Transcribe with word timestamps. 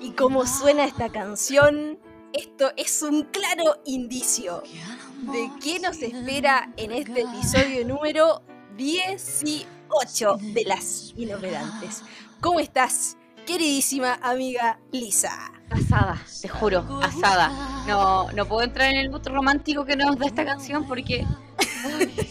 Y 0.00 0.12
como 0.12 0.46
suena 0.46 0.84
esta 0.84 1.08
canción, 1.08 1.98
esto 2.32 2.72
es 2.76 3.02
un 3.02 3.24
claro 3.24 3.80
indicio 3.84 4.62
de 5.32 5.50
qué 5.62 5.80
nos 5.80 6.00
espera 6.02 6.72
en 6.76 6.92
este 6.92 7.22
episodio 7.22 7.86
número 7.86 8.42
18 8.76 10.36
de 10.54 10.64
Las 10.64 11.12
Inoperantes. 11.16 12.02
¿Cómo 12.40 12.60
estás, 12.60 13.16
queridísima 13.46 14.18
amiga 14.22 14.78
Lisa? 14.92 15.52
Asada, 15.70 16.20
te 16.40 16.48
juro, 16.48 16.84
asada. 17.02 17.84
No, 17.86 18.30
no 18.32 18.46
puedo 18.46 18.62
entrar 18.62 18.90
en 18.90 18.96
el 18.98 19.10
mood 19.10 19.26
romántico 19.26 19.84
que 19.84 19.96
nos 19.96 20.16
da 20.18 20.26
esta 20.26 20.44
canción 20.44 20.86
porque 20.86 21.26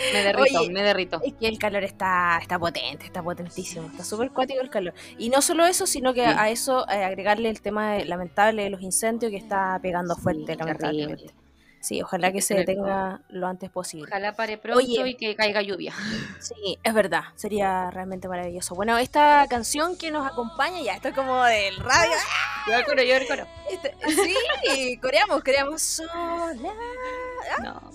me 0.12 0.22
derrito, 0.22 0.60
Oye, 0.60 0.70
me 0.70 0.82
derrito. 0.82 1.20
Es 1.24 1.34
que 1.34 1.48
el 1.48 1.58
calor 1.58 1.84
está, 1.84 2.38
está 2.40 2.58
potente, 2.58 3.06
está 3.06 3.22
potentísimo, 3.22 3.86
está 3.88 4.04
súper 4.04 4.30
cuático 4.30 4.60
el 4.60 4.70
calor. 4.70 4.94
Y 5.18 5.28
no 5.30 5.42
solo 5.42 5.64
eso, 5.66 5.86
sino 5.86 6.14
que 6.14 6.24
Sí. 6.24 6.34
a 6.36 6.48
eso 6.50 6.88
eh, 6.88 7.04
agregarle 7.04 7.48
el 7.50 7.60
tema 7.62 7.92
de- 7.94 8.04
lamentable 8.04 8.64
de 8.64 8.70
los 8.70 8.82
incendios 8.82 9.30
que 9.30 9.38
está 9.38 9.78
pegando 9.82 10.16
fuerte, 10.16 10.52
Sí, 10.52 10.58
lamentablemente. 10.58 11.16
terrible. 11.24 11.40
Sí, 11.82 12.02
ojalá 12.02 12.30
que 12.30 12.42
se 12.42 12.54
detenga 12.54 13.22
lo 13.30 13.46
antes 13.46 13.70
posible. 13.70 14.04
Ojalá 14.06 14.34
pare 14.34 14.58
pronto 14.58 14.76
Oye. 14.84 15.02
y 15.08 15.14
que 15.14 15.34
caiga 15.34 15.62
lluvia. 15.62 15.94
Sí, 16.40 16.78
es 16.82 16.92
verdad, 16.92 17.22
sería 17.36 17.90
realmente 17.90 18.28
maravilloso. 18.28 18.74
Bueno, 18.74 18.98
esta 18.98 19.46
canción 19.48 19.96
que 19.96 20.10
nos 20.10 20.26
acompaña, 20.30 20.82
ya, 20.82 20.92
esto 20.94 21.08
es 21.08 21.14
como 21.14 21.42
del 21.44 21.76
radio. 21.78 22.12
Yo 22.68 22.74
el 22.74 22.84
coro, 22.84 23.02
yo 23.02 23.16
el 23.16 23.26
coro. 23.26 23.46
Este- 23.70 23.94
sí, 24.74 24.98
coreamos, 24.98 25.42
coreamos 25.42 25.80
sola. 25.80 26.52
No. 27.62 27.90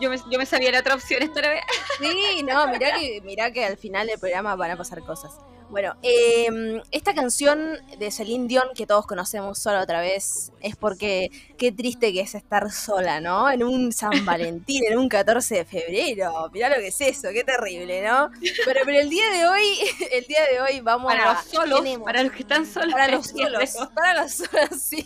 Yo 0.00 0.10
me, 0.10 0.16
yo 0.30 0.38
me 0.38 0.46
sabía 0.46 0.72
la 0.72 0.80
otra 0.80 0.94
opción 0.94 1.22
esta 1.22 1.40
vez. 1.40 1.62
Sí, 2.00 2.42
no, 2.42 2.66
mirá 2.68 2.98
que, 2.98 3.20
mirá 3.22 3.52
que 3.52 3.64
al 3.64 3.76
final 3.76 4.06
del 4.06 4.18
programa 4.18 4.56
van 4.56 4.72
a 4.72 4.76
pasar 4.76 5.00
cosas. 5.02 5.38
Bueno, 5.74 5.96
eh, 6.04 6.80
esta 6.92 7.14
canción 7.16 7.78
de 7.98 8.12
Celine 8.12 8.46
Dion 8.46 8.68
que 8.76 8.86
todos 8.86 9.06
conocemos 9.08 9.58
sola 9.58 9.82
otra 9.82 10.00
vez 10.00 10.52
es 10.60 10.76
porque 10.76 11.30
qué 11.58 11.72
triste 11.72 12.12
que 12.12 12.20
es 12.20 12.36
estar 12.36 12.70
sola, 12.70 13.20
¿no? 13.20 13.50
En 13.50 13.64
un 13.64 13.90
San 13.92 14.10
Valentín, 14.24 14.84
en 14.88 14.96
un 14.98 15.08
14 15.08 15.56
de 15.56 15.64
febrero. 15.64 16.48
Mirá 16.52 16.68
lo 16.68 16.76
que 16.76 16.86
es 16.86 17.00
eso, 17.00 17.26
qué 17.32 17.42
terrible, 17.42 18.02
¿no? 18.06 18.30
Pero, 18.64 18.82
pero 18.84 19.00
el 19.00 19.10
día 19.10 19.28
de 19.30 19.46
hoy, 19.48 19.64
el 20.12 20.24
día 20.26 20.44
de 20.46 20.60
hoy 20.60 20.80
vamos 20.80 21.12
Para 21.12 21.32
a... 21.32 21.34
los 21.34 21.44
solos, 21.50 21.80
tenemos- 21.80 22.04
para 22.06 22.22
los 22.22 22.32
que 22.32 22.42
están 22.42 22.66
solos. 22.66 22.92
para 22.92 23.08
los 23.08 23.26
solos, 23.30 23.76
para 23.96 24.22
los 24.22 24.32
solos, 24.32 24.80
sí. 24.80 25.04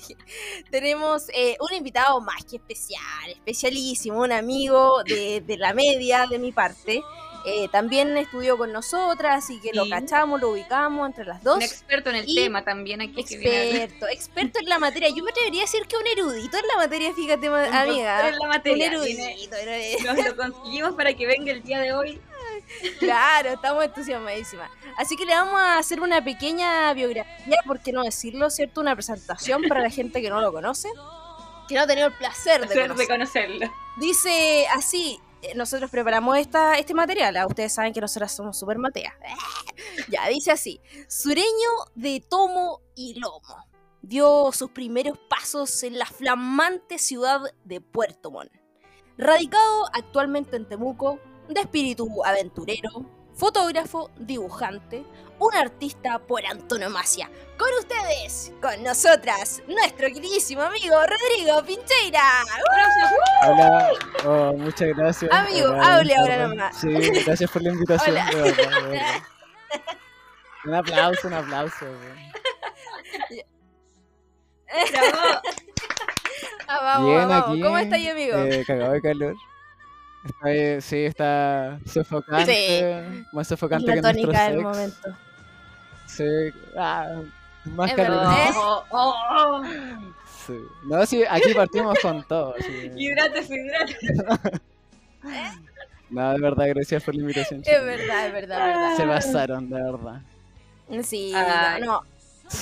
Tenemos 0.70 1.30
eh, 1.32 1.56
un 1.60 1.74
invitado 1.74 2.20
más 2.20 2.44
que 2.44 2.56
especial, 2.56 3.00
especialísimo, 3.30 4.20
un 4.20 4.32
amigo 4.32 5.02
de, 5.04 5.40
de 5.40 5.56
la 5.56 5.72
media 5.72 6.26
de 6.26 6.38
mi 6.38 6.52
parte. 6.52 7.00
Eh, 7.46 7.68
también 7.68 8.16
estudió 8.16 8.58
con 8.58 8.72
nosotras, 8.72 9.44
así 9.44 9.60
que 9.60 9.72
lo 9.72 9.88
cachamos, 9.88 10.40
lo 10.40 10.50
ubicamos 10.50 11.06
entre 11.06 11.24
las 11.24 11.42
dos. 11.42 11.56
Un 11.56 11.62
experto 11.62 12.10
en 12.10 12.16
el 12.16 12.28
Y 12.28 12.34
tema 12.34 12.64
también 12.64 13.00
aquí 13.00 13.24
que 13.24 13.38
viene 13.38 13.56
a- 13.56 13.84
Experto, 13.84 14.08
experto 14.08 14.58
en 14.58 14.68
la 14.68 14.78
materia. 14.78 15.08
Yo 15.08 15.22
me 15.24 15.30
atrevería 15.30 15.62
a 15.62 15.64
decir 15.64 15.86
que 15.86 15.96
un 15.96 16.06
erudito 16.06 16.56
en 16.58 16.66
la 16.66 16.76
materia, 16.76 17.12
fíjate, 17.14 17.48
Un 17.48 17.56
amiga. 17.56 18.28
en 18.28 18.38
la 18.38 18.48
materia. 18.48 18.88
Un 18.88 18.94
erudito. 18.94 19.56
Nos 20.04 20.24
lo 20.26 20.36
conseguimos 20.36 20.94
para 20.94 21.14
que 21.14 21.26
venga 21.26 21.52
el 21.52 21.62
día 21.62 21.80
de 21.80 21.92
hoy. 21.94 22.20
Claro, 22.98 23.50
estamos 23.50 23.84
entusiasmadísimas. 23.84 24.70
Así 24.98 25.16
que 25.16 25.24
le 25.24 25.32
vamos 25.32 25.58
a 25.58 25.78
hacer 25.78 26.00
una 26.00 26.22
pequeña 26.22 26.92
biografía, 26.92 27.56
¿por 27.66 27.80
qué 27.80 27.92
no 27.92 28.02
decirlo? 28.02 28.50
¿Cierto? 28.50 28.80
Una 28.80 28.94
presentación 28.94 29.62
para 29.68 29.80
la 29.80 29.90
gente 29.90 30.20
que 30.20 30.28
no 30.28 30.40
lo 30.40 30.52
conoce, 30.52 30.88
que 31.68 31.74
no 31.76 31.82
ha 31.82 31.86
tenido 31.86 32.08
el 32.08 32.14
placer 32.14 32.60
de 32.60 32.66
Placer 32.66 32.82
de 32.82 32.88
conocer. 32.88 33.08
conocerlo. 33.46 33.72
Dice 33.96 34.66
así, 34.74 35.18
nosotros 35.54 35.90
preparamos 35.90 36.36
esta, 36.38 36.78
este 36.78 36.94
material, 36.94 37.36
ah, 37.36 37.46
ustedes 37.46 37.72
saben 37.72 37.92
que 37.92 38.00
nosotras 38.00 38.32
somos 38.32 38.58
super 38.58 38.78
mateas. 38.78 39.14
ya, 40.10 40.26
dice 40.28 40.50
así, 40.50 40.80
sureño 41.08 41.46
de 41.94 42.20
tomo 42.20 42.80
y 42.94 43.18
lomo, 43.18 43.68
dio 44.02 44.50
sus 44.52 44.70
primeros 44.70 45.18
pasos 45.28 45.82
en 45.82 45.98
la 45.98 46.06
flamante 46.06 46.98
ciudad 46.98 47.40
de 47.64 47.80
Puerto 47.80 48.30
Montt. 48.30 48.52
Radicado 49.16 49.86
actualmente 49.92 50.56
en 50.56 50.68
Temuco, 50.68 51.18
de 51.48 51.60
espíritu 51.60 52.24
aventurero, 52.24 53.06
fotógrafo, 53.34 54.10
dibujante, 54.18 55.04
un 55.38 55.54
artista 55.54 56.18
por 56.18 56.44
antonomasia. 56.46 57.30
Con 57.56 57.68
ustedes, 57.78 58.52
con 58.62 58.82
nosotras, 58.84 59.62
nuestro 59.66 60.06
queridísimo 60.08 60.62
amigo 60.62 60.96
Rodrigo 60.96 61.64
Pincheira. 61.64 62.22
Hola, 63.46 63.90
oh, 64.24 64.52
muchas 64.54 64.88
gracias. 64.96 65.32
Amigo, 65.32 65.68
Hola, 65.70 65.96
hable 65.96 66.14
ahora 66.16 66.48
nomás. 66.48 66.76
Sí, 66.80 66.88
gracias 67.24 67.50
por 67.50 67.62
la 67.62 67.70
invitación. 67.70 68.16
Hola. 68.16 68.30
verdad. 68.32 69.22
Un 70.64 70.74
aplauso, 70.74 71.28
un 71.28 71.34
aplauso. 71.34 71.86
Bravo. 74.92 75.40
Ah, 76.70 76.78
vamos, 76.82 77.06
Bien, 77.08 77.28
vamos. 77.28 77.48
aquí. 77.50 77.60
¿Cómo 77.62 77.78
estáis, 77.78 78.10
amigo? 78.10 78.36
eh, 78.38 78.64
cagado 78.66 78.92
de 78.92 79.00
calor. 79.00 79.34
Está, 80.24 80.52
eh, 80.52 80.80
sí, 80.82 81.04
está 81.06 81.78
sofocante. 81.86 83.24
Más 83.32 83.42
es 83.46 83.48
sofocante 83.48 83.86
la 83.86 83.94
que 83.94 84.00
nuestro 84.02 84.22
tónica 84.26 84.44
del 84.44 84.52
sex. 84.54 84.62
momento. 84.64 85.18
Sí, 86.08 86.24
ah, 86.76 87.20
más 87.64 87.94
verdad. 87.94 88.32
¿Eh? 88.48 88.52
Oh, 88.56 88.84
oh, 88.90 89.14
oh. 89.30 89.62
Sí. 90.46 90.54
No, 90.86 91.04
sí, 91.06 91.22
aquí 91.28 91.54
partimos 91.54 91.96
con 92.00 92.26
todo. 92.26 92.54
sí. 92.58 92.90
Hidrátese, 92.96 93.54
hidrátese. 93.54 94.60
No, 96.10 96.32
de 96.32 96.40
verdad, 96.40 96.68
gracias 96.68 97.02
por 97.02 97.14
la 97.14 97.20
invitación. 97.20 97.60
Es 97.66 97.84
verdad, 97.84 98.26
es 98.28 98.32
verdad, 98.32 98.90
es 98.92 98.96
Se 98.96 99.02
verdad. 99.04 99.14
pasaron, 99.16 99.68
de 99.68 99.76
verdad. 99.82 100.22
Sí, 101.02 101.32
Ay. 101.34 101.82
no, 101.82 102.02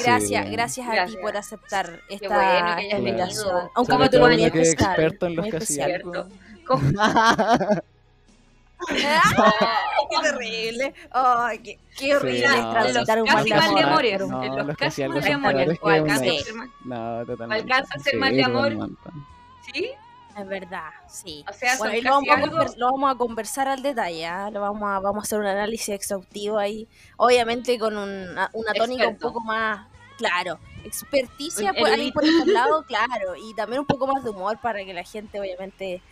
Gracias, 0.03 0.47
Sí. 0.47 0.51
gracias 0.51 0.87
a 0.89 0.91
ti 0.91 0.97
Gracias. 0.97 1.23
por 1.23 1.37
aceptar 1.37 2.01
esta 2.09 2.27
bueno 2.29 2.75
que 2.77 2.83
hayas 2.83 2.99
invitación. 2.99 3.69
Aunque 3.77 3.93
que 4.51 4.63
especial, 4.63 4.91
experto 4.91 5.27
en 5.27 5.37
los 5.37 5.45
muy 5.45 5.51
¡Ay, 8.89 10.07
qué 10.11 10.17
terrible! 10.23 10.95
¡Ay, 11.13 11.59
qué, 11.61 11.79
qué 11.97 12.17
horrible 12.17 12.47
Sí, 12.49 12.55
no, 12.55 12.63
los 12.63 12.75
mal 12.75 12.93
de 12.93 13.05
casi 13.27 13.51
mal 13.51 13.75
de 13.75 13.81
amor! 13.81 13.83
amores. 13.85 14.29
No, 14.29 14.43
en 14.45 14.57
los 14.57 14.67
los 14.67 14.77
casi 14.77 15.05
mal 15.09 15.21
de 15.23 15.33
amores. 15.33 15.79
O 15.83 15.89
alcanza 15.89 16.25
a 16.25 16.39
ser 16.45 16.55
mal. 16.55 16.71
No, 16.85 17.27
totalmente. 17.27 17.63
¿Alcanza 17.63 17.95
a 17.95 17.99
ser 18.01 18.13
Sí, 18.13 18.19
mal 18.19 18.37
de 18.37 18.45
amor? 18.45 18.89
¿Sí? 19.73 19.91
Es 20.39 20.47
verdad, 20.49 20.91
sí. 21.09 21.43
O 21.49 21.53
sea, 21.55 21.79
Bueno, 21.79 21.95
lo 22.03 22.11
vamos, 22.11 22.29
a 22.29 22.35
algo- 22.35 22.57
conver- 22.59 22.77
lo 22.77 22.93
vamos 22.93 23.15
a 23.15 23.15
conversar 23.17 23.69
al 23.69 23.83
detalle, 23.83 24.27
¿ah? 24.27 24.51
lo 24.51 24.61
vamos 24.61 24.83
a, 24.83 25.01
vamos 25.01 25.17
a 25.17 25.27
hacer 25.27 25.39
un 25.41 25.47
análisis 25.47 25.89
exhaustivo 25.89 26.59
ahí, 26.59 26.87
obviamente 27.17 27.79
con 27.79 27.97
una, 27.97 28.51
una 28.53 28.73
tónica 28.75 29.05
Experto. 29.05 29.29
un 29.29 29.33
poco 29.33 29.45
más, 29.47 29.87
claro, 30.19 30.59
experticia 30.85 31.73
por, 31.73 31.89
alguien 31.89 32.13
por 32.13 32.23
este 32.25 32.53
lado, 32.53 32.83
claro, 32.87 33.35
y 33.35 33.55
también 33.55 33.81
un 33.81 33.87
poco 33.87 34.07
más 34.07 34.23
de 34.25 34.29
humor 34.31 34.59
para 34.61 34.85
que 34.85 34.93
la 34.93 35.05
gente 35.05 35.41
obviamente 35.41 36.03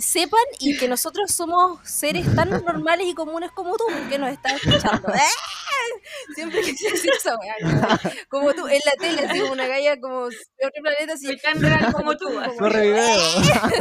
sepan 0.00 0.44
y 0.60 0.76
que 0.76 0.88
nosotros 0.88 1.30
somos 1.32 1.80
seres 1.88 2.26
tan 2.34 2.50
normales 2.64 3.06
y 3.08 3.14
comunes 3.14 3.50
como 3.52 3.76
tú, 3.76 3.84
que 4.08 4.18
nos 4.18 4.30
están 4.30 4.56
escuchando. 4.56 5.08
¡Eh! 5.14 6.02
Siempre 6.34 6.60
quise 6.62 6.90
decir 6.90 7.10
eso, 7.16 7.36
weón. 7.38 7.82
como 8.28 8.52
tú, 8.54 8.66
en 8.68 8.80
la 8.84 8.92
tele, 8.98 9.24
así 9.26 9.40
como 9.40 9.52
una 9.52 9.66
galla 9.66 9.98
como 10.00 10.28
de 10.28 10.36
otro 10.66 10.82
planeta, 10.82 11.14
así, 11.14 11.26
Soy 11.26 11.38
tan 11.38 11.60
real 11.60 11.92
como 11.92 12.16
tú. 12.16 12.28
video. 12.28 13.20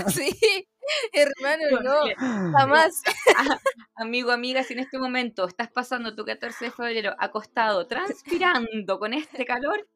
sí, 0.09 0.67
hermano, 1.13 1.81
no, 1.83 2.51
jamás. 2.57 3.01
Amigo, 3.95 4.31
amiga, 4.31 4.63
si 4.63 4.73
en 4.73 4.79
este 4.79 4.97
momento 4.99 5.47
estás 5.47 5.69
pasando 5.71 6.15
tu 6.15 6.23
14 6.25 6.65
de 6.65 6.71
febrero 6.71 7.15
acostado, 7.19 7.87
transpirando 7.87 8.99
con 8.99 9.13
este 9.13 9.45
calor, 9.45 9.87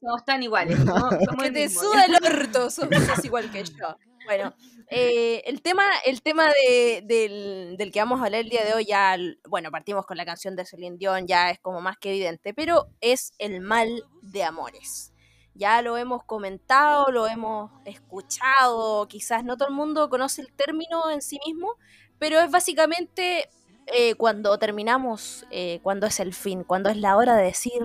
somos 0.00 0.24
tan 0.24 0.42
iguales. 0.42 0.78
somos- 0.78 1.14
somos 1.26 1.42
que 1.44 1.50
te 1.50 1.68
suda 1.68 2.04
el 2.06 2.14
orto, 2.24 2.70
sos 2.70 2.88
igual 3.24 3.50
que 3.50 3.64
yo. 3.64 3.96
Bueno, 4.36 4.54
eh, 4.88 5.42
el 5.46 5.60
tema, 5.60 5.82
el 6.04 6.22
tema 6.22 6.46
de- 6.48 7.02
del, 7.04 7.76
del 7.76 7.90
que 7.90 7.98
vamos 7.98 8.20
a 8.20 8.26
hablar 8.26 8.42
el 8.42 8.48
día 8.48 8.64
de 8.64 8.74
hoy, 8.74 8.84
ya, 8.84 9.16
bueno, 9.48 9.70
partimos 9.72 10.06
con 10.06 10.16
la 10.16 10.24
canción 10.24 10.54
de 10.54 10.64
Celine 10.64 10.96
Dion, 10.98 11.26
ya 11.26 11.50
es 11.50 11.58
como 11.58 11.80
más 11.80 11.96
que 11.98 12.10
evidente, 12.10 12.54
pero 12.54 12.86
es 13.00 13.32
el 13.38 13.60
mal 13.60 14.04
de 14.22 14.44
amores. 14.44 15.12
Ya 15.54 15.82
lo 15.82 15.96
hemos 15.96 16.22
comentado, 16.24 17.10
lo 17.10 17.26
hemos 17.26 17.72
escuchado, 17.84 19.08
quizás 19.08 19.44
no 19.44 19.56
todo 19.56 19.68
el 19.68 19.74
mundo 19.74 20.08
conoce 20.08 20.42
el 20.42 20.52
término 20.52 21.10
en 21.10 21.22
sí 21.22 21.38
mismo, 21.44 21.74
pero 22.18 22.38
es 22.40 22.50
básicamente 22.50 23.48
eh, 23.92 24.14
cuando 24.14 24.56
terminamos, 24.58 25.44
eh, 25.50 25.80
cuando 25.82 26.06
es 26.06 26.20
el 26.20 26.32
fin, 26.34 26.62
cuando 26.62 26.88
es 26.90 26.96
la 26.96 27.16
hora 27.16 27.34
de 27.36 27.44
decir 27.44 27.82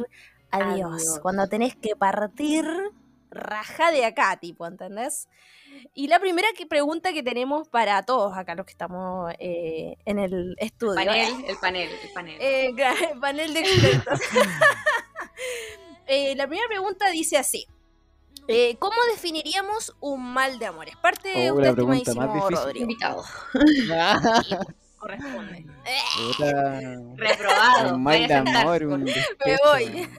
adiós, 0.52 1.02
Adiós. 1.02 1.20
cuando 1.22 1.48
tenés 1.48 1.76
que 1.76 1.96
partir 1.96 2.66
raja 3.36 3.92
de 3.92 4.06
acá, 4.06 4.38
tipo, 4.38 4.66
¿entendés? 4.66 5.28
Y 5.94 6.08
la 6.08 6.20
primera 6.20 6.48
que 6.58 6.66
pregunta 6.66 7.14
que 7.14 7.22
tenemos 7.22 7.68
para 7.70 8.02
todos 8.04 8.36
acá 8.38 8.56
los 8.56 8.66
que 8.66 8.72
estamos 8.72 9.32
eh, 9.40 9.98
en 10.06 10.20
el 10.20 10.56
estudio. 10.58 10.96
Panel, 10.96 11.46
el 11.48 11.58
panel, 11.58 11.90
el 12.02 12.12
panel. 12.14 12.38
Eh, 12.40 12.72
gra- 12.76 13.20
panel 13.20 13.54
de 13.54 13.60
expertos. 13.60 14.20
Eh, 16.08 16.36
la 16.36 16.46
primera 16.48 16.68
pregunta 16.68 17.10
dice 17.10 17.36
así. 17.36 17.66
eh, 18.48 18.76
¿Cómo 18.78 18.96
definiríamos 19.12 19.96
un 20.00 20.24
mal 20.34 20.60
de 20.60 20.68
amores? 20.68 20.96
Parte 20.98 21.30
de 21.30 21.50
Oh, 21.52 21.60
estimadísimo 21.60 22.22
más 22.28 22.48
difícil. 22.50 22.78
Invitado. 22.84 23.24
Corresponde. 25.06 25.66
Reprobado. 27.16 27.96
un 27.96 28.02
mal 28.02 28.28
de 28.28 28.34
amor, 28.34 28.84
un 28.86 29.06
despecho. 29.06 29.56
voy. 29.64 30.10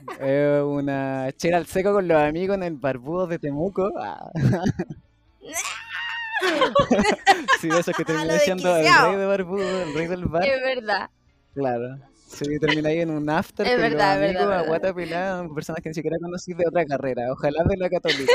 Una 0.79 1.29
chela 1.35 1.57
al 1.57 1.65
seco 1.65 1.91
con 1.91 2.07
los 2.07 2.21
amigos 2.21 2.55
en 2.55 2.63
el 2.63 2.75
barbudo 2.75 3.27
de 3.27 3.37
Temuco. 3.37 3.91
Ah. 3.99 4.31
sí, 7.59 7.67
eso 7.69 7.91
que 7.91 8.05
terminé 8.05 8.39
siendo 8.39 8.77
el 8.77 8.85
rey 8.85 9.15
de 9.17 9.25
barbudo, 9.25 9.83
el 9.83 9.93
rey 9.93 10.07
del 10.07 10.23
bar. 10.23 10.45
Es 10.45 10.61
verdad. 10.61 11.09
Claro. 11.53 11.97
Sí, 12.27 12.57
terminé 12.57 12.87
ahí 12.87 13.01
en 13.01 13.09
un 13.09 13.29
after 13.29 13.67
Es 13.67 13.73
con 13.73 13.81
verdad, 13.81 14.15
los 14.15 14.23
amigos 14.23 14.45
verdad, 14.45 14.59
a 14.59 14.61
es 14.61 14.67
guata 14.67 14.93
pelada, 14.93 15.45
personas 15.53 15.83
que 15.83 15.89
ni 15.89 15.95
siquiera 15.95 16.15
conocí 16.21 16.53
de 16.53 16.63
otra 16.65 16.85
carrera. 16.85 17.29
Ojalá 17.33 17.61
de 17.65 17.75
la 17.75 17.89
católica. 17.89 18.31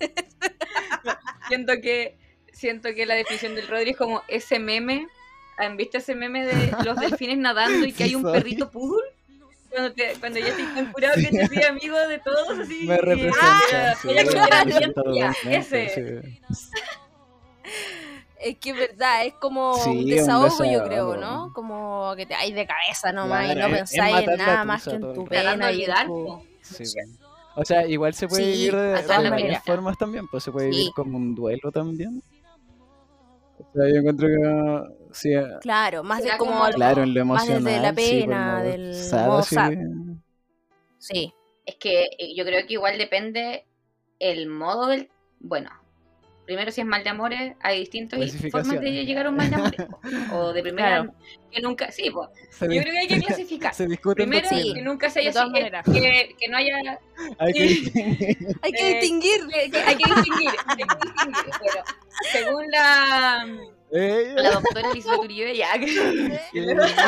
Siento 1.48 1.72
que, 1.80 2.18
siento 2.52 2.90
que 2.94 3.06
la 3.06 3.14
definición 3.14 3.54
del 3.54 3.68
Rodri 3.68 3.92
es 3.92 3.96
como 3.96 4.20
ese 4.28 4.58
meme. 4.58 5.06
¿Han 5.58 5.76
visto 5.76 5.98
ese 5.98 6.14
meme 6.14 6.44
de 6.44 6.72
los 6.84 6.96
delfines 6.98 7.38
nadando 7.38 7.86
y 7.86 7.92
que 7.92 8.04
Sí, 8.04 8.10
hay 8.10 8.14
un 8.16 8.22
soy. 8.22 8.32
perrito 8.32 8.70
poodle? 8.70 9.02
Cuando, 9.70 9.92
te, 9.92 10.14
cuando 10.20 10.38
ya 10.38 10.54
tan 10.74 10.92
curado 10.92 11.14
que 11.16 11.26
te 11.28 11.46
sigue 11.48 11.66
amigo 11.66 11.96
de 12.08 12.18
todos, 12.20 12.58
así. 12.60 12.86
Me 12.86 12.94
y- 12.94 12.98
representa. 12.98 13.38
ah, 13.92 13.94
sí, 14.00 14.06
me 14.08 14.22
representa 14.24 15.02
ya, 15.14 15.34
ese. 15.50 16.22
sí. 16.22 16.40
Es 18.38 18.58
que 18.58 18.70
es 18.70 18.76
verdad, 18.76 19.24
es 19.26 19.32
como 19.34 19.74
Sí, 19.76 19.90
un 19.90 19.98
un 19.98 20.06
desahogo, 20.06 20.64
yo 20.64 20.84
creo, 20.84 21.16
¿no? 21.16 21.52
Como 21.54 22.12
que 22.16 22.26
te 22.26 22.34
hay 22.34 22.52
de 22.52 22.66
cabeza 22.66 23.10
nomás 23.12 23.50
y 23.50 23.54
Claro, 23.54 23.68
no 23.70 23.76
es- 23.76 23.82
es 23.82 23.90
pensáis 23.98 24.28
en 24.28 24.36
nada 24.38 24.64
más 24.64 24.84
que 24.84 24.90
en 24.94 25.14
tu 25.14 25.24
pena. 25.24 25.72
Y 25.72 25.86
bueno. 25.86 26.42
O 27.58 27.64
sea, 27.64 27.86
igual 27.86 28.12
se 28.12 28.28
puede 28.28 28.44
Sí, 28.44 28.50
vivir 28.52 28.76
de, 28.76 28.82
de 28.92 29.02
todas 29.02 29.30
varias 29.30 29.64
formas 29.64 29.96
también, 29.96 30.28
pues 30.28 30.44
se 30.44 30.52
puede 30.52 30.70
Sí. 30.70 30.76
vivir 30.78 30.92
como 30.94 31.16
un 31.16 31.34
duelo 31.34 31.72
también. 31.72 32.22
Sea, 33.76 33.90
yo 33.90 33.96
encuentro 33.96 34.26
que 34.26 34.94
sí, 35.12 35.34
eh, 35.34 35.44
Claro, 35.60 36.02
más 36.02 36.22
de 36.22 36.30
como... 36.38 36.64
claro, 36.70 37.02
en 37.02 37.12
lo 37.12 37.26
más 37.26 37.46
desde 37.46 37.78
la 37.78 37.90
sí, 37.90 37.94
pena, 37.94 38.58
lo 38.58 38.68
del 38.70 38.94
sad. 38.94 39.74
Sí, 40.98 41.32
Es 41.66 41.76
que 41.76 42.04
eh, 42.18 42.34
yo 42.34 42.44
creo 42.46 42.66
que 42.66 42.72
igual 42.72 42.96
depende 42.96 43.66
el 44.18 44.46
modo 44.46 44.86
del. 44.86 45.10
Bueno, 45.40 45.70
primero 46.46 46.70
si 46.70 46.80
es 46.80 46.86
mal 46.86 47.02
de 47.04 47.10
amores, 47.10 47.54
hay 47.60 47.80
distintas 47.80 48.18
formas 48.50 48.80
de 48.80 49.04
llegar 49.04 49.26
a 49.26 49.30
un 49.30 49.36
mal 49.36 49.50
de 49.50 49.56
amores. 49.56 49.80
O 50.32 50.52
de 50.52 50.62
primera. 50.62 50.88
Claro. 51.02 51.14
Que 51.50 51.60
nunca. 51.60 51.90
Sí, 51.92 52.10
pues. 52.10 52.28
se, 52.50 52.64
Yo 52.74 52.80
creo 52.82 52.92
que 52.92 52.98
hay 52.98 53.08
que 53.08 53.20
clasificar. 53.26 53.74
se 53.74 53.86
Primero, 54.14 54.48
Sí. 54.48 54.72
que 54.74 54.82
nunca 54.82 55.10
se 55.10 55.20
haya 55.20 55.30
de 55.30 55.34
todas 55.34 55.48
que, 55.48 55.60
maneras. 55.60 55.84
que, 55.84 56.34
que 56.38 56.48
no 56.48 56.56
haya. 56.56 56.76
hay 57.38 57.52
que 57.52 58.36
hay 58.62 58.72
que 58.72 58.90
Eh, 58.90 59.00
distinguir. 59.00 59.40
que- 59.48 59.70
que 59.70 59.78
hay 59.78 59.96
que 59.96 60.14
distinguir. 60.14 60.50
hay 60.66 60.76
que 60.76 60.84
distinguir. 60.84 61.44
Pero 61.60 61.84
según 62.32 62.70
la, 62.70 63.46
Eh, 63.48 63.85
la 63.96 64.50
doctora 64.52 64.90
Elizabeth 64.90 65.20
Uribe, 65.20 65.56
ya. 65.56 65.72
amamos, 65.72 66.98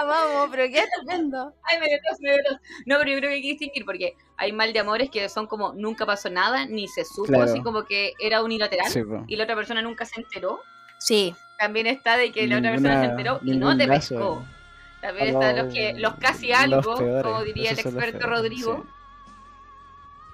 amamos, 0.00 0.48
pero 0.50 0.64
qué 0.72 0.78
estupendo. 0.80 1.52
Ay, 1.64 1.78
me 1.80 1.86
dio 1.88 1.98
tos, 2.08 2.18
me 2.20 2.32
dio 2.32 2.42
tos. 2.48 2.58
No, 2.86 2.98
pero 2.98 3.10
yo 3.10 3.18
creo 3.18 3.30
que 3.30 3.34
hay 3.36 3.42
que 3.42 3.48
distinguir 3.48 3.84
porque 3.84 4.14
hay 4.36 4.52
mal 4.52 4.72
de 4.72 4.78
amores 4.80 5.10
que 5.10 5.28
son 5.28 5.46
como 5.46 5.72
nunca 5.74 6.06
pasó 6.06 6.30
nada, 6.30 6.66
ni 6.66 6.88
se 6.88 7.04
supo, 7.04 7.24
Claro. 7.24 7.44
así 7.44 7.60
como 7.62 7.84
que 7.84 8.12
era 8.18 8.42
unilateral 8.42 8.90
sí, 8.90 9.02
y 9.26 9.36
la 9.36 9.44
otra 9.44 9.56
persona 9.56 9.82
nunca 9.82 10.04
se 10.04 10.20
enteró. 10.20 10.60
Sí, 10.98 11.34
También 11.58 11.86
está 11.86 12.16
de 12.18 12.32
que 12.32 12.46
la 12.46 12.58
otra 12.58 12.70
persona 12.70 13.00
se 13.00 13.08
Ninguna- 13.08 13.10
enteró 13.10 13.40
y 13.42 13.56
no 13.56 13.76
te 13.76 13.88
pescó. 13.88 14.44
eh. 14.44 14.52
También 15.00 15.28
están 15.28 15.56
los 15.56 15.72
que 15.74 15.92
los 15.94 16.14
casi 16.16 16.52
algo, 16.52 16.76
los 16.82 16.98
peores, 16.98 17.22
como 17.22 17.42
diría 17.44 17.70
el 17.70 17.78
experto 17.78 18.18
peores, 18.18 18.38
Rodrigo. 18.38 18.84
sí. 18.84 18.90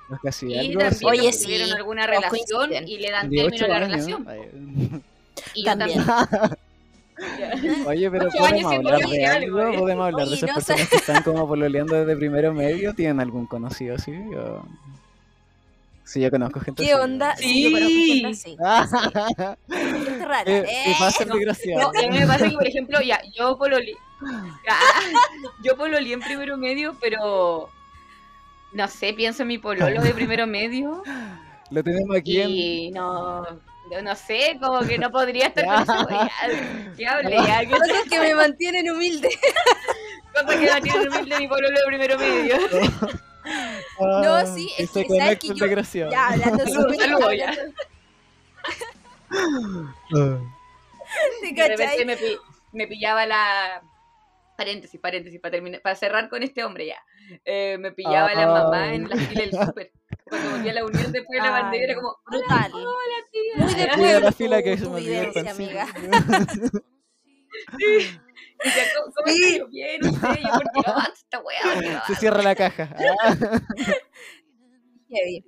Los 0.08 0.20
casi 0.20 0.46
Y 0.52 0.58
algo, 0.58 0.80
también. 0.80 1.10
Oye, 1.10 1.32
sí, 1.32 1.44
tuvieron 1.44 1.72
alguna 1.72 2.06
relación 2.06 2.70
y 2.86 2.98
le 2.98 3.10
dan 3.10 3.30
18 3.30 3.56
término 3.56 3.64
a 3.64 3.68
la 3.68 3.76
años. 3.86 4.06
relación. 4.26 5.02
Y 5.54 5.64
yo 5.64 5.76
También. 5.76 6.04
Oye, 7.86 8.10
pero 8.10 8.24
años 8.24 8.34
podemos 8.38 8.72
hablar 8.74 9.00
de 9.08 9.26
algo, 9.26 9.60
algo, 9.60 9.72
¿eh? 9.72 9.78
podemos 9.78 10.06
hablar 10.06 10.28
de 10.28 10.34
esas 10.34 10.48
no 10.48 10.54
personas 10.54 10.88
que 10.88 10.96
están 10.96 11.22
como 11.22 11.46
pololeando 11.46 11.94
desde 11.94 12.16
primero 12.16 12.52
medio, 12.52 12.94
¿tienen 12.94 13.20
algún 13.20 13.46
conocido 13.46 13.94
así? 13.94 14.12
O... 14.12 14.64
Sí, 16.04 16.20
yo 16.20 16.30
conozco 16.30 16.60
gente 16.60 16.84
¿qué 16.84 16.92
así. 16.92 17.02
onda? 17.02 17.36
Sí. 17.36 17.62
yo 17.62 17.70
conozco 17.70 17.94
gente 17.94 18.26
así. 18.28 18.56
Ah, 18.62 19.56
Gente 19.68 20.24
rara. 20.26 20.44
eh, 20.46 20.64
Eh, 20.68 20.90
y 20.90 20.98
pasa 20.98 21.22
el 21.22 21.28
no. 21.28 21.36
No, 21.36 21.88
a 21.88 22.10
mí 22.10 22.18
me 22.18 22.26
pasa 22.26 22.48
que, 22.48 22.54
por 22.54 22.66
ejemplo, 22.66 23.00
ya, 23.00 23.20
yo 23.34 23.56
pololi... 23.56 23.94
Ah, 24.68 24.80
yo 25.64 25.76
pololí 25.76 26.12
en 26.12 26.20
primero 26.20 26.56
medio, 26.56 26.96
pero... 27.00 27.70
No 28.72 28.88
sé, 28.88 29.12
pienso 29.12 29.42
en 29.42 29.48
mi 29.48 29.58
pololo 29.58 30.00
de 30.00 30.14
primero 30.14 30.46
medio 30.46 31.02
Lo 31.70 31.84
tenemos 31.84 32.16
aquí 32.16 32.40
en... 32.40 32.50
y 32.50 32.90
no... 32.90 33.46
No, 33.92 34.02
no 34.02 34.16
sé, 34.16 34.56
como 34.60 34.80
que 34.80 34.98
no 34.98 35.10
podría 35.10 35.48
estar 35.48 35.64
con 35.86 36.06
wea. 36.10 36.30
¿Qué 36.96 37.06
hable 37.06 37.36
ya? 37.36 37.60
¿Qué 37.60 37.70
Cosas 37.78 38.02
que 38.10 38.18
me 38.20 38.34
mantienen 38.34 38.90
humilde. 38.90 39.28
cosa 40.32 40.58
que 40.58 40.66
la 40.66 40.80
tiene 40.80 41.08
humilde 41.08 41.38
mi 41.38 41.48
pololo 41.48 41.78
de 41.78 41.86
primero 41.86 42.18
medio? 42.18 42.56
No, 43.98 44.34
Ah, 44.34 44.46
sí, 44.46 44.70
es 44.78 44.88
que, 44.92 45.04
¿sabes 45.04 45.38
que 45.40 45.48
yo-. 45.52 46.08
Ya, 46.10 46.28
hablando 46.28 46.64
súper 46.64 47.36
ya. 47.36 47.52
Ah. 49.30 50.38
¿te 51.40 51.52
De 51.52 51.68
repente 51.68 52.04
me, 52.04 52.16
pi- 52.16 52.38
me 52.72 52.86
pillaba 52.86 53.26
la... 53.26 53.82
Paréntesis, 54.56 55.00
paréntesis, 55.00 55.40
para 55.40 55.52
terminar, 55.52 55.80
para 55.82 55.96
cerrar 55.96 56.28
con 56.28 56.42
este 56.44 56.62
hombre 56.62 56.86
ya. 56.86 57.02
Eh, 57.44 57.78
me 57.80 57.90
pillaba 57.90 58.32
la 58.34 58.46
mamá 58.46 58.94
en 58.94 59.08
la 59.08 59.16
fila 59.16 59.40
del 59.40 59.50
súper. 59.66 59.90
Cuando 60.32 60.50
volví 60.56 60.68
a 60.68 60.72
la 60.72 60.84
unión 60.84 61.12
después 61.12 61.42
de 61.42 61.46
la 61.46 61.50
bandera, 61.50 61.94
como, 61.94 62.16
brutal. 62.26 62.72
hola 62.74 63.18
tía. 63.30 63.64
Muy 63.64 63.74
de 63.74 63.86
pueblo 63.88 64.20
la 64.20 64.32
fila 64.32 64.62
que 64.62 64.78
se 64.78 64.84
me 64.88 64.94
olvidó 64.96 65.50
amiga. 65.50 65.86
Y 67.78 68.64
decía, 68.64 68.82
¿cómo, 68.96 69.12
cómo 69.14 69.26
Sí. 69.36 69.60
bien? 69.70 70.04
Usted, 70.06 70.28
yo, 70.40 70.50
¿por 70.52 70.84
qué 70.84 70.90
no 70.90 71.02
esta 71.12 71.38
weá? 71.40 71.60
¿Por 71.74 71.82
qué 71.82 71.90
no 71.90 72.00
Se 72.06 72.14
cierra 72.14 72.42
la 72.42 72.54
caja. 72.54 72.88
Ah. 73.24 73.36
Heavy. 75.10 75.44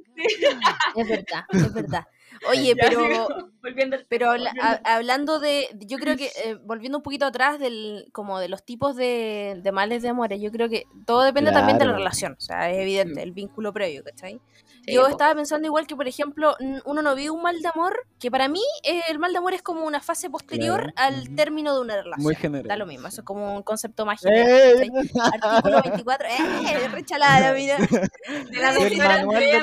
Es 0.97 1.09
verdad, 1.09 1.45
es 1.51 1.73
verdad. 1.73 2.05
Oye, 2.51 2.75
Ya, 2.77 2.83
pero 2.89 3.01
sí, 3.01 3.45
volviendo 3.63 3.97
al- 3.97 4.07
Pero 4.11 4.31
habla- 4.33 4.51
volviendo- 4.51 4.89
a- 4.89 4.95
hablando 4.97 5.39
de, 5.41 5.69
yo 5.87 5.97
creo 5.99 6.17
que 6.19 6.27
eh, 6.45 6.57
volviendo 6.63 6.99
un 6.99 7.03
poquito 7.03 7.25
atrás 7.25 7.59
del, 7.59 8.09
como 8.13 8.39
de 8.41 8.49
los 8.51 8.63
tipos 8.65 8.95
de, 8.97 9.59
de 9.63 9.73
males 9.73 10.03
de 10.03 10.11
amores, 10.11 10.41
yo 10.43 10.51
creo 10.51 10.69
que 10.69 10.85
todo 11.07 11.23
depende 11.23 11.53
también 11.53 11.79
de 11.79 11.85
la 11.87 11.93
Claro. 11.93 11.99
relación, 12.05 12.33
o 12.37 12.41
sea, 12.41 12.71
es 12.71 12.77
evidente, 12.79 13.21
Mm. 13.21 13.23
el 13.25 13.33
vínculo 13.33 13.73
previo, 13.73 14.05
¿cachai? 14.05 14.39
Sí, 14.85 14.93
yo 14.93 15.03
po. 15.03 15.09
estaba 15.09 15.35
pensando 15.35 15.67
igual 15.67 15.87
que, 15.87 15.97
por 15.97 16.07
ejemplo, 16.07 16.57
uno 16.85 17.03
no 17.03 17.15
vive 17.15 17.31
un 17.31 17.43
mal 17.43 17.61
de 17.61 17.69
amor, 17.75 18.07
que 18.19 18.31
para 18.31 18.49
mí 18.49 18.61
eh, 18.83 19.01
el 19.09 19.19
mal 19.19 19.33
de 19.33 19.39
amor 19.39 19.55
es 19.55 19.63
como 19.63 19.85
una 19.85 20.01
fase 20.01 20.29
posterior 20.29 20.93
Claro, 20.95 21.15
al 21.17 21.35
término 21.35 21.75
de 21.75 21.81
una 21.81 21.97
relación. 21.97 22.23
Muy 22.23 22.35
general. 22.35 22.69
Da 22.69 22.77
lo 22.77 22.87
mismo, 22.87 23.09
eso 23.09 23.23
es 23.23 23.27
como 23.27 23.57
un 23.57 23.63
concepto 23.63 24.05
más 24.05 24.21
general. 24.21 24.47
¡Eh! 24.49 24.91
¿cachai? 24.93 25.41
Artículo 25.41 25.83
24, 25.83 26.29
¡eh! 26.29 26.89
Rechalada 26.89 27.41
la 27.41 27.53
vida. 27.53 27.79
De 28.51 28.59
la 28.59 28.73
doctora 28.73 29.19
de 29.19 29.61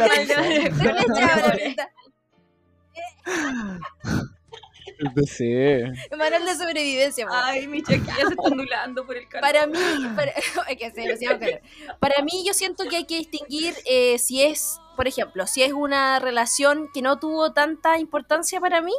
la 1.76 1.90
Sí. 5.28 5.84
Manual 6.18 6.46
de 6.46 6.56
sobrevivencia, 6.56 7.28
po. 7.28 7.34
Ay, 7.34 7.68
mi 7.68 7.82
chaquilla 7.82 8.16
se 8.16 8.34
está 8.34 8.44
ondulando 8.44 9.06
por 9.06 9.18
el 9.18 9.28
calor. 9.28 9.42
Para 9.42 9.68
mí, 9.68 9.80
para, 10.16 10.34
hay 10.68 10.76
que 10.76 10.86
hacer 10.86 11.06
demasiado 11.06 11.40
calor. 11.40 11.62
Para 12.00 12.22
mí 12.24 12.44
yo 12.46 12.54
siento 12.54 12.86
que 12.90 12.98
hay 12.98 13.06
que 13.06 13.18
distinguir 13.18 13.74
eh, 13.86 14.18
si 14.20 14.42
es, 14.42 14.80
por 14.96 15.08
ejemplo, 15.08 15.48
si 15.48 15.64
es 15.64 15.74
una 15.74 16.20
relación 16.20 16.90
que 16.94 17.02
no 17.02 17.20
tuvo 17.20 17.54
tanta 17.54 17.98
importancia 18.00 18.60
para 18.60 18.82
mí, 18.82 18.94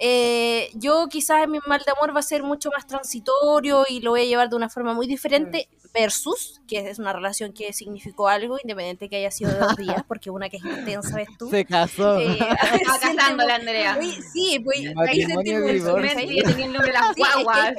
eh, 0.00 0.70
yo 0.74 1.06
quizás 1.08 1.46
mi 1.48 1.58
mal 1.66 1.82
de 1.84 1.92
amor 1.92 2.14
va 2.16 2.20
a 2.20 2.22
ser 2.22 2.42
mucho 2.42 2.70
más 2.70 2.86
transitorio 2.86 3.84
y 3.88 4.00
lo 4.00 4.10
voy 4.10 4.22
a 4.22 4.24
llevar 4.24 4.48
de 4.48 4.56
una 4.56 4.68
forma 4.68 4.94
muy 4.94 5.06
diferente 5.06 5.68
versus, 5.92 6.60
que 6.68 6.88
es 6.88 6.98
una 7.00 7.12
relación 7.12 7.52
que 7.52 7.72
significó 7.72 8.28
algo, 8.28 8.56
independiente 8.62 9.08
que 9.08 9.16
haya 9.16 9.30
sido 9.32 9.50
de 9.52 9.58
dos 9.58 9.76
días, 9.76 10.04
porque 10.06 10.30
una 10.30 10.48
que 10.48 10.58
es 10.58 10.64
intensa, 10.64 11.16
¿ves 11.16 11.28
tú? 11.36 11.50
Se 11.50 11.64
casó. 11.64 12.18
Eh, 12.18 12.38
Estaba 12.38 12.98
siente 12.98 13.16
casando 13.16 13.44
la 13.46 13.54
Andrea. 13.56 13.94
muy- 13.96 14.12
sí, 14.32 14.58
voy, 14.64 14.86
ahí 14.86 14.94
mente 14.94 15.26
ya 15.26 15.36
tenía 15.42 16.66
el 16.66 16.72
nombre 16.72 16.92
de 16.92 16.92
las 16.92 17.14
Sí, 17.14 17.22
es 17.22 17.28
que- 17.28 17.42
guaguas. 17.42 17.74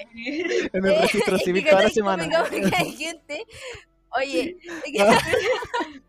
En 0.74 0.86
el 0.86 1.01
registro 1.01 1.38
civil 1.40 1.66
toda 1.70 1.84
la 1.84 1.90
semana. 1.90 2.46
hay 2.78 2.92
gente, 2.98 3.46
oye, 4.18 4.58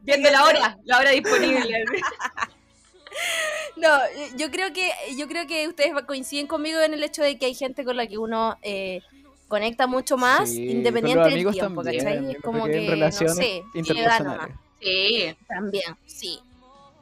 Viendo 0.00 0.30
la 0.30 0.44
hora, 0.44 0.76
la 0.84 0.98
hora 0.98 1.10
disponible. 1.10 1.84
No, 3.76 3.88
yo 4.36 4.50
creo 4.50 4.72
que 4.72 4.90
yo 5.16 5.28
creo 5.28 5.46
que 5.46 5.68
ustedes 5.68 5.92
coinciden 6.06 6.46
conmigo 6.46 6.80
en 6.80 6.94
el 6.94 7.02
hecho 7.02 7.22
de 7.22 7.38
que 7.38 7.46
hay 7.46 7.54
gente 7.54 7.84
con 7.84 7.96
la 7.96 8.06
que 8.06 8.18
uno 8.18 8.56
eh, 8.62 9.00
conecta 9.48 9.86
mucho 9.86 10.16
más 10.16 10.50
Sí, 10.50 10.70
independiente 10.70 11.28
del 11.28 11.50
tiempo, 11.52 11.82
también, 11.82 12.04
¿cachai? 12.04 12.22
yo 12.24 12.30
Es 12.30 12.36
creo 12.38 12.42
como 12.52 12.64
que 12.66 12.72
que, 12.86 12.96
no 12.96 13.12
sé, 13.12 13.62
interpersonales. 13.74 14.56
Sí. 14.80 15.36
También, 15.48 15.96
sí. 16.06 16.40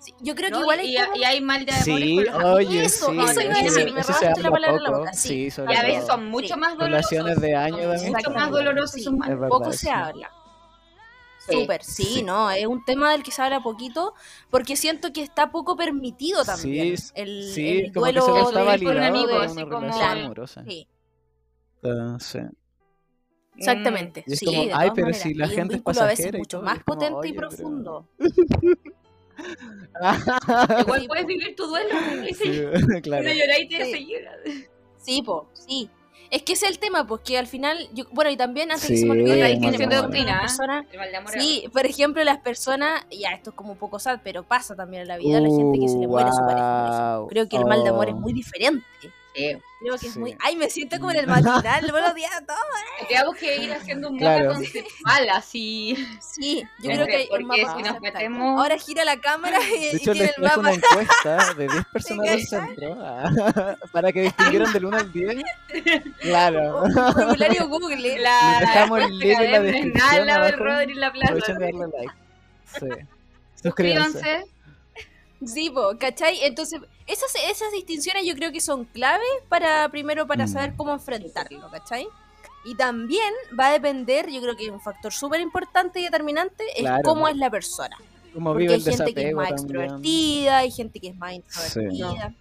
Sí, 0.03 0.15
Yo 0.21 0.35
creo 0.35 0.47
que 0.49 0.53
¿no? 0.55 0.61
igual 0.63 0.83
y, 0.83 0.97
hay 0.97 1.05
como- 1.05 1.17
y 1.19 1.25
hay 1.25 1.41
mal 1.43 1.67
de 1.67 1.73
amores 1.73 1.85
Sí, 1.85 2.17
con 2.25 2.43
los 2.43 2.55
oye, 2.55 2.85
Eso, 2.87 3.11
sí. 3.11 3.19
eso 3.21 3.41
iba 3.43 3.53
a 3.55 3.63
decir, 3.63 3.93
me 3.93 4.03
robaste 4.03 4.43
la 4.43 4.51
palabra 4.51 4.81
la 4.81 4.91
boca, 4.91 5.13
sí. 5.13 5.49
Y 5.69 5.75
a 5.77 5.83
veces 5.83 6.07
son 6.07 6.25
mucho 6.27 6.55
Sí. 6.55 6.61
más 6.61 6.73
dolorosos. 6.79 7.11
Relaciones 7.11 7.41
de 7.43 7.55
años. 7.55 8.03
Mucho 8.05 8.31
más 8.31 8.51
dolorosos 8.51 9.03
poco 9.51 9.73
sí. 9.73 9.79
se 9.79 9.91
habla. 9.91 10.31
Sí. 11.49 11.55
Súper, 11.61 11.83
sí, 11.83 12.05
Sí. 12.05 12.23
no, 12.23 12.51
es 12.51 12.67
un 12.67 12.85
tema 12.85 13.13
del 13.13 13.23
que 13.23 13.31
se 13.31 13.41
habla 13.41 13.61
poquito 13.61 14.13
porque 14.51 14.77
siento 14.77 15.11
que 15.13 15.23
está 15.23 15.51
poco 15.51 15.75
permitido 15.77 16.45
también 16.45 16.99
Sí, 16.99 17.13
el, 17.15 17.51
sí, 17.53 17.69
el 17.69 17.93
como 17.95 18.07
que 18.07 18.13
duelo 18.13 18.27
de- 18.27 18.85
con 18.85 18.97
un 18.97 19.03
amigo, 19.03 19.31
para 19.31 19.45
así 19.45 19.53
una 19.55 19.63
como- 19.65 19.81
relación 19.81 20.19
amorosa. 20.19 20.65
Sí, 20.65 20.87
sí. 22.21 22.39
Exactamente. 23.57 24.25
Y 24.27 24.33
es 24.35 24.39
sí, 24.39 24.47
como, 24.47 24.65
de 24.65 24.73
"Ay, 24.75 24.91
pero 24.95 25.13
si 25.15 25.29
maneras. 25.31 25.37
la 25.39 25.47
Y 25.47 25.57
gente 25.57 25.75
es 25.75 25.79
vínculo 25.81 26.01
a 26.01 26.05
veces 26.07 26.17
pasajera 26.19 26.37
y 26.37 26.41
mucho 26.41 26.59
todo", 26.59 26.63
y 26.63 26.65
más 26.67 26.85
como, 26.85 26.99
potente 26.99 27.13
y 27.13 27.31
"Oye, 27.31 27.35
pero- 27.35 27.49
profundo. 27.49 28.07
Igual 30.81 31.05
puedes 31.09 31.27
vivir 31.27 31.57
tu 31.57 31.67
duelo. 31.67 31.89
Y 32.29 32.35
Sí, 32.35 32.63
si 32.95 33.01
claro. 33.03 33.29
lloráis, 33.33 33.69
te 33.69 33.85
Sí. 33.85 34.17
Sí, 34.99 35.23
po, 35.23 35.49
sí. 35.55 35.89
Es 36.31 36.43
que 36.43 36.53
ese 36.53 36.67
es 36.67 36.73
el 36.73 36.79
tema, 36.79 37.07
porque 37.07 37.37
al 37.39 37.47
final, 37.49 37.89
yo, 37.93 38.05
bueno, 38.13 38.31
y 38.31 38.37
también 38.37 38.71
antes 38.71 38.87
que 38.87 38.97
se 38.97 39.05
me 39.07 39.13
olvide, 39.13 39.37
la 39.41 39.47
distinción 39.49 39.91
de 39.91 39.97
doctrina, 40.03 40.27
las 40.43 40.43
personas- 40.57 40.85
Sí, 41.43 41.65
por 41.73 41.87
ejemplo, 41.87 42.25
las 42.25 42.39
personas, 42.39 43.05
ya 43.11 43.31
esto 43.33 43.51
es 43.51 43.57
como 43.57 43.73
un 43.73 43.79
poco 43.79 43.99
sad, 43.99 44.21
pero 44.23 44.45
pasa 44.45 44.77
también 44.77 45.03
en 45.03 45.09
la 45.09 45.17
vida, 45.19 45.41
la 45.41 45.49
gente 45.49 45.79
que 45.81 45.89
se 45.89 45.99
le 45.99 46.07
muere 46.07 46.29
a 46.29 46.33
su 46.33 46.39
pareja. 46.41 47.17
Wow. 47.19 47.29
Creo 47.29 47.49
que 47.49 47.57
el 47.57 47.65
mal 47.65 47.83
de 47.83 47.89
amor 47.91 48.09
es 48.09 48.15
muy 48.15 48.33
diferente. 48.33 48.85
Sí. 49.35 49.57
Creo 49.81 49.97
que 49.97 50.07
es 50.09 50.13
Sí. 50.13 50.19
muy. 50.19 50.37
Ay, 50.41 50.57
me 50.57 50.69
siento 50.69 50.99
como 50.99 51.11
en 51.13 51.19
el 51.19 51.27
matinal, 51.27 51.87
buenos 51.91 52.15
días 52.15 52.33
a 52.35 52.45
todos. 52.45 52.59
Tenemos 53.09 53.35
que 53.37 53.57
ir 53.57 53.73
haciendo 53.73 54.11
un 54.11 54.19
Claro. 54.19 54.47
mapa 54.49 54.55
conceptual 54.57 55.29
así. 55.31 55.97
Sí, 56.21 56.63
yo 56.81 56.91
creo 56.91 57.07
que 57.07 57.17
hay 57.17 57.23
un 57.31 57.47
porque 57.49 57.65
mapa 57.65 57.77
si 57.77 57.83
nos 57.85 58.01
metemos- 58.01 58.61
Ahora 58.61 58.77
gira 58.79 59.05
la 59.05 59.17
cámara 59.21 59.59
y, 59.63 59.71
De 59.71 59.77
y 59.93 59.97
hecho, 59.97 60.13
tiene 60.13 60.27
les 60.27 60.37
el 60.37 60.43
mapa. 60.43 60.59
una 60.59 60.73
encuesta 60.73 61.55
de 61.55 61.69
10 61.69 61.85
personas 61.93 62.27
del 62.27 62.47
centro 62.47 62.99
ah, 63.01 63.31
para 63.93 64.13
que 64.13 64.23
distinguieran 64.23 64.73
del 64.73 64.85
1 64.85 64.97
al 64.99 65.13
10. 65.13 65.37
Claro. 66.21 66.83
Un 66.83 66.93
formulario 66.93 67.69
Google. 67.69 68.19
La, 68.19 68.59
Les 68.61 68.69
dejamos 68.69 69.01
el 69.01 69.19
link 69.19 69.39
en 69.41 69.53
la 69.53 69.61
descripción 69.61 69.93
Nada, 69.95 70.23
el 70.23 70.31
abajo. 70.31 70.57
Rodri 70.57 70.95
la 70.95 71.13
plaza. 71.13 71.27
Aprovechen 71.33 71.59
de 71.59 71.65
darle 71.65 71.87
like. 71.97 72.15
Sí. 72.67 73.07
Suscríbanse. 73.63 74.19
Suscríbanse. 74.19 74.47
Sí, 75.47 75.71
po, 75.71 75.97
¿cachai? 75.99 76.39
Entonces, 76.45 76.81
esas, 77.07 77.35
esas 77.49 77.73
distinciones 77.73 78.27
yo 78.27 78.35
creo 78.35 78.53
que 78.53 78.61
son 78.61 78.85
clave 78.85 79.25
para, 79.49 79.89
primero, 79.91 80.27
para 80.27 80.45
Mm. 80.45 80.49
saber 80.49 80.75
cómo 80.77 80.93
enfrentarlo, 80.93 81.71
¿cachai? 81.71 82.07
Y 82.65 82.75
también 82.75 83.33
va 83.59 83.69
a 83.69 83.73
depender, 83.73 84.29
yo 84.31 84.41
creo 84.43 84.55
que 84.57 84.71
un 84.71 84.81
factor 84.81 85.13
súper 85.13 85.41
importante 85.41 85.99
y 86.01 86.05
determinante 86.05 86.63
es 86.77 86.81
Claro. 86.83 87.03
cómo 87.05 87.27
es 87.27 87.37
la 87.37 87.49
persona. 87.51 87.97
Como 88.35 88.51
Porque 88.51 88.65
vive 88.65 88.75
hay 88.75 88.81
el 88.81 88.97
gente 88.97 89.15
que 89.15 89.29
es 89.29 89.35
más 89.35 89.49
también. 89.49 89.81
extrovertida, 89.81 90.59
hay 90.59 90.71
gente 90.71 91.01
que 91.01 91.09
es 91.09 91.17
más 91.17 91.33
Sí. 91.33 91.81
introvertida. 91.81 92.35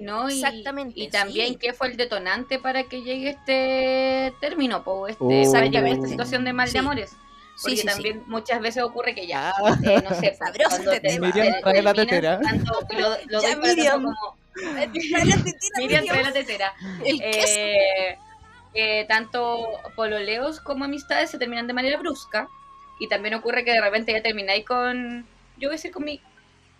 ¿no? 0.00 0.28
Y, 0.28 0.32
Exactamente, 0.34 0.98
Y 1.00 1.08
también 1.10 1.48
sí. 1.50 1.56
qué 1.56 1.72
fue 1.74 1.88
el 1.88 1.96
detonante 1.96 2.58
para 2.58 2.84
que 2.84 3.02
llegue 3.02 3.30
este 3.30 4.34
término, 4.40 4.82
po, 4.82 5.06
este, 5.06 5.22
Uh. 5.22 5.30
esta 5.30 6.08
situación 6.08 6.44
de 6.44 6.52
mal 6.52 6.66
Sí. 6.66 6.72
de 6.72 6.78
amores. 6.80 7.12
Sí, 7.56 7.62
Porque 7.62 7.76
sí, 7.76 7.82
sí. 7.82 7.86
también 7.88 8.22
muchas 8.26 8.60
veces 8.60 8.82
ocurre 8.82 9.14
que 9.14 9.26
ya, 9.26 9.50
Ah, 9.50 9.76
eh, 9.84 10.02
no 10.02 10.14
sé, 10.16 10.34
Sabroso 10.34 10.70
cuando 10.70 10.92
este 10.92 11.00
te- 11.08 11.14
tema. 11.14 11.26
Miriam, 11.28 11.52
te- 11.54 11.60
trae 11.60 11.82
la 11.82 11.94
terminas 11.94 11.94
tetera. 11.94 12.40
tanto- 12.40 12.80
lo, 12.90 13.08
lo 13.10 13.16
Ya, 13.42 13.48
doy 13.48 13.54
para 13.56 13.56
Miriam. 13.74 14.02
tanto 14.04 14.18
como 14.20 14.36
Miriam, 15.02 15.44
Miriam 15.78 16.04
trae 16.06 16.22
la 16.24 16.32
tetera. 16.32 16.74
el. 17.04 17.20
Eh, 17.22 18.18
eh, 18.74 19.04
tanto 19.06 19.68
pololeos 19.96 20.60
como 20.60 20.84
amistades 20.86 21.30
se 21.30 21.38
terminan 21.38 21.66
de 21.66 21.74
manera 21.74 21.98
brusca. 21.98 22.48
Y 22.98 23.08
también 23.08 23.34
ocurre 23.34 23.64
que 23.64 23.72
de 23.72 23.80
repente 23.80 24.12
ya 24.12 24.22
termináis 24.22 24.64
con. 24.64 25.26
Yo 25.58 25.68
voy 25.68 25.74
a 25.74 25.76
decir 25.76 25.90
con 25.92 26.04
mi 26.04 26.20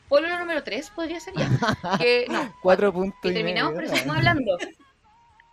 pololo 0.09 0.39
número 0.39 0.63
3, 0.63 0.91
podría 0.91 1.21
ser 1.21 1.35
ya. 1.37 1.49
Que, 1.99 2.27
no, 2.31 2.55
Cuatro 2.63 2.93
puntos 2.93 3.19
y 3.25 3.29
y 3.29 3.35
terminamos, 3.35 3.73
medio. 3.75 3.87
pero 3.89 3.97
seguimos 3.97 4.17
hablando. 4.17 4.59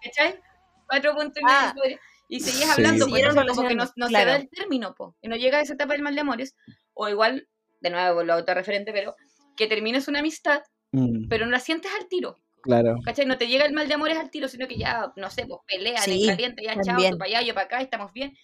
¿Cachai? 0.04 0.40
Cuatro 0.88 1.14
puntos 1.16 1.42
y 1.42 1.46
medio. 1.46 2.00
Y 2.30 2.40
seguís 2.40 2.60
Sí. 2.64 2.70
hablando, 2.70 3.06
pues, 3.06 3.16
Siguieron 3.16 3.32
entonces 3.38 3.56
como 3.58 3.68
que 3.70 3.76
no, 3.76 3.84
no 3.96 4.06
se 4.08 4.12
claro. 4.14 4.30
da 4.32 4.36
el 4.38 4.50
término, 4.50 4.94
po. 4.96 5.16
Y 5.22 5.28
no 5.28 5.36
llega 5.36 5.58
a 5.58 5.62
esa 5.62 5.74
etapa 5.74 5.94
del 5.94 6.04
mal 6.04 6.14
de 6.16 6.22
amores. 6.22 6.56
O 6.94 7.10
igual, 7.10 7.50
de 7.82 7.90
nuevo, 7.90 8.24
lo 8.24 8.34
autorreferente, 8.34 8.94
pero 8.94 9.16
que 9.58 9.68
termines 9.68 10.08
una 10.08 10.20
amistad, 10.20 10.62
Mm, 10.92 11.28
pero 11.28 11.46
no 11.46 11.52
la 11.52 11.60
sientes 11.60 11.92
al 12.00 12.08
tiro. 12.08 12.38
claro. 12.62 12.98
¿Cachai? 13.06 13.26
No 13.26 13.38
te 13.38 13.48
llega 13.48 13.66
el 13.66 13.74
mal 13.74 13.88
de 13.88 13.94
amores 13.94 14.18
al 14.18 14.30
tiro, 14.32 14.48
sino 14.48 14.68
que 14.68 14.76
ya, 14.78 15.12
no 15.16 15.30
sé, 15.30 15.46
pues 15.48 15.60
pelean 15.68 16.02
Sí, 16.04 16.24
en 16.24 16.30
caliente, 16.30 16.64
ya 16.64 16.74
chao, 16.82 16.98
tú 17.12 17.18
para 17.18 17.30
allá, 17.30 17.42
yo 17.42 17.54
para 17.54 17.66
acá, 17.68 17.82
estamos 17.82 18.12
bien. 18.14 18.36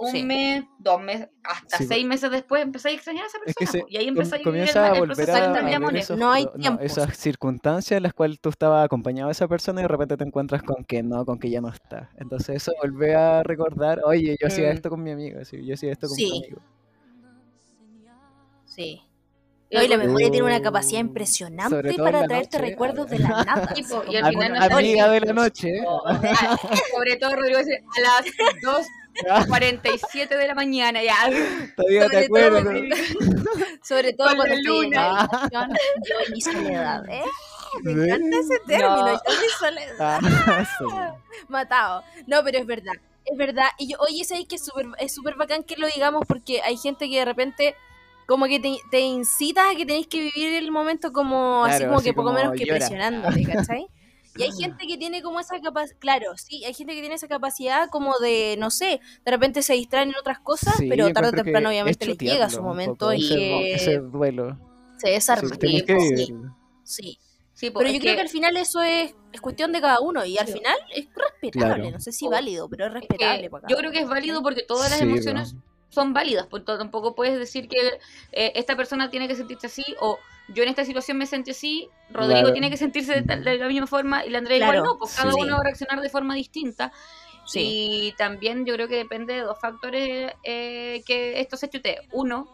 Un 0.00 0.12
Sí. 0.12 0.22
mes, 0.22 0.62
dos 0.78 1.00
meses, 1.00 1.28
hasta 1.42 1.78
Sí, 1.78 1.86
seis 1.88 2.06
meses 2.06 2.30
después 2.30 2.62
empezáis 2.62 2.92
a 2.92 2.96
extrañar 2.96 3.24
a 3.24 3.26
esa 3.26 3.38
Es 3.44 3.54
persona. 3.56 3.82
que 3.84 3.88
se 3.90 3.92
y 3.92 3.96
ahí 3.96 4.04
com- 4.06 4.16
empezáis 4.16 4.46
a 4.46 4.50
vivir 4.50 4.68
el, 4.70 4.78
a 4.78 4.86
el 4.92 4.98
volver 5.00 5.16
proceso 5.16 5.32
a, 5.32 5.58
a 5.58 5.62
de 5.62 5.74
amores. 5.74 6.04
esos, 6.04 6.18
No 6.18 6.30
hay 6.30 6.44
no, 6.44 6.50
tiempos. 6.52 6.84
esas 6.86 7.16
circunstancias 7.16 7.96
en 7.96 8.02
las 8.04 8.12
cuales 8.14 8.40
tú 8.40 8.48
estabas 8.48 8.84
acompañado 8.84 9.26
de 9.28 9.32
esa 9.32 9.48
persona 9.48 9.80
y 9.80 9.82
de 9.82 9.88
repente 9.88 10.16
te 10.16 10.22
encuentras 10.22 10.62
con 10.62 10.84
que 10.84 11.02
no, 11.02 11.26
con 11.26 11.40
que 11.40 11.50
ya 11.50 11.60
no 11.60 11.68
está. 11.68 12.10
Entonces 12.16 12.56
eso 12.56 12.72
vuelve 12.80 13.16
a 13.16 13.42
recordar, 13.42 14.00
oye, 14.04 14.36
yo 14.40 14.46
hacía 14.46 14.68
Mm. 14.68 14.72
esto 14.76 14.88
con 14.90 15.02
mi 15.02 15.10
amigo, 15.10 15.44
sí, 15.44 15.66
yo 15.66 15.74
hacía 15.74 15.90
esto 15.90 16.06
con 16.06 16.16
Sí. 16.16 16.30
mi 16.30 16.44
amigo. 16.44 16.62
Sí. 18.66 19.02
No, 19.70 19.82
y 19.82 19.88
la 19.88 19.98
memoria 19.98 20.30
tiene 20.30 20.46
una 20.46 20.62
capacidad 20.62 21.02
Uh, 21.02 21.06
impresionante 21.06 21.76
sobre 21.76 21.92
todo 21.92 22.06
en 22.06 22.12
para 22.12 22.26
traerte 22.26 22.56
noche. 22.58 22.70
recuerdos 22.70 23.10
de 23.10 23.18
la 23.18 23.28
nada. 23.44 23.74
Y 24.08 24.16
al 24.16 24.28
final 24.30 24.52
no 24.54 24.66
te 24.68 24.74
Amiga 24.74 25.10
de 25.10 25.20
la 25.20 25.32
noche. 25.34 25.72
Sobre 26.94 27.16
todo, 27.16 27.36
Rodrigo, 27.36 27.58
dice, 27.58 27.84
a 27.84 28.00
las 28.00 28.24
2.47 29.26 30.28
de 30.28 30.46
la 30.46 30.54
mañana 30.54 31.02
ya. 31.02 31.14
Todavía 31.76 32.08
te 32.08 32.26
Sobre 32.26 32.28
todo, 32.28 32.58
acuerdas. 32.58 32.98
Sobre 33.82 34.12
todo 34.12 34.28
Con 34.28 34.38
la 34.38 34.56
luna. 34.62 35.28
yo 35.52 36.14
y 36.28 36.32
mi 36.32 36.40
soledad. 36.40 37.08
¿eh? 37.08 37.22
Me 37.82 37.92
encanta 37.92 38.36
ese 38.38 38.58
término, 38.66 38.96
No. 38.96 39.12
yo 39.12 39.40
mi 39.40 39.48
soledad. 39.58 39.94
Ah, 40.00 40.64
sí. 40.78 40.84
Matado. 41.48 42.02
No, 42.26 42.42
pero 42.44 42.58
es 42.58 42.66
verdad. 42.66 42.94
Es 43.24 43.36
verdad. 43.36 43.66
Y 43.78 43.92
yo, 43.92 43.98
oye, 44.00 44.24
¿sabes 44.24 44.46
que 44.48 44.56
es 44.56 44.64
súper 44.64 44.86
es 44.98 45.14
súper 45.14 45.34
bacán 45.34 45.62
que 45.62 45.76
lo 45.76 45.86
digamos? 45.86 46.24
Porque 46.26 46.62
hay 46.62 46.76
gente 46.76 47.08
que 47.10 47.18
de 47.18 47.24
repente 47.24 47.74
como 48.26 48.46
que 48.46 48.60
te, 48.60 48.76
te 48.90 49.00
incita 49.00 49.70
a 49.70 49.74
que 49.74 49.84
tenéis 49.86 50.06
que 50.06 50.20
vivir 50.20 50.54
el 50.54 50.70
momento 50.70 51.12
como 51.12 51.64
así 51.64 51.84
como 51.84 51.96
así 51.96 52.04
que 52.06 52.12
poco 52.14 52.28
como 52.28 52.38
menos 52.38 52.54
que 52.56 52.64
llora. 52.66 52.78
presionándote, 52.78 53.42
¿cachai? 53.44 53.86
Y 54.36 54.42
hay 54.42 54.50
gente 54.52 54.86
que 54.86 54.96
tiene 54.98 55.22
como 55.22 55.40
esa 55.40 55.58
capacidad, 55.60 55.98
claro, 55.98 56.36
sí, 56.36 56.64
hay 56.64 56.74
gente 56.74 56.94
que 56.94 57.00
tiene 57.00 57.14
esa 57.16 57.28
capacidad 57.28 57.88
como 57.90 58.18
de, 58.18 58.56
no 58.58 58.70
sé, 58.70 59.00
de 59.24 59.30
repente 59.30 59.62
se 59.62 59.74
distraen 59.74 60.10
en 60.10 60.16
otras 60.16 60.38
cosas, 60.40 60.74
Sí, 60.76 60.88
pero 60.88 61.12
tarde 61.12 61.28
o 61.30 61.32
temprano 61.32 61.68
que 61.70 61.74
obviamente 61.76 62.04
es 62.04 62.08
les 62.10 62.18
llega 62.18 62.50
su 62.50 62.62
momento 62.62 63.12
y 63.12 63.24
ese, 63.24 63.34
que 63.36 63.72
ese 63.74 63.98
duelo. 63.98 64.58
se 64.98 65.10
desarma. 65.10 65.48
Sí, 65.48 65.82
que 65.84 65.98
Sí, 66.84 67.18
sí. 67.54 67.70
Pero 67.70 67.86
es 67.88 67.94
yo 67.94 68.00
creo 68.00 68.14
que 68.14 68.20
al 68.22 68.28
final 68.28 68.56
eso 68.56 68.80
es, 68.82 69.14
es 69.32 69.40
cuestión 69.40 69.72
de 69.72 69.80
cada 69.80 70.00
uno 70.00 70.24
y 70.24 70.38
al 70.38 70.46
Sí. 70.46 70.54
final 70.54 70.76
es 70.94 71.06
respetable, 71.14 71.74
Claro. 71.74 71.90
no 71.90 72.00
sé 72.00 72.12
si 72.12 72.28
válido, 72.28 72.68
pero 72.68 72.86
es 72.86 72.88
es 72.90 72.94
que 72.94 73.00
respetable. 73.08 73.50
para 73.50 73.62
cada 73.62 73.70
yo 73.72 73.76
creo 73.78 73.90
que 73.90 73.98
es 74.00 74.08
válido 74.08 74.42
porque 74.42 74.62
todas 74.62 74.90
las 74.90 74.98
Sí, 75.00 75.04
emociones. 75.04 75.54
Son 75.90 76.12
válidas, 76.12 76.46
porque 76.46 76.64
tampoco 76.76 77.14
puedes 77.14 77.38
decir 77.38 77.68
que 77.68 77.98
eh, 78.32 78.52
esta 78.54 78.76
persona 78.76 79.10
tiene 79.10 79.26
que 79.28 79.34
sentirse 79.34 79.66
así 79.68 79.84
o 80.00 80.18
yo 80.48 80.62
en 80.62 80.68
esta 80.70 80.84
situación 80.84 81.18
me 81.18 81.26
sentí 81.26 81.50
así, 81.50 81.88
Rodrigo 82.10 82.40
Claro. 82.40 82.52
tiene 82.52 82.70
que 82.70 82.76
sentirse 82.76 83.14
de, 83.14 83.22
tal- 83.22 83.44
de 83.44 83.58
la 83.58 83.68
misma 83.68 83.86
forma 83.86 84.24
y 84.24 84.30
la 84.30 84.38
Andrea 84.38 84.58
Claro, 84.58 84.72
igual 84.78 84.84
no, 84.92 84.98
pues 84.98 85.14
cada 85.14 85.30
sí. 85.32 85.38
uno 85.40 85.54
va 85.56 85.60
a 85.60 85.64
reaccionar 85.64 86.00
de 86.00 86.08
forma 86.08 86.34
distinta 86.34 86.92
Sí. 87.46 87.60
y 87.62 88.12
también 88.12 88.66
yo 88.66 88.74
creo 88.74 88.88
que 88.88 88.96
depende 88.96 89.32
de 89.34 89.40
dos 89.40 89.58
factores 89.60 90.32
eh, 90.44 91.02
que 91.06 91.40
esto 91.40 91.56
se 91.56 91.68
chutee. 91.70 91.98
Uno, 92.12 92.46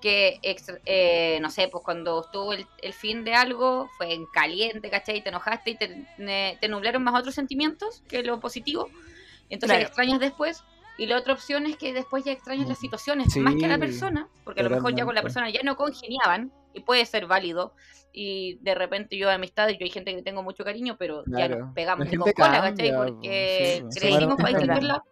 que 0.00 0.38
extra- 0.42 0.78
eh, 0.86 1.38
no 1.42 1.50
sé, 1.50 1.68
pues 1.68 1.82
cuando 1.84 2.22
estuvo 2.22 2.52
el, 2.54 2.66
el 2.80 2.92
fin 2.94 3.24
de 3.24 3.34
algo 3.34 3.90
fue 3.98 4.12
en 4.14 4.24
caliente, 4.26 4.88
¿cachai? 4.90 5.22
Te 5.22 5.28
enojaste 5.30 5.70
y 5.72 5.74
te, 5.76 6.06
ne- 6.18 6.56
te 6.60 6.68
nublaron 6.68 7.02
más 7.02 7.18
otros 7.18 7.34
sentimientos 7.34 8.02
que 8.08 8.22
lo 8.22 8.40
positivo. 8.40 8.88
Entonces 9.50 9.76
Claro. 9.76 9.86
extrañas 9.88 10.20
después. 10.20 10.62
Y 10.98 11.06
la 11.06 11.16
otra 11.16 11.32
opción 11.32 11.64
es 11.66 11.76
que 11.76 11.92
después 11.92 12.24
ya 12.24 12.32
extrañas 12.32 12.68
las 12.68 12.78
situaciones, 12.78 13.34
más 13.36 13.54
que 13.54 13.64
a 13.66 13.68
la 13.68 13.78
persona, 13.78 14.28
porque 14.44 14.60
a 14.60 14.64
lo 14.64 14.70
mejor 14.70 14.94
ya 14.96 15.04
con 15.04 15.14
la 15.14 15.22
persona 15.22 15.48
ya 15.48 15.62
no 15.62 15.76
congeniaban, 15.76 16.52
y 16.74 16.80
puede 16.80 17.06
ser 17.06 17.26
válido. 17.26 17.72
Y 18.12 18.58
de 18.62 18.74
repente 18.74 19.16
yo 19.16 19.30
amistades, 19.30 19.78
yo 19.78 19.84
hay 19.84 19.90
gente 19.90 20.14
que 20.14 20.22
tengo 20.22 20.42
mucho 20.42 20.64
cariño, 20.64 20.96
pero 20.98 21.22
ya 21.28 21.48
nos 21.48 21.72
pegamos 21.72 22.00
La 22.00 22.04
de 22.06 22.10
gente 22.10 22.34
con 22.34 22.44
cola, 22.46 22.60
¿cachai? 22.60 22.92
Porque 22.94 23.80
po, 23.84 23.92
sí, 23.92 24.10
van 24.10 24.36
para 24.36 24.48
distinguirla. 24.48 25.02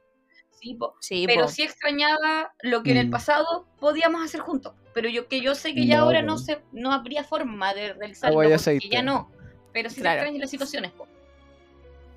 Sí, 0.51 0.75
po. 0.75 0.95
Sí, 1.01 1.25
Pero 1.27 1.43
po. 1.43 1.49
sí 1.49 1.63
extrañaba 1.63 2.53
lo 2.63 2.83
que 2.83 2.91
en 2.93 2.97
el 2.97 3.07
Mm. 3.09 3.11
pasado 3.11 3.69
podíamos 3.79 4.25
hacer 4.25 4.41
juntos. 4.41 4.75
Pero 4.95 5.09
yo 5.09 5.29
que 5.29 5.41
yo 5.41 5.55
sé 5.55 5.75
que 5.75 5.87
ya 5.87 5.99
No, 5.99 6.05
ahora 6.05 6.21
po. 6.21 6.27
no 6.27 6.39
se, 6.39 6.65
no 6.73 6.93
habría 6.93 7.23
forma 7.23 7.75
de 7.75 7.93
realizarlo 7.93 8.37
porque 8.37 8.89
ya 8.91 9.03
no. 9.03 9.31
Pero 9.73 9.91
sí 9.91 9.97
se 9.97 10.01
Claro. 10.01 10.17
extrañan 10.21 10.41
las 10.41 10.51
situaciones, 10.51 10.93
po. 10.93 11.07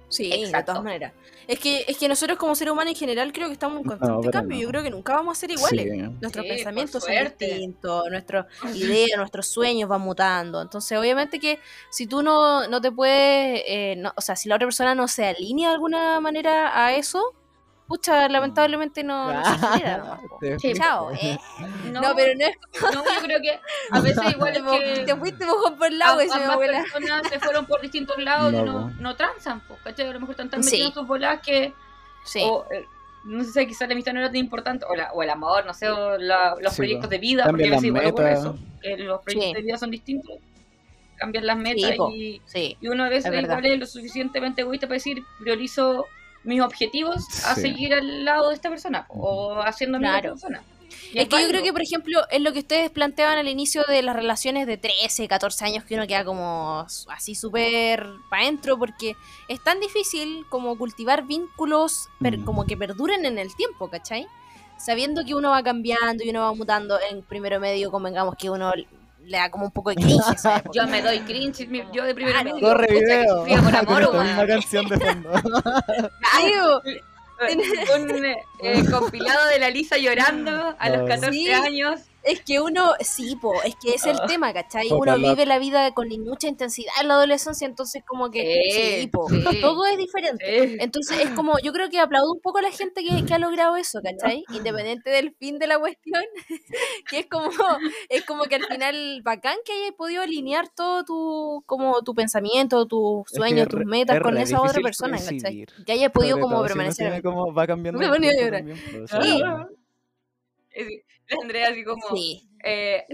Sí, 0.10 0.30
de 0.30 0.44
Exacto. 0.44 0.72
todas 0.74 0.84
maneras. 0.84 1.14
Es 1.48 1.60
que, 1.60 1.86
es 1.88 1.98
que 1.98 2.08
nosotros 2.08 2.38
como 2.38 2.56
seres 2.56 2.72
humanos 2.74 2.94
en 2.94 3.00
general 3.00 3.32
creo 3.32 3.48
que 3.48 3.54
estamos 3.54 3.78
en 3.82 3.84
constante 3.88 4.30
cambio. 4.32 4.58
no. 4.58 4.62
Yo 4.64 4.70
creo 4.70 4.84
que 4.84 4.90
nunca 4.90 5.14
vamos 5.14 5.38
a 5.38 5.40
ser 5.40 5.52
iguales. 5.52 5.88
Sí. 5.92 5.98
Nuestros 6.22 6.46
Sí, 6.46 6.50
pensamientos 6.52 7.04
son 7.04 7.14
distintos, 7.38 8.04
nuestras 8.10 8.46
ideas, 8.76 9.18
nuestros 9.18 9.48
sueños 9.48 9.88
van 9.90 10.02
mutando. 10.02 10.62
Entonces, 10.62 10.98
obviamente 10.98 11.40
que 11.40 11.60
si 11.92 12.08
tú 12.08 12.22
no, 12.24 12.68
no 12.68 12.82
te 12.82 12.92
puedes, 12.92 13.62
eh, 13.68 13.96
no- 13.98 14.14
o 14.16 14.22
sea, 14.22 14.36
si 14.36 14.50
la 14.50 14.56
otra 14.56 14.68
persona 14.68 14.96
no 14.96 15.08
se 15.08 15.26
alinea 15.26 15.70
de 15.70 15.74
alguna 15.76 16.20
manera 16.20 16.86
a 16.86 16.96
eso, 16.96 17.34
pucha, 17.90 18.30
lamentablemente 18.30 19.04
no, 19.04 19.34
no 19.34 19.44
se 19.44 19.60
po. 20.30 20.60
Sí, 20.60 20.74
Chao. 20.74 21.12
eh. 21.12 21.38
No, 21.92 22.02
No, 22.02 22.16
pero 22.16 22.34
no 22.38 22.46
es 22.46 22.56
no, 22.96 23.04
yo 23.04 23.22
creo 23.24 23.42
que 23.42 23.60
a 23.92 24.00
veces 24.00 24.24
igual 24.32 24.56
es 24.56 24.62
que 24.64 25.04
te 25.06 25.16
fuiste 25.18 25.46
mojón 25.46 25.78
por 25.78 25.88
el 25.88 26.02
agua, 26.02 26.22
a- 26.24 26.36
ambas 26.36 26.50
abuela. 26.52 26.82
personas 26.84 27.28
se 27.28 27.40
fueron 27.40 27.66
por 27.66 27.82
distintos 27.82 28.18
lados 28.20 28.54
y 28.54 28.56
No, 28.58 28.90
no, 28.92 29.10
po. 29.10 29.16
transan, 29.18 29.60
pues, 29.68 29.82
¿cachai? 29.82 30.08
A 30.08 30.14
lo 30.14 30.20
mejor 30.22 30.32
están 30.34 30.50
tan 30.50 30.64
Sí. 30.64 30.72
metidos 30.72 30.92
en 30.92 30.94
sus 30.94 31.08
bolas 31.08 31.40
que 31.42 31.74
Sí. 32.26 32.42
o, 32.44 32.66
eh, 32.72 32.86
no 33.26 33.44
sé 33.44 33.52
si 33.52 33.68
quizás 33.68 33.88
la 33.90 33.94
amistad 33.94 34.14
no 34.14 34.20
era 34.20 34.30
tan 34.30 34.38
importante, 34.38 34.86
o, 34.88 34.96
la- 34.96 35.12
o 35.12 35.22
el 35.24 35.30
amor, 35.30 35.66
no 35.66 35.74
sé, 35.74 35.90
o 35.90 36.18
la- 36.18 36.56
los 36.62 36.72
Sí, 36.74 36.78
proyectos 36.78 37.08
po. 37.08 37.12
de 37.12 37.18
vida, 37.18 37.46
porque 37.48 37.68
a 37.68 37.70
veces 37.72 37.84
igual 37.86 38.06
eso, 38.06 38.58
que 38.82 38.98
los 38.98 39.22
proyectos 39.22 39.50
Sí. 39.50 39.54
de 39.56 39.62
vida 39.64 39.78
son 39.78 39.92
distintos, 39.92 40.36
cambian 41.18 41.46
las 41.46 41.58
metas 41.58 41.96
po. 41.98 42.12
y, 42.12 42.42
Sí. 42.46 42.78
y 42.80 42.88
uno 42.88 43.04
a 43.04 43.10
veces 43.10 43.34
igual 43.44 43.66
es 43.66 43.80
lo 43.80 43.86
suficientemente 43.86 44.62
egoísta 44.62 44.88
para 44.88 44.94
decir, 44.96 45.22
priorizo 45.40 46.06
mis 46.44 46.62
objetivos 46.62 47.24
a 47.46 47.56
Sí. 47.56 47.62
seguir 47.62 47.94
al 47.94 48.26
lado 48.26 48.50
de 48.50 48.56
esta 48.56 48.70
persona 48.70 49.06
o 49.10 49.60
haciendo 49.62 49.98
Claro. 50.00 50.32
persona. 50.32 50.64
Y 51.14 51.20
Es 51.20 51.28
que 51.28 51.42
yo 51.42 51.48
creo 51.48 51.62
que, 51.64 51.72
por 51.72 51.82
ejemplo, 51.84 52.22
es 52.32 52.42
lo 52.42 52.52
que 52.52 52.60
ustedes 52.60 52.90
planteaban 52.90 53.38
al 53.38 53.48
inicio 53.48 53.84
de 53.88 54.02
las 54.02 54.16
relaciones 54.16 54.66
de 54.68 54.78
13, 54.78 55.28
14 55.28 55.64
años, 55.66 55.84
que 55.84 55.96
uno 55.96 56.08
queda 56.08 56.24
como 56.26 56.86
así 57.10 57.36
súper 57.36 58.06
para 58.30 58.44
adentro, 58.44 58.78
porque 58.78 59.16
es 59.48 59.64
tan 59.64 59.80
difícil 59.80 60.46
como 60.50 60.78
cultivar 60.78 61.26
vínculos 61.28 62.10
per- 62.20 62.40
Mm. 62.40 62.46
como 62.46 62.66
que 62.66 62.76
perduren 62.78 63.26
en 63.26 63.38
el 63.38 63.56
tiempo, 63.56 63.90
¿cachai? 63.90 64.26
Sabiendo 64.78 65.24
que 65.26 65.36
uno 65.36 65.50
va 65.52 65.62
cambiando 65.62 66.24
y 66.24 66.30
uno 66.30 66.42
va 66.42 66.54
mutando 66.54 66.98
en 67.10 67.22
primero 67.22 67.60
medio, 67.60 67.92
convengamos 67.92 68.36
que 68.36 68.50
uno 68.50 68.72
le 69.30 69.38
da 69.38 69.50
como 69.52 69.66
un 69.66 69.72
poco 69.72 69.92
de 69.92 69.96
cringe 69.98 70.34
esa. 70.36 70.64
Yo 70.74 70.88
me 70.88 71.02
doy 71.02 71.20
cringe, 71.20 71.68
mi- 71.68 71.84
yo 71.94 72.04
de 72.04 72.16
primero 72.16 72.40
Claro. 72.42 72.56
video. 72.56 73.38
sufría 73.38 73.62
por 73.62 73.76
amor, 73.76 74.04
misma 74.24 74.48
canción 74.48 74.88
de 74.90 75.00
fondo. 75.00 75.32
Un 77.96 78.08
eh, 78.62 78.84
compilado 78.92 79.48
de 79.48 79.60
la 79.60 79.70
Lisa 79.70 79.98
llorando 79.98 80.76
a 80.78 80.90
los 80.90 81.02
Oh. 81.02 81.06
14 81.06 81.32
Sí. 81.32 81.50
años. 81.52 82.02
Es 82.22 82.42
que 82.42 82.60
uno, 82.60 82.92
sí, 83.00 83.38
po, 83.38 83.54
es 83.64 83.76
que 83.82 83.94
es 83.96 84.06
el 84.06 84.18
Ah. 84.22 84.26
tema, 84.28 84.52
¿cachai? 84.54 84.90
Uno 84.92 85.16
vive 85.16 85.46
la 85.46 85.58
vida 85.58 85.94
con 85.94 86.10
mucha 86.26 86.50
intensidad 86.50 86.92
en 87.02 87.08
la 87.08 87.14
adolescencia, 87.14 87.66
entonces 87.66 88.04
como 88.06 88.30
que, 88.30 88.42
Sí, 88.74 89.02
sí, 89.04 89.08
po, 89.08 89.28
todo 89.62 89.86
es 89.86 89.98
diferente. 89.98 90.44
Eh, 90.46 90.78
Entonces 90.82 91.18
es 91.22 91.30
como, 91.30 91.58
yo 91.64 91.72
creo 91.72 91.90
que 91.90 91.98
aplaudo 91.98 92.34
un 92.34 92.42
poco 92.42 92.58
a 92.58 92.62
la 92.62 92.72
gente 92.72 93.04
que, 93.06 93.26
que 93.26 93.34
ha 93.34 93.40
logrado 93.40 93.78
eso, 93.78 94.02
¿cachai? 94.04 94.44
Independiente 94.84 95.10
del 95.10 95.34
fin 95.40 95.60
de 95.60 95.68
la 95.68 95.80
cuestión, 95.80 96.22
que 97.10 97.20
es 97.20 97.28
como, 97.28 97.52
es 98.10 98.26
como 98.26 98.44
que 98.44 98.56
al 98.56 98.66
final 98.66 99.22
bacán 99.24 99.56
que 99.66 99.72
hayas 99.72 99.94
podido 99.98 100.22
alinear 100.22 100.68
todo 100.76 101.06
tu, 101.06 101.64
como 101.66 102.02
tu 102.04 102.14
pensamiento, 102.14 102.86
tus 102.86 103.28
Es 103.28 103.32
que 103.32 103.38
sueños, 103.38 103.68
tus 103.70 103.86
metas 103.86 104.20
con 104.22 104.38
esa 104.38 104.62
otra 104.62 104.82
persona, 104.82 105.18
¿cachai? 105.18 105.66
Que 105.86 105.94
hayas 105.94 106.12
podido 106.12 106.38
como 106.38 106.56
todo 106.58 106.64
si 106.66 106.68
permanecer. 106.74 107.08
tiene 107.08 107.22
como 107.24 107.54
va 107.54 107.66
cambiando 107.66 107.98
llorar. 108.50 108.64
pues, 108.92 109.12
decir, 110.72 111.04
la 111.30 111.38
Andrea 111.42 111.70
así 111.70 111.84
como... 111.84 112.16
Sí. 112.16 112.48
eh, 112.64 113.06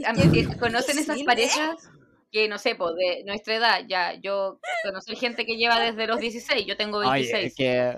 ¿Conocen 0.60 1.00
esas 1.00 1.24
parejas? 1.24 1.90
Que 2.32 2.48
no 2.50 2.58
sé, 2.58 2.76
pues 2.76 2.96
de 2.96 3.24
nuestra 3.26 3.56
edad, 3.56 3.82
ya, 3.88 4.14
yo 4.16 4.60
conocí 4.84 5.16
gente 5.16 5.46
que 5.46 5.56
lleva 5.56 5.80
desde 5.80 6.06
los 6.08 6.20
16, 6.20 6.66
yo 6.66 6.76
tengo 6.76 7.00
26. 7.00 7.34
Oye, 7.34 7.54
que 7.56 7.98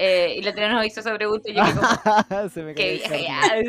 eh, 0.00 0.34
y 0.36 0.42
la 0.42 0.50
Andrea 0.50 0.68
nos 0.68 0.86
hizo 0.86 1.00
esa 1.00 1.12
pregunta 1.12 1.50
y 1.50 1.54
yo 1.54 1.64
que 1.64 1.72
como, 1.72 1.88
se 2.50 2.62
me 2.62 2.72
qué 2.74 2.92
vieja 2.92 3.16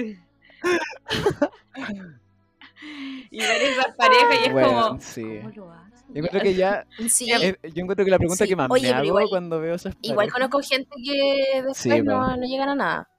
y 3.32 3.40
ver 3.40 3.62
esas 3.64 3.96
parejas 3.96 4.38
y 4.40 4.44
es 4.48 4.54
Bueno, 4.54 4.88
como, 4.90 5.02
sí. 5.02 5.24
¿cómo 5.24 5.50
lo 5.56 5.72
hacen? 5.72 5.89
Yo 6.10 6.16
encuentro 6.16 6.42
que 6.42 6.54
ya, 6.56 6.86
Sí. 7.10 7.32
eh, 7.32 7.56
yo 7.74 7.82
encuentro 7.84 8.04
que 8.06 8.12
la 8.12 8.18
pregunta 8.18 8.44
Sí. 8.46 8.50
que 8.50 8.56
más 8.56 8.70
Oye, 8.72 8.90
me 8.90 8.96
hago 8.96 9.06
igual- 9.06 9.28
cuando 9.30 9.60
veo 9.60 9.76
esas 9.76 9.96
Igual 10.02 10.30
parejas- 10.30 10.50
conozco 10.50 10.62
gente 10.68 10.90
que 11.04 11.46
después 11.56 11.78
Sí, 11.78 12.02
no, 12.02 12.36
no 12.36 12.46
llegan 12.48 12.70
a 12.70 12.76
nada. 12.76 13.10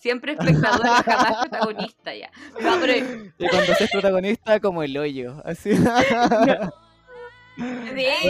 Siempre 0.00 0.32
espectadora, 0.32 1.02
jamás 1.04 1.48
protagonista 1.48 2.14
ya. 2.14 2.30
No, 2.60 2.76
pero 2.80 3.06
Y 3.38 3.48
cuando 3.48 3.74
seas 3.74 3.90
protagonista, 3.90 4.58
como 4.60 4.82
el 4.82 4.96
hoyo, 4.98 5.40
así. 5.44 5.70
sí, 5.76 5.84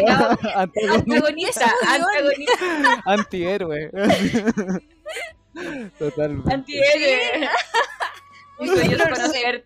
no, 0.05 0.15
Antagonista, 0.55 0.97
antagonista, 0.97 1.73
antagonista, 1.87 3.03
antihéroe. 3.07 3.91
Totalmente. 5.99 6.53
antihéroe. 6.55 7.49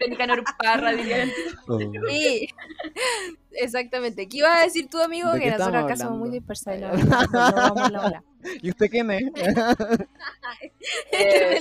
Nicanor 0.08 0.42
Parra, 0.58 0.92
dirían. 0.92 1.28
Sí, 2.08 2.48
exactamente. 3.52 4.28
¿Qué 4.28 4.38
ibas 4.38 4.58
a 4.58 4.64
decir 4.64 4.88
tú, 4.88 5.00
amigo? 5.00 5.32
¿De 5.32 5.40
Que 5.40 5.50
nosotros 5.50 5.84
acá 5.84 5.96
somos 5.96 6.18
muy 6.18 6.30
dispersados. 6.30 7.00
vamos 7.32 7.90
la. 7.90 8.22
¿Y 8.62 8.70
usted 8.70 8.88
quién 8.88 9.10
es? 9.10 9.24
Eh, 11.12 11.60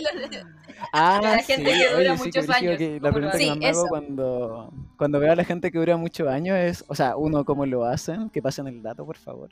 Ah, 0.92 1.20
La 1.22 1.40
gente 1.40 1.72
sí, 1.72 1.80
que 1.80 1.88
dura 1.90 1.98
oye, 2.14 2.14
muchos 2.24 2.50
años, 2.50 2.78
que 2.78 3.00
la 3.00 3.12
¿cómo 3.12 3.20
lo 3.26 3.32
pregunta 3.32 3.38
que 3.38 3.60
me 3.60 3.68
hago 3.70 3.82
Sí, 3.82 3.88
cuando, 3.90 4.74
cuando 4.98 5.20
veo 5.20 5.32
a 5.32 5.36
la 5.36 5.44
gente 5.44 5.72
que 5.72 5.78
dura 5.80 5.98
muchos 5.98 6.28
años 6.28 6.58
es, 6.58 6.84
o 6.88 6.96
sea, 6.96 7.16
uno, 7.16 7.46
cómo 7.46 7.66
lo 7.66 7.86
hacen, 7.86 8.30
que 8.30 8.42
pasen 8.42 8.68
el 8.68 8.82
dato, 8.84 9.06
por 9.06 9.18
favor. 9.18 9.50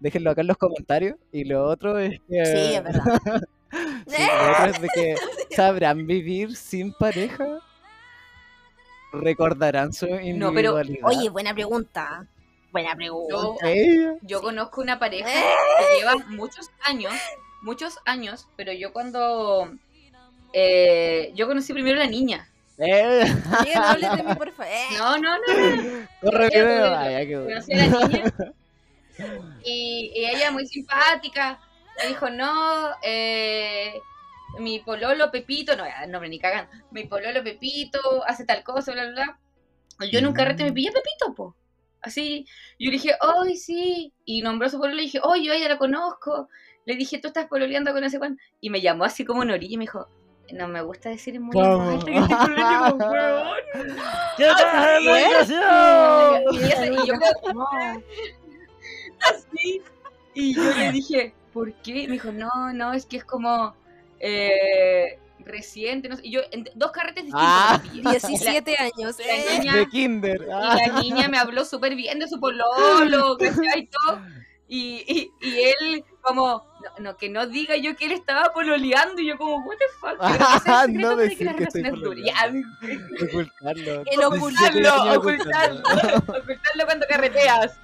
Déjenlo 0.00 0.30
acá 0.30 0.40
en 0.40 0.48
los 0.48 0.56
comentarios. 0.56 1.16
Y 1.32 1.44
lo 1.44 1.64
otro 1.64 1.98
es 1.98 2.18
que... 2.28 2.44
Sí, 2.46 2.74
es 2.74 2.82
verdad. 2.82 3.42
Sí, 4.06 4.22
lo 4.22 4.52
otro 4.52 4.66
es 4.66 4.80
de 4.80 4.88
que 4.94 5.16
sabrán 5.56 6.06
vivir 6.06 6.56
sin 6.56 6.92
pareja. 6.92 7.60
Recordarán 9.12 9.92
su 9.92 10.06
No, 10.06 10.16
pero, 10.52 10.80
individualidad. 10.80 11.08
Oye, 11.08 11.28
buena 11.28 11.54
pregunta. 11.54 12.26
Buena 12.72 12.94
pregunta. 12.96 13.36
Yo, 14.22 14.42
conozco 14.42 14.80
una 14.80 14.98
pareja 14.98 15.28
que 15.78 15.98
lleva 15.98 16.16
muchos 16.28 16.70
años, 16.84 17.12
muchos 17.62 17.98
años, 18.04 18.48
pero 18.56 18.72
yo 18.72 18.92
cuando... 18.92 19.72
eh, 20.52 21.32
yo 21.34 21.46
conocí 21.46 21.72
primero 21.72 22.00
a 22.00 22.04
la 22.04 22.10
niña. 22.10 22.48
Eh, 22.78 23.22
Amiga, 23.56 23.78
no 23.80 23.84
hables 23.86 24.16
de 24.16 24.22
mí, 24.24 24.34
por 24.34 24.52
favor. 24.52 24.72
No, 24.98 25.18
no, 25.18 25.38
no, 25.38 25.76
no. 25.76 26.08
Corre. 26.20 26.96
Ay, 26.96 27.32
conocí 27.32 27.72
a 27.72 27.86
la 27.86 28.06
niña 28.08 28.34
y, 29.62 30.10
y 30.12 30.24
ella 30.26 30.50
muy 30.50 30.66
simpática 30.66 31.60
me 31.98 32.08
dijo 32.08 32.30
no 32.30 32.90
eh, 33.02 34.00
mi 34.58 34.80
pololo 34.80 35.30
Pepito 35.30 35.76
no 35.76 35.84
nombre 36.08 36.28
ni 36.28 36.38
cagan 36.38 36.68
mi 36.90 37.04
pololo 37.04 37.42
Pepito 37.42 37.98
hace 38.26 38.44
tal 38.44 38.62
cosa 38.62 38.92
bla 38.92 39.06
bla 39.06 39.38
bla 39.98 40.08
yo 40.10 40.18
en 40.18 40.26
un 40.26 40.34
carrete 40.34 40.64
me 40.64 40.72
pillé 40.72 40.88
a 40.88 40.92
Pepito 40.92 41.34
po. 41.34 41.54
Así 42.00 42.46
yo 42.78 42.90
le 42.90 42.98
dije 42.98 43.14
ay 43.20 43.56
sí 43.56 44.12
y 44.24 44.42
nombró 44.42 44.66
a 44.66 44.70
su 44.70 44.78
pololo 44.78 45.00
y 45.00 45.04
dije 45.04 45.20
oh 45.22 45.36
yo 45.36 45.52
a 45.52 45.56
ella 45.56 45.68
la 45.68 45.78
conozco 45.78 46.48
le 46.84 46.96
dije 46.96 47.18
tú 47.18 47.28
estás 47.28 47.46
pololeando 47.46 47.92
con 47.92 48.04
ese 48.04 48.18
Juan 48.18 48.38
y 48.60 48.70
me 48.70 48.80
llamó 48.80 49.04
así 49.04 49.24
como 49.24 49.42
en 49.42 49.52
orilla 49.52 49.74
y 49.74 49.78
me 49.78 49.84
dijo 49.84 50.08
no 50.52 50.68
me 50.68 50.82
gusta 50.82 51.08
decir 51.08 51.40
muy 51.40 51.58
alta 51.58 52.04
que 52.04 52.18
estoy 52.18 52.36
pololeando 52.36 52.98
con 52.98 53.10
huevón". 53.10 53.56
¿Qué 54.36 54.44
no. 55.48 56.34
Y 60.34 60.52
yo 60.52 60.74
le 60.74 60.90
dije, 60.90 61.32
¿por 61.54 61.72
qué? 61.74 62.06
Me 62.08 62.14
dijo, 62.14 62.32
no, 62.32 62.50
no, 62.74 62.92
es 62.92 63.06
que 63.06 63.16
es 63.16 63.24
como 63.24 63.74
eh, 64.18 65.18
reciente. 65.38 66.08
No 66.08 66.16
sé. 66.16 66.22
Y 66.26 66.32
yo, 66.32 66.40
en 66.50 66.68
dos 66.74 66.90
carretes 66.90 67.24
distintos. 67.24 67.48
Ah. 67.48 67.80
me 67.82 67.88
pillé. 67.90 68.10
17 68.10 68.76
años. 68.76 69.16
La 69.18 69.34
eh. 69.34 69.58
niña, 69.60 69.76
De 69.76 69.88
kinder. 69.88 70.42
y 70.42 70.50
Ah. 70.52 70.76
la 70.86 71.00
niña 71.00 71.28
me 71.28 71.38
habló 71.38 71.64
súper 71.64 71.94
bien 71.94 72.18
de 72.18 72.28
su 72.28 72.38
pololo, 72.40 73.38
¿cachai? 73.38 73.80
Y 73.80 73.86
todo. 73.86 74.20
Y, 74.66 75.04
y, 75.06 75.30
y 75.46 75.60
él, 75.62 76.04
como, 76.22 76.64
no, 76.82 76.90
no, 77.04 77.16
que 77.16 77.28
no 77.28 77.46
diga 77.46 77.76
yo 77.76 77.94
que 77.96 78.06
él 78.06 78.12
estaba 78.12 78.52
pololeando. 78.52 79.22
Y 79.22 79.28
yo, 79.28 79.38
como, 79.38 79.58
what 79.58 79.76
the 79.76 79.84
fuck. 80.00 80.18
Ese 80.22 80.36
es 80.84 80.88
No 81.00 81.14
de 81.14 81.28
decir 81.28 81.46
las 81.46 81.54
que 81.54 81.64
estoy 81.64 81.84
Ocultarlo. 81.86 82.58
El 84.00 84.04
17 84.04 84.24
ocultarlo, 84.24 84.92
años 84.92 85.16
ocultarlo, 85.18 85.78
ocultarlo 86.18 86.84
cuando 86.86 87.06
carreteas. 87.06 87.78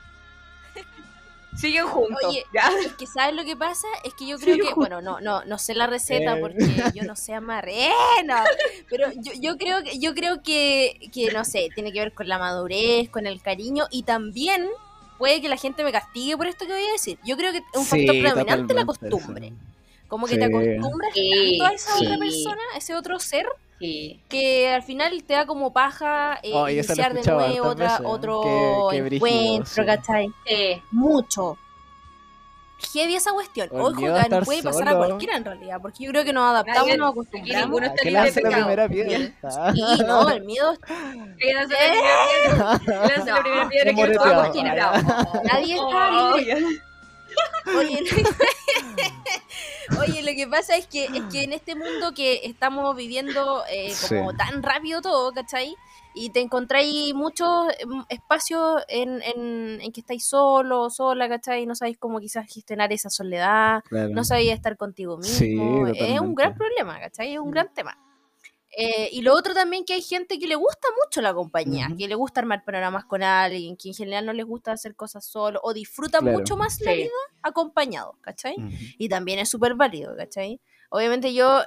Siguen 1.57 1.87
juntos. 1.87 2.17
Oye, 2.27 2.45
¿ya? 2.55 2.71
Es 2.85 2.95
que 2.95 3.07
¿sabes 3.07 3.35
lo 3.35 3.45
que 3.45 3.57
pasa? 3.57 3.87
Es 4.05 4.15
que 4.15 4.27
yo 4.27 4.39
creo 4.39 4.57
que, 4.57 4.73
bueno, 4.75 5.03
no, 5.03 5.21
no, 5.21 5.45
no 5.45 5.59
sé 5.59 5.75
la 5.75 5.87
receta 5.87 6.37
Eh. 6.37 6.41
porque 6.41 6.65
yo 6.95 7.03
no 7.05 7.17
sé 7.17 7.35
amar, 7.35 7.69
no, 8.25 8.37
pero 8.89 9.09
yo, 9.17 9.33
yo 9.41 9.57
creo 9.59 9.83
que, 9.83 9.99
yo 9.99 10.15
creo 10.15 10.43
que, 10.43 11.11
que, 11.13 11.31
no 11.33 11.45
sé, 11.45 11.69
tiene 11.75 11.93
que 11.93 11.99
ver 11.99 12.13
con 12.15 12.29
la 12.29 12.39
madurez, 12.39 13.11
con 13.11 13.27
el 13.27 13.43
cariño 13.43 13.87
y 13.91 14.05
también 14.05 14.69
puede 15.19 15.41
que 15.43 15.49
la 15.49 15.57
gente 15.57 15.85
me 15.85 15.93
castigue 15.93 16.37
por 16.37 16.47
esto 16.47 16.67
que 16.67 16.73
voy 16.73 16.85
a 16.87 16.93
decir. 16.93 17.19
Yo 17.25 17.37
creo 17.37 17.53
que 17.53 17.59
un 17.75 17.85
factor 17.85 18.15
Sí, 18.15 18.21
predominante 18.23 18.73
es 18.73 18.77
la 18.79 18.87
costumbre. 18.87 19.53
Como 20.09 20.27
que 20.27 20.35
Sí. 20.35 20.39
te 20.39 20.45
acostumbras 20.47 21.15
tanto 21.15 21.65
a 21.65 21.73
esa 21.75 21.99
sí. 21.99 22.07
otra 22.07 22.19
persona, 22.19 22.63
a 22.75 22.79
ese 22.79 22.95
otro 22.95 23.19
ser, 23.21 23.47
Sí. 23.81 24.21
que 24.29 24.69
al 24.73 24.83
final 24.83 25.23
te 25.25 25.35
da 25.35 25.47
como 25.47 25.73
paja 25.73 26.39
eh, 26.43 26.51
Oh, 26.55 26.69
iniciar 26.69 27.15
de 27.15 27.23
nuevo 27.23 27.69
otra, 27.69 27.85
veces, 27.87 28.01
¿eh? 28.01 28.05
otro 28.07 28.43
Qué- 28.91 28.97
qué 28.97 29.03
brígido, 29.03 29.27
encuentro, 29.27 29.83
sí. 29.83 29.87
¿cachai? 29.87 30.33
Sí. 30.47 30.83
Mucho. 30.91 31.57
Heavy 32.95 33.15
esa 33.15 33.33
cuestión. 33.33 33.69
Ojo, 33.73 33.93
que 33.95 34.11
puede 34.45 34.63
pasar 34.63 34.89
a 34.89 34.97
cualquiera 34.97 35.37
en 35.37 35.45
realidad, 35.45 35.79
porque 35.83 36.03
yo 36.05 36.11
creo 36.13 36.25
que 36.25 36.33
nos 36.33 36.51
adaptamos, 36.51 36.97
nos 36.97 37.11
aquí 37.11 37.21
acostumbramos. 37.21 37.65
ninguno 37.67 37.87
está 37.87 38.03
libre 38.05 38.43
la 38.43 38.51
primera 38.57 38.89
piedra. 38.89 39.73
Sí, 39.75 40.03
no, 40.07 40.31
el 40.31 40.45
miedo. 40.45 40.75
Que 41.39 41.53
la 41.55 41.67
primera 41.67 42.79
piedra. 43.69 43.95
Que 43.95 44.03
la 44.07 44.23
primera 44.23 44.53
piedra. 44.53 44.93
Nadie 45.45 45.75
está 45.75 46.37
libre. 46.37 46.67
Oye, 47.77 48.01
oye, 49.99 50.23
lo 50.23 50.33
que 50.37 50.47
pasa 50.47 50.77
es 50.77 50.87
que, 50.87 51.05
es 51.07 51.23
que 51.31 51.45
en 51.45 51.53
este 51.53 51.75
mundo 51.75 52.13
que 52.15 52.41
estamos 52.45 52.95
viviendo 52.97 53.63
eh, 53.71 53.93
como 54.09 54.31
Sí. 54.31 54.37
tan 54.37 54.63
rápido 54.63 55.01
todo, 55.01 55.33
¿cachai? 55.33 55.75
Y 56.13 56.31
te 56.31 56.41
encontráis 56.41 57.15
muchos 57.15 57.69
em, 57.79 58.05
espacios 58.09 58.83
en, 58.89 59.23
en, 59.23 59.81
en 59.81 59.93
que 59.93 60.01
estáis 60.01 60.27
solo, 60.27 60.91
sola, 60.91 61.29
¿cachai? 61.29 61.67
No 61.67 61.75
sabéis 61.75 61.99
cómo 61.99 62.19
quizás 62.21 62.47
gestionar 62.53 62.93
esa 62.93 63.11
soledad, 63.11 63.83
Claro. 63.89 64.11
no 64.11 64.25
sabéis 64.25 64.53
estar 64.53 64.77
contigo 64.77 65.17
mismo. 65.19 65.35
Sí, 65.39 65.57
es 65.99 66.21
un 66.21 66.35
gran 66.35 66.55
problema, 66.55 66.99
¿cachai? 67.01 67.35
Es 67.35 67.39
un 67.41 67.49
Mm. 67.49 67.53
gran 67.53 67.73
tema. 67.75 67.97
Eh, 68.77 69.09
y 69.13 69.23
lo 69.23 69.35
otro 69.35 69.53
también 69.53 69.85
que 69.85 69.95
hay 69.95 70.03
gente 70.03 70.39
que 70.39 70.47
le 70.47 70.55
gusta 70.55 70.87
mucho 71.05 71.21
la 71.21 71.35
compañía, 71.35 71.89
que 71.99 72.07
le 72.07 72.15
gusta 72.15 72.41
armar 72.41 72.65
panoramas 72.65 73.05
con 73.05 73.23
alguien, 73.23 73.77
que 73.77 73.89
en 73.89 73.95
general 73.95 74.27
no 74.27 74.33
les 74.33 74.47
gusta 74.47 74.73
hacer 74.73 74.95
cosas 74.95 75.25
solo 75.27 75.59
o 75.65 75.75
disfrutan 75.75 76.23
Claro. 76.23 76.39
mucho 76.39 76.57
más 76.57 76.81
la 76.81 76.93
Sí. 76.93 76.99
vida 76.99 77.11
acompañado, 77.43 78.17
¿cachai? 78.21 78.55
Y 78.99 79.09
también 79.09 79.41
es 79.41 79.49
súper 79.49 79.75
válido, 79.75 80.15
¿cachai? 80.17 80.61
Obviamente 80.93 81.33
yo 81.35 81.61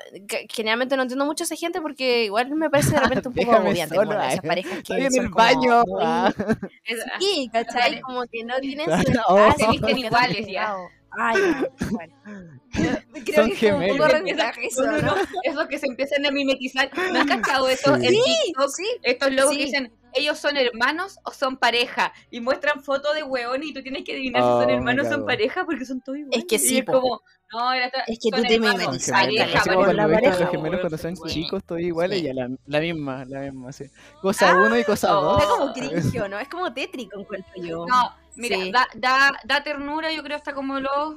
generalmente 0.50 0.98
no 0.98 1.04
entiendo 1.04 1.26
mucho 1.26 1.44
a 1.44 1.46
esa 1.46 1.56
gente 1.56 1.80
porque 1.82 2.26
igual 2.26 2.50
me 2.56 2.70
parece 2.70 2.92
de 2.92 3.00
repente 3.00 3.30
un 3.30 3.34
poco 3.36 3.52
agobiante 3.54 3.96
solo, 3.96 4.12
como 4.12 4.24
esas 4.24 4.42
parejas 4.42 4.72
que 4.74 4.80
Estoy 4.80 5.00
en 5.06 5.16
el 5.26 5.32
como 5.32 5.36
baño. 5.36 5.84
muy- 5.88 6.02
ah. 6.06 6.34
Sí, 7.20 7.50
¿cachai? 7.52 8.02
Como 8.02 8.24
que 8.28 8.44
no 8.44 8.58
tienen 8.60 8.86
como 8.90 9.88
que 9.88 10.00
iguales 10.00 10.48
ya. 10.48 10.76
Ay, 11.20 11.36
no, 11.42 11.90
bueno. 11.92 12.14
Creo 12.74 13.36
Son 13.36 13.52
que 13.52 13.68
es 13.68 13.72
como 13.74 13.86
un 13.86 13.98
poco 13.98 14.04
gemelos. 14.10 14.12
revisaje 14.12 14.66
eso, 14.68 14.84
No, 14.86 14.92
no, 14.94 15.02
¿no? 15.02 15.16
no, 15.16 15.22
Esos 15.44 15.68
que 15.68 15.78
se 15.78 15.86
empiezan 15.88 16.26
a 16.26 16.32
mimetizar. 16.32 16.90
¿No 17.12 17.20
has 17.20 17.26
cachado 17.28 17.68
eso 17.70 17.96
Sí. 17.98 18.06
en 18.08 18.14
TikTok? 18.14 18.70
sí. 18.76 18.86
Estos 19.04 19.32
locos 19.32 19.52
Sí. 19.52 19.58
que 19.58 19.66
dicen, 19.66 19.94
ellos 20.16 20.38
son 20.40 20.58
hermanos 20.58 21.20
o 21.24 21.32
son 21.32 21.58
pareja. 21.58 22.14
Y 22.32 22.40
muestran 22.42 22.84
fotos 22.84 23.14
de 23.16 23.24
hueones 23.24 23.70
y 23.70 23.74
tú 23.74 23.82
tienes 23.84 24.04
que 24.04 24.14
adivinar 24.14 24.42
si 24.42 24.48
Oh, 24.48 24.58
son 24.60 24.68
me 24.68 24.74
hermanos 24.74 25.08
o 25.08 25.10
son 25.12 25.26
pareja 25.26 25.66
porque 25.66 25.86
son 25.86 26.02
todos 26.02 26.18
iguales. 26.20 26.46
que 26.50 26.60
sí, 26.60 26.76
Y 26.76 26.78
es 26.80 26.86
como, 26.86 27.22
no, 27.52 27.74
era 27.74 27.92
Es 28.08 28.20
que 28.20 28.32
tú 28.36 28.42
te 28.42 28.60
mimetizas, 28.60 29.12
pareja, 29.12 29.62
como 29.64 29.84
cuando 29.86 30.08
ves 30.08 30.16
pareja, 30.22 30.40
los 30.40 30.50
gemelos 30.50 30.80
cuando 30.82 30.98
son 30.98 31.16
Sí. 31.16 31.24
chicos, 31.28 31.64
todos 31.64 31.82
iguales, 31.82 32.20
Sí. 32.20 32.26
ya 32.26 32.34
la, 32.34 32.50
la 32.66 32.80
misma, 32.80 33.24
la 33.26 33.40
misma, 33.42 33.72
sí. 33.72 33.86
Cosa 34.22 34.56
uno 34.56 34.78
y 34.78 34.84
cosa 34.84 35.18
Oh. 35.20 35.22
dos. 35.24 35.44
Está 35.44 35.56
como 35.58 35.74
cringio, 36.24 36.28
¿no? 36.28 36.40
Es 36.40 36.48
como 36.48 36.74
tétrico, 36.74 37.20
encuentro 37.20 37.54
yo. 37.64 37.86
No, 37.88 38.16
mira, 38.36 38.58
Sí. 38.58 38.72
da, 38.72 38.88
da, 38.96 39.32
da 39.44 39.64
ternura, 39.64 40.12
yo 40.12 40.24
creo, 40.24 40.38
hasta 40.38 40.54
como 40.54 40.80
los 40.80 41.16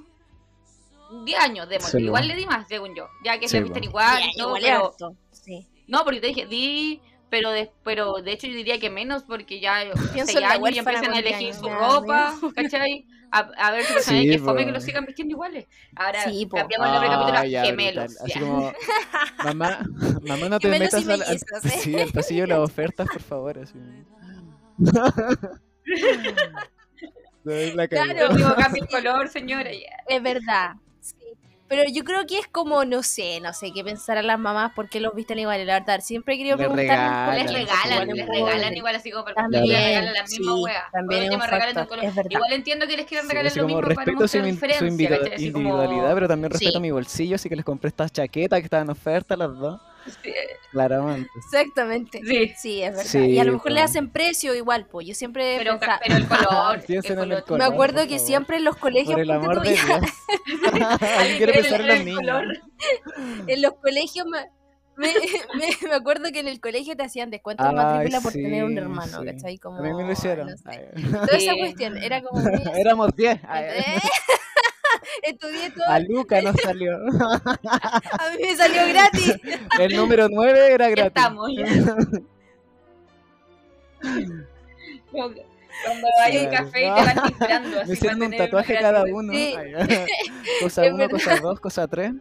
10 1.24 1.38
años, 1.38 1.68
de 1.68 1.80
Sí, 1.80 1.98
Igual 1.98 2.28
le 2.28 2.34
di 2.36 2.46
más, 2.46 2.66
según 2.68 2.94
yo. 2.94 3.08
Ya 3.24 3.38
que 3.38 3.48
Sí, 3.48 3.56
se 3.58 3.62
visten 3.62 3.84
igual 3.84 4.18
Ya, 4.20 4.26
y 4.32 4.36
todo, 4.36 4.56
igual 4.58 4.92
pero... 4.96 5.14
No, 5.88 6.04
porque 6.04 6.20
te 6.20 6.26
dije, 6.28 6.46
di... 6.46 7.00
Pero 7.28 7.50
de, 7.50 7.72
pero 7.82 8.14
de 8.22 8.32
hecho 8.32 8.46
yo 8.46 8.54
diría 8.54 8.78
que 8.78 8.88
menos 8.88 9.24
porque 9.24 9.58
ya 9.60 9.80
Pienso 10.14 10.32
6 10.32 10.36
en 10.36 10.42
la 10.42 10.48
años 10.50 10.58
y 10.60 10.62
huérfana 10.62 10.98
empiezan 10.98 11.14
a 11.14 11.18
elegir 11.18 11.54
su 11.54 11.68
ropa, 11.68 12.34
¿cachai? 12.54 13.04
A, 13.32 13.38
a 13.38 13.70
ver 13.72 13.84
su 13.84 13.94
personalidad 13.94 14.32
Sí, 14.34 14.38
que 14.38 14.44
fome 14.44 14.64
que 14.64 14.70
los 14.70 14.84
sigan 14.84 15.04
vistiendo 15.04 15.32
iguales. 15.32 15.66
Ahora, 15.96 16.22
Sí, 16.22 16.48
cambiamos 16.48 16.86
el 16.86 16.92
nombre 16.92 17.08
del 17.10 17.18
capítulo 17.18 17.38
Ah, 17.38 17.40
a 17.40 17.46
ya, 17.46 17.64
gemelos. 17.64 18.04
brutal. 18.14 18.24
Así 18.24 18.34
ya. 18.34 18.40
como, 18.40 18.72
mamá, 19.44 19.80
mamá 20.22 20.48
no 20.48 20.60
te 20.60 20.68
Gemelos 20.70 20.92
metas 20.94 21.08
al, 21.08 21.22
al, 21.22 21.36
¿eh? 21.36 21.68
sí, 21.80 21.96
al 22.00 22.12
pasillo 22.12 22.42
de 22.42 22.46
las 22.46 22.58
ofertas, 22.60 23.08
por 23.12 23.22
favor. 23.22 23.58
Así. 23.58 23.74
La 27.74 27.88
Claro. 27.88 28.34
digo, 28.34 28.54
cambia 28.56 28.82
el 28.82 28.88
color, 28.88 29.28
señora. 29.28 29.70
Es 30.08 30.22
verdad. 30.22 30.72
Sí. 31.00 31.14
Pero 31.68 31.82
yo 31.92 32.04
creo 32.04 32.24
que 32.26 32.38
es 32.38 32.46
como, 32.46 32.84
no 32.84 33.02
sé, 33.02 33.40
no 33.40 33.52
sé 33.52 33.72
qué 33.74 33.82
pensar 33.82 34.18
a 34.18 34.22
las 34.22 34.38
mamás 34.38 34.70
porque 34.76 35.00
los 35.00 35.14
visten 35.14 35.38
igual. 35.40 35.66
La 35.66 35.80
verdad, 35.80 36.00
siempre 36.00 36.34
he 36.34 36.38
querido 36.38 36.56
Les 36.56 36.66
preguntar. 36.66 36.86
regalan. 36.86 37.36
Les 37.44 37.52
regalan, 37.52 38.10
es 38.10 38.16
les 38.16 38.28
regalan 38.28 38.76
igual 38.76 38.94
así 38.96 39.10
como 39.10 39.24
para 39.24 39.34
También, 39.34 39.64
les 39.66 39.84
regalan 39.84 40.14
la 40.14 40.22
misma 40.22 40.52
sí, 40.54 40.62
wea. 40.62 40.84
también 40.92 41.22
es 41.24 41.30
un 41.30 41.38
me 41.38 41.46
regalan 41.46 41.78
un 41.78 41.86
color. 41.86 42.04
es 42.04 42.14
verdad. 42.14 42.30
Igual 42.30 42.52
entiendo 42.52 42.86
que 42.86 42.96
les 42.96 43.06
quieran 43.06 43.26
Sí, 43.26 43.30
regalar 43.32 43.50
así 43.50 43.58
lo 43.58 43.64
como 43.64 43.76
mismo 43.76 43.80
para 43.82 43.94
respeto 44.04 44.28
su, 44.28 44.38
mostrar 44.38 44.72
su 44.78 44.84
diferencia, 44.84 45.18
como- 45.52 45.58
individualidad, 45.68 46.14
pero 46.14 46.28
también 46.28 46.50
respeto 46.52 46.72
Sí. 46.72 46.80
mi 46.80 46.90
bolsillo, 46.92 47.34
así 47.34 47.48
que 47.48 47.56
les 47.56 47.64
compré 47.64 47.88
estas 47.88 48.12
chaquetas 48.12 48.60
que 48.60 48.64
estaban 48.64 48.86
en 48.86 48.90
oferta 48.90 49.36
las 49.36 49.56
dos. 49.58 49.80
Sí, 50.22 50.32
Claramente. 50.70 51.30
Exactamente. 51.36 52.20
Sí, 52.24 52.52
Sí, 52.56 52.82
es 52.82 52.90
verdad. 52.90 53.04
Sí, 53.04 53.18
y 53.18 53.38
a 53.38 53.44
lo 53.44 53.52
mejor 53.52 53.68
po. 53.70 53.74
le 53.74 53.80
hacen 53.80 54.10
precio 54.10 54.54
igual, 54.54 54.86
pues. 54.86 55.06
Yo 55.06 55.14
siempre 55.14 55.56
pero, 55.58 55.78
pensaba- 55.78 56.00
pero 56.02 56.16
el 56.16 56.26
color. 56.28 56.84
El 56.88 56.94
en 56.94 57.04
el 57.04 57.14
color. 57.16 57.28
me 57.28 57.42
color, 57.42 57.62
acuerdo 57.62 58.06
que 58.06 58.18
siempre 58.18 58.56
en 58.58 58.64
los 58.64 58.76
colegios, 58.76 59.12
Por 59.14 59.20
el 59.22 59.30
amor 59.30 59.60
de 59.62 59.70
Dios. 59.72 59.84
En 61.00 61.42
el 61.42 61.86
los 61.88 62.04
niños. 62.04 62.20
color. 62.20 62.44
en 63.46 63.62
los 63.62 63.72
colegios 63.74 64.26
me, 64.26 64.38
me, 64.96 65.12
me- 65.58 65.88
me 65.88 65.94
acuerdo 65.94 66.30
que 66.32 66.40
en 66.40 66.48
el 66.48 66.60
colegio 66.60 66.96
te 66.96 67.02
hacían 67.04 67.30
descuento 67.30 67.64
de 67.64 67.72
matrícula 67.72 68.20
por 68.20 68.32
tener 68.32 68.64
un 68.64 68.76
hermano, 68.78 69.20
sí. 69.20 69.26
¿cachai? 69.26 69.58
Como, 69.58 69.78
A 69.78 69.82
mí 69.82 69.92
me 69.92 70.04
lo 70.04 70.12
hicieron. 70.12 70.48
no 70.48 70.56
sé. 70.56 70.90
Toda 71.10 71.36
esa 71.38 71.54
cuestión, 71.56 71.96
era 71.98 72.22
como... 72.22 72.40
Éramos 72.76 73.14
10. 73.16 73.40
Estudié 75.22 75.70
todo, 75.70 75.86
A 75.88 75.98
Luca 76.00 76.40
nos 76.42 76.56
salió. 76.62 76.96
a 76.98 78.30
mí 78.36 78.42
me 78.42 78.56
salió 78.56 78.86
gratis. 78.88 79.34
El 79.80 79.96
número 79.96 80.28
9 80.30 80.72
era 80.74 80.88
Ya 80.88 80.94
gratis. 80.94 81.12
estamos. 81.16 81.50
ya. 81.56 81.64
Cuando 85.10 85.42
cuando 85.84 86.06
hay 86.24 86.38
un 86.38 86.46
Claro. 86.48 86.64
café 86.64 86.80
y 86.80 86.84
te 86.84 86.88
van 87.14 87.26
timbrando 87.26 87.84
Me 87.86 87.92
hicieron 87.92 88.22
un 88.22 88.36
tatuaje 88.36 88.78
cada 88.78 89.04
uno. 89.04 89.32
Sí. 89.32 89.54
Ay, 89.56 89.74
cosa 90.60 90.86
Es 90.86 90.92
1, 90.92 90.96
verdad. 90.98 91.10
cosa 91.10 91.36
2, 91.40 91.60
cosa 91.60 91.86
3. 91.86 92.12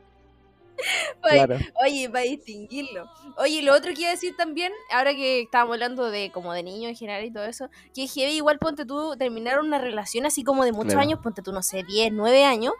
Oye, 1.23 1.33
Claro. 1.45 1.57
Oye, 1.83 2.09
para 2.09 2.23
distinguirlo. 2.23 3.09
Oye, 3.37 3.61
lo 3.61 3.73
otro 3.73 3.93
que 3.93 4.01
iba 4.01 4.09
a 4.09 4.13
decir 4.13 4.35
también, 4.35 4.71
ahora 4.91 5.13
que 5.13 5.41
estábamos 5.41 5.73
hablando 5.75 6.09
de 6.09 6.31
como 6.31 6.53
de 6.53 6.63
niños 6.63 6.89
en 6.89 6.95
general 6.95 7.23
y 7.25 7.31
todo 7.31 7.45
eso, 7.45 7.69
que 7.93 8.07
heavy 8.07 8.33
igual 8.33 8.59
ponte 8.59 8.85
tú 8.85 9.15
terminar 9.17 9.59
una 9.59 9.77
relación 9.77 10.25
así 10.25 10.43
como 10.43 10.63
de 10.65 10.71
muchos 10.71 10.93
Claro. 10.93 11.01
años, 11.01 11.19
ponte 11.21 11.41
tú, 11.41 11.51
no 11.51 11.63
sé, 11.63 11.83
10, 11.83 12.11
9 12.13 12.43
años, 12.45 12.73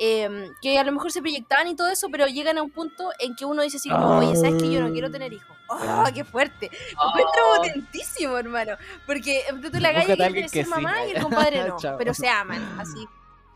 eh, 0.00 0.28
que 0.62 0.78
a 0.78 0.84
lo 0.84 0.92
mejor 0.92 1.10
se 1.10 1.20
proyectaban 1.20 1.66
y 1.68 1.74
todo 1.74 1.88
eso, 1.88 2.08
pero 2.10 2.26
llegan 2.28 2.56
a 2.58 2.62
un 2.62 2.70
punto 2.70 3.10
en 3.18 3.34
que 3.34 3.44
uno 3.44 3.62
dice 3.62 3.78
así 3.78 3.88
como, 3.88 4.18
oye, 4.18 4.36
¿sabes 4.36 4.62
que 4.62 4.70
yo 4.70 4.80
no 4.80 4.92
quiero 4.92 5.10
tener 5.10 5.32
hijos? 5.32 5.56
¡Oh, 5.68 5.76
Ah. 5.80 6.10
qué 6.14 6.24
fuerte! 6.24 6.70
Lo 6.94 7.08
encuentro 7.08 7.42
Oh, 7.52 7.56
potentísimo, 7.56 8.38
hermano. 8.38 8.76
Porque 9.06 9.42
ponte 9.50 9.70
tú 9.70 9.80
la 9.80 9.92
galla 9.92 10.14
quiere 10.16 10.48
ser 10.48 10.50
que 10.50 10.64
sí. 10.64 10.70
mamá 10.70 11.04
y 11.06 11.10
el 11.10 11.22
compadre 11.52 11.64
no, 11.66 11.76
pero 11.98 12.14
se 12.14 12.28
aman, 12.28 12.76
así. 12.80 13.06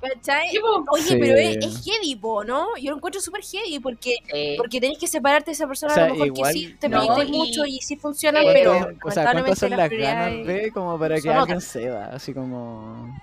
¿Cachai? 0.02 0.48
Oye, 0.90 1.02
Sí. 1.04 1.16
pero 1.20 1.36
es, 1.38 1.56
es 1.64 1.84
heavy, 1.84 2.16
po, 2.16 2.42
¿no? 2.42 2.76
Yo 2.76 2.90
lo 2.90 2.96
encuentro 2.96 3.20
súper 3.20 3.42
heavy 3.42 3.78
porque 3.78 4.16
Sí. 4.30 4.54
porque 4.58 4.80
tenés 4.80 4.98
que 4.98 5.06
separarte 5.06 5.50
de 5.50 5.52
esa 5.52 5.66
persona 5.68 5.92
O 5.92 5.94
sea, 5.94 6.04
a 6.04 6.08
lo 6.08 6.14
mejor 6.14 6.26
igual- 6.26 6.52
que 6.52 6.58
sí 6.58 6.76
te 6.80 6.88
No, 6.88 7.22
y- 7.22 7.30
mucho 7.30 7.64
y 7.66 7.78
sí 7.80 7.96
funciona, 7.96 8.40
eh, 8.42 8.50
pero 8.52 8.72
o 9.04 9.10
sea, 9.12 9.30
¿cuántas 9.32 9.58
son 9.58 9.70
las 9.70 9.78
las 9.78 9.90
ganas 9.90 10.46
de 10.46 10.72
como 10.72 10.98
para 10.98 11.20
que 11.20 11.28
alguien 11.28 11.56
otras. 11.56 11.64
ceda? 11.64 12.10
Así 12.12 12.34
como. 12.34 13.16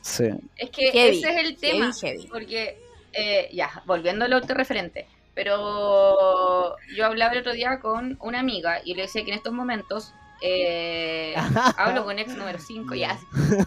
Sí. 0.00 0.28
Es 0.56 0.70
que 0.70 0.92
Heavy, 0.92 1.18
ese 1.18 1.28
es 1.30 1.36
el 1.44 1.56
tema. 1.56 1.92
heavy, 1.92 2.18
heavy. 2.18 2.26
Porque, 2.28 2.78
eh, 3.12 3.48
ya, 3.52 3.82
volviendo 3.86 4.24
al 4.26 4.32
autorreferente. 4.34 5.06
Pero 5.34 6.76
yo 6.94 7.06
hablaba 7.06 7.32
el 7.32 7.40
otro 7.40 7.52
día 7.52 7.80
con 7.80 8.16
una 8.20 8.38
amiga 8.38 8.80
y 8.84 8.94
le 8.94 9.02
decía 9.02 9.24
que 9.24 9.32
en 9.32 9.38
estos 9.38 9.52
momentos 9.52 10.12
eh, 10.42 11.34
hablo 11.76 12.04
con 12.04 12.18
ex 12.18 12.34
número 12.36 12.58
5 12.58 12.94
ya, 12.94 13.18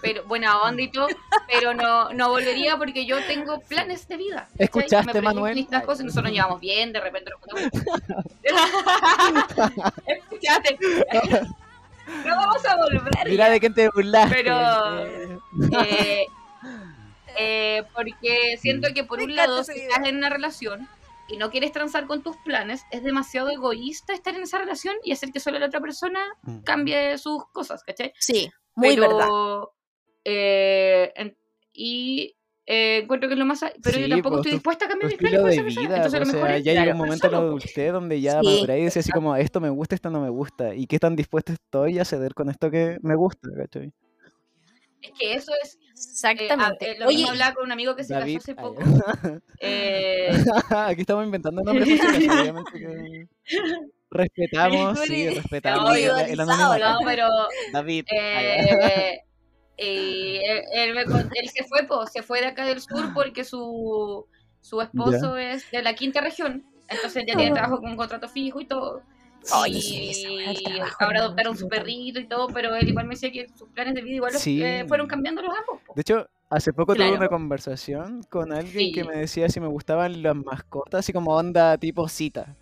pero 0.02 0.24
buena 0.26 0.60
onda 0.62 0.82
y 0.82 0.92
todo, 0.92 1.08
pero 1.52 1.74
no, 1.74 2.12
no 2.14 2.30
volvería 2.30 2.78
porque 2.78 3.06
yo 3.06 3.18
tengo 3.26 3.60
planes 3.62 4.08
de 4.08 4.18
vida. 4.18 4.48
¿cachai? 4.52 4.66
¿Escuchaste, 4.66 5.14
Me 5.14 5.22
Manuel? 5.22 5.56
distintas 5.56 5.84
cosas, 5.86 6.06
nosotros 6.06 6.26
nos 6.26 6.34
llevamos 6.34 6.60
bien, 6.60 6.94
de 6.94 7.00
repente 7.00 7.32
nos 7.32 7.40
juntamos. 7.42 7.72
¿Escuchaste? 10.08 10.78
No 12.26 12.36
vamos 12.38 12.66
a 12.66 12.76
volver. 12.78 13.28
Mira 13.28 13.50
de 13.50 13.60
quién 13.60 13.74
te 13.74 13.90
burlaste. 13.90 14.36
Pero- 14.36 15.06
Eh, 15.86 16.26
Eh, 17.40 17.84
porque 17.94 18.58
siento 18.60 18.88
que 18.96 19.04
por 19.04 19.20
Me 19.20 19.26
un 19.26 19.36
lado, 19.36 19.64
si 19.64 19.74
estás 19.80 20.08
en 20.08 20.18
una 20.18 20.28
relación 20.30 20.88
y 21.28 21.38
no 21.38 21.50
quieres 21.50 21.72
transar 21.72 22.08
con 22.08 22.24
tus 22.24 22.38
planes, 22.38 22.84
es 22.92 23.04
demasiado 23.04 23.50
egoísta 23.50 24.14
estar 24.14 24.36
en 24.36 24.44
esa 24.44 24.58
relación 24.60 24.96
y 25.04 25.12
hacer 25.12 25.32
que 25.32 25.40
solo 25.40 25.60
la 25.60 25.68
otra 25.68 25.82
persona 25.82 26.20
Mm. 26.44 26.60
cambie 26.60 27.18
sus 27.18 27.46
cosas, 27.52 27.84
¿cachai? 27.84 28.14
Sí, 28.20 28.50
muy 28.76 28.96
Pero, 28.96 29.08
verdad. 29.10 29.30
eh, 30.24 31.14
en- 31.16 31.38
y 31.74 32.34
eh, 32.70 33.00
encuentro 33.04 33.30
que 33.30 33.36
es 33.36 33.40
lo 33.40 33.46
más... 33.46 33.62
Pero 33.82 33.98
yo 33.98 34.04
Sí, 34.06 34.10
tampoco 34.10 34.36
pues, 34.36 34.40
estoy 34.42 34.52
dispuesta 34.54 34.86
a 34.86 34.88
cambiar 34.90 35.10
mis 35.10 35.18
planes 35.20 35.40
estilo 35.40 35.42
por 35.44 35.52
de 35.52 35.64
vida, 35.82 35.96
Entonces, 35.96 36.14
o 36.16 36.20
lo 36.20 36.26
mejor 36.26 36.50
sea, 36.50 36.58
es 36.58 36.64
ya 36.66 36.74
llega 36.74 36.92
un 36.92 36.98
momento 36.98 37.28
solo. 37.28 37.38
adultez 37.38 37.92
donde 37.94 38.20
ya 38.22 38.42
Sí. 38.42 38.46
maduráis 38.46 38.82
y 38.82 38.84
decís 38.86 38.98
así 38.98 39.12
como 39.14 39.36
esto 39.38 39.62
me 39.62 39.70
gusta, 39.70 39.96
esto 39.96 40.10
no 40.10 40.20
me 40.20 40.30
gusta 40.30 40.76
y 40.76 40.86
qué 40.86 41.00
tan 41.00 41.16
dispuesto 41.16 41.54
estoy 41.54 42.00
a 42.00 42.04
ceder 42.04 42.34
con 42.34 42.50
esto 42.50 42.70
que 42.70 42.98
me 43.02 43.16
gusta, 43.16 43.48
¿cachai? 43.56 43.94
Es 45.02 45.12
que 45.18 45.34
eso 45.34 45.52
es... 45.64 45.76
eh, 45.76 45.80
Exactamente. 45.94 46.86
a- 46.86 46.92
eh, 46.92 46.96
lo 47.00 47.08
Oye, 47.08 47.18
mismo 47.18 47.32
hablaba 47.32 47.54
con 47.56 47.66
un 47.66 47.72
amigo 47.72 47.96
que 47.96 48.04
se 48.04 48.14
David, 48.14 48.38
casó 48.38 48.52
hace 48.52 48.56
poco. 48.56 48.82
Eh, 49.60 50.30
Aquí 50.70 51.02
estamos 51.02 51.26
inventando 51.26 51.64
nombres 51.64 52.00
obviamente 52.00 52.72
que 52.74 53.28
respetamos, 54.12 55.00
sí, 55.08 55.30
respetamos 55.30 55.96
el, 55.96 56.40
el 56.40 56.46
no, 56.46 56.98
pero... 57.06 57.28
David. 57.74 58.06
Eh, 58.12 59.20
y 59.80 60.38
él, 60.38 60.64
él 60.74 60.96
me 60.96 61.06
con- 61.06 61.30
él 61.36 61.50
se 61.50 61.64
fue, 61.64 61.84
po, 61.88 62.06
se 62.08 62.24
fue 62.24 62.42
de 62.42 62.48
acá 62.48 62.66
del 62.66 62.82
sur 62.82 63.14
porque 63.14 63.44
su, 63.44 64.26
su 64.62 64.82
esposo 64.82 65.38
es 65.38 65.70
de 65.72 65.84
la 65.84 65.94
quinta 65.94 66.20
región, 66.22 66.66
entonces 66.88 67.24
ya 67.28 67.36
tiene 67.36 67.54
trabajo 67.54 67.80
con 67.80 67.92
un 67.92 67.98
contrato 67.98 68.28
fijo 68.28 68.60
y 68.60 68.66
todo. 68.66 69.02
Oye, 69.62 69.82
sí, 69.82 70.40
ahora 71.00 71.20
adoptaron 71.20 71.58
su 71.58 71.68
perrito 71.68 72.20
y 72.20 72.26
todo, 72.26 72.48
pero 72.48 72.76
él 72.76 72.90
igual 72.90 73.06
me 73.06 73.16
decía 73.16 73.32
que 73.32 73.48
sus 73.58 73.70
planes 73.70 73.96
de 73.96 74.02
vida 74.02 74.16
igual 74.16 74.34
los, 74.34 74.46
eh, 74.46 74.86
fueron 74.88 75.08
cambiando 75.08 75.42
los 75.42 75.52
ambos. 75.52 75.82
po. 75.86 75.94
De 75.96 76.02
hecho, 76.02 76.28
hace 76.50 76.74
poco 76.74 76.96
tuve 76.96 77.12
una 77.12 77.30
conversación 77.30 78.24
con 78.30 78.52
alguien 78.52 78.94
que 78.94 79.04
me 79.04 79.16
decía 79.16 79.50
si 79.50 79.60
me 79.60 79.68
gustaban 79.68 80.22
las 80.22 80.36
mascotas, 80.36 81.00
así 81.00 81.14
como 81.14 81.36
onda 81.36 81.78
tipo 81.78 82.08
cita. 82.08 82.56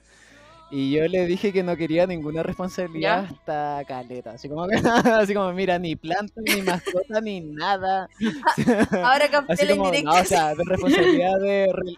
Y 0.72 0.92
yo 0.92 1.08
le 1.08 1.26
dije 1.26 1.54
que 1.54 1.62
no 1.62 1.78
quería 1.78 2.08
ninguna 2.08 2.42
responsabilidad 2.42 3.24
¿Ya? 3.24 3.30
hasta 3.30 3.84
caleta. 3.88 4.32
Así 4.32 4.50
como, 4.50 4.64
así 5.20 5.34
como 5.34 5.54
mira, 5.54 5.78
ni 5.78 5.96
planta, 5.96 6.34
ni 6.42 6.62
mascota, 6.62 7.22
ni 7.22 7.40
nada. 7.40 8.10
ahora 9.04 9.30
capté 9.30 9.66
la 9.66 9.74
indirecta. 9.74 10.12
no, 10.12 10.22
o 10.22 10.26
sea, 10.26 10.56
de 10.56 10.64
responsabilidad 10.66 11.40
de... 11.40 11.98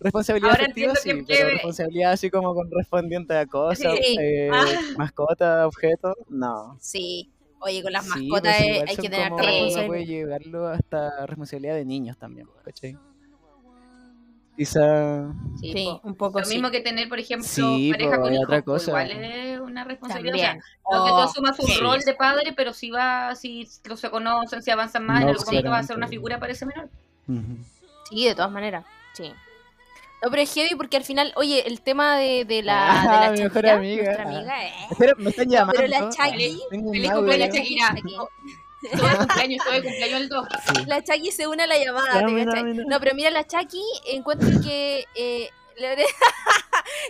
Responsabilidad 0.00 0.50
Ahora 0.52 0.62
afectiva, 0.64 0.94
sí, 0.96 1.10
que- 1.10 1.24
pero 1.28 1.48
responsabilidad 1.50 2.12
así 2.12 2.30
como 2.30 2.54
con 2.54 2.70
respondiente 2.70 3.36
a 3.36 3.46
cosas, 3.46 3.94
Sí. 4.02 4.16
eh, 4.18 4.50
Ah. 4.52 4.64
mascotas, 4.96 5.66
objetos, 5.66 6.14
no. 6.28 6.76
Sí. 6.80 7.30
Oye, 7.60 7.82
con 7.82 7.92
las 7.92 8.04
Sí, 8.04 8.08
mascotas 8.28 8.56
pues 8.56 8.66
igual 8.70 8.88
hay 8.88 8.96
que 8.96 9.02
tener 9.10 9.32
responsabilidad. 9.32 9.86
puede 9.86 10.06
llevarlo 10.06 10.66
hasta 10.68 11.26
responsabilidad 11.26 11.74
de 11.74 11.84
niños 11.84 12.16
también, 12.16 12.48
¿cachai? 12.64 12.96
Quizá... 14.56 15.32
Sí, 15.60 15.88
un 16.02 16.14
poco 16.14 16.38
Lo 16.40 16.44
sí. 16.44 16.54
mismo 16.54 16.70
que 16.70 16.80
tener, 16.80 17.08
por 17.08 17.18
ejemplo, 17.18 17.46
Sí, 17.48 17.90
pareja 17.92 18.16
po, 18.16 18.22
con 18.22 18.32
y 18.32 18.36
hijos, 18.36 18.44
otra 18.46 18.62
cosa. 18.62 18.90
igual 18.90 19.10
es 19.10 19.60
una 19.60 19.84
responsabilidad. 19.84 20.56
O 20.82 20.90
sea, 20.92 20.98
no 20.98 21.04
que 21.04 21.10
tú 21.10 21.16
Oh, 21.16 21.22
asumas 21.22 21.58
un 21.60 21.66
sí. 21.66 21.80
rol 21.80 22.00
de 22.00 22.14
padre, 22.14 22.52
pero 22.54 22.72
si 22.74 22.90
va, 22.90 23.34
si 23.36 23.66
no 23.88 23.96
se 23.96 24.10
conocen, 24.10 24.62
si 24.62 24.70
avanzan 24.70 25.06
más, 25.06 25.20
No, 25.20 25.22
en 25.22 25.28
algún 25.30 25.44
momento 25.46 25.70
va 25.70 25.78
a 25.78 25.82
ser 25.82 25.96
una 25.96 26.08
figura 26.08 26.38
para 26.38 26.52
ese 26.52 26.66
menor. 26.66 26.90
Ujú. 27.28 27.56
Sí, 28.10 28.24
de 28.26 28.34
todas 28.34 28.50
maneras. 28.50 28.84
Sí. 29.14 29.32
No, 30.22 30.30
pero 30.30 30.42
es 30.42 30.52
heavy 30.52 30.74
porque 30.76 30.96
al 30.98 31.04
final, 31.04 31.32
oye, 31.36 31.66
el 31.66 31.80
tema 31.80 32.16
de, 32.18 32.44
de 32.44 32.62
la, 32.62 33.00
Ah, 33.02 33.02
de 33.02 33.26
la 33.26 33.32
mi 33.32 33.42
mejor 33.44 33.64
Shakira, 33.64 33.74
amiga. 33.76 34.04
nuestra 34.04 34.24
amiga, 34.24 34.66
eh. 34.66 34.72
Espera, 34.90 35.12
me 35.16 35.30
están 35.30 35.48
llamando. 35.48 35.72
pero 35.76 35.88
la 35.88 36.04
un 36.04 36.12
Feliz 36.12 37.10
cumpleaños, 37.12 37.54
Shakira. 37.56 37.94
Todo 38.96 39.08
el 39.10 39.16
cumpleaños, 39.18 39.64
todo 39.64 39.74
el 39.74 39.82
cumpleaños 39.82 40.20
el 40.22 40.28
2. 40.30 40.48
Sí. 40.74 40.84
La 40.86 41.02
Chucky 41.04 41.30
se 41.32 41.46
une 41.46 41.62
a 41.62 41.66
la 41.66 41.76
llamada. 41.78 42.22
No, 42.22 42.98
pero 43.00 43.14
mira, 43.14 43.30
la 43.30 43.46
Chucky 43.46 43.82
encuentro 44.06 44.48
que 44.62 45.04
eh, 45.14 45.50
la 45.76 45.88
verdad- 45.90 46.04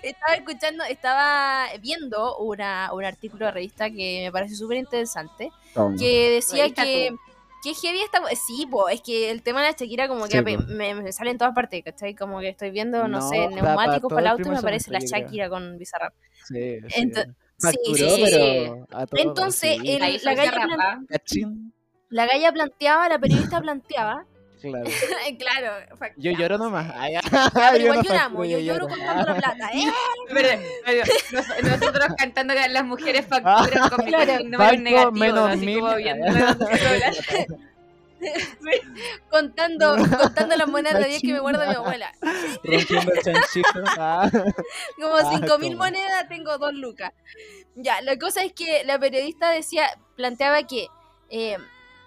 estaba 0.03 0.35
escuchando, 0.35 0.83
estaba 0.85 1.67
viendo 1.81 2.39
una, 2.39 2.93
un 2.93 3.05
artículo 3.05 3.47
de 3.47 3.53
revista 3.53 3.89
que 3.89 4.23
me 4.25 4.33
parece 4.33 4.57
súper 4.57 4.79
interesante, 4.79 5.53
que 5.97 6.31
decía 6.31 6.71
que, 6.71 7.11
tú. 7.11 7.21
Que 7.63 7.75
heavy 7.75 8.01
está... 8.03 8.23
Sí, 8.35 8.67
po, 8.71 8.89
es 8.89 9.01
que 9.03 9.31
el 9.31 9.43
tema 9.43 9.61
de 9.63 9.67
la 9.71 9.77
Shakira 9.77 10.09
como 10.09 10.25
que 10.27 10.39
Sí, 10.39 10.43
me, 10.43 10.57
me- 10.59 10.95
me 10.95 11.13
sale 11.13 11.31
en 11.31 11.39
todas 11.39 11.55
partes, 11.55 11.83
¿cachai? 11.85 12.15
Como 12.15 12.41
que 12.41 12.49
estoy 12.49 12.71
viendo, 12.71 13.07
no, 13.09 13.21
No, 13.21 13.29
sé, 13.29 13.49
neumáticos 13.49 14.09
para 14.11 14.21
el 14.23 14.27
auto 14.29 14.49
y 14.49 14.51
me 14.51 14.59
aparece 14.59 14.91
la. 14.91 14.99
Shakira 15.01 15.49
con 15.49 15.79
Bizarrap. 15.79 16.13
Sí, 16.45 16.81
sí. 16.89 17.03
Ento- 17.03 17.25
sí, 17.25 17.33
Facturó, 17.59 18.11
sí, 18.17 18.23
pero 18.25 18.87
a 18.91 19.07
todo, 19.07 19.21
Entonces, 19.23 19.79
el- 19.85 20.21
la 20.25 20.35
galla. 20.35 20.99
La 22.09 22.27
galla 22.27 22.53
planteaba, 22.53 23.09
la 23.09 23.19
periodista 23.21 23.61
planteaba, 23.61 24.27
Claro. 24.61 24.85
claro, 25.39 25.87
Yo 25.91 25.97
factureamos, 25.97 26.41
lloro 26.41 26.59
nomás. 26.59 26.93
Ay, 26.97 27.15
pero 27.55 27.77
yo 27.77 27.83
igual 27.85 27.97
no 27.99 28.03
lloramos, 28.03 28.49
yo 28.49 28.59
lloro 28.59 28.89
contando 28.89 29.23
la 29.25 29.35
plata, 29.37 29.71
¿eh? 29.75 29.93
Pero, 30.33 30.49
pero, 30.85 31.05
nos- 31.33 31.63
nosotros 31.81 32.09
cantando 32.19 32.55
que 32.55 32.69
las 32.69 32.85
mujeres 32.85 33.27
facturan 33.27 33.89
con 33.89 34.05
mi 34.05 34.11
Claro. 34.11 34.33
número 34.45 34.73
negativo, 34.79 35.13
menos 35.13 35.51
así 35.51 35.67
mil. 35.67 35.81
como 35.81 35.95
viendo 35.97 36.27
contando, 39.31 39.97
contando 39.97 40.57
las 40.57 40.69
monedas 40.69 41.01
de 41.03 41.09
10 41.09 41.23
que 41.23 41.33
me 41.33 41.41
guarda 41.41 41.67
mi 41.69 41.75
abuela. 41.75 42.13
Rompiendo 42.63 43.13
el 43.15 43.23
chanchito. 43.23 43.69
Ah, 43.99 44.31
Como 45.01 45.17
Ah, 45.17 45.31
5 45.41 45.59
mil 45.59 45.73
¿cómo? 45.73 45.85
monedas, 45.85 46.29
tengo 46.29 46.59
dos 46.59 46.75
lucas. 46.75 47.13
Ya, 47.77 48.01
la 48.03 48.19
cosa 48.19 48.43
es 48.45 48.53
que 48.53 48.85
la 48.85 48.99
periodista 48.99 49.51
decía, 49.51 49.89
planteaba 50.17 50.67
que 50.67 50.89
eh, 51.31 51.57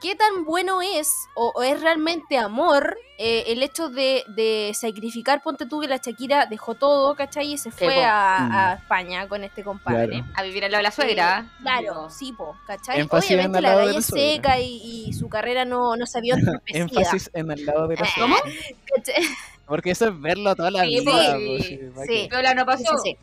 qué 0.04 0.16
tan 0.16 0.44
bueno 0.44 0.82
es 0.82 1.12
o, 1.34 1.54
o 1.56 1.64
es 1.64 1.80
realmente 1.82 2.38
amor 2.38 2.98
eh, 3.18 3.46
el 3.48 3.64
hecho 3.64 3.88
de, 3.88 4.26
de 4.28 4.74
sacrificar, 4.76 5.42
ponte 5.42 5.66
tú 5.66 5.80
que 5.80 5.88
la 5.88 5.96
Shakira 5.96 6.46
dejó 6.46 6.76
todo, 6.76 7.16
¿cachai? 7.16 7.54
Y 7.54 7.58
se 7.58 7.72
fue 7.72 8.04
a, 8.04 8.72
a 8.72 8.74
España 8.74 9.30
con 9.30 9.46
este 9.46 9.64
compadre. 9.64 10.08
Claro. 10.18 10.26
A 10.36 10.44
vivir 10.44 10.66
al 10.66 10.72
lado 10.72 10.80
de 10.80 10.84
la 10.84 10.92
suegra. 10.92 11.46
Claro, 11.62 12.10
sí, 12.10 12.34
po, 12.34 12.54
¿cachai? 12.68 13.00
Énfasis 13.00 13.32
Obviamente 13.32 13.62
la 13.62 13.76
la 13.76 13.92
es 13.98 14.06
seca 14.06 14.60
y, 14.60 15.06
y 15.08 15.14
su 15.14 15.30
carrera 15.30 15.64
no, 15.64 15.96
no 15.96 16.06
se 16.06 16.20
vio. 16.20 16.36
Énfasis 16.68 17.30
en 17.34 17.50
el 17.52 17.66
lado 17.66 17.88
de 17.88 17.96
la 17.96 18.02
Eh, 18.06 18.10
suegra. 18.14 18.36
¿cachai? 18.94 19.24
Porque 19.66 19.92
eso 19.92 20.10
es 20.10 20.22
verlo 20.22 20.54
toda 20.54 20.70
la 20.70 20.82
Sí, 20.84 21.00
vida. 21.00 21.38
sí, 21.62 22.30
¿para 22.30 22.50
sí. 22.50 22.56
no 22.58 22.66
pasó. 22.66 22.84
Sí, 22.84 23.16
sí, 23.16 23.18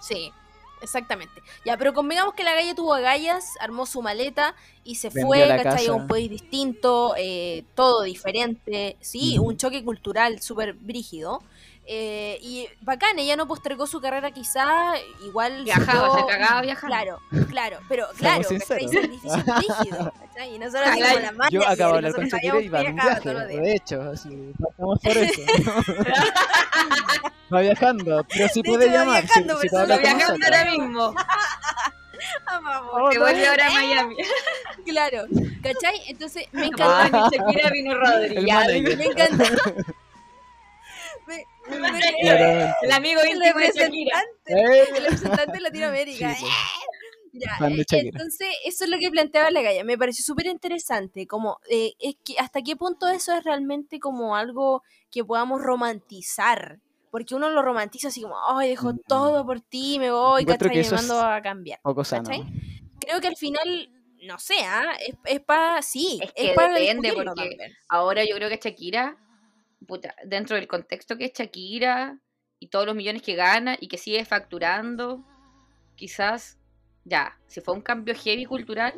sí. 0.00 0.12
Sí, 0.14 0.32
exactamente. 0.80 1.42
Ya, 1.64 1.76
pero 1.76 1.92
convengamos 1.92 2.34
que 2.34 2.44
la 2.44 2.54
galla 2.54 2.74
tuvo 2.74 2.94
agallas, 2.94 3.54
armó 3.60 3.86
su 3.86 4.02
maleta 4.02 4.54
y 4.84 4.96
se 4.96 5.08
Vendió 5.08 5.26
fue, 5.26 5.48
¿cachai? 5.62 5.86
A 5.86 5.92
un 5.92 6.06
país 6.06 6.30
distinto, 6.30 7.14
eh, 7.16 7.64
todo 7.74 8.02
diferente. 8.02 8.96
Sí, 9.00 9.38
un 9.38 9.56
choque 9.56 9.84
cultural 9.84 10.40
súper 10.40 10.74
brígido. 10.74 11.42
Eh, 11.88 12.38
y 12.42 12.68
bacán, 12.80 13.16
ella 13.18 13.36
no 13.36 13.46
postergó 13.46 13.86
su 13.86 14.00
carrera 14.00 14.32
quizá, 14.32 14.66
igual... 15.24 15.62
Viajaba, 15.62 16.08
siguió- 16.10 16.26
se 16.26 16.32
cagaba 16.38 16.62
viajando. 16.62 16.96
Claro, 16.96 17.20
claro, 17.48 17.78
pero 17.88 18.08
claro, 18.18 18.42
¿cachai? 18.42 18.58
sinceros. 18.58 18.92
Sacrificio 18.92 20.12
¿cachai? 20.20 20.54
Y 20.54 20.58
nosotros 20.58 20.90
Claro, 20.96 21.14
como 21.14 21.26
la 21.26 21.32
maña, 21.32 21.50
Yo 21.50 21.68
acabo 21.68 21.92
de 21.92 21.96
hablar 21.98 22.14
con 22.14 22.24
Shakira 22.26 22.60
y 22.60 22.68
va 22.68 22.80
en 22.82 22.94
viaje. 22.96 23.34
De 23.34 23.74
hecho, 23.76 24.02
así, 24.02 24.52
partamos 24.60 24.98
por 25.00 25.16
eso. 25.16 25.42
va 27.54 27.60
viajando, 27.60 28.26
pero 28.28 28.48
sí 28.48 28.62
De 28.62 28.68
puede 28.68 28.84
hecho, 28.86 28.94
va 28.94 29.00
llamar. 29.04 29.22
viajando, 29.22 29.56
si, 29.60 29.68
si 29.68 29.74
con 29.76 29.86
viajando 29.86 30.18
nosotros. 30.18 30.46
ahora 30.58 30.70
mismo. 30.70 31.14
Amamos. 32.46 32.90
Oh, 32.94 33.08
Que 33.10 33.18
vuelve 33.18 33.46
ahora 33.46 33.66
a 33.66 33.70
Miami. 33.70 34.16
Claro, 34.86 35.24
¿cachai? 35.62 36.00
Entonces 36.08 36.46
me 36.52 36.62
Ah, 36.62 36.66
encanta. 36.66 37.28
mi 37.30 37.36
Shakira 37.36 37.70
vino 37.70 37.98
manager. 37.98 38.96
Me 38.98 39.04
encanta. 39.04 39.44
El 41.68 42.92
amigo 42.92 43.20
íntimo 43.24 43.58
de 43.58 43.72
Shakira. 43.72 44.22
representante, 44.44 44.52
Eh, 44.52 44.84
el 44.96 45.02
representante 45.04 45.52
de 45.52 45.60
Latinoamérica. 45.60 46.34
Sí, 46.34 46.40
pues. 46.42 46.52
Ya, 47.38 47.50
eh, 47.68 47.84
entonces, 48.00 48.48
eso 48.64 48.84
es 48.84 48.90
lo 48.90 48.98
que 48.98 49.10
planteaba 49.10 49.50
la 49.50 49.60
galla. 49.60 49.84
Me 49.84 49.98
pareció 49.98 50.24
súper 50.24 50.46
interesante. 50.46 51.26
Como, 51.26 51.58
eh, 51.68 51.92
es 51.98 52.16
que 52.24 52.34
hasta 52.38 52.62
qué 52.62 52.76
punto 52.76 53.08
eso 53.08 53.34
es 53.36 53.44
realmente 53.44 54.00
como 54.00 54.36
algo 54.36 54.82
que 55.10 55.22
podamos 55.24 55.60
romantizar. 55.60 56.78
Porque 57.10 57.34
uno 57.34 57.50
lo 57.50 57.62
romantiza 57.62 58.08
así 58.08 58.22
como, 58.22 58.36
ay, 58.48 58.70
dejo 58.70 58.92
Mm. 58.94 59.00
todo 59.06 59.44
por 59.44 59.60
ti, 59.60 59.98
me 59.98 60.10
voy, 60.10 60.42
Encuentro 60.42 60.68
¿cachai? 60.68 60.74
que 60.74 60.78
Y 60.78 60.86
eso 60.86 60.96
me 60.96 61.02
mando 61.02 61.20
a 61.20 61.42
cambiar. 61.42 61.78
Poco 61.82 62.04
sano. 62.04 62.28
Creo 63.00 63.20
que 63.20 63.26
al 63.28 63.36
final, 63.36 63.90
no 64.22 64.38
sé, 64.38 64.54
¿ah? 64.64 64.92
es, 65.06 65.14
es 65.24 65.40
para, 65.40 65.82
sí, 65.82 66.18
Es 66.22 66.32
que 66.32 66.52
para 66.54 66.74
depende, 66.74 67.12
porque-. 67.12 67.56
Ahora 67.88 68.24
yo 68.24 68.34
creo 68.36 68.48
que 68.48 68.56
Shakira, 68.62 69.16
puta, 69.86 70.14
dentro 70.24 70.56
del 70.56 70.66
contexto 70.68 71.16
que 71.16 71.26
es 71.26 71.32
Shakira 71.32 72.18
y 72.58 72.68
todos 72.68 72.86
los 72.86 72.94
millones 72.96 73.22
que 73.22 73.34
gana 73.34 73.76
y 73.80 73.88
que 73.88 73.98
sigue 73.98 74.24
facturando, 74.24 75.24
quizás, 75.94 76.58
ya, 77.04 77.38
si 77.46 77.60
fue 77.60 77.74
un 77.74 77.82
cambio 77.82 78.14
heavy 78.14 78.44
cultural, 78.44 78.94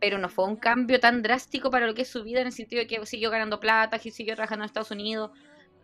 pero 0.00 0.18
no 0.18 0.28
fue 0.28 0.44
un 0.46 0.56
cambio 0.56 1.00
tan 1.00 1.22
drástico 1.22 1.70
para 1.70 1.86
lo 1.86 1.94
que 1.94 2.02
es 2.02 2.08
su 2.08 2.22
vida 2.22 2.40
en 2.40 2.46
el 2.46 2.52
sentido 2.52 2.80
de 2.80 2.86
que 2.86 3.04
siguió 3.06 3.30
ganando 3.30 3.58
plata, 3.60 3.98
que 3.98 4.10
siguió 4.10 4.34
trabajando 4.34 4.64
en 4.64 4.66
Estados 4.66 4.90
Unidos, 4.92 5.30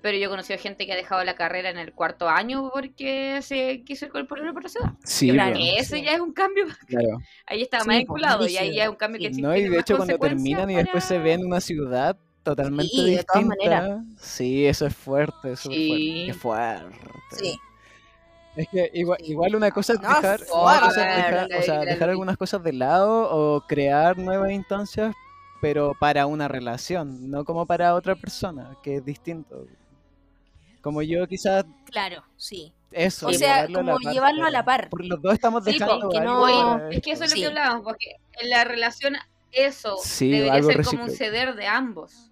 pero 0.00 0.18
yo 0.18 0.26
he 0.26 0.28
conocido 0.28 0.58
gente 0.58 0.84
que 0.84 0.92
ha 0.92 0.96
dejado 0.96 1.24
la 1.24 1.34
carrera 1.34 1.70
en 1.70 1.78
el 1.78 1.94
cuarto 1.94 2.28
año 2.28 2.70
porque 2.72 3.40
se 3.40 3.82
quiso 3.84 4.04
ir 4.04 4.12
con 4.12 4.20
el 4.20 4.26
pololo 4.26 4.52
por 4.52 4.62
la 4.62 4.68
ciudad. 4.68 4.92
Sí, 5.02 5.30
Claro. 5.30 5.56
sí. 5.56 6.02
ya 6.02 6.12
es 6.12 6.20
un 6.20 6.34
cambio, 6.34 6.66
claro. 6.86 7.18
ahí 7.46 7.62
está 7.62 7.80
Sí, 7.80 7.88
más 7.88 7.96
vinculado 7.96 8.46
y 8.46 8.56
ahí 8.58 8.74
ya 8.74 8.84
es 8.84 8.90
un 8.90 8.96
cambio 8.96 9.18
que 9.20 9.34
Sí. 9.34 9.40
No, 9.40 9.52
y 9.54 9.60
tiene 9.60 9.70
de 9.74 9.80
hecho 9.80 9.96
cuando 9.96 10.18
terminan 10.18 10.70
y 10.70 10.76
después 10.76 11.04
se 11.04 11.18
ven 11.18 11.40
en 11.40 11.46
una 11.46 11.60
ciudad 11.62 12.18
totalmente 12.44 12.90
Sí, 12.92 13.14
de 13.16 13.24
todas 13.24 13.42
distinta. 13.42 13.56
maneras. 13.80 14.04
Sí, 14.18 14.66
eso 14.66 14.86
es 14.86 14.94
fuerte, 14.94 15.52
es 15.52 15.60
súper 15.60 15.76
Sí. 15.78 15.88
fuerte. 15.88 16.26
Qué 16.26 16.34
fuerte. 16.34 17.36
Sí. 17.36 17.58
Es 18.56 18.68
que 18.68 18.90
igual, 18.94 19.56
una 19.56 19.72
cosa 19.72 19.94
es 19.94 20.00
dejar, 20.00 20.38
fuerte. 20.38 20.52
una 20.52 20.80
cosa 20.80 21.00
es 21.10 21.16
dejar- 21.16 21.32
Fuerte, 21.38 21.58
o 21.58 21.62
sea, 21.62 21.80
dejar 21.80 22.10
algunas 22.10 22.36
cosas 22.36 22.62
de 22.62 22.72
lado 22.72 23.28
o 23.34 23.60
crear 23.66 24.16
nuevas 24.16 24.52
instancias, 24.52 25.12
pero 25.60 25.96
para 25.98 26.26
una 26.26 26.46
relación, 26.46 27.30
no 27.30 27.44
como 27.44 27.66
para 27.66 27.94
otra 27.96 28.14
persona, 28.14 28.76
que 28.82 28.96
es 28.96 29.04
distinto. 29.04 29.66
Como 30.82 31.02
yo 31.02 31.26
quizás 31.26 31.64
Claro, 31.90 32.22
sí. 32.36 32.72
eso. 32.92 33.26
O 33.26 33.32
sea, 33.32 33.66
llevarlo 33.66 33.78
a 33.78 33.82
la 33.82 33.92
como 33.94 34.04
par, 34.04 34.12
llevarlo 34.12 34.44
a 34.46 34.50
la 34.50 34.64
par. 34.64 34.88
Porque 34.90 35.08
los 35.08 35.20
dos 35.20 35.32
estamos 35.32 35.64
Sí, 35.64 35.72
dejando 35.72 36.00
porque 36.00 36.20
no- 36.20 36.90
Es 36.90 37.00
que 37.02 37.10
eso 37.12 37.24
es 37.24 37.30
lo 37.30 37.34
Sí. 37.36 37.40
que 37.42 37.46
hablábamos, 37.48 37.82
porque 37.82 38.16
en 38.40 38.50
la 38.50 38.62
relación 38.64 39.16
eso 39.50 39.96
Sí, 40.02 40.30
debería 40.30 40.62
ser 40.62 40.84
como 40.84 41.04
un 41.04 41.10
ceder 41.10 41.54
de 41.56 41.66
ambos. 41.66 42.30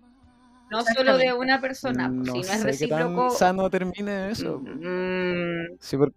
No 0.72 0.84
solo 0.96 1.16
de 1.18 1.32
una 1.32 1.60
persona. 1.60 2.08
pues, 2.08 2.26
No 2.28 2.32
si 2.34 2.40
no 2.40 2.54
es 2.54 2.64
recíproco. 2.64 3.28
tan 3.28 3.36
sano 3.38 3.70
termine 3.70 4.30
eso. 4.30 4.58
mm, 4.58 5.76
Sí, 5.80 5.96
porque- 5.96 6.16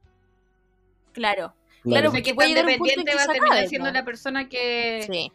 Claro. 1.13 1.53
claro. 1.83 2.07
No 2.07 2.11
porque 2.11 2.33
puede 2.33 2.49
llegar 2.49 2.65
un 2.65 2.77
punto 2.77 2.93
en 2.99 3.05
que 3.05 3.15
va 3.15 3.23
a 3.23 3.25
terminar 3.27 3.51
acabe, 3.53 3.67
siendo 3.69 3.87
po. 3.89 3.93
la 3.93 4.05
persona 4.05 4.49
que. 4.49 5.05
Sí. 5.09 5.31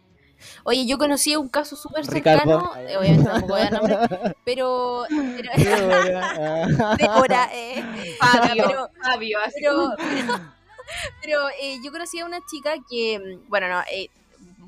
Oye, 0.65 0.87
yo 0.87 0.97
conocí 0.97 1.37
un 1.37 1.51
caso 1.51 1.77
súper 1.77 2.07
cercano, 2.07 2.73
eh, 2.79 2.97
obviamente 2.97 3.25
tampoco 3.31 3.53
voy 3.53 3.61
a 3.61 3.65
dar 3.65 3.73
nombre, 3.75 3.97
pero, 4.43 5.05
pero 5.37 5.51
Débora, 5.55 6.67
ah. 6.81 6.97
Débora, 6.99 7.51
eh, 7.53 7.85
Fabio. 8.19 8.65
pero, 8.67 8.89
Fabio, 9.03 9.39
así. 9.45 9.55
pero, 9.61 9.95
pero, 9.99 10.41
pero, 11.23 11.49
eh, 11.63 11.77
yo 11.85 11.93
conocí 11.93 12.21
a 12.21 12.25
una 12.25 12.39
chica 12.51 12.73
que, 12.89 13.19
mm, 13.19 13.51
bueno, 13.51 13.69
no, 13.69 13.83
eh, 13.93 14.09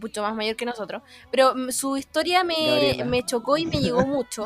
mucho 0.03 0.21
más 0.21 0.35
mayor 0.35 0.57
que 0.57 0.67
nosotros, 0.67 1.03
pero 1.31 1.55
mm, 1.55 1.71
su 1.71 1.97
historia 1.97 2.45
me, 2.45 2.55
Gabriela. 2.55 3.05
me 3.07 3.25
chocó 3.25 3.57
y 3.57 3.65
me 3.65 3.81
llegó 3.81 4.05
mucho, 4.07 4.45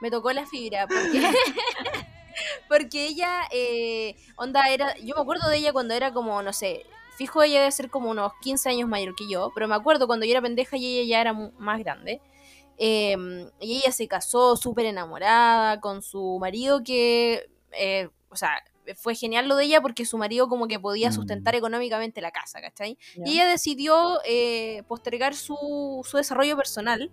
me 0.00 0.10
tocó 0.10 0.32
la 0.32 0.46
fibra, 0.46 0.88
porque, 0.88 1.22
porque 2.68 3.06
ella, 3.06 3.42
eh, 3.52 4.16
onda, 4.36 4.68
era, 4.70 4.96
yo 4.98 5.14
me 5.14 5.22
acuerdo 5.22 5.48
de 5.48 5.58
ella 5.58 5.72
cuando 5.72 5.94
era 5.94 6.12
como, 6.12 6.42
no 6.42 6.52
sé, 6.52 6.84
fijo 7.16 7.42
ella 7.42 7.60
debe 7.60 7.72
ser 7.72 7.90
como 7.90 8.10
unos 8.10 8.32
15 8.42 8.68
años 8.70 8.88
mayor 8.88 9.14
que 9.14 9.28
yo, 9.28 9.52
pero 9.54 9.68
me 9.68 9.74
acuerdo 9.74 10.06
cuando 10.06 10.26
yo 10.26 10.32
era 10.32 10.42
pendeja 10.42 10.76
y 10.76 10.98
ella 10.98 11.08
ya 11.08 11.20
era 11.20 11.32
más 11.58 11.78
grande. 11.78 12.20
em, 12.78 13.48
y 13.60 13.78
ella 13.78 13.90
se 13.92 14.06
casó 14.06 14.56
súper 14.56 14.86
enamorada 14.86 15.80
con 15.80 16.02
su 16.02 16.38
marido 16.38 16.82
que, 16.84 17.48
eh, 17.72 18.08
o 18.28 18.36
sea, 18.36 18.62
fue 18.94 19.14
genial 19.14 19.48
lo 19.48 19.56
de 19.56 19.64
ella 19.64 19.80
porque 19.80 20.04
su 20.06 20.16
marido 20.18 20.48
como 20.48 20.68
que 20.68 20.78
podía 20.78 21.10
sustentar 21.12 21.54
Mm. 21.54 21.58
económicamente 21.58 22.20
la 22.20 22.30
casa, 22.30 22.60
¿cachai? 22.60 22.96
Y 23.24 23.32
ella 23.32 23.46
decidió 23.48 24.20
eh, 24.24 24.82
postergar 24.86 25.34
su, 25.34 26.02
su 26.08 26.16
desarrollo 26.16 26.56
personal 26.56 27.10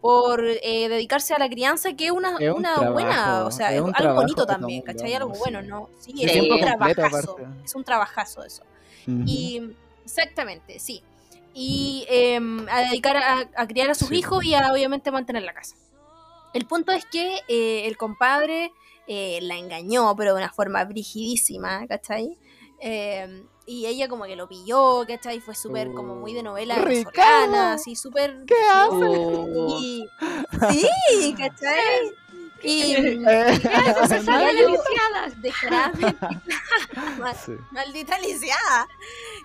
por 0.00 0.44
eh, 0.46 0.88
dedicarse 0.88 1.34
a 1.34 1.38
la 1.38 1.48
crianza, 1.48 1.94
que 1.94 2.06
es 2.06 2.10
una, 2.12 2.36
Es 2.38 2.50
un 2.50 2.58
una 2.58 2.74
trabajo, 2.74 2.92
buena, 2.92 3.44
o 3.46 3.50
sea, 3.50 3.70
es 3.70 3.76
es 3.76 3.80
un 3.82 3.92
algo 3.96 4.14
bonito 4.14 4.46
también, 4.46 4.82
¿cachai? 4.82 5.14
Algo 5.14 5.30
bueno. 5.30 5.62
¿no? 5.62 5.88
Sí, 5.98 6.12
Sí, 6.12 6.24
es 6.24 6.48
un 6.48 6.60
trabajazo, 6.60 7.32
aparte. 7.32 7.46
es 7.64 7.74
un 7.74 7.82
trabajazo 7.84 8.44
eso. 8.44 8.62
Y 9.06 9.62
exactamente, 10.04 10.78
sí. 10.78 11.02
Y 11.54 12.04
em, 12.08 12.66
a 12.68 12.82
dedicar 12.82 13.16
a, 13.16 13.48
a 13.56 13.66
criar 13.66 13.88
a 13.90 13.94
sus 13.94 14.08
Sí. 14.08 14.16
hijos 14.16 14.44
y 14.44 14.54
a 14.54 14.70
obviamente 14.72 15.10
mantener 15.10 15.42
la 15.42 15.54
casa. 15.54 15.74
El 16.52 16.66
punto 16.66 16.92
es 16.92 17.04
que 17.06 17.40
eh, 17.48 17.86
el 17.86 17.96
compadre 17.96 18.72
eh, 19.08 19.38
la 19.42 19.56
engañó, 19.56 20.14
pero 20.16 20.34
de 20.34 20.42
una 20.42 20.52
forma 20.52 20.84
brigidísima, 20.84 21.86
¿cachai? 21.86 22.36
Em, 22.80 23.46
y 23.66 23.86
ella 23.86 24.08
como 24.08 24.24
que 24.24 24.36
lo 24.36 24.48
pilló, 24.48 25.04
¿cachai? 25.06 25.40
Fue 25.40 25.54
súper 25.54 25.92
como 25.92 26.14
muy 26.14 26.32
de 26.34 26.42
novela 26.42 26.76
Ricardo. 26.76 27.40
venezolana, 27.40 27.72
así 27.74 27.96
súper... 27.96 28.44
¿Qué 28.46 28.54
Oh. 28.90 29.78
Y, 29.80 30.06
sí, 30.70 31.34
¿cachai? 31.36 32.12
Y 32.62 32.92
Eh, 32.92 33.60
Se 34.08 34.22
sabe 34.22 34.52
maldita 37.70 38.18
lisiada. 38.18 38.86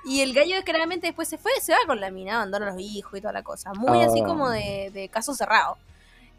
Y 0.06 0.22
el 0.22 0.34
gallo 0.34 0.56
descaradamente 0.56 1.08
después 1.08 1.28
se 1.28 1.38
fue, 1.38 1.52
se 1.62 1.74
va 1.74 1.80
con 1.88 2.00
la 2.00 2.12
mina, 2.12 2.36
abandona 2.36 2.68
a 2.68 2.72
los 2.72 2.82
hijos 2.82 3.18
y 3.18 3.22
toda 3.22 3.34
la 3.34 3.44
cosa. 3.44 3.74
Muy 3.74 4.02
así 4.02 4.22
Oh. 4.22 4.26
como 4.26 4.50
de, 4.50 4.92
de 4.94 5.10
caso 5.10 5.34
cerrado. 5.34 5.78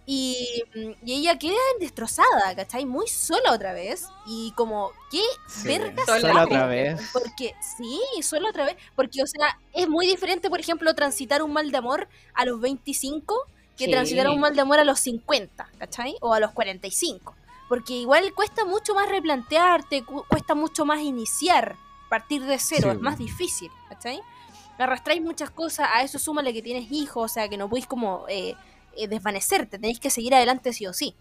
Y, 0.04 0.62
mm, 0.74 0.90
y 1.06 1.12
ella 1.14 1.38
queda 1.38 1.54
destrozada, 1.78 2.54
¿cachai? 2.56 2.84
Muy 2.84 3.06
sola 3.08 3.52
otra 3.52 3.72
vez. 3.72 4.06
Y 4.26 4.52
como, 4.56 4.90
¿qué 5.10 5.22
Sí. 5.46 5.68
verga 5.68 6.04
Sola 6.04 6.44
otra 6.44 6.66
vez. 6.66 7.00
Porque, 7.12 7.54
sí, 7.76 8.00
sola 8.22 8.50
otra 8.50 8.64
vez. 8.64 8.76
Porque, 8.96 9.22
o 9.22 9.26
sea, 9.26 9.58
es 9.72 9.88
muy 9.88 10.06
diferente, 10.06 10.50
por 10.50 10.58
ejemplo, 10.60 10.92
transitar 10.94 11.42
un 11.42 11.52
mal 11.52 11.70
de 11.70 11.78
amor 11.78 12.08
a 12.34 12.44
los 12.44 12.60
25 12.60 13.46
que 13.76 13.84
Sí. 13.86 13.90
transitar 13.90 14.28
un 14.28 14.40
mal 14.40 14.54
de 14.54 14.60
amor 14.60 14.78
a 14.80 14.84
los 14.84 14.98
50, 15.00 15.68
¿cachai? 15.78 16.16
O 16.20 16.34
a 16.34 16.40
los 16.40 16.50
45. 16.52 17.34
Porque 17.68 17.94
igual 17.94 18.34
cuesta 18.34 18.64
mucho 18.64 18.94
más 18.94 19.08
replantearte, 19.08 20.04
cu- 20.04 20.24
cuesta 20.28 20.54
mucho 20.54 20.84
más 20.84 21.00
iniciar, 21.00 21.76
partir 22.10 22.42
de 22.44 22.58
cero, 22.58 22.90
Sí. 22.90 22.96
es 22.96 23.00
más 23.00 23.16
difícil, 23.18 23.70
¿cachai? 23.88 24.20
Arrastráis 24.78 25.22
muchas 25.22 25.50
cosas, 25.50 25.88
a 25.94 26.02
eso 26.02 26.18
súmale 26.18 26.52
que 26.52 26.60
tienes 26.60 26.90
hijos, 26.90 27.30
o 27.30 27.32
sea, 27.32 27.48
que 27.48 27.56
no 27.56 27.68
podéis 27.68 27.86
como 27.86 28.26
eh, 28.28 28.56
eh, 28.96 29.08
desvanecerte, 29.08 29.78
tenéis 29.78 30.00
que 30.00 30.10
seguir 30.10 30.34
adelante 30.34 30.72
sí 30.72 30.86
o 30.86 30.92
sí. 30.92 31.14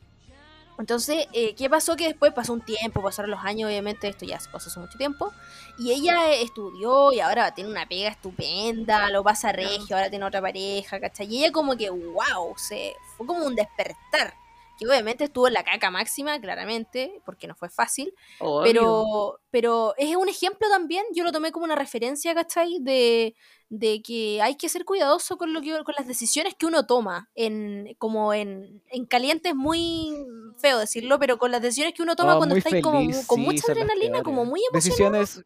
Entonces, 0.82 1.28
eh, 1.34 1.54
¿qué 1.56 1.70
pasó? 1.70 1.96
Que 1.96 2.08
después 2.08 2.34
pasó 2.34 2.54
un 2.54 2.62
tiempo, 2.62 3.04
pasaron 3.04 3.30
los 3.30 3.42
años, 3.42 3.70
obviamente, 3.70 4.08
esto 4.08 4.26
ya 4.26 4.40
se 4.40 4.50
pasó 4.50 4.70
hace 4.70 4.80
mucho 4.80 4.98
tiempo. 4.98 5.32
Y 5.78 5.92
ella 5.92 6.34
estudió 6.34 7.14
y 7.14 7.20
ahora 7.20 7.54
tiene 7.54 7.70
una 7.70 7.86
pega 7.86 8.10
estupenda, 8.10 9.10
lo 9.12 9.24
pasa 9.24 9.52
regio, 9.52 9.96
ahora 9.96 10.10
tiene 10.10 10.26
otra 10.26 10.42
pareja, 10.42 11.00
¿cachai? 11.00 11.28
Y 11.28 11.44
ella 11.44 11.52
como 11.52 11.78
que, 11.78 11.90
wow, 11.90 12.56
se, 12.58 12.96
fue 13.16 13.28
como 13.28 13.46
un 13.46 13.56
despertar. 13.56 14.34
Que 14.82 14.88
obviamente 14.88 15.26
estuvo 15.26 15.48
en 15.48 15.54
la 15.54 15.64
caca 15.64 15.92
máxima, 15.92 16.42
claramente, 16.42 17.22
porque 17.24 17.46
no 17.48 17.54
fue 17.54 17.70
fácil. 17.70 18.16
Obvio. 18.40 18.64
Pero, 18.64 19.40
pero 19.52 19.94
es 19.98 20.16
un 20.16 20.28
ejemplo 20.28 20.68
también, 20.70 21.06
yo 21.14 21.24
lo 21.24 21.32
tomé 21.32 21.52
como 21.52 21.66
una 21.66 21.76
referencia, 21.76 22.34
¿cachai? 22.34 22.80
De, 22.82 23.36
de 23.70 24.02
que 24.02 24.42
hay 24.42 24.56
que 24.56 24.70
ser 24.70 24.84
cuidadoso 24.84 25.38
con 25.38 25.54
lo 25.54 25.62
que 25.62 25.72
con 25.84 25.94
las 25.96 26.08
decisiones 26.08 26.56
que 26.56 26.66
uno 26.66 26.88
toma. 26.88 27.30
En, 27.36 27.96
como 28.00 28.34
en, 28.34 28.82
en 28.90 29.06
caliente 29.06 29.50
es 29.50 29.56
muy 29.56 30.16
feo 30.58 30.80
decirlo, 30.80 31.20
pero 31.20 31.38
con 31.38 31.52
las 31.52 31.62
decisiones 31.62 31.94
que 31.94 32.02
uno 32.02 32.16
toma 32.16 32.34
Oh, 32.34 32.38
cuando 32.40 32.56
muy 32.56 32.64
está 32.66 32.82
como 32.82 33.06
con 33.28 33.38
sí, 33.40 33.46
mucha 33.46 33.72
adrenalina, 33.72 34.24
como 34.24 34.46
muy 34.46 34.62
emocionado. 34.72 34.74
Decisiones 35.22 35.44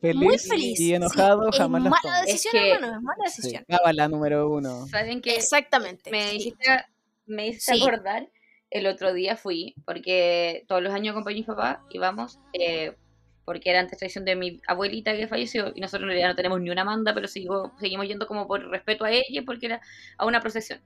feliz, 0.00 0.22
Muy 0.22 0.38
feliz. 0.38 0.78
y 0.78 0.84
sí. 0.86 0.94
enojado 0.94 1.48
Es 1.50 1.56
jamás 1.58 1.82
las 1.82 1.90
mala 1.90 2.02
tomo. 2.02 2.14
decisión, 2.24 2.54
Es 2.54 2.62
que- 2.62 2.70
hermano, 2.70 2.96
es 2.98 3.02
mala 3.02 3.24
Sí, 3.30 3.36
decisión. 3.42 3.64
cábala 3.68 4.06
número 4.08 4.48
uno. 4.48 4.86
¿Saben 4.86 5.20
qué? 5.20 5.34
Exactamente. 5.34 6.08
me 6.12 6.30
sí. 6.30 6.36
hiciste, 6.36 6.84
me 7.26 7.48
hiciste 7.48 7.74
Sí. 7.74 7.82
acordar, 7.82 8.28
el 8.70 8.86
otro 8.86 9.12
día 9.12 9.36
fui, 9.36 9.74
porque 9.84 10.64
todos 10.68 10.82
los 10.82 10.92
años 10.92 11.12
acompañé 11.12 11.38
a 11.38 11.40
mi 11.40 11.44
papá 11.44 11.84
y 11.90 11.98
vamos, 11.98 12.38
eh, 12.52 12.94
porque 13.44 13.70
era 13.70 13.80
antes 13.80 13.98
tradición 13.98 14.24
de 14.24 14.34
mi 14.34 14.60
abuelita 14.66 15.16
que 15.16 15.28
falleció, 15.28 15.72
y 15.74 15.80
nosotros 15.80 16.02
en 16.02 16.08
realidad 16.08 16.28
no 16.30 16.36
tenemos 16.36 16.60
ni 16.60 16.70
una 16.70 16.84
manda, 16.84 17.14
pero 17.14 17.28
sigo, 17.28 17.72
seguimos 17.78 18.06
yendo 18.08 18.26
como 18.26 18.46
por 18.48 18.68
respeto 18.68 19.04
a 19.04 19.12
ella, 19.12 19.42
porque 19.46 19.66
era 19.66 19.80
a 20.18 20.26
una 20.26 20.40
procesión. 20.40 20.80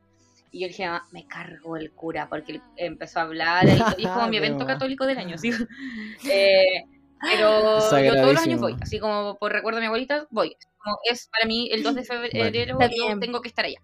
Y 0.53 0.61
yo 0.61 0.69
dije, 0.69 0.85
"Ah, 0.85 1.03
me 1.13 1.27
cargo 1.27 1.77
el 1.77 1.93
cura, 1.93 2.29
porque 2.29 2.53
él 2.53 2.63
empezó 2.77 3.21
a 3.21 3.23
hablar, 3.23 3.67
y 3.97 4.03
como 4.05 4.29
mi 4.29 4.39
De 4.39 4.47
evento 4.49 4.67
católico 4.67 5.07
del 5.07 5.19
año, 5.19 5.39
¿sí? 5.39 5.51
Eh, 6.33 6.85
pero 7.21 7.79
yo 8.05 8.15
todos 8.15 8.35
los 8.35 8.43
años 8.43 8.61
voy, 8.61 8.77
así 8.81 8.99
como 8.99 9.39
por 9.39 9.53
recuerdo 9.53 9.79
a 9.79 9.81
mi 9.81 9.87
abuelita, 9.87 10.27
voy. 10.31 10.57
Como 10.83 10.97
es 11.11 11.29
para 11.29 11.47
mí 11.47 11.69
el 11.73 11.83
2 11.83 11.95
de 11.95 12.05
febrero, 12.05 12.79
Está 12.81 12.95
yo 12.95 13.19
tengo 13.19 13.41
que 13.43 13.49
estar 13.49 13.65
allá. 13.65 13.81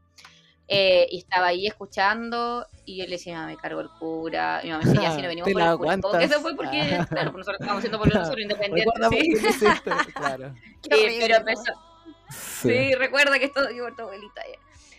Eh, 0.69 1.07
y 1.11 1.19
estaba 1.19 1.47
ahí 1.47 1.67
escuchando 1.67 2.67
y 2.85 2.97
yo 2.99 3.05
le 3.05 3.11
decía, 3.13 3.35
"Mamá, 3.37 3.47
me 3.49 3.57
cargo 3.57 3.81
el 3.81 3.89
cura. 3.89 4.61
Y 4.63 4.67
mi 4.67 4.73
mamá 4.73 4.85
me 4.85 4.91
decía, 4.91 5.09
ya 5.09 5.15
si 5.15 5.23
no 5.23 5.29
venimos 5.29 5.53
por 5.53 5.63
el 5.63 5.77
cura. 5.79 5.99
Todo 6.01 6.19
eso 6.19 6.41
fue 6.41 6.57
porque, 6.57 6.81
Ah. 6.81 7.07
claro, 7.11 7.33
pues 7.33 7.47
nosotros 7.47 7.57
estábamos 7.61 7.79
haciendo 7.79 7.99
por 7.99 8.13
nosotros 8.15 8.41
independientes. 8.41 8.95
Sí. 9.11 9.67
claro. 10.15 10.55
Horrible, 10.91 11.19
pero 11.21 11.37
empezó, 11.37 11.73
Sí. 12.31 12.69
Sí, 12.71 12.95
recuerda 12.97 13.39
que 13.39 13.45
esto 13.45 13.65
digo 13.69 13.87
tu 13.95 14.03
abuelita 14.03 14.43
ya. 14.43 14.59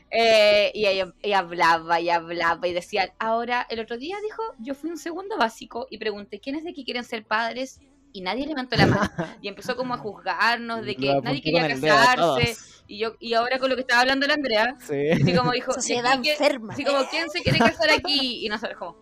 Eh, 0.09 0.71
y 0.73 0.85
ella, 0.85 1.13
ella 1.21 1.39
hablaba 1.39 1.99
y 1.99 2.09
hablaba 2.09 2.65
y 2.65 2.71
decía, 2.71 3.13
ahora 3.19 3.67
el 3.69 3.81
otro 3.81 3.97
día 3.97 4.15
dijo, 4.23 4.41
yo 4.59 4.73
fui 4.73 4.89
un 4.89 4.97
segundo 4.97 5.37
básico 5.37 5.87
y 5.89 5.97
pregunté, 5.97 6.39
¿quiénes 6.39 6.63
de 6.63 6.69
aquí 6.69 6.85
quieren 6.85 7.03
ser 7.03 7.25
padres? 7.25 7.81
Y 8.17 8.21
nadie 8.21 8.47
levantó 8.47 8.75
la 8.77 8.87
mano. 8.87 9.09
Y 9.43 9.47
empezó 9.47 9.75
como 9.75 9.93
a 9.93 9.97
juzgarnos 9.99 10.83
de 10.83 10.95
que 10.95 11.21
nadie 11.21 11.39
quería 11.39 11.67
casarse. 11.67 12.55
Y 12.87 12.97
yo 12.97 13.15
y 13.19 13.35
ahora 13.35 13.59
con 13.59 13.69
lo 13.69 13.75
que 13.75 13.81
estaba 13.81 14.01
hablando 14.01 14.25
la 14.25 14.33
Andrea, 14.33 14.75
Sí. 14.79 15.09
así 15.11 15.35
como 15.35 15.51
dijo, 15.51 15.69
"¿Y 15.71 15.73
Sociedad 15.75 16.13
enferma. 16.23 16.73
Así 16.73 16.83
como, 16.83 17.07
¿quién 17.11 17.29
se 17.29 17.43
quiere 17.43 17.59
casar 17.59 17.91
aquí? 17.91 18.43
Y 18.43 18.49
nosotros 18.49 18.75
como... 18.79 18.97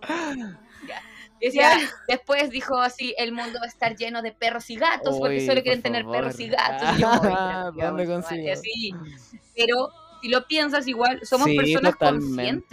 ya. 0.85 1.01
Y 1.39 1.45
decía, 1.45 1.71
Claro. 1.75 1.87
después 2.09 2.49
dijo 2.49 2.77
así, 2.81 3.13
el 3.17 3.31
mundo 3.31 3.57
va 3.61 3.65
a 3.65 3.69
estar 3.69 3.95
lleno 3.95 4.21
de 4.21 4.33
perros 4.33 4.69
y 4.69 4.75
gatos 4.75 5.15
porque 5.17 5.35
Uy, 5.37 5.41
solo 5.45 5.55
por 5.55 5.63
quieren 5.63 5.81
tener 5.81 6.05
perros 6.05 6.37
y 6.39 6.49
gatos. 6.49 6.89
Y 6.97 7.01
yo, 7.01 7.09
"Ay, 7.09 7.19
pero 7.21 7.35
Ah, 7.37 7.71
¿dónde 7.73 8.05
consigo? 8.05 8.41
vale", 8.41 8.51
así. 8.51 8.93
Pero 9.55 9.89
si 10.21 10.27
lo 10.27 10.45
piensas 10.45 10.87
igual, 10.87 11.21
somos 11.23 11.47
Sí, 11.47 11.55
personas 11.55 11.93
totalmente. 11.93 12.25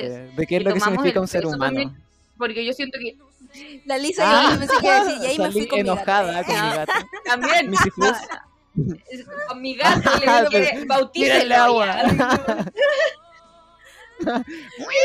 conscientes. 0.08 0.36
¿De 0.36 0.46
qué 0.46 0.56
es 0.56 0.64
lo 0.64 0.74
que 0.74 0.80
significa 0.80 1.10
el 1.10 1.18
un 1.20 1.28
ser 1.28 1.46
humano? 1.46 1.94
Porque 2.36 2.64
yo 2.64 2.72
siento 2.72 2.98
que 2.98 3.16
La 3.84 3.98
Lisa 3.98 4.22
Ah, 4.24 4.50
yo 4.52 4.58
pensé 4.60 4.74
que 4.80 4.86
iba 4.86 4.96
a 4.96 5.04
decir, 5.04 5.22
y 5.22 5.26
ahí 5.26 5.38
me 5.38 5.50
fui 5.52 5.66
con 5.68 5.78
mi 5.78 5.84
gato. 5.84 5.92
enojada 6.00 6.44
con 6.44 6.54
mi 6.54 6.60
Ah. 6.60 6.74
gato. 6.76 6.92
también 7.24 7.70
Mi 7.70 7.76
sifus. 7.76 8.08
es- 9.10 9.26
con 9.48 9.60
mi 9.62 9.74
gato 9.76 10.10
le 10.18 10.26
Ah, 10.26 10.38
digo 10.38 10.50
que 10.50 10.70
pero- 10.72 10.86
bautícelo 10.86 11.34
Mira 11.34 11.42
el 11.42 11.52
agua. 11.52 11.96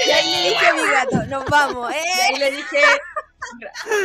Y 0.07 0.12
ahí 0.12 0.31
le 0.43 0.49
dije 0.49 0.65
a 0.67 0.73
mi 0.73 0.81
gato, 0.91 1.23
nos 1.25 1.45
vamos, 1.45 1.91
Y 1.91 1.95
¿eh? 1.95 2.01
ahí 2.29 2.39
le 2.39 2.51
dije, 2.51 2.77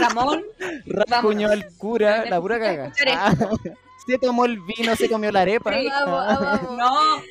Ramón, 0.00 0.42
Rascuñó 0.86 1.50
al 1.50 1.66
cura, 1.76 2.24
la 2.24 2.40
pura 2.40 2.58
caga. 2.58 2.92
Ah, 3.08 3.34
se 4.06 4.18
tomó 4.18 4.46
el 4.46 4.58
vino, 4.60 4.96
se 4.96 5.10
comió 5.10 5.30
la 5.30 5.42
arepa. 5.42 5.72
Sí, 5.74 5.86
Vamos, 5.88 6.24
Ah, 6.26 6.38
vamos. 6.40 6.78
no, 6.78 7.22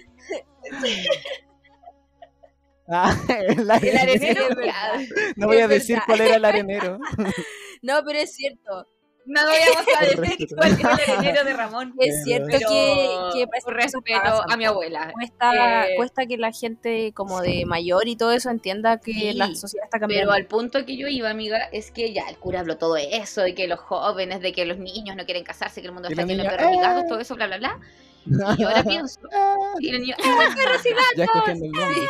ah, 2.92 3.16
el 3.48 3.60
el 3.62 3.72
arenero. 3.72 4.00
arenero, 4.02 4.42
Es 4.50 4.56
verdad. 4.56 5.00
ya. 5.00 5.32
No 5.36 5.48
voy 5.48 5.58
a 5.58 5.68
decir 5.68 5.96
verdad. 5.96 6.06
cuál 6.08 6.22
era 6.22 6.36
el 6.36 6.46
arenero. 6.46 7.00
No, 7.84 8.04
pero 8.06 8.20
es 8.20 8.36
cierto. 8.36 8.86
no 9.26 9.42
vayamos 9.44 9.86
a 10.00 10.06
decir 10.22 10.48
cuál 10.56 10.80
era 10.80 10.94
el 10.94 11.00
arenero 11.10 11.44
de 11.46 11.54
Ramón. 11.54 11.96
Es 12.00 12.24
cierto 12.24 12.48
Pero 12.52 12.70
que, 12.70 13.40
que 13.40 13.48
por 13.64 13.74
respeto 13.74 14.44
a 14.48 14.56
mi 14.56 14.66
abuela. 14.66 15.12
Cuesta, 15.14 15.88
Eh, 15.88 15.96
cuesta 15.96 16.28
que 16.28 16.38
la 16.38 16.52
gente 16.52 17.12
como 17.14 17.42
de 17.42 17.66
mayor 17.66 18.08
y 18.08 18.16
todo 18.16 18.34
eso 18.34 18.52
entienda 18.52 19.00
que 19.00 19.14
Sí, 19.14 19.34
la 19.34 19.48
sociedad 19.56 19.86
está 19.86 19.98
Pero 19.98 20.02
cambiando. 20.02 20.34
al 20.34 20.46
punto 20.46 20.86
que 20.86 20.96
yo 20.96 21.08
iba, 21.08 21.32
amiga, 21.32 21.58
es 21.72 21.90
que 21.90 22.14
ya 22.14 22.30
el 22.30 22.38
cura 22.38 22.60
habló 22.60 22.78
todo 22.78 22.98
eso, 22.98 23.42
de 23.42 23.56
que 23.56 23.68
los 23.68 23.80
jóvenes, 23.80 24.42
de 24.42 24.54
que 24.54 24.66
los 24.66 24.78
niños 24.78 25.16
no 25.16 25.26
quieren 25.26 25.44
casarse, 25.44 25.82
que 25.82 25.88
el 25.88 25.94
mundo 25.94 26.08
está 26.10 26.22
lleno 26.24 26.44
de 26.44 26.50
"Eh". 26.50 27.06
todo 27.10 27.20
eso, 27.20 27.34
bla, 27.34 27.48
bla, 27.48 27.58
bla. 27.58 27.80
Y 28.26 28.38
yo 28.62 28.68
ahora 28.70 28.84
pienso, 28.88 29.20
Ah, 29.34 29.56
y 29.80 29.90
el 29.90 30.02
niño, 30.02 30.16
¡ah, 30.24 30.54
perros 30.56 30.86
y 30.86 30.90
ya 31.18 31.26
gatos! 31.26 31.50
escogiendo 31.50 31.66
el 31.66 31.72
nombre. 31.72 32.02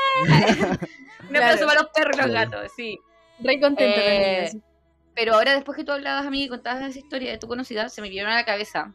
Un 1.30 1.36
aplauso 1.38 1.58
Claro. 1.58 1.68
para 1.68 1.82
los 1.82 1.90
perros 1.94 2.16
y 2.16 2.18
los 2.20 2.28
Sí. 2.28 2.34
gatos, 2.34 2.72
sí. 2.76 3.00
Re 3.40 3.60
contenta 3.60 3.98
la 3.98 4.06
Eh, 4.06 4.50
sí. 4.52 4.62
Pero 5.16 5.34
ahora, 5.36 5.54
después 5.56 5.76
que 5.78 5.84
tú 5.84 5.92
hablabas, 5.92 6.26
amiga, 6.26 6.46
y 6.46 6.50
contabas 6.50 6.84
esa 6.90 7.00
historia 7.00 7.32
de 7.32 7.38
tu 7.38 7.48
conocida, 7.48 7.90
se 7.90 8.02
me 8.02 8.08
vinieron 8.08 8.32
a 8.32 8.36
la 8.36 8.46
cabeza 8.46 8.94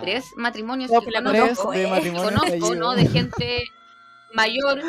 tres 0.00 0.24
matrimonios 0.36 0.90
que 0.90 1.10
la 1.10 1.22
tres 1.22 1.40
conozco, 1.42 1.70
de 1.72 1.82
eh, 1.84 1.86
matrimonio 1.88 2.38
conozco, 2.38 2.74
¿no? 2.74 2.94
De 2.94 3.06
gente 3.08 3.64
mayor. 4.34 4.82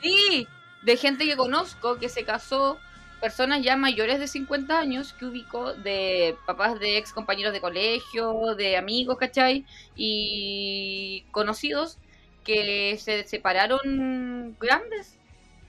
Sí, 0.00 0.48
de 0.82 0.96
gente 0.96 1.26
que 1.26 1.36
conozco 1.36 1.96
que 1.98 2.08
se 2.08 2.24
casó, 2.24 2.78
personas 3.22 3.62
ya 3.62 3.76
mayores 3.76 4.18
de 4.18 4.26
50 4.26 4.78
años 4.78 5.14
que 5.14 5.24
ubico, 5.24 5.72
de 5.74 6.36
papás 6.46 6.78
de 6.78 6.98
ex 6.98 7.12
compañeros 7.12 7.52
de 7.54 7.60
colegio, 7.62 8.54
de 8.56 8.76
amigos, 8.76 9.16
¿cachai? 9.16 9.64
Y 9.96 11.24
conocidos 11.30 11.98
que 12.44 12.98
se 12.98 13.24
separaron 13.24 14.56
grandes 14.60 15.16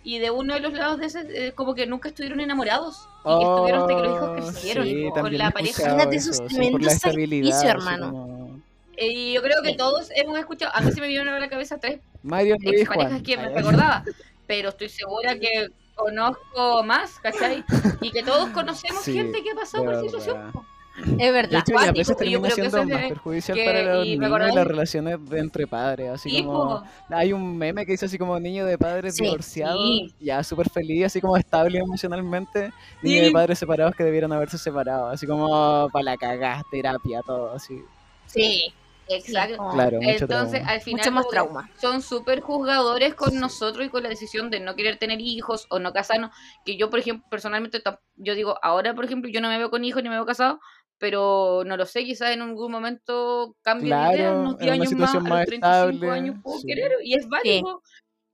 y 0.03 0.19
de 0.19 0.31
uno 0.31 0.55
de 0.55 0.59
los 0.59 0.73
lados 0.73 0.99
de 0.99 1.05
ese, 1.05 1.19
eh, 1.29 1.51
como 1.53 1.75
que 1.75 1.85
nunca 1.85 2.09
estuvieron 2.09 2.39
enamorados 2.41 3.07
y 3.23 3.37
que 3.39 3.45
estuvieron 3.45 3.81
hasta 3.83 3.95
que 3.95 4.01
los 4.01 4.15
hijos 4.17 4.29
Oh, 4.29 4.35
crecieron 4.35 4.85
sí, 4.87 5.05
con 5.13 5.37
la 5.37 5.51
pareja. 5.51 5.81
Imagínate 5.83 6.15
esos 6.17 6.45
tremendos 6.47 6.93
sacrificios, 6.93 7.63
hermano. 7.63 8.09
como 8.11 8.61
Eh, 8.97 9.07
Y 9.07 9.33
yo 9.33 9.41
creo 9.41 9.61
que 9.63 9.75
todos 9.75 10.09
hemos 10.15 10.37
escuchado, 10.39 10.71
a 10.75 10.81
mí 10.81 10.91
se 10.91 10.99
me 10.99 11.07
vieron 11.07 11.27
a 11.29 11.39
la 11.39 11.47
cabeza 11.49 11.77
tres 11.79 11.99
Mario 12.23 12.57
ex 12.61 12.87
parejas 12.87 13.11
Juan. 13.11 13.23
que 13.23 13.37
me 13.37 13.49
recordaba, 13.49 14.03
pero 14.47 14.69
estoy 14.69 14.89
segura 14.89 15.39
que 15.39 15.69
conozco 15.95 16.83
más, 16.83 17.19
¿cachai? 17.19 17.63
Y 18.01 18.11
que 18.11 18.23
todos 18.23 18.49
conocemos 18.53 19.03
Sí, 19.03 19.13
gente 19.13 19.43
que 19.43 19.51
ha 19.51 19.55
pasado 19.55 19.83
de 19.83 19.89
por 19.91 20.01
situación. 20.03 20.51
Es 20.95 21.17
De 21.17 21.31
verdad. 21.31 21.63
y 21.67 21.73
a 21.87 21.91
veces 21.91 22.15
termina 22.15 22.51
siendo 22.51 22.77
es 22.77 22.87
más 22.87 23.01
de- 23.01 23.07
perjudicial 23.09 23.57
que- 23.57 23.65
para 23.65 23.81
los 23.81 24.05
y 24.05 24.15
niños 24.15 24.51
y 24.51 24.55
las 24.55 24.67
relaciones 24.67 25.27
de 25.27 25.39
entre 25.39 25.65
padres. 25.65 26.11
Así 26.11 26.29
Sí, 26.29 26.43
como. 26.43 26.83
Hay 27.09 27.33
un 27.33 27.57
meme 27.57 27.83
que 27.85 27.93
dice 27.93 28.05
así 28.05 28.19
como 28.19 28.39
niño 28.39 28.63
de 28.65 28.77
padres 28.77 29.15
Sí, 29.15 29.23
divorciados, 29.23 29.81
sí. 29.81 30.13
ya 30.19 30.43
súper 30.43 30.69
feliz, 30.69 31.05
así 31.07 31.19
como 31.19 31.35
estable 31.35 31.79
emocionalmente. 31.79 32.71
Niño 33.01 33.23
de 33.23 33.31
padres 33.31 33.57
separados 33.57 33.95
que 33.95 34.03
debieron 34.03 34.31
haberse 34.33 34.59
separado. 34.59 35.07
Así 35.07 35.25
como 35.25 35.89
para 35.91 36.03
la 36.03 36.17
cagada, 36.17 36.61
terapia, 36.71 37.21
todo 37.25 37.53
así. 37.53 37.81
Sí. 38.27 38.71
Exacto. 39.09 39.57
Claro, 39.73 39.97
mucho 40.01 40.09
Entonces, 40.25 40.51
trauma. 40.61 40.71
al 40.71 40.81
final, 40.81 40.99
Mucho 40.99 41.11
más 41.11 41.23
como 41.25 41.29
que 41.29 41.35
trauma. 41.35 41.69
son 41.81 42.01
súper 42.01 42.39
juzgadores 42.41 43.15
con 43.15 43.31
Sí. 43.31 43.37
nosotros 43.37 43.85
y 43.85 43.89
con 43.89 44.03
la 44.03 44.09
decisión 44.09 44.49
de 44.49 44.59
no 44.59 44.75
querer 44.75 44.97
tener 44.97 45.19
hijos 45.21 45.65
o 45.69 45.79
no 45.79 45.91
casarnos. 45.93 46.31
Que 46.65 46.77
yo, 46.77 46.89
por 46.89 46.99
ejemplo, 46.99 47.25
personalmente, 47.29 47.81
yo 48.15 48.35
digo, 48.35 48.57
ahora, 48.61 48.93
por 48.95 49.05
ejemplo, 49.05 49.29
yo 49.29 49.41
no 49.41 49.49
me 49.49 49.57
veo 49.57 49.69
con 49.69 49.83
hijos 49.83 50.01
ni 50.03 50.09
me 50.09 50.15
veo 50.15 50.25
casado, 50.25 50.59
pero 50.97 51.63
no 51.65 51.75
lo 51.75 51.85
sé, 51.85 52.03
quizás 52.05 52.31
en 52.31 52.41
algún 52.41 52.71
momento 52.71 53.57
cambie 53.61 53.93
de 53.93 53.99
idea, 54.01 54.13
Claro, 54.15 54.39
unos 54.39 54.53
en 54.53 54.57
10 54.59 54.63
una 54.67 54.73
años 54.73 54.79
más, 54.79 54.89
situación 55.11 55.25
a 55.25 55.29
más 55.29 55.39
los 55.39 55.47
35 55.47 55.89
estable, 55.99 56.09
años 56.11 56.35
puedo 56.41 56.59
sí. 56.59 56.67
querer, 56.67 56.91
y 57.03 57.15
es 57.15 57.27
válido. 57.27 57.81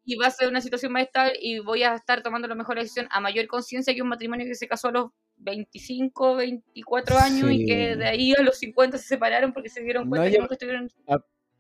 Y 0.06 0.16
va 0.18 0.28
a 0.28 0.32
ser 0.32 0.50
una 0.50 0.62
situación 0.62 0.92
más 0.92 1.04
estable 1.04 1.34
y 1.40 1.60
voy 1.60 1.84
a 1.84 1.94
estar 1.96 2.22
tomando 2.24 2.48
la 2.48 2.56
mejor 2.56 2.78
decisión 2.78 3.08
a 3.12 3.20
mayor 3.22 3.48
conciencia 3.48 3.94
que 3.94 4.02
un 4.02 4.08
matrimonio 4.10 4.46
que 4.46 4.56
se 4.56 4.68
casó 4.68 4.88
a 4.90 4.92
los 4.92 5.06
25, 5.40 6.36
24 6.36 7.18
años 7.18 7.52
y 7.52 7.66
que 7.66 7.94
Sí. 7.94 8.00
de 8.00 8.06
ahí 8.06 8.34
a 8.34 8.42
los 8.44 8.58
50 8.58 8.98
se 8.98 9.06
separaron 9.08 9.54
porque 9.54 9.70
se 9.70 9.82
dieron 9.82 10.04
No, 10.04 10.10
cuenta 10.10 10.28
que 10.30 10.34
yo- 10.36 10.42
nunca 10.42 10.54
estuvieron 10.56 10.90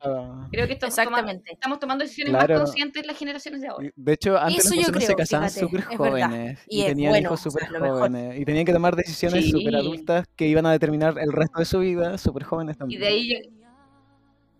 Ah, 0.01 0.47
Creo 0.49 0.65
que 0.65 0.73
estamos, 0.73 0.95
tomando, 0.95 1.17
Exactamente. 1.17 1.51
estamos 1.51 1.79
tomando 1.79 2.03
decisiones 2.05 2.33
Claro. 2.33 2.53
más 2.55 2.63
conscientes 2.63 3.05
las 3.05 3.17
generaciones 3.17 3.59
de 3.59 3.67
ahora. 3.67 3.85
y 3.87 3.91
De 3.97 4.13
hecho, 4.13 4.37
antes 4.37 4.65
Eso 4.65 4.75
las 4.75 4.85
personas 4.85 5.03
se 5.03 5.05
creo, 5.07 5.17
casaban 5.17 5.49
fíjate, 5.49 5.65
súper 5.65 5.81
jóvenes 5.97 6.59
Y 6.69 6.81
y, 6.83 6.85
tenían 6.85 7.11
bueno, 7.11 7.27
hijos 7.27 7.45
o 7.45 7.49
sea, 7.49 7.51
súper 7.51 7.71
lo 7.71 7.79
mejor. 7.81 7.97
jóvenes 7.97 8.39
y 8.39 8.45
tenían 8.45 8.65
que 8.65 8.71
tomar 8.71 8.95
decisiones 8.95 9.43
Sí. 9.43 9.51
súper 9.51 9.75
adultas 9.75 10.25
que 10.37 10.47
iban 10.47 10.65
a 10.67 10.71
determinar 10.71 11.15
el 11.19 11.33
resto 11.33 11.59
de 11.59 11.65
su 11.65 11.79
vida 11.79 12.17
súper 12.17 12.43
jóvenes 12.43 12.77
Y 12.77 12.79
también. 12.79 13.01
de 13.01 13.07
ahí, 13.07 13.27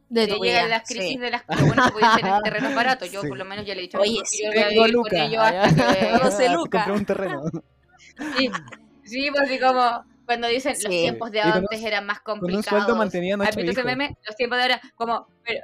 De 0.09 0.22
de 0.22 0.28
tu 0.28 0.34
ahí 0.34 0.49
llegan 0.49 0.65
vida, 0.65 0.78
las 0.78 0.89
crisis 0.89 1.07
sí. 1.07 1.17
de 1.20 1.32
las 1.32 1.43
que 1.47 1.63
bueno 1.63 1.86
que 1.86 1.91
podía 1.93 2.13
ser 2.15 2.26
en 2.26 2.41
terrenos 2.43 2.76
baratos. 2.76 3.09
Yo 3.11 3.22
Sí. 3.22 3.28
por 3.30 3.38
lo 3.38 3.45
menos 3.45 3.65
ya 3.65 3.76
le 3.76 3.80
he 3.80 3.84
dicho 3.84 3.97
a 3.97 4.01
mi 4.01 4.07
Oye, 4.09 4.13
hijo 4.15 4.24
que 4.24 4.30
sí, 4.30 4.43
yo 4.43 4.49
voy 4.51 4.57
a 4.61 4.67
vivir 4.67 4.82
con 4.82 4.91
lucas. 4.91 5.20
ellos 5.22 5.41
hasta 5.41 5.95
que... 5.99 6.24
12 6.24 6.43
Te 6.43 6.49
lucas. 6.53 6.84
compré 6.84 6.99
un 6.99 7.05
terreno. 7.05 7.43
Sí, 8.38 8.49
sí, 9.10 9.30
pues 9.32 9.43
así 9.43 9.60
como 9.60 10.03
cuando 10.26 10.47
dicen 10.47 10.74
los 10.74 10.89
tiempos 10.91 11.32
de 11.32 11.41
antes 11.41 11.84
eran 11.84 12.05
más 12.05 12.20
Con 12.20 12.36
un 12.36 12.39
complicados. 12.41 12.66
sueldo 12.84 12.95
mantenían 12.95 13.41
¿Has 13.41 13.57
ocho 13.57 13.62
hijos. 13.72 13.84
meme? 13.84 14.16
Los 14.28 14.36
tiempos 14.36 14.57
de 14.57 14.62
ahora 14.64 14.82
como... 14.95 15.28
Pero, 15.43 15.62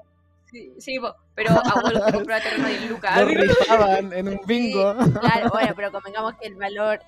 sí, 0.52 0.72
sí, 0.80 1.00
po, 1.00 1.14
pero 1.36 1.52
abuelo 1.66 2.04
te 2.06 2.12
compraba 2.14 2.41
terreno 2.41 2.68
de 2.68 2.80
lucas. 2.89 3.20
Lo 3.20 3.26
rifaban 3.28 4.12
en 4.14 4.28
un 4.30 4.39
bingo. 4.48 4.96
Claro, 5.20 5.50
bueno, 5.52 5.74
pero 5.76 5.91
convengamos 5.93 6.34
que 6.41 6.48
el 6.48 6.56
valor. 6.56 7.00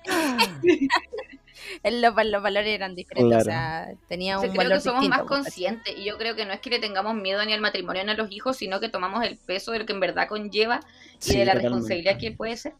el- 1.82 2.00
los, 2.00 2.14
los 2.26 2.42
valores 2.42 2.68
eran 2.74 2.94
diferentes, 2.94 3.38
o 3.38 3.44
sea, 3.44 3.88
tenía 4.08 4.34
Yo 4.34 4.42
un 4.42 4.46
creo 4.50 4.56
valor 4.58 4.72
que 4.74 4.80
somos 4.80 5.00
distinto. 5.00 5.18
más 5.24 5.28
pues, 5.28 5.40
conscientes 5.42 5.94
y 5.96 6.04
yo 6.04 6.16
creo 6.18 6.36
que 6.36 6.44
no 6.46 6.52
es 6.52 6.60
que 6.60 6.70
le 6.70 6.78
tengamos 6.78 7.14
miedo 7.14 7.44
ni 7.44 7.52
al 7.52 7.60
matrimonio 7.60 8.04
ni 8.04 8.10
a 8.12 8.14
los 8.14 8.30
hijos, 8.30 8.56
sino 8.56 8.78
que 8.80 8.88
tomamos 8.88 9.24
el 9.24 9.36
peso 9.36 9.72
de 9.72 9.80
lo 9.80 9.86
que 9.86 9.92
en 9.92 10.00
verdad 10.00 10.28
conlleva 10.28 10.80
y 11.18 11.22
Sí, 11.22 11.38
de 11.38 11.44
la 11.44 11.52
totalmente. 11.54 11.62
responsabilidad 11.68 12.18
que 12.18 12.30
puede 12.32 12.56
ser. 12.56 12.74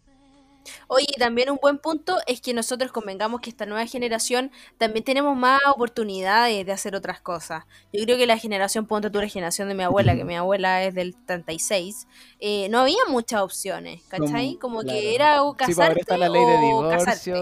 Oye, 0.91 1.07
y 1.09 1.19
también 1.19 1.51
un 1.51 1.59
buen 1.61 1.79
punto 1.79 2.17
es 2.27 2.41
que 2.41 2.55
nosotros 2.55 2.93
convengamos 2.93 3.41
que 3.43 3.51
esta 3.51 3.67
nueva 3.67 3.87
generación 3.87 4.51
también 4.79 5.05
tenemos 5.05 5.37
más 5.37 5.61
oportunidades 5.75 6.65
de 6.65 6.73
hacer 6.73 6.95
otras 6.97 7.21
cosas. 7.21 7.65
Yo 7.93 8.03
creo 8.05 8.17
que 8.17 8.27
la 8.27 8.39
generación, 8.39 8.87
ponte 8.87 9.11
tú 9.11 9.21
la 9.21 9.29
generación 9.29 9.69
de 9.69 9.75
mi 9.75 9.83
abuela, 9.83 10.17
que 10.17 10.25
mi 10.25 10.35
abuela 10.35 10.83
es 10.83 10.95
del 10.95 11.15
36, 11.27 12.07
eh, 12.41 12.69
no 12.71 12.81
había 12.81 12.97
muchas 13.09 13.43
opciones, 13.43 14.03
¿cachai? 14.09 14.57
Como, 14.57 14.81
claro. 14.81 14.99
que 14.99 15.15
era 15.15 15.43
o 15.43 15.53
Sí, 15.53 15.57
pues 15.59 15.77
casarte 15.77 16.01
está 16.01 16.17
la 16.17 16.29
ley 16.31 16.43
de 16.43 16.57
o 16.73 16.89
casarte. 16.89 17.33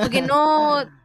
Porque 0.00 0.22
no... 0.22 0.78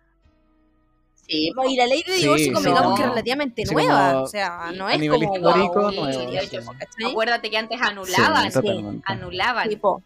Sí, 1.29 1.51
Y 1.67 1.75
la 1.75 1.87
ley 1.87 2.03
de 2.03 2.13
Sí, 2.13 2.21
divorcio 2.21 2.45
sí, 2.47 2.53
convengamos 2.53 2.91
no. 2.91 2.95
que 2.95 3.01
es 3.01 3.09
relativamente 3.09 3.65
Sí, 3.65 3.73
nueva, 3.75 4.11
como 4.13 4.23
o 4.23 4.27
sea, 4.27 4.71
no 4.73 4.87
es 4.89 4.95
como... 5.09 5.33
histórico, 5.33 5.81
wow, 5.81 6.13
sí, 6.13 6.25
de 6.25 6.39
hecho, 6.39 6.59
¿cachai? 6.79 7.11
Acuérdate 7.11 7.49
que 7.49 7.57
antes 7.57 7.81
anulaban, 7.81 8.49
Sí, 8.49 9.01
anulaban. 9.03 9.69
Sí, 9.69 9.75
po. 9.75 10.01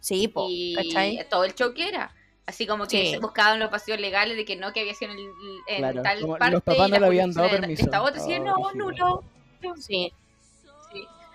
Sí, 0.00 0.28
po, 0.28 0.46
y 0.50 0.74
¿cachai? 0.74 1.28
todo 1.28 1.44
el 1.44 1.54
choque 1.54 1.88
era. 1.88 2.14
Así 2.46 2.66
como 2.66 2.86
que 2.86 3.04
Sí. 3.04 3.10
se 3.12 3.18
buscaban 3.18 3.60
los 3.60 3.68
pasillos 3.70 4.00
legales 4.00 4.36
de 4.36 4.44
que 4.44 4.56
no, 4.56 4.72
que 4.72 4.80
había 4.80 4.94
sido 4.94 5.12
en, 5.12 5.18
el- 5.18 5.30
en 5.68 5.76
Claro, 5.78 6.02
tal 6.02 6.20
como 6.20 6.32
los 6.32 6.38
parte. 6.38 6.60
papás 6.62 6.88
y 6.88 6.90
no 6.92 6.98
le 6.98 7.06
habían 7.06 7.32
dado 7.32 7.50
permiso. 7.50 7.82
Esta 7.84 8.02
otra 8.02 8.20
Oh, 8.22 8.38
no, 8.40 8.54
brígido. 8.56 8.74
nulo. 8.74 9.24
Sí, 9.60 9.68
Sí. 9.82 10.12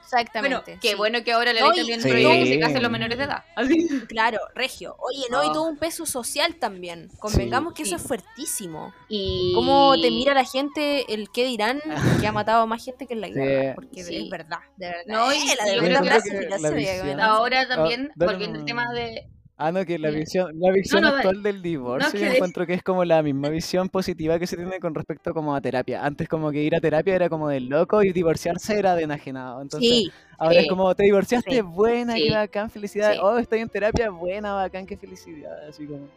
Exactamente. 0.06 0.58
Bueno, 0.66 0.80
qué 0.82 0.90
sí. 0.90 0.96
bueno 0.96 1.24
que 1.24 1.32
ahora 1.34 1.54
la 1.54 1.62
ley 1.62 1.70
y- 1.74 1.78
también 1.78 2.02
Sí. 2.02 2.10
prohíbe 2.10 2.40
que 2.44 2.46
se 2.54 2.60
casen 2.60 2.82
los 2.84 2.92
menores 2.92 3.18
de 3.18 3.24
edad. 3.24 3.44
Así. 3.56 3.88
Claro, 4.08 4.40
regio. 4.54 4.96
Oye, 5.00 5.26
no, 5.32 5.44
y 5.44 5.48
Oh. 5.50 5.54
todo 5.54 5.64
un 5.64 5.78
peso 5.78 6.06
social 6.06 6.56
también. 6.56 7.10
Convengamos 7.20 7.74
que 7.74 7.84
eso 7.84 7.98
Sí. 7.98 8.02
es 8.02 8.08
fuertísimo. 8.08 8.94
Y... 9.10 9.52
Cómo 9.56 9.94
te 10.02 10.10
mira 10.12 10.34
la 10.34 10.46
gente, 10.46 11.12
el 11.14 11.30
qué 11.32 11.46
dirán, 11.46 11.82
que 12.22 12.28
ha 12.28 12.32
matado 12.32 12.62
a 12.62 12.66
más 12.66 12.84
gente 12.84 13.08
que 13.08 13.14
en 13.14 13.22
la 13.22 13.28
Sí. 13.28 13.34
guerra. 13.34 13.76
Porque 13.76 14.04
Sí. 14.04 14.16
es 14.24 14.30
verdad, 14.30 14.60
de 14.78 14.88
verdad. 14.88 15.04
No, 15.08 15.34
y- 15.34 15.38
Eh, 15.38 15.56
la 15.58 15.68
y 15.68 15.70
de 15.70 15.76
yo 15.76 15.82
creo 15.82 16.02
que 16.02 16.50
la 16.50 16.58
me 16.60 17.16
da. 17.16 17.26
Ahora 17.26 17.68
también, 17.68 18.12
volviendo 18.16 18.56
al 18.60 18.62
no. 18.62 18.66
tema 18.66 18.94
de... 18.94 19.28
Ah, 19.58 19.72
no, 19.72 19.86
que 19.86 19.98
la 19.98 20.10
visión, 20.10 20.52
la 20.60 20.72
visión 20.72 21.02
no, 21.04 21.10
actual 21.10 21.42
del 21.42 21.62
divorcio, 21.62 22.20
yo 22.20 22.26
de- 22.26 22.34
encuentro 22.34 22.66
que 22.68 22.74
es 22.74 22.84
como 22.84 23.06
la 23.06 23.24
misma 23.24 23.48
visión 23.50 23.88
positiva 23.88 24.38
que 24.38 24.48
se 24.48 24.58
tiene 24.58 24.80
con 24.82 24.94
respecto 24.94 25.34
como 25.34 25.56
a 25.56 25.62
terapia. 25.62 26.06
Antes 26.06 26.28
como 26.28 26.52
que 26.52 26.62
ir 26.62 26.76
a 26.76 26.82
terapia 26.82 27.16
era 27.16 27.30
como 27.30 27.48
del 27.48 27.70
loco 27.70 28.04
y 28.04 28.12
divorciarse 28.12 28.78
era 28.78 28.96
de 28.96 29.04
enajenado. 29.04 29.62
Entonces, 29.62 29.90
Sí, 29.90 30.12
ahora 30.38 30.60
es 30.60 30.68
como, 30.68 30.94
te 30.94 31.04
divorciaste, 31.04 31.62
buena, 31.62 32.16
qué 32.16 32.32
bacán, 32.32 32.70
felicidad. 32.70 33.14
sí. 33.14 33.20
Oh, 33.22 33.38
estoy 33.38 33.60
en 33.60 33.70
terapia, 33.70 34.10
buena, 34.10 34.54
bacán, 34.54 34.86
qué 34.86 34.98
felicidad. 34.98 35.70
Así 35.70 35.86
como, 35.86 36.08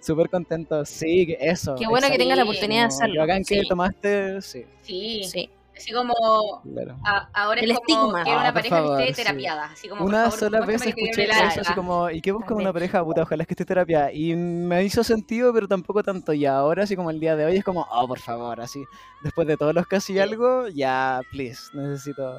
súper 0.00 0.30
contento. 0.30 0.82
Sí, 0.86 1.26
que 1.26 1.36
eso. 1.40 1.76
qué 1.78 1.86
bueno 1.86 2.08
que 2.08 2.16
tengas 2.16 2.38
la 2.38 2.44
oportunidad 2.44 2.80
de 2.82 2.86
hacerlo. 2.86 3.14
Qué 3.14 3.18
bacán 3.20 3.44
que 3.44 3.62
tomaste, 3.68 4.40
sí, 4.40 4.64
Sí, 4.82 5.24
sí. 5.24 5.50
Así 5.78 5.92
como... 5.92 6.14
claro. 6.62 6.98
a- 7.04 7.28
ahora 7.32 7.60
El 7.60 7.70
es 7.70 7.78
como 7.78 7.88
estigma. 7.88 8.22
quiero 8.24 8.38
Ah, 8.38 8.42
una 8.42 8.52
por 8.52 8.54
pareja 8.62 8.76
favor, 8.76 8.98
que 8.98 9.08
esté 9.08 9.22
terapiada. 9.24 9.64
Así 9.64 9.88
como, 9.88 10.04
Una 10.04 10.24
favor, 10.24 10.38
sola 10.38 10.60
vez 10.66 10.82
escuché 10.86 11.24
eso, 11.24 11.60
así 11.62 11.72
como, 11.74 12.10
¿y 12.10 12.20
qué 12.20 12.32
busca 12.32 12.48
También. 12.48 12.66
una 12.66 12.72
pareja? 12.72 13.04
Puta, 13.04 13.22
ojalá 13.22 13.42
es 13.42 13.46
que 13.46 13.54
esté 13.54 13.64
terapia. 13.64 14.12
Y 14.12 14.34
me 14.36 14.84
hizo 14.84 15.02
sentido, 15.02 15.52
pero 15.52 15.66
tampoco 15.66 16.02
tanto. 16.02 16.32
Y 16.32 16.44
ahora, 16.46 16.84
así 16.84 16.94
como 16.96 17.10
el 17.10 17.18
día 17.20 17.34
de 17.36 17.44
hoy, 17.46 17.56
es 17.56 17.64
como, 17.64 17.86
oh, 17.90 18.06
por 18.06 18.18
favor, 18.20 18.60
así. 18.60 18.84
Después 19.22 19.46
de 19.48 19.56
todos 19.56 19.74
los 19.74 19.86
casi 19.86 20.12
Sí. 20.14 20.18
algo, 20.18 20.68
ya, 20.68 21.20
please, 21.30 21.70
necesito. 21.74 22.34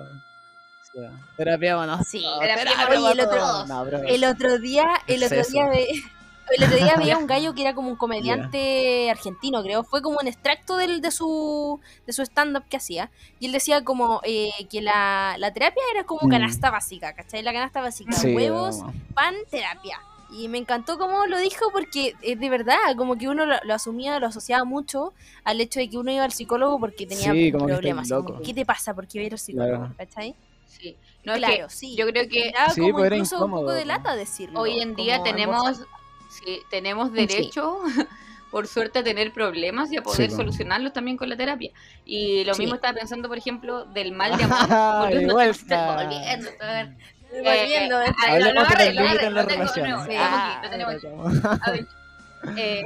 terapia 1.38 1.78
o 1.80 1.86
no. 1.86 2.04
Sí. 2.04 2.24
Terapia 2.40 2.64
terapia 2.74 3.00
Oye, 3.00 3.12
el 3.12 3.20
otro-. 3.22 3.66
No. 3.68 3.86
El 4.08 4.24
otro 4.26 4.58
día, 4.60 4.88
el 5.08 5.24
otro 5.24 5.42
día 5.44 5.68
el 6.58 6.64
otro 6.64 6.78
día 6.78 6.95
veía 6.97 7.18
un 7.18 7.28
gallo 7.34 7.54
que 7.54 7.62
era 7.62 7.74
como 7.76 7.89
un 7.89 7.95
comediante 7.95 9.10
argentino, 9.10 9.62
creo. 9.64 9.84
Fue 9.84 10.02
como 10.02 10.18
un 10.22 10.28
extracto 10.28 10.78
del, 10.78 11.02
de 11.02 11.12
su, 11.12 11.80
de 12.06 12.14
su 12.14 12.22
stand-up 12.24 12.64
que 12.70 12.78
hacía. 12.78 13.12
Y 13.39 13.47
él 13.47 13.52
decía 13.52 13.84
como 13.84 14.22
eh, 14.24 14.52
que 14.70 14.82
la, 14.82 15.36
la 15.38 15.54
terapia 15.54 15.82
era 15.93 16.04
como 16.06 16.22
Mm. 16.24 16.30
canasta 16.30 16.70
básica, 16.72 17.14
¿cachai? 17.14 17.41
La 17.43 17.54
canasta 17.54 17.82
básica. 17.82 18.12
Sí, 18.14 18.36
Huevos, 18.36 18.80
vamos. 18.80 18.95
pan, 19.14 19.36
terapia. 19.50 20.00
Y 20.32 20.47
me 20.47 20.60
encantó 20.60 20.97
cómo 21.00 21.26
lo 21.26 21.39
dijo 21.39 21.72
porque 21.72 22.14
es 22.22 22.39
de 22.39 22.50
verdad, 22.50 22.78
como 22.97 23.18
que 23.18 23.28
uno 23.28 23.45
lo, 23.47 23.56
lo 23.64 23.74
asumía, 23.74 24.20
lo 24.20 24.28
asociaba 24.28 24.64
mucho 24.64 25.12
al 25.43 25.60
hecho 25.60 25.80
de 25.80 25.89
que 25.89 25.97
uno 25.97 26.12
iba 26.12 26.24
al 26.24 26.32
psicólogo 26.34 26.80
porque 26.80 27.08
tenía 27.08 27.32
Sí, 27.32 27.52
como 27.52 27.66
que 27.66 27.74
problemas. 27.74 28.06
estáis 28.06 28.26
como. 28.26 28.41
¿Qué 28.41 28.54
te 28.54 28.64
pasa? 28.66 28.93
¿Por 28.93 29.08
qué 29.08 29.18
voy 29.20 29.24
a 29.24 29.28
ir 29.28 29.34
al 29.34 29.39
psicólogo? 29.39 29.78
Claro. 29.78 29.93
¿Cachai? 29.97 30.36
Sí. 30.68 30.95
No, 31.24 31.34
es 31.34 31.39
claro, 31.39 31.68
que 31.68 31.74
sí. 31.74 31.95
yo 31.95 32.06
creo 32.08 32.30
que 32.30 32.52
Sí, 32.76 32.82
como 32.82 32.93
pues 32.93 33.06
era 33.08 33.16
incluso 33.16 33.36
un 33.38 33.41
poco 33.41 33.47
incómodo, 33.62 33.74
de 33.74 33.86
pues. 33.86 33.88
lata 33.88 34.16
decirlo. 34.16 34.60
hoy 34.62 34.80
en 34.80 34.93
día 34.95 35.22
tenemos, 35.24 35.82
sí, 36.44 36.62
tenemos 36.70 37.12
derecho, 37.14 37.80
por 38.52 38.68
suerte, 38.68 39.00
a 39.00 39.04
tener 39.04 39.32
problemas 39.32 39.92
y 39.92 39.98
a 39.98 40.02
poder 40.04 40.30
Sí, 40.30 40.36
solucionarlos 40.36 40.94
también 40.94 41.18
con 41.18 41.30
la 41.30 41.38
terapia. 41.38 41.72
Y 42.06 42.44
lo 42.46 42.54
Sí. 42.54 42.62
mismo 42.62 42.76
estaba 42.76 42.94
pensando, 42.94 43.28
por 43.28 43.38
ejemplo, 43.38 43.86
del 43.86 44.12
mal 44.12 44.36
de 44.38 44.44
amor. 44.46 44.58
Ah, 44.70 45.00
volviendo, 45.06 45.34
vuelta. 45.34 45.96
volviendo, 45.96 46.50
a 46.60 46.66
ver. 46.74 46.90
Volviendo, 47.32 48.02
Eh, 48.02 48.06
eh, 48.08 48.14
ah, 48.18 48.22
Sí. 50.06 50.16
A 51.62 51.72
ver, 51.72 51.82
eh, 52.58 52.84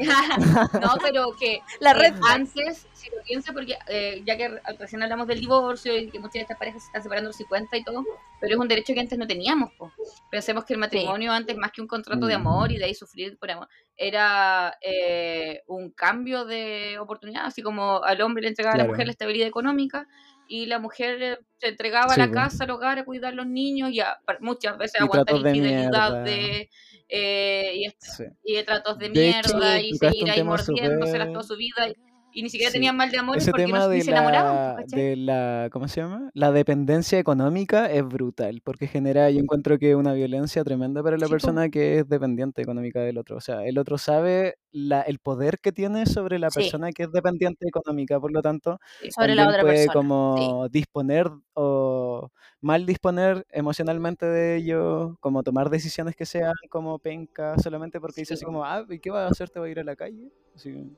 no, 0.82 0.96
pero 1.02 1.32
que 1.40 1.62
La 1.80 1.94
red 1.94 2.14
antes, 2.28 2.88
si 3.04 3.16
lo 3.16 3.22
piensas, 3.24 3.54
porque 3.54 3.78
eh, 3.88 4.22
ya 4.26 4.38
que 4.38 4.60
recién 4.80 5.04
hablamos 5.04 5.28
del 5.28 5.40
divorcio 5.40 5.98
y 5.98 6.10
que 6.10 6.20
muchas 6.20 6.34
de 6.34 6.40
estas 6.42 6.58
parejas 6.58 6.82
se 6.84 6.88
están 6.88 7.04
separando 7.04 7.28
a 7.28 7.30
los 7.30 7.36
50 7.38 7.78
y 7.78 7.84
todo, 7.84 8.04
pero 8.40 8.54
es 8.56 8.60
un 8.60 8.68
derecho 8.68 8.94
que 8.94 9.00
antes 9.00 9.18
no 9.18 9.28
teníamos. 9.28 9.72
po. 9.78 9.92
Pensemos 10.32 10.66
que 10.66 10.74
el 10.74 10.80
matrimonio 10.80 11.32
antes, 11.32 11.56
más 11.58 11.72
que 11.72 11.82
un 11.82 11.88
contrato 11.88 12.26
de 12.26 12.38
Mm. 12.38 12.42
amor 12.42 12.72
y 12.72 12.78
de 12.78 12.86
ahí 12.86 12.94
sufrir 12.94 13.38
por 13.38 13.52
amor, 13.52 13.68
era 13.98 14.76
eh, 14.82 15.62
un 15.68 15.92
cambio 15.92 16.46
de 16.46 16.98
oportunidad, 17.00 17.46
así 17.46 17.62
como 17.62 18.04
al 18.04 18.22
hombre 18.22 18.42
le 18.44 18.50
entregaba 18.50 18.76
a 18.76 18.78
la 18.78 18.86
mujer 18.86 19.06
la 19.06 19.12
estabilidad 19.12 19.48
económica 19.48 20.08
y 20.48 20.66
la 20.66 20.78
mujer 20.80 21.22
eh, 21.22 21.38
se 21.58 21.68
entregaba 21.70 22.14
a 22.14 22.18
la 22.18 22.30
casa, 22.32 22.66
al 22.66 22.72
hogar, 22.72 23.00
a 23.00 23.06
cuidar 23.06 23.32
a 23.34 23.36
los 23.36 23.48
niños 23.48 23.92
y 23.92 24.00
a- 24.02 24.20
muchas 24.42 24.78
veces 24.78 25.00
Y 25.00 25.04
aguantar 25.04 25.40
de 25.40 25.50
infidelidad 25.50 26.24
de, 26.24 26.70
eh, 27.10 27.72
y, 27.76 27.86
est- 27.86 28.02
Sí. 28.02 28.24
y 28.44 28.56
de 28.56 28.64
tratos 28.64 28.98
de, 28.98 29.10
De 29.10 29.30
hecho, 29.30 29.56
mierda 29.58 29.80
y 29.80 29.94
seguir 29.94 30.30
ahí 30.32 30.44
mordiéndoselas 30.44 31.28
toda 31.32 31.44
su 31.44 31.56
vida 31.56 31.88
y, 31.88 31.96
y 32.34 32.44
ni 32.44 32.50
siquiera 32.50 32.72
Sí. 32.72 32.74
tenían 32.74 32.98
mal 32.98 33.12
de 33.12 33.20
Ese 33.32 33.52
porque 33.52 33.66
tema 33.66 33.80
no, 33.80 33.88
de 33.88 33.98
ni 33.98 34.02
se 34.04 34.12
enamoraban. 34.12 34.56
la, 34.56 34.76
¿cachai? 34.76 35.02
de 35.02 35.16
la, 35.16 35.70
¿cómo 35.72 35.88
se 35.88 36.02
llama? 36.02 36.30
La 36.36 36.52
dependencia 36.52 37.18
económica 37.20 37.90
es 37.92 38.06
brutal, 38.08 38.62
porque 38.64 38.88
genera, 38.88 39.30
yo 39.32 39.40
encuentro 39.40 39.80
que 39.80 39.96
una 39.96 40.14
violencia 40.14 40.64
tremenda 40.64 41.02
para 41.04 41.18
la 41.18 41.28
Sí, 41.28 41.30
persona 41.30 41.70
que 41.70 42.00
es 42.00 42.08
dependiente 42.08 42.62
económica 42.62 43.02
del 43.02 43.18
otro. 43.18 43.38
O 43.38 43.42
sea, 43.42 43.66
el 43.66 43.78
otro 43.80 43.98
sabe 43.98 44.56
la, 44.72 45.02
el 45.02 45.20
poder 45.20 45.60
que 45.60 45.72
tiene 45.72 46.06
sobre 46.06 46.38
la 46.40 46.52
Sí. 46.52 46.52
persona 46.52 46.92
que 46.94 47.04
es 47.04 47.12
dependiente 47.12 47.68
económica, 47.68 48.20
por 48.20 48.32
lo 48.32 48.42
tanto, 48.44 48.80
Sobre 49.10 49.36
la 49.36 49.48
otra 49.48 49.64
puede 49.64 49.66
persona. 49.66 49.92
como 49.92 50.68
disponer 50.70 51.30
o 51.54 52.30
mal 52.62 52.86
disponer 52.86 53.46
emocionalmente 53.52 54.26
de 54.28 54.58
ello, 54.58 55.18
como 55.22 55.44
tomar 55.44 55.70
decisiones 55.72 56.16
que 56.16 56.26
sean 56.26 56.54
como 56.70 57.00
penca, 57.00 57.58
solamente 57.60 58.00
porque 58.00 58.22
dice 58.22 58.34
Sí, 58.34 58.36
así 58.36 58.46
como, 58.46 58.64
ah, 58.66 58.86
¿y 58.90 59.00
qué 59.00 59.10
vas 59.12 59.26
a 59.28 59.30
hacer? 59.32 59.50
¿Te 59.50 59.60
vas 59.60 59.68
a 59.68 59.72
ir 59.72 59.80
a 59.80 59.84
la 59.84 59.96
calle? 59.96 60.32
Así, 60.56 60.96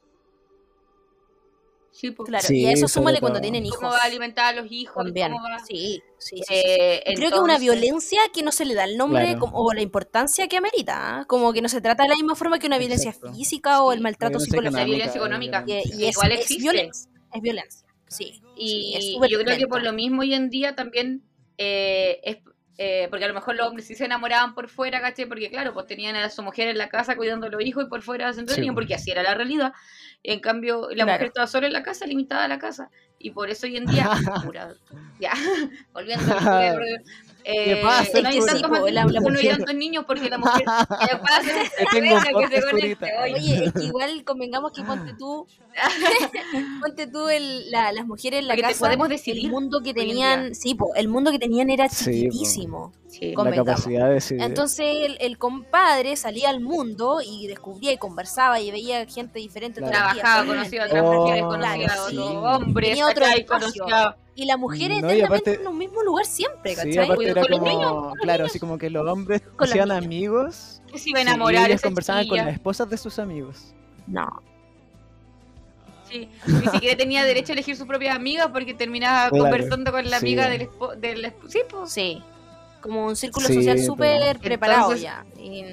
Sí. 1.97 2.13
Claro, 2.13 2.45
Sí, 2.45 2.57
y 2.61 2.65
a 2.65 2.71
eso 2.71 2.89
súmale 2.89 3.21
cuando 3.21 3.39
tienen 3.39 3.63
¿Cómo 3.63 3.73
hijos. 3.75 3.93
va 3.95 3.99
a 3.99 4.05
alimentar 4.05 4.53
a 4.53 4.61
los 4.61 4.69
hijos? 4.69 5.01
También. 5.05 5.31
¿Cómo 5.31 5.43
va? 5.45 5.59
Sí, 5.59 6.03
sí, 6.17 6.35
sí, 6.37 6.37
sí, 6.37 6.43
sí. 6.45 6.53
Eh, 6.53 7.03
Y 7.07 7.15
Creo 7.15 7.29
que 7.29 7.35
es 7.37 7.41
una 7.41 7.57
violencia 7.57 8.19
que 8.33 8.43
no 8.43 8.51
se 8.51 8.65
le 8.65 8.73
da 8.73 8.83
el 8.83 8.97
nombre 8.97 9.23
Claro. 9.23 9.39
como- 9.39 9.57
o 9.59 9.73
la 9.73 9.81
importancia 9.81 10.47
que 10.49 10.57
amerita. 10.57 11.19
¿ah? 11.19 11.25
Como 11.25 11.53
que 11.53 11.61
no 11.61 11.69
se 11.69 11.79
trata 11.79 12.03
de 12.03 12.09
la 12.09 12.15
misma 12.15 12.35
forma 12.35 12.59
que 12.59 12.67
una 12.67 12.77
violencia 12.79 13.11
Exacto. 13.11 13.33
física 13.33 13.81
o 13.81 13.93
el 13.93 13.99
Sí, 13.99 14.03
maltrato 14.03 14.31
violencia 14.39 14.51
psicológico. 14.51 14.77
La 14.79 14.85
violencia 14.85 15.17
económica. 15.19 15.63
obviamente. 15.63 15.89
Y, 15.95 16.01
y 16.01 16.05
es, 16.07 16.15
Igual 16.15 16.31
es 16.33 16.39
existe. 16.41 16.61
violencia. 16.63 17.11
Es 17.33 17.41
violencia. 17.41 17.87
Sí. 18.09 18.41
Y 18.57 18.67
sí, 18.99 19.17
es 19.23 19.31
yo 19.31 19.39
creo 19.39 19.57
que 19.57 19.67
por 19.67 19.81
lo 19.81 19.93
mismo 19.93 20.21
hoy 20.21 20.33
en 20.33 20.49
día 20.49 20.75
también 20.75 21.23
eh, 21.57 22.19
es 22.23 22.37
eh, 22.77 23.07
porque 23.09 23.23
a 23.23 23.29
lo 23.29 23.33
mejor 23.33 23.55
los 23.55 23.67
hombres 23.69 23.87
sí 23.87 23.95
se 23.95 24.03
enamoraban 24.03 24.53
por 24.53 24.67
fuera, 24.67 24.99
¿caché? 24.99 25.27
Porque 25.27 25.49
claro, 25.49 25.73
pues 25.73 25.87
tenían 25.87 26.17
a 26.17 26.29
su 26.29 26.43
mujer 26.43 26.67
en 26.67 26.77
la 26.77 26.89
casa 26.89 27.15
cuidando 27.15 27.47
a 27.47 27.49
los 27.49 27.61
hijos 27.61 27.85
y 27.85 27.87
por 27.87 28.01
fuera 28.01 28.33
se 28.33 28.41
entretenían, 28.41 28.75
po. 28.75 28.81
porque 28.81 28.95
así 28.95 29.11
era 29.11 29.23
la 29.23 29.33
realidad. 29.33 29.71
En 30.28 30.39
cambio, 30.39 30.88
la 30.89 30.95
Claro. 31.03 31.11
mujer 31.11 31.28
estaba 31.28 31.47
sola 31.47 31.67
en 31.67 31.73
la 31.73 31.84
casa, 31.84 32.05
limitada 32.05 32.45
a 32.45 32.47
la 32.47 32.57
casa. 32.59 32.89
Y 33.19 33.32
por 33.32 33.49
eso 33.49 33.67
hoy 33.67 33.78
en 33.78 33.86
día, 33.86 34.09
pura- 34.51 34.76
ya, 35.19 35.32
volviendo 35.93 36.26
eh, 37.47 37.79
pasa, 37.83 38.21
no 38.21 38.31
Sí, 38.31 38.63
po, 38.63 38.87
la- 38.89 39.05
la 39.05 39.19
no 39.19 39.39
tantos 39.39 39.75
niños 39.75 40.03
porque 40.07 40.29
la 40.29 40.37
mujer 40.39 40.63
¿qué 40.65 41.17
pasa? 41.17 41.51
Tengo 41.91 42.39
que 42.49 42.55
se 42.55 42.61
conecte, 42.71 43.11
oye. 43.23 43.65
Es 43.65 43.73
que 43.73 43.83
igual 43.83 44.23
convengamos 44.23 44.71
que 44.71 44.81
ponte 44.83 45.13
tú, 45.17 45.45
ponte 46.81 47.07
tú 47.07 47.29
el, 47.29 47.69
la- 47.71 47.91
las 47.91 48.05
mujeres 48.07 48.39
en 48.39 48.47
la 48.47 48.53
Porque 48.55 48.69
casa, 48.69 48.79
podemos 48.79 49.05
el 49.05 49.11
decidir 49.11 49.49
mundo 49.51 49.81
que 49.83 49.93
tenían, 49.93 50.55
sí, 50.55 50.75
po, 50.75 50.93
el 50.95 51.07
mundo 51.07 51.31
que 51.31 51.39
tenían 51.39 51.69
era 51.69 51.87
po. 51.87 51.93
chiquitísimo. 51.95 52.93
Sí. 53.07 53.33
Con- 53.33 53.45
la 53.45 53.51
convengamos. 53.51 53.81
capacidad 53.81 54.07
de 54.07 54.13
decidir. 54.15 54.41
Entonces 54.43 54.85
el, 55.05 55.17
el 55.21 55.37
compadre 55.37 56.15
salía 56.17 56.49
al 56.49 56.59
mundo 56.59 57.19
y 57.25 57.47
descubría 57.47 57.93
y 57.93 57.97
conversaba 57.97 58.59
y 58.59 58.71
veía 58.71 59.05
gente 59.05 59.39
diferente 59.39 59.79
todos 59.79 59.93
los 59.93 60.01
días, 60.01 60.15
Trabajaba, 60.15 60.45
conocía 60.47 60.83
a 60.83 60.85
otras 60.87 61.03
Oh, 61.05 61.13
mujeres, 61.13 61.43
claro, 61.43 61.49
conocía 61.49 61.87
a 61.93 62.07
otros 62.07 62.61
hombres, 62.61 62.89
Tenía 62.89 63.07
otro. 63.07 63.25
Y 64.38 64.45
la 64.45 64.57
mujer 64.57 64.91
No, 65.01 65.07
aparte- 65.25 65.55
en 65.61 65.67
un 65.67 65.77
mismo 65.77 66.03
lugar 66.03 66.25
siempre, 66.25 66.71
Sí, 66.71 66.75
¿cachai? 66.75 66.97
aparte 67.05 67.15
Cuidado 67.15 67.31
era 67.39 67.41
con 67.41 67.51
los 67.51 67.59
como, 67.59 67.71
niños, 67.71 67.91
con 67.93 68.03
los 68.09 68.13
claro, 68.21 68.38
niños. 68.43 68.49
así 68.51 68.59
como 68.59 68.77
que 68.77 68.89
los 68.89 69.07
hombres 69.09 69.41
Con 69.55 69.55
los 69.59 69.69
hacían 69.69 69.88
niños. 69.89 70.05
amigos 70.05 70.81
que 70.91 70.99
se 70.99 71.09
iba 71.09 71.19
a 71.19 71.23
sí, 71.23 71.27
enamorar 71.29 71.69
y 71.69 71.71
ellos 71.71 71.81
conversaban 71.81 72.27
con 72.27 72.38
las 72.38 72.47
esposas 72.53 72.89
de 72.89 72.97
sus 72.97 73.17
amigos. 73.19 73.73
No. 74.07 74.41
Sí, 76.09 76.29
ni 76.47 76.67
siquiera 76.67 76.95
tenía 76.97 77.23
derecho 77.23 77.51
a 77.51 77.53
elegir 77.53 77.75
sus 77.75 77.88
propias 77.88 78.15
amigas 78.15 78.49
porque 78.53 78.73
terminaba 78.73 79.29
Claro, 79.29 79.43
conversando 79.45 79.91
con 79.91 80.03
la 80.09 80.19
sí. 80.19 80.25
amiga 80.25 80.49
del, 80.49 80.69
espo- 80.69 80.95
del 80.95 81.25
esp- 81.25 81.47
Sí, 81.47 81.59
pues. 81.69 81.91
Sí. 81.91 82.21
Como 82.81 83.07
un 83.07 83.15
círculo 83.15 83.47
Sí, 83.47 83.55
social 83.55 83.77
pero- 83.77 83.86
súper 83.88 84.39
preparado 84.39 84.91
Entonces- 84.93 85.01
ya. 85.01 85.25
Y 85.39 85.65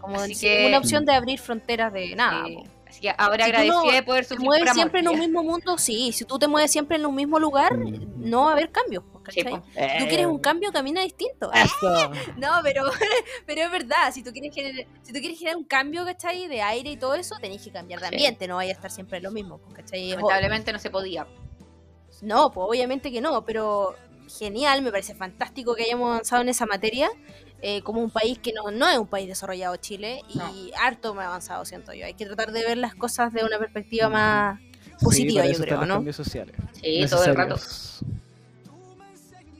como 0.00 0.16
Así 0.20 0.36
que- 0.38 0.58
ninguna 0.58 0.78
opción 0.78 1.04
de 1.06 1.14
abrir 1.14 1.38
fronteras 1.38 1.92
de 1.92 2.14
nada. 2.14 2.44
Sí. 2.46 2.56
po. 2.56 2.64
Así 2.96 3.02
que 3.02 3.10
ahora 3.18 3.44
Si 3.44 3.50
tú 3.50 3.56
agradecida 3.56 3.74
no 3.84 3.92
de 3.92 4.02
poder 4.02 4.24
Te 4.24 4.28
sufrir 4.30 4.44
mueves 4.46 4.60
por 4.62 4.68
amor, 4.70 4.74
siempre 4.80 5.00
en 5.00 5.08
un 5.08 5.18
mismo 5.18 5.42
mundo, 5.42 5.76
sí. 5.76 6.12
Si 6.12 6.24
tú 6.24 6.38
te 6.38 6.48
mueves 6.48 6.70
siempre 6.72 6.96
en 6.96 7.04
un 7.04 7.14
mismo 7.14 7.38
lugar, 7.38 7.76
Mm. 7.76 8.30
no 8.30 8.42
va 8.44 8.48
a 8.50 8.52
haber 8.52 8.70
cambios. 8.70 9.04
Sí, 9.28 9.42
¿cachai? 9.42 9.60
po. 9.60 9.66
Si 9.74 9.98
tú 9.98 10.08
quieres 10.08 10.26
un 10.26 10.38
cambio, 10.38 10.72
camina 10.72 11.02
distinto. 11.02 11.50
Eso. 11.52 11.66
No, 12.38 12.50
pero, 12.62 12.84
pero 13.46 13.62
es 13.62 13.70
verdad, 13.70 14.12
si 14.12 14.22
tú 14.22 14.30
quieres 14.32 14.54
generar, 14.54 14.86
si 15.02 15.12
tú 15.12 15.18
quieres 15.18 15.38
generar 15.38 15.56
un 15.58 15.64
cambio, 15.64 16.04
¿cachai? 16.06 16.48
De 16.48 16.62
aire 16.62 16.90
y 16.90 16.96
todo 16.96 17.14
eso, 17.14 17.36
tenés 17.40 17.62
que 17.62 17.70
cambiar 17.70 18.00
de 18.00 18.08
Sí. 18.08 18.14
ambiente, 18.14 18.48
no 18.48 18.56
vaya 18.56 18.70
a 18.70 18.74
estar 18.74 18.90
siempre 18.90 19.20
lo 19.20 19.30
mismo, 19.30 19.58
pues, 19.58 19.74
¿cachai? 19.74 20.10
Lamentablemente 20.10 20.72
no 20.72 20.78
se 20.78 20.88
podía. 20.90 21.26
No, 22.22 22.50
pues 22.50 22.66
obviamente 22.68 23.12
que 23.12 23.20
no, 23.20 23.44
pero 23.44 23.94
genial, 24.38 24.80
me 24.82 24.90
parece 24.90 25.14
fantástico 25.14 25.74
que 25.74 25.82
hayamos 25.84 26.08
avanzado 26.10 26.42
en 26.42 26.48
esa 26.48 26.64
materia, 26.66 27.10
eh, 27.62 27.82
como 27.82 28.00
un 28.00 28.10
país 28.10 28.38
que 28.38 28.52
no, 28.52 28.70
no 28.70 28.88
es 28.88 28.98
un 28.98 29.06
país 29.06 29.28
desarrollado 29.28 29.76
Chile, 29.76 30.22
y 30.28 30.38
No. 30.38 30.50
harto 30.80 31.14
me 31.14 31.22
ha 31.22 31.26
avanzado, 31.26 31.64
siento 31.64 31.92
yo. 31.92 32.06
Hay 32.06 32.14
que 32.14 32.26
tratar 32.26 32.52
de 32.52 32.62
ver 32.62 32.76
las 32.78 32.94
cosas 32.94 33.32
de 33.32 33.44
una 33.44 33.58
perspectiva 33.58 34.08
más 34.08 34.60
positiva, 35.02 35.46
yo 35.46 35.58
creo, 35.58 35.84
¿no? 35.84 35.94
cambios 35.94 36.16
sociales. 36.16 36.54
Sí, 36.80 37.04
todo 37.08 37.24
el 37.24 37.36
rato. 37.36 37.56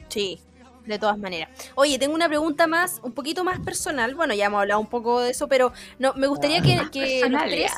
Sí, 0.08 0.40
de 0.86 0.98
todas 0.98 1.18
maneras. 1.18 1.50
Oye, 1.74 1.98
tengo 1.98 2.14
una 2.14 2.28
pregunta 2.28 2.66
más, 2.66 3.00
un 3.02 3.12
poquito 3.12 3.44
más 3.44 3.58
personal. 3.60 4.14
Bueno, 4.14 4.34
ya 4.34 4.46
hemos 4.46 4.60
hablado 4.60 4.80
un 4.80 4.86
poco 4.86 5.20
de 5.20 5.30
eso, 5.30 5.48
pero 5.48 5.72
no, 5.98 6.14
me 6.14 6.26
gustaría 6.26 6.62
que, 6.62 6.76
Más 6.76 6.90
que 6.90 7.28
los 7.28 7.42
tres, 7.42 7.72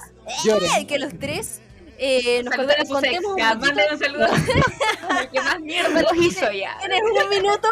eh, 0.78 0.86
que 0.86 0.98
los 0.98 1.18
tres 1.18 1.60
eh, 1.98 2.42
nos 2.44 2.54
contemos 2.54 2.90
un 2.90 3.02
poquito. 3.02 3.82
un 3.92 3.98
saludo 3.98 4.26
al 5.08 5.30
que 5.30 5.40
más 5.40 5.60
mierda 5.60 6.02
los 6.02 6.16
hizo 6.16 6.52
ya. 6.52 6.76
¿Tienes 6.80 7.00
un 7.02 7.30
minuto? 7.30 7.68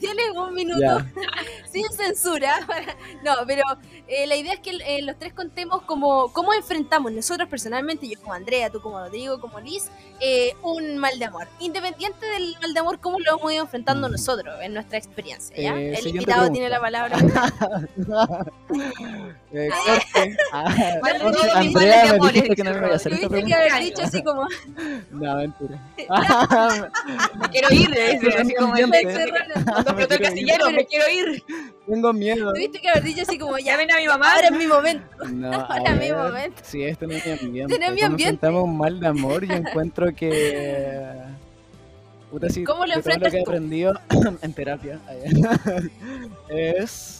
¿Tienes 0.00 0.30
un 0.34 0.54
minuto? 0.54 1.04
Sin 1.72 1.88
censura. 1.92 2.54
No, 3.22 3.32
pero 3.46 3.62
eh, 4.08 4.26
la 4.26 4.34
idea 4.36 4.54
es 4.54 4.60
que 4.60 4.70
eh, 4.70 5.02
los 5.02 5.18
tres 5.18 5.34
contemos 5.34 5.82
cómo, 5.82 6.32
cómo 6.32 6.54
enfrentamos 6.54 7.12
nosotros 7.12 7.48
personalmente, 7.48 8.08
yo 8.08 8.18
como 8.20 8.32
Andrea, 8.32 8.70
tú 8.70 8.80
como 8.80 8.98
Rodrigo, 8.98 9.38
como 9.40 9.60
Liz, 9.60 9.90
eh, 10.20 10.54
un 10.62 10.96
mal 10.96 11.18
de 11.18 11.26
amor. 11.26 11.46
Independiente 11.58 12.24
del 12.26 12.54
mal 12.62 12.72
de 12.72 12.80
amor, 12.80 12.98
cómo 13.00 13.18
lo 13.20 13.36
hemos 13.38 13.52
ido 13.52 13.62
enfrentando 13.64 14.08
Mm. 14.08 14.12
nosotros 14.12 14.54
en 14.62 14.72
nuestra 14.74 14.96
experiencia. 14.98 15.54
¿ya? 15.56 15.74
Eh, 15.76 15.94
El 15.98 16.06
invitado 16.06 16.40
pregunta. 16.48 16.52
tiene 16.52 16.68
la 16.70 16.80
palabra. 16.80 17.16
Ah, 20.52 20.72
de 20.72 21.50
Andrea, 21.52 22.12
de 22.12 22.20
me 22.20 22.28
dijiste 22.32 22.54
que 22.56 22.64
no 22.64 22.70
me 22.70 22.76
dice 22.76 22.84
iba 22.86 22.92
a 22.92 22.96
hacer 22.96 23.12
esta 23.12 23.28
Tuviste 23.28 23.48
que 23.48 23.54
haber 23.54 23.82
dicho 23.82 24.02
así 24.02 24.22
como 24.22 24.46
No, 25.10 25.36
mentira. 25.36 25.78
Me 25.96 27.48
quiero 27.50 27.68
ir, 27.72 27.90
dice, 27.90 28.38
así 28.38 28.54
como 28.54 28.76
el 28.76 28.86
Explotó 29.90 30.14
el 30.14 30.20
quiero 30.20 30.24
ir. 30.24 30.30
casillero, 30.58 30.70
me 30.72 30.86
quiero 30.86 31.04
ir. 31.10 31.44
Tengo 31.86 32.12
miedo. 32.12 32.52
tuviste 32.52 32.80
que 32.80 32.88
haber 32.88 33.02
dicho 33.04 33.22
así 33.22 33.38
como 33.38 33.58
ya, 33.58 33.72
Llamen 33.72 33.90
a 33.92 33.96
mi 33.98 34.06
mamá. 34.06 34.34
ahora 34.34 34.46
es 34.48 34.52
mi 34.52 34.66
momento. 34.66 35.04
No, 35.32 35.52
Ahora 35.52 35.92
mi 35.94 35.98
ver, 35.98 36.16
momento. 36.16 36.62
Sí, 36.64 36.82
este 36.84 37.06
no 37.06 37.12
es 37.14 37.24
mi 37.26 37.32
ambiente. 37.32 37.74
Este 37.74 37.78
no 37.78 37.86
es 37.90 37.94
mi 37.94 38.02
ambiente. 38.02 38.48
un 38.48 38.78
mal 38.78 39.00
de 39.00 39.06
amor, 39.06 39.44
yo 39.46 39.54
encuentro 39.54 40.14
que. 40.14 41.12
Puta, 42.30 42.48
sí, 42.48 42.62
¿Cómo 42.62 42.86
lo 42.86 42.94
enfrentas 42.94 43.32
que 43.32 43.38
he 43.38 43.42
aprendido 43.42 43.92
en 44.42 44.52
terapia 44.52 45.00
es 46.48 47.19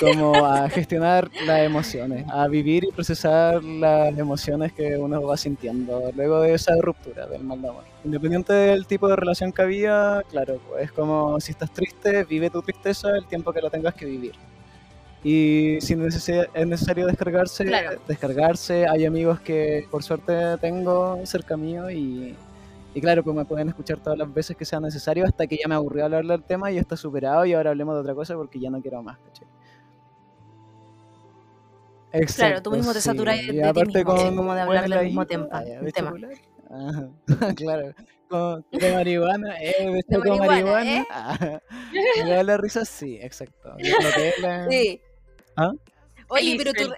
como 0.00 0.46
a 0.46 0.68
gestionar 0.68 1.30
las 1.46 1.60
emociones, 1.60 2.24
a 2.30 2.46
vivir 2.48 2.84
y 2.84 2.92
procesar 2.92 3.62
las 3.62 4.16
emociones 4.18 4.72
que 4.72 4.96
uno 4.96 5.22
va 5.22 5.36
sintiendo 5.36 6.10
luego 6.14 6.40
de 6.40 6.54
esa 6.54 6.74
ruptura 6.80 7.26
del 7.26 7.42
mal 7.44 7.60
de 7.60 7.68
amor. 7.68 7.84
Independiente 8.04 8.52
del 8.52 8.86
tipo 8.86 9.08
de 9.08 9.16
relación 9.16 9.52
que 9.52 9.62
había, 9.62 10.22
claro, 10.30 10.58
pues 10.68 10.84
es 10.84 10.92
como 10.92 11.40
si 11.40 11.52
estás 11.52 11.70
triste, 11.72 12.24
vive 12.24 12.50
tu 12.50 12.62
tristeza 12.62 13.16
el 13.16 13.26
tiempo 13.26 13.52
que 13.52 13.60
la 13.60 13.70
tengas 13.70 13.94
que 13.94 14.06
vivir. 14.06 14.32
Y 15.22 15.76
si 15.80 15.92
es 15.92 16.66
necesario 16.66 17.06
descargarse, 17.06 17.66
Claro. 17.66 18.00
descargarse. 18.08 18.86
Hay 18.88 19.04
amigos 19.04 19.38
que 19.40 19.86
por 19.90 20.02
suerte 20.02 20.56
tengo 20.62 21.18
cerca 21.26 21.58
mío 21.58 21.90
y, 21.90 22.34
y 22.94 23.00
claro, 23.02 23.22
pues 23.22 23.36
me 23.36 23.44
pueden 23.44 23.68
escuchar 23.68 23.98
todas 23.98 24.18
las 24.18 24.32
veces 24.32 24.56
que 24.56 24.64
sea 24.64 24.80
necesario 24.80 25.26
hasta 25.26 25.46
que 25.46 25.58
ya 25.58 25.68
me 25.68 25.74
aburrió 25.74 26.06
hablar 26.06 26.24
del 26.24 26.42
tema 26.42 26.70
y 26.70 26.78
está 26.78 26.96
superado 26.96 27.44
y 27.44 27.52
ahora 27.52 27.70
hablemos 27.70 27.94
de 27.96 28.00
otra 28.00 28.14
cosa 28.14 28.34
porque 28.34 28.58
ya 28.58 28.70
no 28.70 28.80
quiero 28.80 29.02
más, 29.02 29.18
¿cachai? 29.18 29.46
Claro, 32.36 32.62
tú 32.62 32.70
mismo 32.72 32.92
te 32.92 33.00
saturas 33.00 33.36
de- 33.36 33.42
Y 33.42 33.46
de 33.46 33.52
ti 33.52 33.62
aparte 33.62 33.98
mismo, 33.98 34.14
con 34.16 34.18
sí, 34.30 34.36
como 34.36 34.54
de 34.54 34.60
hablar 34.62 34.88
del 34.88 35.04
mismo 35.06 35.22
heladito, 35.22 35.48
tempa- 35.48 35.48
ah, 35.52 35.64
ya, 35.64 35.80
¿de 35.80 35.92
tema. 35.92 36.12
Ajá, 36.70 37.08
claro. 37.56 37.94
Con, 38.28 38.64
de 38.72 38.94
marihuana, 38.94 39.60
eh, 39.60 39.74
de 39.78 39.90
De 39.92 40.02
choco 40.12 40.28
marihuana, 40.36 40.46
marihuana. 40.52 40.96
¿eh? 40.96 41.06
ah, 41.10 41.60
me 42.24 42.30
da 42.30 42.42
la 42.42 42.56
risa, 42.56 42.84
sí, 42.84 43.18
exacto. 43.20 43.74
Nutella. 43.76 44.66
Sí. 44.70 45.00
¿Ah? 45.56 45.72
Oye, 46.28 46.54
pero 46.56 46.72
tu, 46.72 46.82
feliz. 46.82 46.94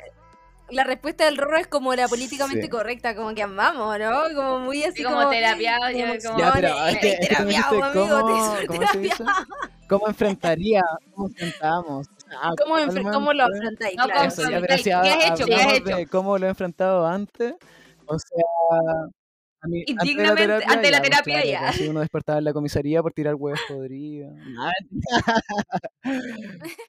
la 0.70 0.84
respuesta 0.84 1.24
del 1.24 1.38
Rorro 1.38 1.56
es 1.56 1.66
como 1.66 1.94
la 1.94 2.06
políticamente 2.08 2.62
Sí. 2.64 2.68
correcta, 2.68 3.14
como 3.16 3.34
que 3.34 3.42
amamos, 3.42 3.98
¿no? 3.98 4.22
Como 4.34 4.58
muy 4.60 4.84
así 4.84 5.02
como 5.02 5.28
terapiado, 5.30 5.90
ya 5.90 6.06
como- 6.06 6.22
como... 6.22 6.38
Ya, 6.38 6.52
pero 6.52 6.86
es 6.86 6.98
que, 6.98 7.16
tú 7.20 7.26
terapiado, 7.28 7.82
amigo, 7.84 7.92
cómo, 7.92 8.56
te- 8.60 8.66
¿cómo 8.66 8.86
se 8.92 8.98
dice? 8.98 9.24
¿Cómo 9.88 10.08
enfrentaría? 10.08 10.82
¿Cómo 11.14 11.28
enfrentamos? 11.28 12.08
Ah, 12.40 12.52
¿Cómo, 12.56 12.76
cómo 13.12 13.32
lo 13.32 13.44
afrontáis? 13.44 13.96
No, 13.96 14.04
claro. 14.06 14.28
Eso, 14.28 14.50
ya, 14.50 14.60
¿Qué 14.60 14.66
pero 14.66 14.82
si 14.82 14.90
has 14.90 15.06
hecho? 15.06 15.46
¿Qué 15.46 15.54
has 15.54 15.72
hecho? 15.74 16.10
cómo 16.10 16.38
lo 16.38 16.46
he 16.46 16.48
enfrentado 16.50 17.06
antes, 17.06 17.54
o 18.06 18.18
sea, 18.18 18.44
A 19.60 19.68
mí, 19.68 19.84
ante 19.88 20.14
la 20.14 20.34
pues, 20.34 21.02
terapia, 21.02 21.44
ya. 21.44 21.60
pues, 21.60 21.76
sí, 21.76 21.88
uno 21.88 22.00
despertaba 22.00 22.38
en 22.38 22.44
la 22.44 22.52
comisaría 22.52 23.02
por 23.02 23.12
tirar 23.12 23.34
huevos 23.34 23.60
podridos. 23.68 24.34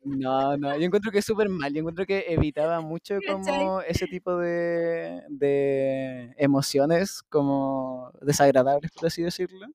No, 0.03 0.57
no, 0.57 0.75
yo 0.77 0.85
encuentro 0.85 1.11
que 1.11 1.19
es 1.19 1.25
súper 1.25 1.49
mal. 1.49 1.71
Yo 1.71 1.79
encuentro 1.79 2.05
que 2.05 2.25
evitaba 2.27 2.81
mucho 2.81 3.17
como 3.29 3.81
ese 3.81 4.07
tipo 4.07 4.37
de, 4.37 5.21
de 5.29 6.33
emociones 6.37 7.21
como 7.29 8.11
desagradables, 8.21 8.91
por 8.91 9.07
así 9.07 9.21
decirlo. 9.21 9.67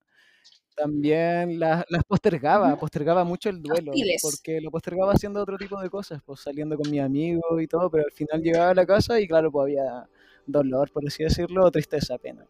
También 0.79 1.59
las, 1.59 1.85
las 1.89 2.05
postergaba, 2.05 2.77
postergaba 2.79 3.25
mucho 3.25 3.49
el 3.51 3.61
duelo, 3.61 3.91
Hostiles. 3.91 4.23
porque 4.23 4.61
lo 4.61 4.71
postergaba 4.71 5.13
haciendo 5.13 5.43
otro 5.43 5.57
tipo 5.59 5.81
de 5.81 5.91
cosas, 5.91 6.23
pues 6.25 6.41
saliendo 6.41 6.77
con 6.77 6.89
mis 6.91 7.01
amigos 7.01 7.61
y 7.61 7.67
todo, 7.67 7.91
pero 7.91 8.05
al 8.05 8.13
final 8.13 8.41
llegaba 8.43 8.71
a 8.71 8.75
la 8.75 8.87
casa 8.87 9.19
y 9.21 9.27
claro, 9.27 9.51
pues 9.51 9.65
había 9.65 10.09
dolor, 10.47 10.91
por 10.93 11.05
así 11.07 11.25
decirlo, 11.25 11.65
o 11.65 11.71
tristeza, 11.71 12.17
pena. 12.19 12.47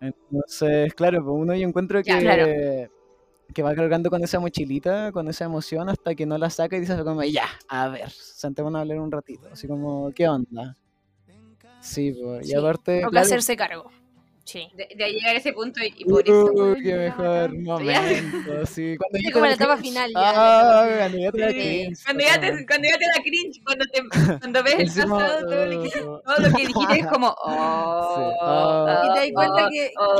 Entonces, 0.00 0.92
claro, 0.94 1.24
pues 1.24 1.34
uno 1.38 1.54
yo 1.54 1.66
encuentro 1.68 2.02
que, 2.02 2.10
Ya, 2.10 2.18
claro. 2.20 2.46
que 3.54 3.62
va 3.62 3.74
cargando 3.74 4.10
con 4.10 4.22
esa 4.24 4.40
mochilita, 4.40 5.12
con 5.12 5.28
esa 5.28 5.44
emoción, 5.44 5.88
hasta 5.88 6.14
que 6.14 6.26
no 6.26 6.36
la 6.38 6.50
saca 6.50 6.76
y 6.76 6.80
dices 6.80 7.00
como, 7.02 7.22
ya, 7.22 7.46
a 7.68 7.88
ver, 7.88 8.10
sentémonos 8.10 8.78
a 8.78 8.82
hablar 8.82 8.98
un 8.98 9.12
ratito, 9.12 9.48
así 9.52 9.68
como, 9.68 10.10
¿qué 10.12 10.26
onda? 10.28 10.76
Sí, 11.80 12.12
pues, 12.20 12.48
y 12.48 12.54
aparte, 12.54 12.98
Tengo 12.98 13.10
que 13.10 13.18
hacerse 13.18 13.56
cargo. 13.56 13.90
Sí. 14.44 14.68
De, 14.74 14.88
de 14.96 15.12
llegar 15.12 15.36
a 15.36 15.38
ese 15.38 15.52
punto 15.52 15.80
y, 15.80 15.94
y 15.96 16.04
por 16.04 16.22
eso. 16.22 16.50
Uy, 16.52 16.82
qué 16.82 16.94
mejor 16.94 17.56
momento, 17.60 18.66
sí. 18.66 18.96
Cuando 18.98 19.18
Es 19.18 19.24
ya 19.24 19.30
como 19.32 19.46
la 19.46 19.52
etapa 19.52 19.76
final 19.76 20.10
ya. 20.10 20.32
Ah, 20.34 20.86
cuando 20.98 21.18
ya 21.18 21.30
te 21.32 21.40
da 21.40 21.48
cringe, 21.48 22.04
Cuando 22.04 22.24
ya, 22.24 22.40
te, 22.40 22.66
cuando 22.66 22.88
ya 22.88 22.98
te 22.98 23.04
da 23.06 23.22
cringe, 23.22 23.60
cuando, 23.64 23.84
te, 23.86 24.38
cuando 24.40 24.62
ves 24.64 24.74
el 24.78 24.86
pasado, 25.08 25.46
todo 25.48 25.66
lo, 25.66 25.82
que, 25.84 26.00
oh, 26.00 26.20
todo 26.24 26.36
lo 26.48 26.56
que 26.56 26.66
dijiste 26.66 26.98
es 27.00 27.06
como. 27.06 27.34
Oh, 27.44 28.32
Ah. 28.42 29.02
Y 29.04 29.14
te 29.14 29.20
das 29.20 29.30
cuenta 29.34 29.66
oh, 29.66 29.70
que, 29.70 29.90
oh, 29.96 30.16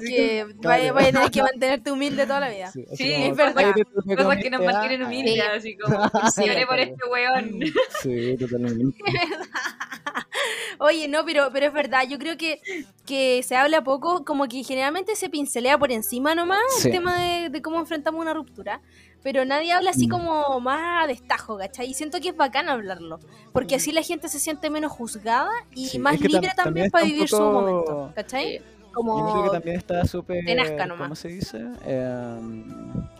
que, 0.00 0.46
vaya, 0.62 0.90
a 0.92 0.96
tener 1.12 1.30
que 1.30 1.42
mantenerte 1.42 1.90
humilde 1.92 2.26
toda 2.26 2.40
la 2.40 2.48
vida. 2.50 2.70
sí, 2.72 2.84
así 2.92 2.96
Sí, 3.04 3.12
como, 3.14 3.24
es 3.26 3.36
verdad. 3.36 3.72
"Ay, 3.76 3.82
tú 3.84 4.02
te 4.02 4.16
Cosas 4.16 4.36
que 4.42 4.50
nos 4.50 4.64
mantienen 4.64 5.02
ah". 5.02 5.06
humildes, 5.06 5.42
así 5.56 5.76
como. 5.76 5.96
Lloré 6.44 6.66
por 6.66 6.78
este 6.80 7.08
weón. 7.08 7.60
Sí, 8.02 8.36
totalmente. 8.36 8.98
Oye, 10.78 11.08
no, 11.08 11.24
pero, 11.24 11.50
pero 11.52 11.66
es 11.66 11.72
verdad, 11.72 12.02
yo 12.08 12.18
creo 12.18 12.36
que, 12.36 12.60
que 13.06 13.42
se 13.42 13.56
habla 13.56 13.82
poco, 13.84 14.24
como 14.24 14.46
que 14.48 14.62
generalmente 14.64 15.14
se 15.16 15.28
pincelea 15.28 15.78
por 15.78 15.92
encima 15.92 16.34
nomás 16.34 16.60
Sí. 16.78 16.88
el 16.88 16.94
tema 16.94 17.18
de, 17.20 17.48
de 17.50 17.62
cómo 17.62 17.78
enfrentamos 17.78 18.20
una 18.20 18.32
ruptura, 18.34 18.80
pero 19.22 19.44
nadie 19.44 19.72
habla 19.72 19.90
así 19.90 20.06
Mm. 20.06 20.10
como 20.10 20.60
más 20.60 21.04
a 21.04 21.06
destajo, 21.06 21.58
¿cachai? 21.58 21.90
Y 21.90 21.94
siento 21.94 22.18
que 22.20 22.28
es 22.30 22.36
bacán 22.36 22.68
hablarlo, 22.68 23.20
porque 23.52 23.74
así 23.74 23.92
la 23.92 24.02
gente 24.02 24.28
se 24.28 24.38
siente 24.38 24.70
menos 24.70 24.90
juzgada 24.92 25.50
y 25.74 25.86
Sí, 25.88 25.98
más 25.98 26.14
es 26.14 26.20
que 26.22 26.28
tam- 26.28 26.32
libre 26.40 26.50
también 26.56 26.90
para 26.90 27.04
vivir 27.04 27.28
su 27.28 27.40
momento, 27.40 28.12
¿cachai? 28.14 28.62
Como... 28.92 29.18
Yo 29.20 29.32
creo 29.32 29.44
que 29.44 29.50
también 29.50 29.76
está 29.76 30.04
súper, 30.04 30.44
Te 30.44 30.52
nazca 30.54 30.84
nomás. 30.84 31.06
¿cómo 31.06 31.14
se 31.14 31.28
dice? 31.28 31.60
Eh, 31.86 32.38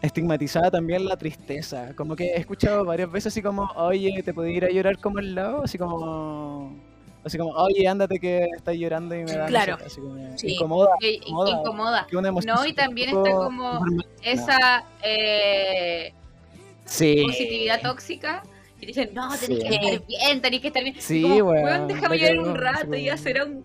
estigmatizada 0.02 0.68
también 0.70 1.04
la 1.04 1.16
tristeza. 1.16 1.94
Como 1.94 2.16
que 2.16 2.24
he 2.24 2.38
escuchado 2.38 2.84
varias 2.84 3.10
veces 3.12 3.32
así 3.32 3.40
como, 3.40 3.70
oye, 3.76 4.20
¿te 4.24 4.34
puedo 4.34 4.48
ir 4.48 4.64
a 4.64 4.70
llorar 4.70 4.98
como 4.98 5.18
al 5.18 5.32
lado? 5.34 5.62
Así 5.62 5.78
como, 5.78 6.72
así 7.24 7.38
como, 7.38 7.50
oye, 7.52 7.86
ándate 7.88 8.18
que 8.18 8.46
estás 8.56 8.74
llorando 8.76 9.14
y 9.14 9.24
me 9.24 9.32
da 9.32 9.38
no 9.38 9.44
sé 9.46 9.50
Claro. 9.50 9.78
qué", 9.78 9.84
así 9.84 10.00
como, 10.00 10.38
Sí. 10.38 10.48
incomoda. 10.54 10.90
Que 11.00 11.12
Incomoda. 11.14 11.50
incomoda. 11.50 12.06
que 12.08 12.16
una 12.16 12.28
emoción 12.28 12.56
No, 12.56 12.66
y 12.66 12.72
también 12.72 13.08
está 13.10 13.30
como. 13.30 13.80
Esa 14.22 14.84
eh, 15.02 16.12
Sí. 16.84 17.22
positividad 17.26 17.80
tóxica. 17.82 18.42
Y 18.80 18.86
dicen, 18.86 19.10
no, 19.12 19.28
tenés 19.36 19.58
Sí. 19.62 19.68
que 19.68 19.74
estar 19.74 20.06
bien, 20.06 20.40
tenés 20.40 20.60
que 20.62 20.66
estar 20.68 20.82
bien. 20.82 20.96
Sí, 20.98 21.22
como, 21.22 21.34
weón, 21.50 21.64
weón, 21.64 21.88
déjame 21.88 22.18
llorar 22.18 22.38
un 22.38 22.54
rato 22.56 22.94
y 22.96 23.04
ya 23.04 23.16
será 23.16 23.44
un 23.44 23.62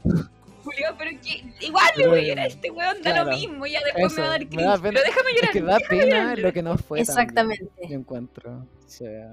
Julio, 0.66 0.96
pero 0.98 1.12
que 1.22 1.44
igual 1.64 1.86
le 1.96 2.08
voy 2.08 2.20
a 2.20 2.24
llorar 2.24 2.46
a 2.46 2.48
este 2.48 2.72
weón, 2.72 2.96
da 3.04 3.12
claro, 3.12 3.30
lo 3.30 3.38
mismo, 3.38 3.68
ya 3.68 3.80
después 3.86 4.14
me 4.16 4.22
va 4.24 4.28
a 4.28 4.32
dar 4.32 4.48
pena. 4.48 4.80
Pero 4.82 5.00
déjame 5.00 5.30
llorar. 5.36 5.44
Es 5.46 5.52
que 5.52 5.62
da 5.62 5.78
pena 5.88 6.36
lo 6.36 6.54
que 6.54 6.64
no 6.64 6.78
fue. 6.78 7.04
también, 7.06 7.20
Exactamente. 7.20 7.70
yo 7.88 7.96
encuentro. 7.96 8.52
O 8.86 8.90
sea, 8.90 9.32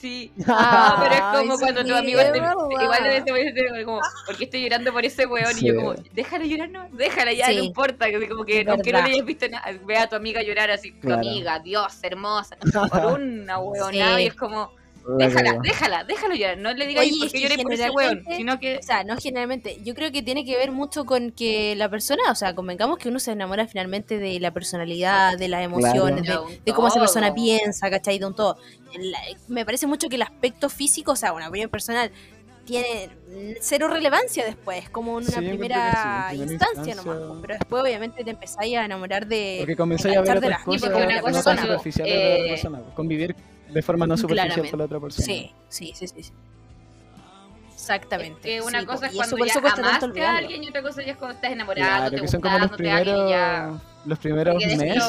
Sí. 0.00 0.32
Ah, 0.48 0.94
No, 0.96 1.02
pero 1.02 1.14
es 1.14 1.20
como 1.20 1.52
Ay, 1.52 1.58
cuando 1.60 1.84
tu 1.84 1.94
amigo 1.94 2.20
te, 2.20 2.38
igual 2.38 3.02
debe 3.02 3.52
ser 3.52 3.84
como, 3.84 4.00
¿por 4.26 4.36
qué 4.36 4.44
estoy 4.44 4.62
llorando 4.62 4.92
por 4.92 5.04
ese 5.04 5.26
weón? 5.26 5.56
Y 5.58 5.66
yo 5.66 5.76
como, 5.76 5.94
déjala 6.12 6.44
llorar, 6.46 6.70
no, 6.70 6.88
déjala 6.92 7.32
ya, 7.32 7.46
Sí. 7.46 7.56
no 7.56 7.64
importa, 7.64 8.06
que 8.10 8.28
como 8.28 8.44
que 8.44 8.64
aunque 8.68 8.92
no 8.92 9.02
le 9.02 9.12
hayas 9.12 9.26
visto 9.26 9.46
nada, 9.48 9.66
ve 9.84 9.96
a 9.98 10.08
tu 10.08 10.16
amiga 10.16 10.42
llorar 10.42 10.70
así, 10.70 10.92
tu 10.92 11.00
Claro. 11.08 11.20
amiga, 11.20 11.58
Dios, 11.58 11.98
hermosa, 12.02 12.56
por 12.92 13.20
una 13.20 13.58
weonada, 13.58 14.16
Sí. 14.16 14.22
y 14.22 14.26
es 14.26 14.34
como, 14.34 14.72
déjala, 15.18 15.58
déjala, 15.62 16.04
déjalo 16.04 16.34
llorar, 16.34 16.58
no 16.58 16.72
le 16.72 16.86
digas 16.86 17.04
por 17.08 17.26
es 17.26 17.32
qué 17.32 17.38
que 17.38 17.48
lloré 17.48 17.62
por 17.62 17.72
ese 17.72 17.90
weón, 17.90 18.24
sino 18.36 18.58
que 18.60 18.78
O 18.78 18.82
sea, 18.82 19.04
no 19.04 19.16
generalmente. 19.16 19.78
Yo 19.84 19.94
creo 19.94 20.12
que 20.12 20.22
tiene 20.22 20.44
que 20.44 20.56
ver 20.56 20.70
mucho 20.72 21.04
con 21.04 21.30
que 21.32 21.74
la 21.76 21.88
persona, 21.88 22.22
o 22.30 22.34
sea, 22.34 22.54
convengamos 22.54 22.98
que 22.98 23.08
uno 23.08 23.18
se 23.18 23.32
enamora 23.32 23.66
finalmente 23.66 24.18
de 24.18 24.38
la 24.40 24.50
personalidad, 24.52 25.38
de 25.38 25.48
las 25.48 25.62
emociones, 25.64 26.24
Claro. 26.24 26.46
de, 26.46 26.60
de 26.64 26.72
cómo 26.72 26.88
esa 26.88 27.00
persona 27.00 27.34
piensa, 27.34 27.90
¿cachai? 27.90 28.18
De 28.18 28.26
un 28.26 28.34
todo. 28.34 28.56
La- 28.98 29.18
me 29.48 29.64
parece 29.64 29.86
mucho 29.86 30.08
que 30.08 30.16
el 30.16 30.22
aspecto 30.22 30.68
físico, 30.68 31.12
o 31.12 31.16
sea, 31.16 31.32
una 31.32 31.48
opinión 31.48 31.70
personal, 31.70 32.10
tiene 32.66 33.08
cero 33.60 33.88
relevancia 33.88 34.44
después, 34.44 34.88
como 34.90 35.18
en 35.20 35.26
una 35.26 35.36
primera, 35.38 35.46
que 36.30 36.36
sí, 36.36 36.42
en 36.42 36.48
primera 36.48 36.52
instancia, 36.52 36.92
instancia- 36.92 36.94
nomás. 36.94 37.38
Pero 37.42 37.54
después, 37.54 37.82
obviamente, 37.82 38.22
te 38.22 38.30
empezáis 38.30 38.76
a 38.76 38.84
enamorar 38.84 39.26
de. 39.26 39.56
Porque 39.60 39.76
comenzáis 39.76 40.16
a 40.16 40.20
ver 40.20 40.40
de 40.40 40.48
las 40.50 40.62
cosas 40.62 40.80
Sí, 40.82 40.86
porque 40.88 41.02
una 41.04 41.14
que 41.16 41.20
cosa 41.20 41.54
no 41.54 41.62
de 41.62 41.68
la 41.68 41.76
otra 41.78 41.90
eh, 42.06 42.46
persona. 42.50 42.80
Convivir 42.94 43.34
de 43.72 43.82
forma 43.82 44.06
no 44.06 44.16
superficial 44.16 44.48
Claramente. 44.48 44.70
con 44.70 44.78
la 44.78 44.84
otra 44.86 45.00
persona. 45.00 45.24
Sí, 45.26 45.52
sí, 45.68 45.92
sí, 45.94 46.06
sí. 46.08 46.22
sí. 46.22 46.32
Exactamente. 47.72 48.40
que 48.42 48.60
una 48.60 48.80
sí, 48.80 48.86
cosa 48.86 49.06
es 49.06 49.14
cuando 49.14 49.36
eso 49.36 49.60
por 49.60 49.70
ya 49.70 49.74
tanto 49.74 49.88
amaste 49.88 50.24
a 50.26 50.36
alguien 50.36 50.62
y 50.64 50.68
otra 50.68 50.82
cosa 50.82 51.02
ya 51.02 51.12
es 51.12 51.16
cuando 51.18 51.34
estás 51.36 51.52
enamorado, 51.52 51.86
Claro, 51.96 52.10
te 52.16 52.20
que 52.20 52.28
son 52.28 52.40
como 52.42 52.58
los 52.58 52.66
y 52.66 52.70
ya... 52.70 52.76
primeros, 52.76 53.80
los 54.04 54.18
primeros 54.18 54.54
meses, 54.66 55.04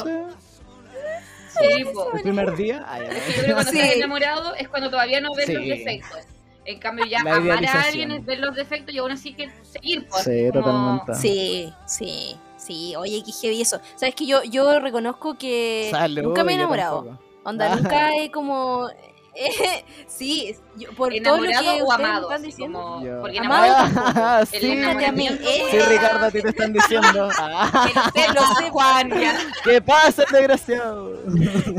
Sí, 1.59 1.83
po. 1.93 2.11
el 2.15 2.21
primer 2.21 2.55
día. 2.55 2.85
ay, 2.87 3.07
Es 3.11 3.27
yo 3.27 3.33
creo 3.33 3.45
que 3.45 3.53
cuando 3.53 3.71
Sí. 3.71 3.79
estás 3.79 3.95
enamorado 3.97 4.55
es 4.55 4.69
cuando 4.69 4.89
todavía 4.89 5.19
no 5.19 5.33
ves 5.35 5.49
los 5.49 5.61
Sí. 5.63 5.69
defectos. 5.69 6.19
En 6.63 6.79
cambio, 6.79 7.05
ya 7.05 7.19
La 7.23 7.35
amar 7.35 7.65
a 7.65 7.81
alguien 7.83 8.11
es 8.11 8.25
ver 8.25 8.39
los 8.39 8.55
defectos 8.55 8.95
y 8.95 8.99
aún 8.99 9.11
así 9.11 9.33
que 9.33 9.49
seguir. 9.63 10.07
Pues, 10.07 10.23
Sí, 10.23 10.49
como- 10.53 11.01
totalmente. 11.03 11.15
Sí, 11.15 11.73
sí, 11.85 12.37
sí. 12.57 12.95
Oye, 12.95 13.21
qué 13.25 13.31
heavy 13.33 13.61
eso. 13.61 13.81
Sabes 13.95 14.15
que 14.15 14.25
yo, 14.25 14.43
yo 14.43 14.79
reconozco 14.79 15.37
que 15.37 15.89
Salud, 15.91 16.21
nunca 16.23 16.43
me 16.45 16.53
he 16.53 16.55
enamorado. 16.55 17.19
Onda, 17.43 17.71
Ah. 17.71 17.75
nunca 17.75 18.15
he 18.17 18.31
como. 18.31 18.87
sí, 20.07 20.55
yo- 20.75 20.89
por 20.93 21.13
todo 21.23 21.37
lo 21.37 21.43
que 21.43 21.49
¿Enamorado 21.51 21.85
o 21.85 21.87
ustedes 21.87 21.99
me 21.99 22.05
amado? 22.05 22.29
están 22.29 22.41
diciendo. 22.43 22.79
como-. 22.79 23.21
Porque 23.21 23.39
Amado 23.39 23.65
enamorado 23.65 24.11
Ah, 24.15 24.39
el 24.41 24.47
sí. 24.61 24.83
A 24.83 25.11
mí, 25.13 25.27
eh. 25.27 25.67
Sí, 25.71 25.79
Ricardo, 25.79 26.25
a 26.25 26.31
ti 26.31 26.41
te 26.41 26.49
están 26.49 26.73
diciendo. 26.73 27.29
Ah, 27.39 27.87
que 28.13 28.21
lo 28.27 28.33
sé, 28.33 28.33
lo 28.33 28.55
sé, 28.55 28.69
Juan, 28.69 29.09
ya. 29.19 29.39
¿Qué 29.63 29.81
pasa, 29.81 30.23
desgraciado? 30.31 31.17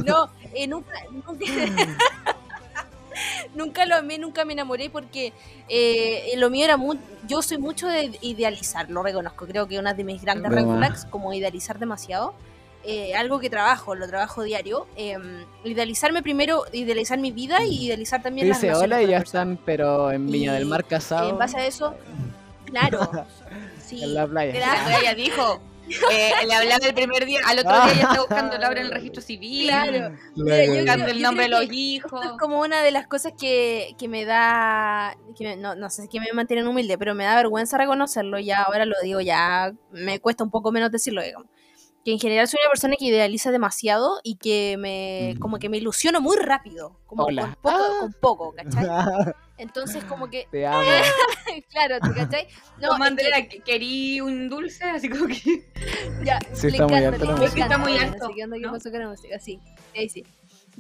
No, 0.04 0.30
eh, 0.54 0.66
nunca, 0.66 0.92
nunca, 1.10 1.44
nunca 3.54 3.86
lo 3.86 3.96
amé, 3.96 4.18
nunca 4.18 4.44
me 4.44 4.54
enamoré 4.54 4.90
porque 4.90 5.32
eh, 5.68 6.32
lo 6.36 6.50
mío 6.50 6.64
era 6.64 6.76
muy, 6.76 6.98
yo 7.28 7.42
soy 7.42 7.58
mucho 7.58 7.86
de 7.86 8.18
idealizar, 8.22 8.88
lo 8.90 9.02
reconozco, 9.02 9.46
creo 9.46 9.68
que 9.68 9.78
una 9.78 9.94
de 9.94 10.04
mis 10.04 10.22
grandes 10.22 10.50
De 10.50 10.56
red 10.64 10.94
como 11.10 11.32
idealizar 11.32 11.78
demasiado, 11.78 12.34
eh, 12.84 13.14
algo 13.14 13.38
que 13.40 13.48
trabajo, 13.50 13.94
lo 13.94 14.06
trabajo 14.08 14.42
diario, 14.42 14.86
eh, 14.96 15.16
idealizarme 15.64 16.22
primero, 16.22 16.64
idealizar 16.72 17.18
mi 17.18 17.30
vida 17.32 17.64
y 17.64 17.86
idealizar 17.86 18.22
también 18.22 18.48
las 18.48 18.58
Dice 18.58 18.68
relaciones 18.68 18.96
hola 18.96 19.02
y 19.02 19.06
ya 19.10 19.18
las 19.18 19.24
están, 19.24 19.58
pero 19.64 20.10
en 20.10 20.26
Viña 20.26 20.54
del 20.54 20.66
Mar 20.66 20.84
casado. 20.84 21.28
En 21.30 21.38
base 21.38 21.58
a 21.58 21.66
eso, 21.66 21.94
claro, 22.66 23.10
sí, 23.86 24.02
En 24.02 24.14
la 24.14 24.26
playa. 24.26 24.52
Claro. 24.52 24.98
Ella 25.00 25.14
dijo, 25.14 25.60
eh, 26.12 26.30
le 26.46 26.54
hablaba 26.54 26.86
el 26.86 26.94
primer 26.94 27.24
día, 27.26 27.40
al 27.44 27.58
otro 27.58 27.72
día 27.72 27.94
ya 27.94 28.02
está 28.02 28.18
buscando 28.20 28.56
Laura 28.58 28.80
en 28.80 28.86
el 28.86 28.92
registro 28.92 29.20
civil, 29.20 29.66
Claro. 29.68 29.92
La 29.92 30.44
Mira, 30.44 30.64
yo 30.64 30.74
buscando 30.76 31.06
el 31.06 31.18
yo 31.18 31.22
nombre 31.26 31.44
de 31.44 31.50
los 31.50 31.64
hijos. 31.72 32.12
Esto 32.22 32.34
es 32.34 32.38
como 32.40 32.60
una 32.60 32.82
de 32.82 32.90
las 32.92 33.06
cosas 33.06 33.32
que, 33.38 33.94
que 33.98 34.08
me 34.08 34.24
da, 34.24 35.16
que 35.36 35.44
me- 35.44 35.56
no, 35.56 35.74
no 35.74 35.90
sé, 35.90 36.08
que 36.08 36.20
me 36.20 36.32
mantienen 36.32 36.66
humilde, 36.66 36.96
pero 36.98 37.14
me 37.14 37.24
da 37.24 37.34
vergüenza 37.36 37.76
reconocerlo, 37.78 38.38
ya 38.38 38.62
ahora 38.62 38.86
lo 38.86 38.94
digo, 39.02 39.20
ya 39.20 39.72
me 39.90 40.18
cuesta 40.20 40.44
un 40.44 40.50
poco 40.50 40.72
menos 40.72 40.90
decirlo, 40.90 41.22
digamos. 41.22 41.48
Que 42.04 42.12
en 42.12 42.18
general 42.18 42.48
soy 42.48 42.58
una 42.62 42.70
persona 42.70 42.96
que 42.98 43.04
idealiza 43.04 43.50
demasiado 43.52 44.20
y 44.24 44.36
que 44.36 44.76
me, 44.78 45.34
Mm. 45.36 45.38
como 45.40 45.58
que 45.58 45.68
me 45.68 45.76
ilusiono 45.78 46.20
muy 46.20 46.36
rápido, 46.36 46.98
como 47.06 47.24
Hola. 47.24 47.42
con 47.42 47.54
poco, 47.62 47.78
Ah. 47.84 47.96
con 48.00 48.12
poco, 48.14 48.54
¿cachai? 48.54 48.84
Entonces 49.58 50.02
como 50.04 50.28
que, 50.28 50.48
Te 50.50 50.66
amo. 50.66 50.80
claro, 51.70 51.98
¿te 52.00 52.12
cachai? 52.12 52.48
No, 52.80 52.88
como 52.88 53.04
Andrea, 53.04 53.48
que- 53.48 53.60
querí 53.60 54.20
un 54.20 54.48
dulce, 54.48 54.82
así 54.84 55.08
como 55.08 55.26
que... 55.28 55.34
ya, 56.24 56.40
Sí, 56.52 56.66
le 56.70 56.72
está 56.78 56.86
muy 56.88 57.00
la 57.00 57.10
música. 57.12 57.24
Está 57.44 57.64
alto, 57.66 57.70
la 58.98 59.08
música, 59.08 59.38
sí, 59.38 59.60
sí, 59.94 60.08
sí. 60.08 60.24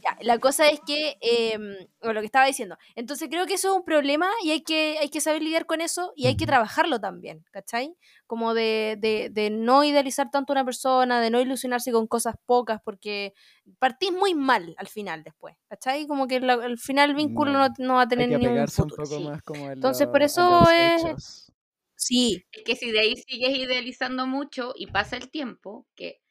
Ya, 0.02 0.16
la 0.22 0.38
cosa 0.38 0.68
es 0.68 0.80
que, 0.86 1.18
eh, 1.20 1.58
o 2.00 2.14
lo 2.14 2.20
que 2.20 2.26
estaba 2.26 2.46
diciendo, 2.46 2.78
entonces 2.96 3.28
creo 3.30 3.44
que 3.46 3.54
eso 3.54 3.68
es 3.72 3.76
un 3.76 3.84
problema 3.84 4.26
y 4.42 4.50
hay 4.50 4.62
que, 4.62 4.96
hay 4.98 5.10
que 5.10 5.20
saber 5.20 5.42
lidiar 5.42 5.66
con 5.66 5.82
eso 5.82 6.14
y 6.16 6.26
hay 6.28 6.36
que 6.38 6.46
trabajarlo 6.46 6.98
también, 6.98 7.44
¿cachai? 7.50 7.94
Como 8.32 8.54
de, 8.54 8.96
de, 8.98 9.28
de 9.30 9.50
no 9.50 9.84
idealizar 9.84 10.30
tanto 10.30 10.52
a 10.52 10.54
una 10.54 10.64
persona, 10.64 11.20
de 11.20 11.28
no 11.28 11.38
ilusionarse 11.38 11.92
con 11.92 12.06
cosas 12.06 12.34
pocas, 12.46 12.80
porque 12.82 13.34
partís 13.78 14.10
muy 14.10 14.32
mal 14.32 14.74
al 14.78 14.88
final 14.88 15.22
después, 15.22 15.54
¿cachai? 15.68 16.06
Como 16.06 16.26
que 16.26 16.40
la- 16.40 16.54
al 16.54 16.78
final 16.78 17.10
el 17.10 17.16
vínculo 17.16 17.52
no, 17.52 17.68
No, 17.68 17.74
no 17.76 17.94
va 17.96 18.02
a 18.04 18.08
tener 18.08 18.30
que 18.30 18.38
ni 18.38 18.46
un 18.46 18.52
apegarse 18.52 18.80
un 18.80 18.88
futuro. 18.88 19.04
poco 19.06 19.18
sí. 19.18 19.28
más 19.28 19.42
como 19.42 19.66
a 19.68 19.72
Entonces, 19.74 20.06
lo- 20.06 20.12
por 20.12 20.22
eso 20.22 20.62
es- 20.70 21.02
hechos. 21.04 21.52
Sí, 21.94 22.42
Es 22.52 22.62
que 22.64 22.74
si 22.74 22.90
de 22.90 23.00
ahí 23.00 23.16
sigues 23.16 23.54
idealizando 23.54 24.26
mucho 24.26 24.72
y 24.76 24.86
pasa 24.86 25.18
el 25.18 25.28
tiempo, 25.30 25.86
que 25.94 26.22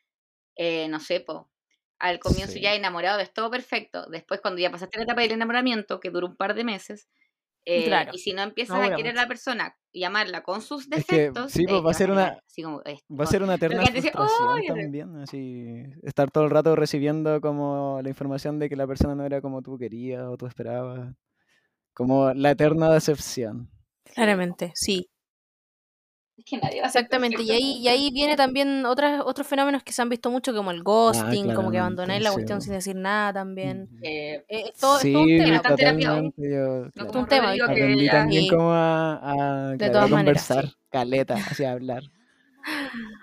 eh, 0.56 0.88
no 0.88 1.00
sé, 1.00 1.20
po, 1.20 1.52
al 2.00 2.18
comienzo 2.18 2.54
Sí. 2.54 2.62
ya 2.62 2.74
enamorado 2.74 3.20
es 3.20 3.32
todo 3.32 3.52
perfecto, 3.52 4.08
después 4.08 4.42
cuando 4.42 4.60
ya 4.60 4.72
pasaste 4.72 4.98
la 4.98 5.04
etapa 5.04 5.22
del 5.22 5.34
enamoramiento, 5.34 6.00
que 6.00 6.10
dura 6.10 6.26
un 6.26 6.36
par 6.36 6.56
de 6.56 6.64
meses, 6.64 7.08
eh, 7.66 7.86
Claro. 7.86 8.12
y 8.14 8.20
si 8.20 8.34
no 8.34 8.42
empiezas 8.42 8.78
No 8.78 8.84
a 8.84 8.96
querer 8.96 9.18
a 9.18 9.22
la 9.24 9.28
persona 9.28 9.76
y 9.92 10.04
amarla 10.04 10.42
con 10.44 10.62
sus 10.62 10.90
Es 10.90 11.06
que, 11.06 11.18
defectos, 11.18 11.52
sí, 11.52 11.66
pues, 11.66 11.86
va 11.86 11.92
a 11.92 11.94
ser 11.94 12.12
una- 12.12 12.40
así 12.48 12.64
como, 12.64 12.82
eh, 12.86 12.98
Va 13.12 13.24
a 13.24 13.28
ser 13.28 13.44
una 13.44 13.58
decía, 13.58 13.82
frustración 13.92 14.66
también, 14.68 15.16
así, 15.18 15.84
estar 16.04 16.32
todo 16.32 16.46
el 16.46 16.50
rato 16.50 16.76
recibiendo 16.76 17.42
como 17.42 18.00
la 18.02 18.10
información 18.10 18.58
de 18.60 18.70
que 18.70 18.76
la 18.76 18.88
persona 18.88 19.16
no 19.16 19.26
era 19.26 19.42
como 19.42 19.62
tú 19.62 19.78
querías 19.78 20.24
o 20.24 20.38
tú 20.38 20.48
esperabas, 20.48 21.14
como 21.94 22.34
la 22.34 22.52
eterna 22.52 22.92
decepción. 22.92 23.70
claramente, 24.04 24.72
sí. 24.76 25.10
Es 26.42 26.46
que 26.50 26.58
nadie 26.58 26.82
va 26.82 26.88
a 26.88 26.90
ser 26.90 27.02
Exactamente, 27.02 27.44
y 27.44 27.52
ahí, 27.52 27.78
y 27.80 27.88
ahí 27.88 28.12
viene 28.12 28.36
también 28.36 28.86
otras, 28.86 29.22
otros 29.26 29.46
fenómenos 29.48 29.84
que 29.84 29.92
se 29.94 30.02
han 30.02 30.10
visto 30.10 30.32
mucho, 30.32 30.54
como 30.54 30.72
el 30.72 30.82
ghosting, 30.84 31.54
como 31.54 31.72
que 31.72 31.80
abandonáis 31.80 32.22
la 32.24 32.30
sí. 32.30 32.36
cuestión 32.36 32.62
sin 32.62 32.74
decir 32.74 32.96
nada 32.96 33.34
también. 33.34 33.84
Ujú. 33.84 34.00
Eh, 34.04 34.44
Eh, 34.50 34.64
es 34.74 34.74
todo, 34.80 34.96
es 34.98 35.02
sí, 35.04 35.14
todo 35.14 35.22
un 35.24 35.28
tema. 35.30 35.56
Está 35.56 35.76
terapiado. 35.76 36.22
Yo, 36.38 36.86
no 36.86 36.92
claro, 36.92 37.20
un 37.20 37.26
tema, 37.28 37.54
aprendí 37.64 38.06
ya- 38.06 38.12
también 38.12 38.44
Sí. 38.44 38.50
como 38.50 38.72
a, 38.72 39.14
a, 39.72 39.78
claro, 39.78 39.92
a 39.92 39.92
todas 39.94 40.10
maneras, 40.10 40.48
conversar, 40.48 40.66
sí. 40.68 40.76
caleta, 40.90 41.36
así 41.36 41.64
a 41.64 41.72
hablar. 41.74 42.04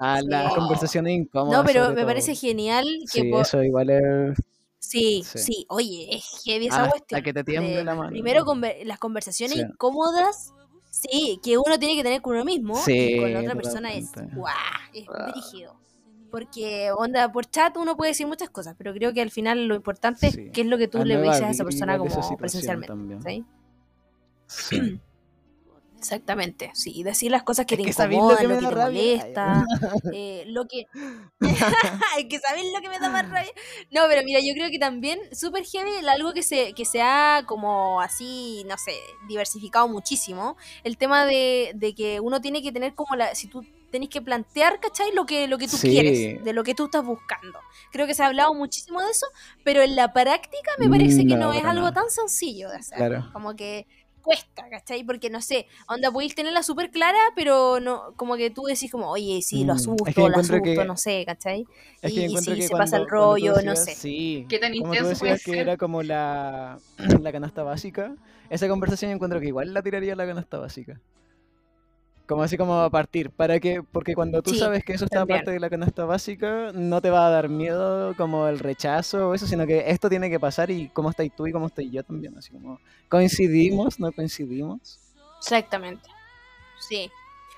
A 0.00 0.20
las 0.22 0.52
Sí. 0.52 0.58
conversaciones 0.60 1.12
incómodas. 1.16 1.58
No, 1.60 1.66
pero 1.66 1.92
me 1.92 2.04
parece 2.04 2.32
todo. 2.32 2.40
genial 2.40 2.86
que 3.12 3.20
Sí, 3.22 3.30
eso 3.34 3.62
igual 3.64 3.90
es. 3.90 4.38
Sí, 4.78 5.22
Sí. 5.24 5.38
sí, 5.38 5.66
oye, 5.68 6.06
es 6.14 6.24
heavy 6.44 6.68
esa 6.68 6.76
Hasta 6.84 6.90
cuestión. 6.90 7.22
que 7.24 7.32
te 7.34 7.42
tiemble 7.44 7.76
de- 7.78 7.84
la 7.84 7.96
mano. 7.96 8.10
Primero 8.10 8.44
conver- 8.44 8.84
las 8.84 8.98
conversaciones 9.00 9.56
Sí. 9.56 9.62
incómodas, 9.62 10.52
sí, 10.90 11.40
que 11.42 11.58
uno 11.58 11.78
tiene 11.78 11.96
que 11.96 12.02
tener 12.02 12.20
con 12.22 12.34
uno 12.34 12.44
mismo 12.44 12.74
y 12.78 12.82
Sí, 12.82 13.16
con 13.18 13.32
la 13.32 13.40
otra 13.40 13.54
persona 13.54 13.92
es, 13.94 14.10
guau, 14.34 14.54
es 14.92 15.06
Ah. 15.08 15.30
brígido. 15.32 15.76
Porque, 16.30 16.90
onda, 16.92 17.32
por 17.32 17.46
chat 17.46 17.76
uno 17.78 17.96
puede 17.96 18.10
decir 18.10 18.26
muchas 18.26 18.50
cosas, 18.50 18.74
pero 18.76 18.92
creo 18.92 19.14
que 19.14 19.22
al 19.22 19.30
final 19.30 19.66
lo 19.66 19.74
importante 19.74 20.30
Sí. 20.30 20.40
es 20.46 20.52
qué 20.52 20.60
es 20.60 20.66
lo 20.66 20.76
que 20.76 20.86
tú 20.88 20.98
A 20.98 21.04
le 21.04 21.20
dices 21.22 21.40
a 21.42 21.50
esa 21.50 21.64
persona 21.64 21.94
esa 21.94 22.20
como 22.20 22.36
presencialmente. 22.36 22.86
también. 22.88 23.22
¿sí? 23.22 23.44
Sí. 24.46 25.00
Exactamente, 25.98 26.70
sí, 26.74 27.02
decir 27.02 27.30
las 27.32 27.42
cosas 27.42 27.66
que 27.66 27.74
Es 27.74 27.78
te 27.80 27.84
que 27.92 28.08
lo 28.08 28.12
incomodan, 28.14 28.38
que 28.38 28.46
lo 28.46 28.58
que, 28.58 28.64
da 28.64 28.70
te 28.70 28.76
molesta, 28.76 29.64
eh, 30.12 30.44
lo 30.46 30.64
que... 30.66 30.86
es 32.18 32.24
que 32.28 32.38
sabéis 32.38 32.72
lo 32.72 32.80
que 32.80 32.88
me 32.88 33.00
da 33.00 33.10
más 33.10 33.28
rabia. 33.28 33.50
No, 33.90 34.02
pero 34.08 34.22
mira, 34.24 34.38
yo 34.40 34.54
creo 34.54 34.70
que 34.70 34.78
también 34.78 35.18
súper 35.32 35.64
heavy, 35.64 35.90
algo 36.06 36.32
que 36.32 36.42
se, 36.44 36.72
que 36.74 36.84
se 36.84 37.02
ha 37.02 37.42
como 37.46 38.00
así, 38.00 38.64
no 38.68 38.78
sé, 38.78 38.92
diversificado 39.28 39.88
muchísimo, 39.88 40.56
el 40.84 40.96
tema 40.96 41.26
de, 41.26 41.72
de 41.74 41.94
que 41.94 42.20
uno 42.20 42.40
tiene 42.40 42.62
que 42.62 42.70
tener 42.72 42.94
como 42.94 43.16
la... 43.16 43.34
Si 43.34 43.48
tú 43.48 43.64
tenés 43.90 44.10
que 44.10 44.20
plantear, 44.20 44.80
¿cachai? 44.80 45.12
Lo 45.12 45.24
que, 45.26 45.48
lo 45.48 45.58
que 45.58 45.66
tú 45.66 45.76
Sí. 45.76 45.88
quieres, 45.88 46.44
de 46.44 46.52
lo 46.52 46.62
que 46.62 46.74
tú 46.74 46.84
estás 46.84 47.04
buscando. 47.04 47.58
Creo 47.90 48.06
que 48.06 48.14
se 48.14 48.22
ha 48.22 48.26
hablado 48.26 48.52
muchísimo 48.54 49.00
de 49.00 49.10
eso, 49.10 49.26
pero 49.64 49.82
en 49.82 49.96
la 49.96 50.12
práctica 50.12 50.72
me 50.78 50.88
parece 50.88 51.26
que 51.26 51.36
No, 51.36 51.52
es 51.52 51.64
algo 51.64 51.90
tan 51.92 52.10
sencillo 52.10 52.68
de 52.68 52.76
hacer. 52.76 52.98
Claro. 52.98 53.30
Como 53.32 53.56
que 53.56 53.86
cuesta, 54.28 54.68
¿cachai? 54.70 55.04
Porque 55.04 55.30
no 55.30 55.40
sé, 55.40 55.66
onda 55.88 56.10
podéis 56.12 56.34
tenerla 56.34 56.62
súper 56.62 56.90
clara, 56.90 57.18
pero 57.34 57.80
no, 57.80 58.12
como 58.16 58.36
que 58.36 58.50
tú 58.50 58.64
decís 58.64 58.92
como, 58.92 59.10
oye, 59.10 59.40
sí, 59.40 59.64
lo 59.64 59.72
Mm, 59.72 59.76
es 59.76 59.80
asusto, 59.80 60.12
que 60.12 60.20
lo 60.28 60.36
asusto, 60.36 60.62
que- 60.62 60.84
no 60.84 60.96
sé, 60.98 61.24
¿cachai? 61.24 61.66
Es 62.02 62.12
Y- 62.12 62.14
que 62.14 62.26
y 62.26 62.56
que 62.56 62.62
se 62.62 62.68
pasa 62.68 62.98
el 62.98 63.04
tú 63.04 63.08
rollo, 63.08 63.54
no 63.62 63.74
sé. 63.74 63.94
Sí, 63.94 64.44
¿Qué 64.50 64.58
tan 64.58 64.72
como 64.72 64.92
tú 64.92 64.98
intenso 64.98 65.18
puede 65.20 65.32
decías 65.32 65.42
que 65.44 65.50
ser? 65.52 65.60
era 65.60 65.76
como 65.78 66.02
la, 66.02 66.78
la 67.22 67.32
canasta 67.32 67.62
básica, 67.62 68.14
esa 68.50 68.68
conversación 68.68 69.10
encuentro 69.12 69.40
que 69.40 69.46
igual 69.46 69.72
la 69.72 69.82
tiraría 69.82 70.12
a 70.12 70.16
la 70.16 70.26
canasta 70.26 70.58
básica. 70.58 71.00
Como 72.28 72.42
así 72.42 72.58
como 72.58 72.78
a 72.80 72.90
partir, 72.90 73.30
para 73.30 73.58
que, 73.58 73.82
porque 73.82 74.14
cuando 74.14 74.42
tú 74.42 74.50
Sí, 74.50 74.58
sabes 74.58 74.84
que 74.84 74.92
eso 74.92 75.06
está 75.06 75.20
también. 75.20 75.38
parte 75.38 75.50
de 75.52 75.60
la 75.60 75.70
canasta 75.70 76.04
básica, 76.04 76.72
no 76.74 77.00
te 77.00 77.08
va 77.08 77.26
a 77.26 77.30
dar 77.30 77.48
miedo 77.48 78.14
como 78.16 78.46
el 78.48 78.58
rechazo 78.58 79.30
o 79.30 79.34
eso, 79.34 79.46
sino 79.46 79.66
que 79.66 79.90
esto 79.90 80.10
tiene 80.10 80.28
que 80.28 80.38
pasar 80.38 80.70
y 80.70 80.88
cómo 80.90 81.08
estás 81.08 81.26
tú 81.34 81.46
y 81.46 81.52
cómo 81.52 81.68
estoy 81.68 81.90
yo 81.90 82.02
también, 82.02 82.36
así 82.36 82.50
como 82.50 82.78
coincidimos, 83.08 83.98
no 83.98 84.12
coincidimos. 84.12 85.00
Exactamente. 85.38 86.08
Sí. 86.78 87.10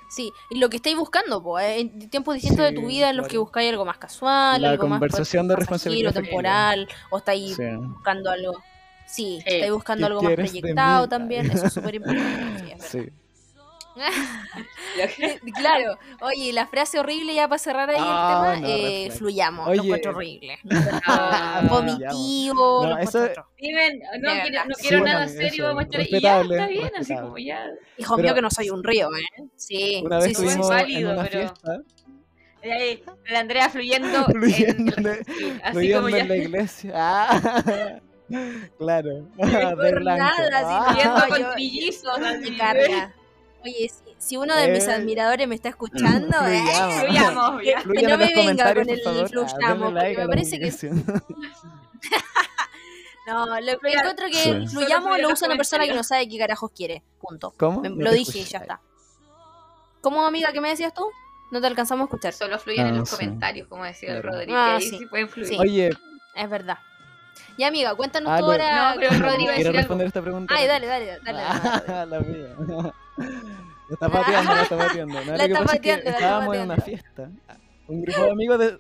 Sí, 0.09 0.33
y 0.51 0.59
lo 0.59 0.69
que 0.71 0.77
estáis 0.77 0.97
buscando, 0.97 1.41
pues, 1.43 1.81
en 1.81 2.09
tiempos 2.11 2.35
distintos 2.35 2.65
de 2.67 2.73
tu 2.73 2.87
vida 2.87 3.11
en 3.11 3.17
los 3.17 3.29
que 3.29 3.39
buscáis 3.39 3.71
algo 3.71 3.85
más 3.85 3.99
casual, 3.99 4.61
La 4.63 4.71
algo 4.71 4.87
más 4.89 4.99
conversación 4.99 5.47
de 5.47 5.55
pasajero, 5.55 5.61
responsabilidad 5.61 6.13
temporal, 6.15 6.89
o 7.11 7.19
estáis 7.19 7.55
Sí. 7.57 7.63
buscando 7.77 8.31
algo. 8.31 8.53
Sí, 9.07 9.39
Sí. 9.45 9.45
estáis 9.47 9.73
buscando 9.73 10.03
¿Qué 10.03 10.07
algo 10.07 10.23
más 10.23 10.31
de 10.31 10.37
proyectado 10.37 11.09
también, 11.09 11.47
eso 11.65 11.67
es 11.67 11.73
súper 11.73 11.95
importante. 11.97 12.59
sí, 12.59 12.71
es 12.73 12.79
verdad. 12.79 12.87
Sí. 12.89 13.09
Claro, 15.55 15.99
oye, 16.21 16.53
la 16.53 16.67
frase 16.67 16.99
horrible 16.99 17.35
ya 17.35 17.49
para 17.49 17.59
cerrar 17.59 17.91
ahí 17.91 17.97
Ah, 17.99 18.53
el 18.55 18.61
no, 18.63 18.67
tema, 18.67 18.75
red 18.77 18.85
eh, 19.07 19.11
fluyamos, 19.11 19.69
Oye, 19.69 19.77
lo 19.79 19.83
encuentro 19.85 20.11
horrible. 20.13 20.59
Ah, 21.07 21.63
vomitivo, 21.69 22.87
No, 22.87 22.99
eso-. 22.99 23.27
Steven, 23.57 24.01
no, 24.21 24.35
De 24.35 24.43
quiero, 24.43 24.65
no 24.67 24.75
quiero 24.81 24.99
Sí, 24.99 25.05
nada 25.05 25.29
serio, 25.29 25.65
vamos 25.67 25.81
a 25.81 25.85
estar 25.87 26.01
y 26.03 26.21
ya 26.21 26.41
está 26.41 26.67
bien, 26.67 26.91
así 26.97 27.15
como 27.15 27.39
ya. 27.39 27.67
Hijo 27.99 28.17
Pero- 28.17 28.27
mío 28.27 28.35
que 28.35 28.43
no 28.43 28.51
soy 28.51 28.71
un 28.71 28.83
río, 28.85 29.09
¿eh? 29.17 29.45
Sí, 29.57 30.03
Una 30.05 30.19
vez 30.19 30.37
sí, 30.37 30.49
sí. 30.49 30.59
válido, 30.69 31.27
pero- 31.31 31.55
ahí, 32.63 33.03
la 33.31 33.41
Andrea 33.41 33.69
fluyendo, 33.71 34.25
Fluyendo 34.27 34.93
en, 34.97 35.03
de- 35.03 35.25
sí, 35.25 35.61
así 35.63 35.73
fluyendo 35.73 36.03
como 36.03 36.09
ya 36.17 36.23
en 36.23 36.29
la 36.29 36.37
iglesia. 36.37 36.93
Ah, 36.95 38.01
claro. 38.79 39.11
de 39.37 39.75
por 39.75 40.01
blanco. 40.01 40.25
nada, 40.25 40.61
Ah, 40.65 40.93
fluyendo 40.93 41.29
con 41.29 41.39
yo- 41.41 41.53
trillizos. 41.53 42.19
Me 42.41 42.57
carga. 42.57 43.15
Oye, 43.63 43.89
si, 43.91 44.15
si 44.19 44.37
uno 44.37 44.55
de 44.57 44.69
mis 44.69 44.87
Eh, 44.89 44.93
admiradores 44.93 45.47
me 45.49 45.55
está 45.55 45.69
escuchando, 45.69 46.37
¿eh? 46.47 46.63
fluyamos. 47.01 47.53
Fluyamos, 47.57 47.87
no 47.87 48.19
me 48.19 48.35
venga 48.35 48.75
con 48.75 48.89
el. 48.89 49.01
Ah, 49.07 49.27
fluyamos, 49.29 49.93
porque 49.93 50.17
me 50.19 50.29
parece 50.29 50.59
que-. 50.59 50.71
No, 53.27 53.47
lo 53.61 53.79
que 53.79 53.93
encuentro 53.93 54.27
que 54.27 54.33
Sí. 54.35 54.67
Fluyamos 54.69 55.21
lo 55.21 55.29
usa 55.29 55.47
una 55.47 55.57
persona 55.57 55.85
que 55.87 55.95
no 55.95 56.03
sabe 56.03 56.29
qué 56.29 56.39
carajos 56.39 56.71
quiere. 56.75 57.03
Punto. 57.21 57.53
¿Cómo? 57.59 57.81
Me- 57.81 57.91
No 57.91 57.97
lo 58.07 58.11
dije 58.11 58.39
y 58.41 58.45
ya 58.45 58.59
está. 58.59 58.81
¿Cómo, 60.01 60.27
amiga, 60.27 60.51
qué 60.53 60.61
me 60.61 60.71
decías 60.71 60.93
tú? 60.95 61.07
No 61.53 61.61
te 61.61 61.67
alcanzamos 61.67 62.05
a 62.05 62.07
escuchar. 62.07 62.33
Solo 62.33 62.59
fluyen 62.59 62.87
en 62.89 62.95
Ah, 62.95 62.99
los 62.99 63.09
sí. 63.11 63.17
comentarios, 63.17 63.69
como 63.69 63.85
decía 63.85 64.15
el 64.17 64.23
Claro. 64.23 64.37
Rodrigo. 64.39 64.59
Ah, 64.59 64.79
sí. 64.81 64.99
sí 64.99 65.07
pueden 65.07 65.29
fluir. 65.29 65.49
Sí. 65.49 65.57
Oye, 65.61 65.91
Es 66.35 66.51
verdad. 66.51 66.79
Ya, 67.59 67.69
amiga, 67.69 67.95
cuéntanos 67.95 68.33
Ah, 68.33 68.39
tú 68.39 68.47
lo- 68.47 68.53
ahora. 68.53 68.95
No, 68.95 69.01
pero 69.01 69.11
Rodrigo 69.19 69.53
¿quieres 69.55 69.73
responder 69.75 70.07
algo. 70.07 70.09
esta 70.09 70.23
pregunta? 70.23 70.55
Ay, 70.57 70.67
dale, 70.67 70.87
dale, 70.87 71.07
dale. 71.07 71.21
dale, 71.25 71.39
dale. 71.43 71.83
Ah, 71.89 72.07
la 72.11 72.21
mía. 72.21 72.95
La 73.25 73.95
está 73.95 74.09
pateando, 74.09 74.55
la 74.55 74.63
está 74.63 74.79
pateando. 74.79 75.21
No, 75.25 75.33
La 75.37 75.45
está 75.45 75.59
pasa 75.61 75.75
es 75.77 75.81
que 75.81 75.89
pateando, 75.97 76.11
estábamos 76.11 76.55
en 76.57 76.63
una 76.63 76.77
pateando. 76.77 76.85
fiesta. 76.85 77.31
Un 77.89 78.03
grupo 78.03 78.21
de 78.23 78.31
amigos 78.31 78.59
de. 78.59 78.79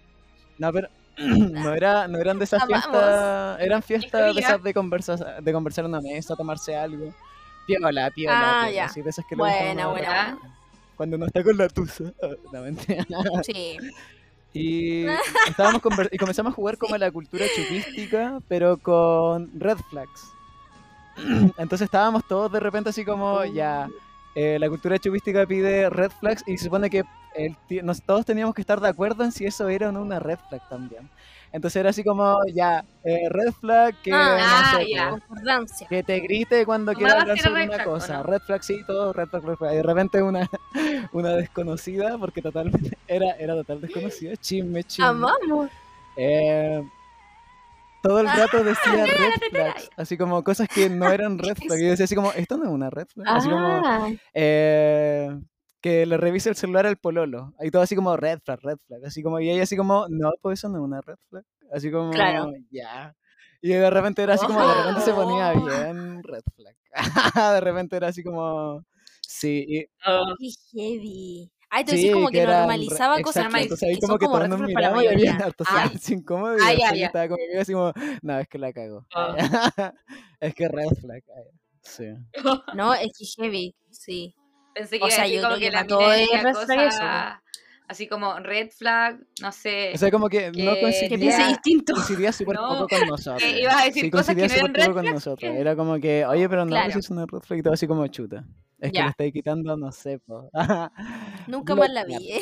No, 0.58 0.72
pero. 0.72 0.88
No, 1.18 1.74
era, 1.74 2.08
no 2.08 2.18
eran 2.18 2.38
de 2.38 2.44
esas 2.44 2.64
fiestas. 2.64 3.60
Eran 3.60 3.82
fiestas 3.82 4.34
de 4.34 4.40
esas 4.40 4.62
de 4.62 4.72
conversar, 4.72 5.42
de 5.42 5.52
conversar 5.52 5.84
en 5.84 5.90
una 5.90 6.00
mesa, 6.00 6.34
tomarse 6.36 6.74
algo. 6.76 7.12
Piola, 7.66 8.10
piola. 8.10 8.62
Ah, 8.62 8.70
ya. 8.70 8.84
Así 8.86 9.02
de 9.02 9.10
esas 9.10 9.24
que 9.26 9.36
Buena, 9.36 9.88
buena. 9.88 10.38
Cuando 10.96 11.16
uno 11.16 11.26
está 11.26 11.42
con 11.42 11.56
la 11.56 11.68
tusa. 11.68 12.04
No, 12.52 12.62
mentira. 12.62 13.06
Sí. 13.42 13.76
Y 14.52 15.06
estábamos 15.48 15.80
y 16.10 16.18
comenzamos 16.18 16.52
a 16.52 16.54
jugar 16.54 16.76
como 16.78 16.94
a 16.94 16.98
la 16.98 17.10
cultura 17.10 17.44
chupística, 17.54 18.40
pero 18.48 18.78
con 18.78 19.50
red 19.60 19.78
flags. 19.90 20.28
Entonces 21.58 21.82
estábamos 21.82 22.26
todos 22.26 22.50
de 22.50 22.60
repente 22.60 22.90
así 22.90 23.04
como 23.04 23.44
ya. 23.44 23.88
Eh, 24.40 24.58
la 24.58 24.68
cultura 24.68 24.98
chupística 24.98 25.46
pide 25.46 25.90
red 25.90 26.10
flags 26.20 26.42
y 26.46 26.56
se 26.58 26.64
supone 26.64 26.88
que 26.90 27.02
el 27.34 27.56
nos, 27.84 28.02
todos 28.02 28.24
teníamos 28.26 28.54
que 28.54 28.60
estar 28.62 28.80
de 28.80 28.88
acuerdo 28.88 29.24
en 29.24 29.32
si 29.32 29.44
eso 29.46 29.68
era 29.68 29.88
o 29.88 29.92
no 29.92 30.02
una 30.02 30.18
red 30.18 30.38
flag 30.48 30.68
también. 30.68 31.08
Entonces 31.52 31.80
era 31.80 31.90
así 31.90 32.04
como 32.04 32.38
ya, 32.54 32.84
eh, 33.02 33.28
red 33.28 33.52
flag 33.52 33.94
que, 34.02 34.12
Ah, 34.14 34.72
no 34.72 34.78
sé, 34.78 34.88
ya. 34.88 35.16
pues, 35.28 35.84
que 35.88 36.02
te 36.04 36.20
grite 36.20 36.64
cuando 36.64 36.92
quiera 36.94 37.20
hablar 37.22 37.38
sobre 37.38 37.64
una 37.64 37.74
flag, 37.74 37.88
¿o 37.88 37.90
cosa. 37.92 38.16
no? 38.18 38.22
Red 38.22 38.40
flag 38.46 38.62
sí, 38.62 38.80
todo 38.86 39.12
red 39.12 39.26
flag, 39.28 39.44
red 39.44 39.56
flag. 39.56 39.72
Y 39.72 39.76
de 39.76 39.82
repente 39.82 40.22
una, 40.22 40.48
una 41.12 41.30
desconocida, 41.34 42.16
porque 42.18 42.40
totalmente 42.40 42.96
era, 43.08 43.32
era 43.32 43.54
total 43.54 43.80
desconocida, 43.80 44.36
chisme, 44.36 44.84
chisme. 44.84 45.04
Amamos. 45.06 45.70
Eh, 46.16 46.82
todo 48.02 48.20
el 48.20 48.26
Ah, 48.28 48.36
rato 48.36 48.62
decía 48.64 49.06
red 49.06 49.50
flags, 49.50 49.90
así 49.96 50.16
como 50.16 50.42
cosas 50.44 50.68
que 50.68 50.88
no 50.90 51.10
eran 51.10 51.38
red 51.38 51.56
flags. 51.56 51.80
Y 51.80 51.84
decía 51.86 52.04
así 52.04 52.14
como, 52.14 52.32
esto 52.32 52.56
no 52.56 52.64
es 52.64 52.70
una 52.70 52.90
red 52.90 53.06
flag. 53.06 53.28
Así 53.28 53.48
como, 53.48 53.66
Ah, 53.84 54.08
eh, 54.34 55.38
que 55.80 56.04
le 56.06 56.16
revise 56.16 56.48
el 56.50 56.56
celular 56.56 56.86
al 56.86 56.96
pololo. 56.98 57.54
Y 57.60 57.70
todo 57.70 57.82
así 57.82 57.96
como 57.96 58.16
red 58.16 58.38
flag, 58.44 58.60
red 58.62 58.78
flag. 58.86 59.04
Así 59.06 59.22
como, 59.22 59.40
y 59.40 59.50
ella 59.50 59.62
así 59.62 59.76
como, 59.76 60.06
no, 60.08 60.32
pues 60.42 60.58
eso 60.58 60.68
no 60.68 60.78
es 60.78 60.84
una 60.84 61.00
red 61.00 61.16
flag. 61.28 61.44
Así 61.72 61.90
como, 61.90 62.10
Claro. 62.10 62.52
ya. 62.70 63.14
Y 63.62 63.68
de 63.70 63.90
repente 63.90 64.22
era 64.22 64.34
así 64.34 64.46
como, 64.46 64.66
de 64.66 64.74
repente 64.74 65.00
se 65.02 65.12
ponía 65.12 65.52
Oh. 65.54 65.64
bien 65.66 66.22
red 66.22 66.42
flag. 66.56 66.76
de 67.54 67.60
repente 67.60 67.96
era 67.96 68.08
así 68.08 68.22
como, 68.24 68.84
sí. 69.20 69.64
y- 69.68 69.86
Oh, 70.06 70.34
qué 70.38 70.48
heavy. 70.72 71.50
Ay, 71.70 71.84
tú 71.84 71.92
sí, 71.92 72.10
como 72.10 72.28
que, 72.30 72.44
re- 72.44 72.52
normalizaba 72.52 73.20
cosas 73.22 73.44
exacto, 73.46 73.62
entonces 73.62 73.88
ahí 73.88 73.94
que 73.94 74.00
como 74.00 74.12
son 74.12 74.18
que 74.18 74.26
como 74.26 74.36
todos 74.38 74.48
nos 74.48 74.58
red 74.60 74.66
flag 74.66 74.74
para 74.74 74.90
la 74.90 74.96
miramos 74.96 75.04
y 75.22 75.28
había 75.28 75.46
harto 75.46 75.64
silencio 75.64 76.16
incómodo 76.16 76.56
y 76.58 76.98
yo 76.98 77.06
estaba 77.06 77.28
conmigo 77.28 77.60
así 77.60 77.72
como, 77.72 77.92
no, 78.22 78.38
es 78.40 78.48
que 78.48 78.58
la 78.58 78.72
cago. 78.72 79.06
Ah. 79.14 79.92
es 80.40 80.54
que 80.54 80.68
red 80.68 80.88
flag. 81.00 81.22
ay, 81.36 81.44
Sí. 81.82 82.04
No, 82.74 82.92
es 82.94 83.12
que 83.16 83.24
heavy, 83.42 83.74
sí. 83.90 84.34
Pensé 84.74 84.98
que 84.98 85.04
O 85.04 85.10
sea, 85.10 85.26
yo 85.26 85.42
como 85.42 85.54
creo 85.56 85.58
que 85.60 85.64
que 85.66 85.70
la 85.70 85.86
todo 85.86 86.12
es 86.12 86.28
flag 86.28 86.46
eso, 86.46 86.60
cosas 86.60 87.34
así 87.88 88.06
como 88.06 88.38
red 88.38 88.70
flag, 88.70 89.18
no 89.42 89.50
sé. 89.50 89.90
O 89.94 89.98
sea, 89.98 90.10
como 90.12 90.28
que 90.28 90.46
no 90.48 90.52
Que- 90.52 90.74
Que 90.74 90.80
coincidía, 90.80 91.18
piense 91.18 91.46
distinto. 91.48 91.92
coincidía 91.94 92.32
súper 92.32 92.54
No, 92.56 92.68
poco 92.68 92.88
con 92.88 93.08
nosotros. 93.08 93.42
que 93.42 93.60
ibas 93.62 93.74
a 93.82 93.84
decir 93.86 94.02
sí, 94.04 94.10
cosas 94.10 94.34
que 94.36 94.40
coincidía 94.42 94.62
no 94.62 94.68
súper 94.68 94.80
eran 94.80 94.86
poco 94.92 94.98
red 95.00 95.04
con 95.06 95.14
nosotros. 95.14 95.54
Era 95.56 95.74
como 95.76 95.98
que, 96.00 96.24
oye, 96.24 96.48
pero 96.48 96.64
no, 96.64 96.70
Claro. 96.70 96.98
es 96.98 97.10
una 97.10 97.26
red 97.26 97.40
flag 97.40 97.58
y 97.58 97.62
todo 97.62 97.74
así 97.74 97.86
como 97.88 98.06
chuta. 98.06 98.44
Es 98.80 98.90
que 98.92 98.96
Ya. 98.98 99.04
le 99.04 99.10
estáis 99.10 99.32
quitando, 99.32 99.76
no 99.76 99.92
sé, 99.92 100.18
po. 100.20 100.48
Nunca 101.46 101.74
más 101.74 101.90
la 101.90 102.04
vi. 102.04 102.32
¿eh? 102.32 102.40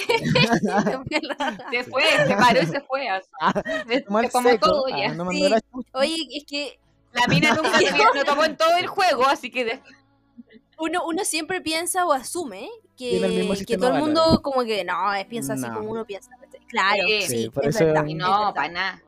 Se 1.70 1.84
fue, 1.84 2.02
se 2.26 2.34
paró 2.36 2.62
y 2.62 2.66
se 2.66 2.80
fue. 2.82 3.08
así. 3.10 3.28
Se, 3.88 4.00
Tomó 4.02 4.20
el 4.20 4.26
se 4.26 4.32
tomó 4.32 4.48
seco. 4.50 4.66
todo 4.66 4.84
Ah, 4.92 4.98
ya. 4.98 5.14
no 5.14 5.30
Sí. 5.30 5.44
Oye, 5.92 6.16
es 6.36 6.44
que 6.44 6.78
La 7.12 7.26
mina 7.26 7.54
nunca 7.54 7.80
lo, 7.80 8.14
lo 8.14 8.24
tomó 8.24 8.44
en 8.44 8.56
todo 8.56 8.76
el 8.76 8.86
juego, 8.86 9.26
así 9.26 9.50
que 9.50 9.64
de- 9.64 9.80
uno, 10.78 11.04
uno 11.06 11.24
siempre 11.24 11.60
piensa 11.60 12.06
o 12.06 12.12
asume 12.12 12.66
el 12.66 12.68
que, 12.96 13.64
que 13.66 13.76
todo 13.78 13.94
el 13.94 14.00
mundo 14.00 14.40
como 14.42 14.62
que 14.62 14.84
no, 14.84 15.12
es- 15.14 15.26
piensa 15.26 15.54
así 15.54 15.62
No. 15.62 15.74
como 15.74 15.90
uno 15.90 16.04
piensa. 16.04 16.30
Claro, 16.68 17.02
Sí. 17.06 17.22
sí, 17.22 17.42
Sí, 17.44 17.50
por 17.50 17.66
es 17.66 17.74
eso- 17.76 17.86
verdad. 17.86 18.04
y 18.06 18.14
no, 18.14 18.52
para 18.54 18.68
nada. 18.68 19.02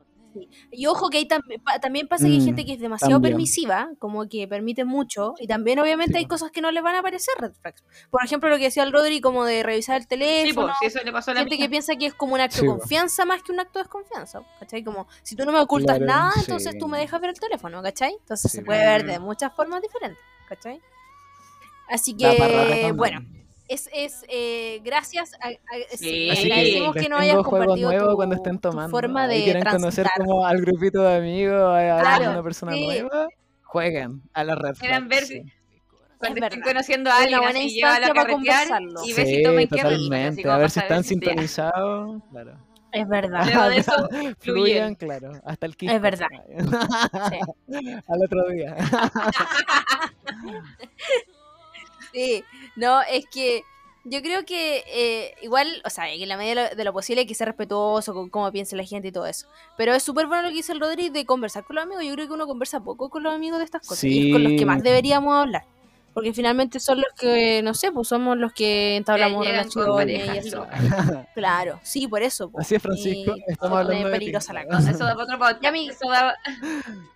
Y 0.71 0.85
ojo 0.87 1.09
que 1.09 1.17
hay 1.19 1.27
tam- 1.27 1.41
también 1.81 2.07
pasa 2.07 2.25
que 2.25 2.31
hay 2.33 2.39
Mm, 2.39 2.45
gente 2.45 2.65
que 2.65 2.73
es 2.73 2.79
demasiado 2.79 3.13
también. 3.15 3.33
permisiva, 3.33 3.89
como 3.99 4.27
que 4.29 4.47
permite 4.47 4.85
mucho, 4.85 5.33
y 5.39 5.47
también 5.47 5.79
obviamente 5.79 6.13
Sí, 6.13 6.19
hay 6.19 6.25
cosas 6.25 6.51
que 6.51 6.61
no 6.61 6.71
les 6.71 6.81
van 6.83 6.95
a 6.95 7.01
parecer 7.01 7.33
red 7.39 7.51
flags. 7.61 7.83
Por 8.09 8.23
ejemplo, 8.23 8.49
lo 8.49 8.57
que 8.57 8.63
decía 8.65 8.83
el 8.83 8.91
Rodri, 8.91 9.19
como 9.21 9.43
de 9.45 9.63
revisar 9.63 9.97
el 9.97 10.03
Sí, 10.03 10.07
teléfono. 10.09 10.67
pues, 10.67 10.77
si 10.79 10.85
eso 10.87 11.03
le 11.03 11.11
pasó 11.11 11.31
a 11.31 11.33
la 11.33 11.39
gente 11.41 11.57
que 11.57 11.69
piensa 11.69 11.95
que 11.95 12.05
es 12.05 12.13
como 12.13 12.33
un 12.35 12.41
acto 12.41 12.57
Sí, 12.57 12.61
de 12.61 12.67
confianza 12.67 13.25
más 13.25 13.43
que 13.43 13.51
un 13.51 13.59
acto 13.59 13.79
de 13.79 13.83
desconfianza, 13.83 14.41
¿cachai? 14.59 14.83
Como, 14.83 15.07
si 15.23 15.35
tú 15.35 15.45
no 15.45 15.51
me 15.51 15.59
ocultas 15.59 15.97
Claro, 15.97 16.05
nada, 16.11 16.31
sí. 16.33 16.39
entonces 16.41 16.77
tú 16.77 16.87
me 16.87 16.97
dejas 16.99 17.19
ver 17.21 17.31
el 17.31 17.39
teléfono, 17.39 17.81
¿cachai? 17.81 18.13
Entonces 18.19 18.51
Sí. 18.51 18.57
se 18.59 18.63
puede 18.63 18.85
ver 18.85 19.03
Mm. 19.03 19.07
de 19.07 19.19
muchas 19.19 19.53
formas 19.55 19.81
diferentes, 19.81 20.19
¿cachai? 20.47 20.79
Así 21.89 22.15
que, 22.15 22.37
también. 22.37 22.95
bueno, 22.97 23.19
es, 23.73 23.89
es 23.93 24.25
eh, 24.29 24.81
gracias, 24.83 25.33
a, 25.41 25.47
a- 25.49 25.51
sí, 25.91 25.97
Sí. 25.97 26.29
Así 26.29 26.43
que 26.43 26.49
que 26.49 26.71
tengo 26.73 26.93
hayas 27.17 27.35
juegos 27.35 27.49
compartido 27.67 27.89
nuevos 27.91 28.09
tu, 28.11 28.15
cuando 28.15 28.35
estén 28.35 28.55
tu 28.59 28.69
tomando. 28.69 28.89
forma 28.91 29.33
y 29.33 29.37
de 29.37 29.43
quieren 29.43 29.63
conocer 29.63 30.07
como 30.17 30.45
al 30.45 30.61
grupito 30.61 31.01
de 31.03 31.15
amigos, 31.17 31.61
a, 31.61 31.97
a 31.97 32.01
Claro, 32.01 32.31
una 32.31 32.43
persona 32.43 32.73
sí. 32.73 32.85
nueva, 32.85 33.27
jueguen 33.63 34.21
a 34.33 34.43
la 34.43 34.55
red 34.55 34.75
Quieran 34.77 35.07
ver 35.07 35.25
sí. 35.25 35.41
Cuando 36.17 36.37
Es 36.37 36.43
estén 36.43 36.59
verdad. 36.59 36.73
conociendo 36.73 37.09
a 37.09 37.17
alguien, 37.17 37.39
así 37.43 37.81
a 37.81 37.97
para 37.99 38.13
carretear 38.13 38.67
y 39.05 39.13
ve 39.13 39.25
si 39.25 39.43
tomen 39.43 39.67
totalmente. 39.67 40.49
A 40.49 40.57
ver 40.57 40.69
si 40.69 40.79
están 40.79 41.03
sintonizados. 41.03 42.21
Claro. 42.29 42.57
Es 42.91 43.07
verdad. 43.07 43.45
Luego 43.45 43.69
de 43.69 43.77
eso, 43.77 43.91
Fluyan, 44.11 44.35
fluyen. 44.39 44.95
claro. 44.95 45.31
Hasta 45.45 45.65
el 45.65 45.75
Es 45.79 46.01
verdad. 46.01 46.27
Sí. 47.69 47.95
Al 48.07 48.23
otro 48.23 48.49
día. 48.49 48.75
Sí, 52.13 52.43
no, 52.75 53.01
es 53.03 53.25
que 53.27 53.63
yo 54.03 54.21
creo 54.23 54.45
que 54.45 54.83
eh, 54.87 55.35
igual, 55.43 55.81
o 55.85 55.89
sea, 55.91 56.05
que 56.05 56.23
en 56.23 56.27
la 56.29 56.35
medida 56.37 56.63
de 56.63 56.69
lo, 56.71 56.75
de 56.75 56.83
lo 56.85 56.91
posible 56.93 57.21
hay 57.21 57.27
que 57.27 57.35
ser 57.35 57.47
respetuoso 57.47 58.13
con 58.13 58.29
cómo 58.29 58.51
piensa 58.51 58.75
la 58.75 58.83
gente 58.83 59.09
y 59.09 59.11
todo 59.11 59.27
eso. 59.27 59.47
Pero 59.77 59.93
es 59.93 60.01
súper 60.03 60.25
bueno 60.27 60.41
lo 60.43 60.49
que 60.49 60.55
dice 60.55 60.71
el 60.73 60.79
Rodri 60.79 61.09
de 61.09 61.25
conversar 61.25 61.63
con 61.63 61.75
los 61.75 61.83
amigos. 61.83 62.03
Yo 62.05 62.13
creo 62.15 62.27
que 62.27 62.33
uno 62.33 62.47
conversa 62.47 62.79
poco 62.79 63.09
con 63.09 63.21
los 63.23 63.33
amigos 63.33 63.59
de 63.59 63.65
estas 63.65 63.85
cosas. 63.87 64.03
Y 64.05 64.27
es 64.29 64.33
con 64.33 64.43
los 64.43 64.51
que 64.53 64.59
Sí. 64.59 64.65
más 64.65 64.81
deberíamos 64.81 65.33
hablar. 65.35 65.65
Porque 66.13 66.33
finalmente 66.33 66.81
son 66.81 66.97
los 66.99 67.09
que, 67.17 67.61
no 67.63 67.73
sé, 67.73 67.89
pues 67.91 68.09
somos 68.09 68.35
los 68.37 68.51
que 68.51 68.97
entablamos 68.97 69.45
relaciones 69.47 70.09
y 70.27 70.37
eso. 70.39 70.67
Claro, 71.35 71.79
sí, 71.83 72.05
por 72.07 72.21
eso. 72.21 72.49
po. 72.49 72.59
Así 72.59 72.75
es, 72.75 72.81
Francisco. 72.81 73.33
Y 73.37 73.43
Estamos 73.51 73.77
hablando 73.77 74.07
de 74.07 74.13
ti. 74.13 74.19
peligrosa 74.19 74.51
la 74.51 74.65
No, 74.65 74.75
cosa. 74.77 74.91
eso 74.91 75.05
da 75.05 75.11
para 75.13 75.23
otro 75.23 75.37
podcast. 75.37 75.61
Ya, 75.63 75.71
mi- 75.71 75.87
Eso 75.89 76.09
da... 76.09 76.35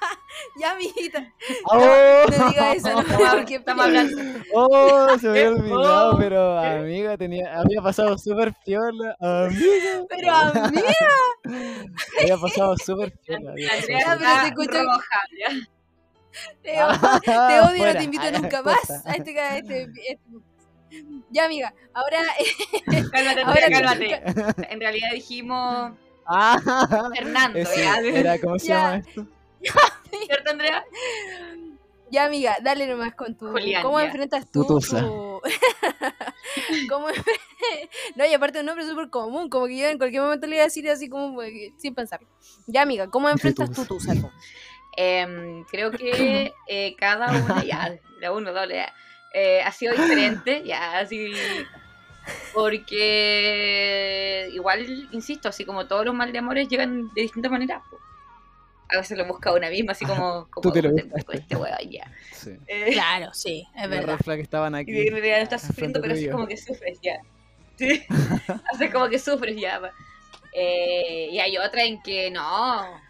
Ya, 0.59 0.73
amiguita, 0.73 1.33
¡Oh! 1.67 1.77
no 2.39 2.49
diga 2.49 2.73
eso, 2.73 2.91
no, 2.93 3.01
Estamos, 3.01 3.35
porque 3.35 3.55
estamos 3.57 3.85
hablando. 3.85 4.23
¡Oh! 4.55 5.19
Se 5.19 5.29
me 5.29 5.39
había 5.41 5.51
olvidado, 5.61 6.11
Oh. 6.15 6.19
pero 6.19 6.59
amiga, 6.59 7.17
tenía, 7.19 7.59
había 7.61 7.83
pasado 7.83 8.17
súper 8.17 8.55
piola. 8.65 9.15
Amiga, 9.21 10.05
Pero 10.09 10.33
amiga, 10.33 10.95
había 12.23 12.37
pasado 12.39 12.75
súper 12.79 13.13
piola. 13.19 13.51
Andrea 13.51 13.69
pero 13.87 13.87
se 13.87 13.93
está 13.93 14.47
escucha- 14.47 14.83
roja, 14.83 15.21
te 16.63 16.83
odio. 16.83 16.95
súper- 16.95 17.21
Te 17.21 17.61
odio, 17.61 17.61
no 17.63 17.77
Fuera. 17.77 17.99
te 17.99 18.05
invito 18.05 18.25
Ah, 18.27 18.31
nunca 18.39 18.63
más 18.63 18.91
a 19.07 19.13
este, 19.13 19.39
a 19.41 19.59
este- 19.59 19.83
este- 19.83 20.19
Ya, 21.31 21.45
amiga, 21.45 21.75
ahora 21.93 22.19
Cálmate, 23.13 23.43
Ahora 23.43 23.69
cálmate. 23.71 24.23
En 24.73 24.81
realidad 24.81 25.09
dijimos 25.13 25.93
Ah, 26.27 26.59
Fernando, 27.15 27.59
ese 27.59 27.83
ya. 27.83 27.99
era, 28.01 28.39
¿cómo 28.41 28.59
se 28.59 28.69
Ya. 28.69 28.75
llama 28.75 28.97
esto? 29.07 29.27
¿Cierto, 30.27 30.51
Andrea? 30.51 30.85
Ya, 32.11 32.25
amiga, 32.27 32.57
dale 32.63 32.87
nomás 32.87 33.15
con 33.15 33.37
tu. 33.37 33.49
Julián, 33.51 33.83
¿Cómo 33.83 33.99
ya. 33.99 34.07
enfrentas 34.07 34.51
tú? 34.51 34.63
Tutusa. 34.63 35.01
tu- 35.01 35.41
¿Cómo 36.89 37.09
enfre- 37.11 37.41
No, 38.17 38.25
y 38.25 38.33
aparte 38.33 38.61
un 38.61 38.67
nombre 38.67 38.87
súper 38.87 39.11
común, 39.11 39.49
como 39.49 39.67
que 39.67 39.77
yo 39.79 39.87
en 39.87 39.99
cualquier 39.99 40.23
momento 40.23 40.47
le 40.47 40.55
iba 40.57 40.63
a 40.63 40.67
decir 40.67 40.89
así 40.89 41.09
como 41.09 41.35
pues, 41.35 41.53
sin 41.79 41.95
pensarlo. 41.95 42.29
Ya, 42.67 42.83
amiga, 42.83 43.09
¿cómo 43.09 43.29
enfrentas 43.29 43.73
tú 43.73 43.85
tu 43.85 43.99
salvo? 44.01 44.31
Em, 44.97 45.65
creo 45.65 45.91
que 45.91 46.53
eh, 46.69 46.95
cada 46.97 47.33
una, 47.35 47.63
ya, 47.65 47.99
la 48.21 48.33
uno, 48.33 48.53
doble, 48.53 48.77
ya, 48.77 48.95
eh, 49.35 49.61
ha 49.63 49.71
sido 49.73 49.93
diferente, 49.93 50.63
ya, 50.65 50.99
así. 50.99 51.35
Porque 52.55 54.49
igual, 54.53 55.09
insisto, 55.13 55.49
así 55.49 55.65
como 55.65 55.87
todos 55.87 56.07
los 56.07 56.15
mal 56.15 56.33
de 56.33 56.39
amores 56.39 56.69
llegan 56.69 57.13
de 57.15 57.23
distintas 57.23 57.51
maneras. 57.53 57.83
A 58.93 58.99
veces 58.99 59.19
lo 59.19 59.27
busca 59.27 59.53
una 59.53 59.69
misma, 59.71 59.93
así 59.93 60.05
como, 60.05 60.47
como 60.51 60.63
Tú 60.63 60.71
te 60.73 60.83
lo 60.83 60.91
"Puta, 60.91 61.03
buscaste". 61.05 61.37
este 61.39 61.57
weón, 61.57 61.91
ya. 61.91 62.11
Sí. 62.33 62.51
Eh, 62.69 62.91
Claro, 62.93 63.33
sí, 63.35 63.67
es 63.77 63.89
verdad. 63.91 64.19
flags 64.23 64.43
estaban 64.43 64.75
y 64.75 64.79
aquí. 64.79 65.07
en 65.09 65.13
realidad 65.13 65.41
estás 65.41 65.63
sufriendo, 65.63 66.01
pero 66.01 66.15
así 66.15 66.29
como 66.29 66.47
que 66.47 66.57
sufres 66.57 66.99
ya. 67.03 67.19
Sí, 67.79 68.03
haces 68.73 68.91
como 68.91 69.09
que 69.09 69.19
sufres 69.19 69.55
ya. 69.61 69.81
Eh, 70.55 71.29
y 71.31 71.39
hay 71.41 71.59
otra 71.59 71.83
en 71.85 72.01
que 72.03 72.31
no, 72.31 73.05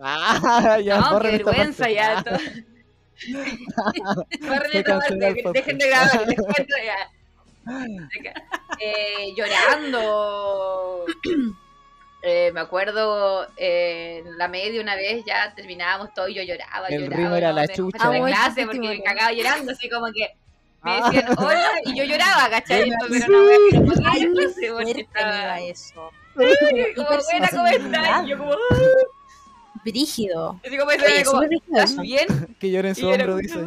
Ah, 0.00 0.78
ya, 0.84 0.98
no, 1.00 1.18
qué 1.20 1.30
vergüenza 1.32 1.84
parte. 1.84 1.94
ya. 1.94 2.18
Ah, 2.18 2.22
todo. 2.24 2.38
Parte, 4.48 4.84
que 4.84 5.42
dejen 5.52 5.78
de 5.78 5.88
grabar, 5.88 6.26
les 6.28 6.36
cuento 6.36 6.74
ya. 6.84 7.10
Eh, 8.80 9.32
llorando. 9.36 11.06
Eh, 12.26 12.50
me 12.54 12.60
acuerdo 12.60 13.46
eh, 13.58 14.22
en 14.24 14.38
la 14.38 14.48
media 14.48 14.80
una 14.80 14.96
vez 14.96 15.24
ya 15.26 15.52
terminábamos 15.54 16.14
todo 16.14 16.26
y 16.28 16.34
yo 16.34 16.42
lloraba. 16.42 16.88
El 16.88 17.02
lloraba, 17.02 17.16
ritmo 17.22 17.36
era 17.36 17.48
no, 17.50 17.54
la 17.56 17.62
de- 17.66 17.74
chucha. 17.74 18.08
de 18.08 18.20
clase 18.22 18.64
porque 18.64 18.78
me 18.80 19.02
cagaba 19.02 19.32
llorando, 19.32 19.72
así 19.72 19.88
como 19.90 20.06
que 20.06 20.30
me 20.82 20.90
Ah. 20.90 21.10
decían 21.10 21.34
hola 21.38 21.72
y 21.84 21.94
yo 21.98 22.04
lloraba, 22.04 22.48
¿cachai? 22.50 22.88
Wea 22.88 22.98
que 22.98 23.18
no 23.28 23.38
podía 23.86 24.06
Ay, 24.10 24.20
qué 24.20 24.26
llorarse, 24.26 24.70
porque 24.72 25.00
estaba 25.02 25.60
eso. 25.60 26.10
como 26.34 26.42
Hiper 26.42 27.20
buena, 27.30 27.48
¿cómo 27.50 27.66
estás? 27.66 28.24
Y 28.24 28.28
yo 28.28 28.38
como, 28.38 28.52
Brígido. 29.84 30.60
así 30.66 30.76
como, 30.78 30.90
Oye, 30.92 31.24
como 31.24 31.42
¿estás 31.42 31.96
bien? 31.98 32.26
Que 32.58 32.70
llore 32.70 32.88
en 32.88 32.92
Y 32.96 33.00
su 33.00 33.06
hombro, 33.06 33.26
como, 33.26 33.38
dice. 33.38 33.58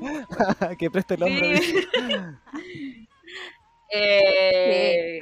que 0.78 0.90
preste 0.90 1.14
el 1.14 1.22
hombro, 1.22 1.44
Sí. 1.46 1.52
dice. 1.52 1.88
Eh, 3.90 5.20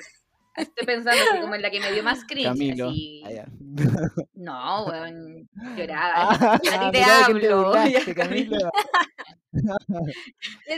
Estoy 0.57 0.87
pensando 0.87 1.23
así 1.23 1.41
como 1.41 1.55
en 1.55 1.63
la 1.63 1.71
que 1.71 1.81
me 1.81 1.93
dio 1.93 2.03
más 2.03 2.25
cringe. 2.29 2.49
Camilo. 2.49 2.89
así. 2.89 3.23
Ah. 3.25 3.47
No, 4.35 4.87
weón, 4.87 5.49
lloraba. 5.77 6.31
Ah, 6.41 6.55
a 6.55 6.59
ti 6.59 6.99
te 6.99 7.05
hablo. 7.05 7.73
Camilo. 8.17 8.71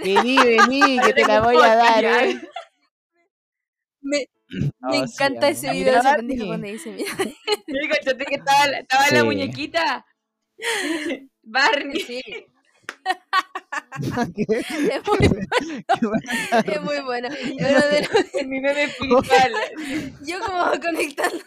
Vení, 0.05 0.37
vení, 0.37 0.99
que 1.01 1.13
te 1.13 1.27
la 1.27 1.41
voy 1.41 1.57
a 1.57 1.75
dar, 1.77 2.05
eh. 2.05 2.41
Me, 4.01 4.27
No, 4.81 4.89
me 4.89 4.97
encanta 4.99 5.49
ese 5.49 5.71
video 5.73 6.01
pendeja 6.03 6.47
cuando 6.47 6.67
dice, 6.67 6.91
mira, 6.91 7.15
que 8.27 8.35
estaba, 8.35 8.65
estaba 8.67 9.11
la 9.11 9.25
muñequita. 9.25 10.07
Barney. 11.43 12.01
sí, 12.01 12.23
¿Qué? 14.35 14.45
es 14.49 15.07
muy, 15.07 15.19
Qué 15.89 16.01
buena 16.07 16.63
es 16.67 16.83
muy 16.83 17.01
bueno. 17.01 17.29
Es 17.29 17.51
uno 17.51 17.87
de 18.33 18.45
mi 18.47 18.61
meme 18.61 18.89
principal. 18.99 19.53
yo 20.23 20.41
como 20.41 20.71
conectando. 20.81 21.45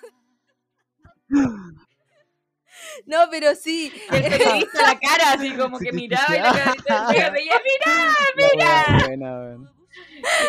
No, 3.05 3.17
pero 3.29 3.55
sí. 3.55 3.91
El 4.11 4.23
periodista 4.23 4.81
la 4.81 4.99
cara, 4.99 5.33
así 5.33 5.55
como 5.55 5.79
que 5.79 5.91
miraba 5.91 6.35
y 6.35 6.39
la 6.39 6.75
cara 6.85 7.07
me 7.07 7.29
veía, 7.31 7.61
mira. 7.63 8.15
Wea 8.37 9.07
buena, 9.07 9.39
weón. 9.39 9.71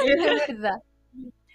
Es 0.04 0.48
verdad. 0.48 0.82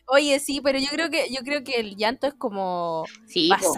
Oye, 0.08 0.40
sí, 0.40 0.62
pero 0.64 0.80
yo 0.80 0.88
creo 0.90 1.10
que 1.10 1.28
yo 1.30 1.42
creo 1.42 1.64
que 1.64 1.80
el 1.80 1.98
llanto 1.98 2.28
es 2.28 2.34
como 2.34 3.04
Sí, 3.26 3.50
po. 3.60 3.74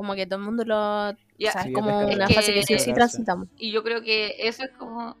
Como 0.00 0.14
que 0.14 0.24
todo 0.24 0.38
el 0.38 0.46
mundo 0.46 0.64
lo. 0.64 1.12
Ya, 1.38 1.50
o 1.50 1.52
sea, 1.52 1.62
Sí, 1.64 1.68
es 1.68 1.74
como 1.74 2.00
es 2.08 2.16
una 2.16 2.26
que- 2.26 2.32
fase 2.34 2.54
que 2.54 2.62
sí 2.62 2.78
sí 2.78 2.94
transitamos. 2.94 3.48
Y 3.58 3.70
yo 3.70 3.82
creo 3.82 4.00
que 4.00 4.34
eso 4.38 4.64
es 4.64 4.70
como 4.78 5.14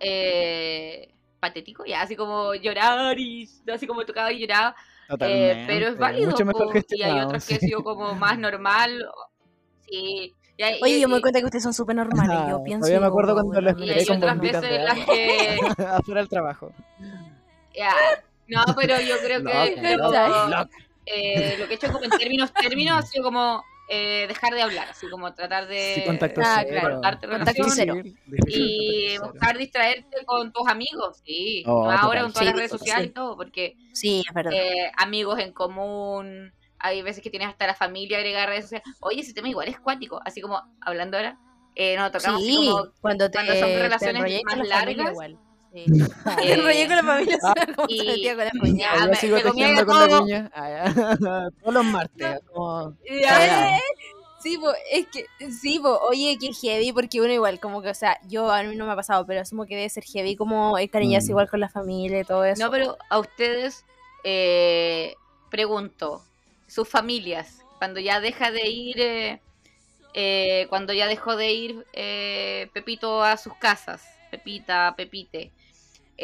eh, 0.00 1.14
patético, 1.40 1.86
ya, 1.86 2.02
así 2.02 2.14
como 2.14 2.54
llorar 2.54 3.18
y 3.18 3.48
así 3.72 3.86
como 3.86 4.04
tocaba 4.04 4.30
y 4.32 4.40
lloraba. 4.40 4.76
eh, 5.20 5.64
pero 5.66 5.88
es 5.88 5.96
válido. 5.96 6.30
Mucho 6.30 6.44
mejor 6.44 6.70
po, 6.72 6.78
y 6.90 7.02
hay 7.02 7.20
otros 7.20 7.46
que 7.46 7.54
ha 7.54 7.58
sí. 7.58 7.68
sido 7.68 7.82
como 7.82 8.14
más 8.14 8.38
normal. 8.38 9.02
Sí, 9.88 10.34
Y 10.58 10.82
Oye, 10.82 11.00
yo 11.00 11.08
me 11.08 11.14
doy 11.14 11.22
cuenta 11.22 11.40
que 11.40 11.46
ustedes 11.46 11.62
son 11.64 11.72
súper 11.72 11.96
normales. 11.96 12.38
Yo 12.50 12.62
pienso. 12.62 12.80
todavía 12.86 13.00
me 13.00 13.06
acuerdo 13.06 13.32
cuando 13.32 13.52
bueno, 13.52 13.70
esperé 13.70 13.94
hay 14.00 14.06
con 14.06 14.16
otras 14.18 14.38
veces 14.40 14.60
de 14.60 14.76
en 14.76 14.84
las 14.84 14.98
que... 15.06 15.58
afuera 15.86 16.20
del 16.20 16.28
trabajo. 16.28 16.72
ya, 17.74 17.94
No, 18.46 18.62
pero 18.78 19.00
yo 19.00 19.14
creo 19.24 19.42
que 19.44 19.94
eh, 21.06 21.56
lo 21.58 21.66
que 21.66 21.72
he 21.72 21.76
hecho 21.76 21.90
como 21.90 22.04
en 22.04 22.10
términos, 22.10 22.52
términos 22.52 22.98
ha 22.98 23.02
sido 23.02 23.24
como 23.24 23.64
eh, 23.88 24.26
dejar 24.28 24.54
de 24.54 24.62
hablar, 24.62 24.88
así 24.90 25.08
como 25.08 25.34
tratar 25.34 25.66
de 25.68 25.94
Sí, 25.96 26.04
contacto 26.04 26.40
Ah, 26.44 26.64
cero. 26.66 27.00
Contacto 27.28 27.64
cero. 27.70 27.94
Y 28.48 29.18
buscar 29.18 29.58
distraerte 29.58 30.24
con 30.24 30.52
tus 30.52 30.68
amigos, 30.68 31.20
sí. 31.24 31.64
Oh, 31.66 31.90
ahora 31.90 32.22
con 32.22 32.32
todas 32.32 32.46
las 32.46 32.56
redes 32.56 32.70
sociales 32.70 33.04
sí. 33.04 33.10
y 33.10 33.14
todo, 33.14 33.36
porque 33.36 33.76
Sí, 33.92 34.22
es 34.26 34.34
verdad. 34.34 34.52
eh, 34.54 34.90
amigos 34.96 35.38
en 35.38 35.52
común, 35.52 36.52
hay 36.78 37.02
veces 37.02 37.22
que 37.22 37.30
tienes 37.30 37.48
hasta 37.48 37.66
la 37.66 37.74
familia 37.74 38.18
agregada 38.18 38.44
a 38.44 38.48
redes 38.48 38.64
sociales. 38.64 38.86
Oye, 39.00 39.20
ese 39.20 39.34
tema 39.34 39.48
igual 39.48 39.68
es 39.68 39.78
cuático, 39.80 40.20
así 40.24 40.40
como 40.40 40.60
hablando 40.80 41.16
ahora, 41.16 41.38
eh, 41.74 41.96
no, 41.96 42.10
tocamos 42.10 42.42
así 42.42 42.50
sí, 42.52 42.56
como 42.56 42.84
cuando 43.00 43.30
te, 43.30 43.38
cuando 43.38 43.56
son 43.56 43.70
relaciones 43.70 44.42
más 44.44 44.68
largas, 44.68 45.10
igual. 45.10 45.38
Sí. 45.72 45.84
eh, 45.86 46.06
Me 46.36 46.52
enrollé 46.52 46.86
con 46.86 46.96
la 46.96 47.02
familia, 47.02 47.38
suena 47.40 47.74
como 47.74 47.88
y- 47.88 47.98
se 47.98 48.04
metía 48.04 48.36
con 48.36 48.44
la 48.44 48.50
cuñada. 48.60 48.96
Ya, 48.98 49.04
Yo 49.04 49.10
me- 49.10 49.16
sigo 49.16 49.36
me 49.36 49.42
tejiendo 49.42 49.86
con 49.86 49.98
la 50.00 50.08
todo. 50.08 50.20
cuña. 50.20 50.50
Ah, 50.54 50.68
ya. 50.68 50.84
Todos 51.62 51.74
los 51.74 51.84
martes. 51.84 52.40
Como... 52.52 52.96
Ya, 53.20 53.78
Sí, 54.40 54.58
po, 54.58 54.72
es 54.90 55.06
que, 55.06 55.24
sí, 55.52 55.78
po, 55.78 55.98
oye, 56.00 56.36
que 56.36 56.52
heavy, 56.52 56.92
porque 56.92 57.20
uno 57.20 57.32
igual, 57.32 57.60
como 57.60 57.80
que, 57.80 57.90
o 57.90 57.94
sea, 57.94 58.18
yo 58.26 58.50
a 58.50 58.64
mí 58.64 58.74
no 58.74 58.86
me 58.86 58.90
ha 58.92 58.96
pasado, 58.96 59.24
pero 59.24 59.40
asumo 59.40 59.66
que 59.66 59.76
debe 59.76 59.88
ser 59.88 60.02
heavy 60.02 60.34
como 60.34 60.76
encariñarse 60.78 61.28
Mm. 61.28 61.30
igual 61.30 61.48
con 61.48 61.60
la 61.60 61.68
familia 61.68 62.18
y 62.20 62.24
todo 62.24 62.44
eso. 62.44 62.60
No, 62.64 62.68
pero 62.72 62.98
a 63.08 63.20
ustedes 63.20 63.84
eh, 64.24 65.14
pregunto, 65.48 66.22
sus 66.66 66.88
familias, 66.88 67.62
cuando 67.78 68.00
ya 68.00 68.18
deja 68.20 68.50
de 68.50 68.68
ir, 68.68 69.00
eh, 69.00 69.40
eh, 70.14 70.66
cuando 70.68 70.92
ya 70.92 71.06
dejó 71.06 71.36
de 71.36 71.52
ir 71.52 71.86
eh, 71.92 72.68
Pepito 72.72 73.22
a 73.22 73.36
sus 73.36 73.54
casas, 73.54 74.02
Pepita, 74.32 74.94
Pepite, 74.96 75.52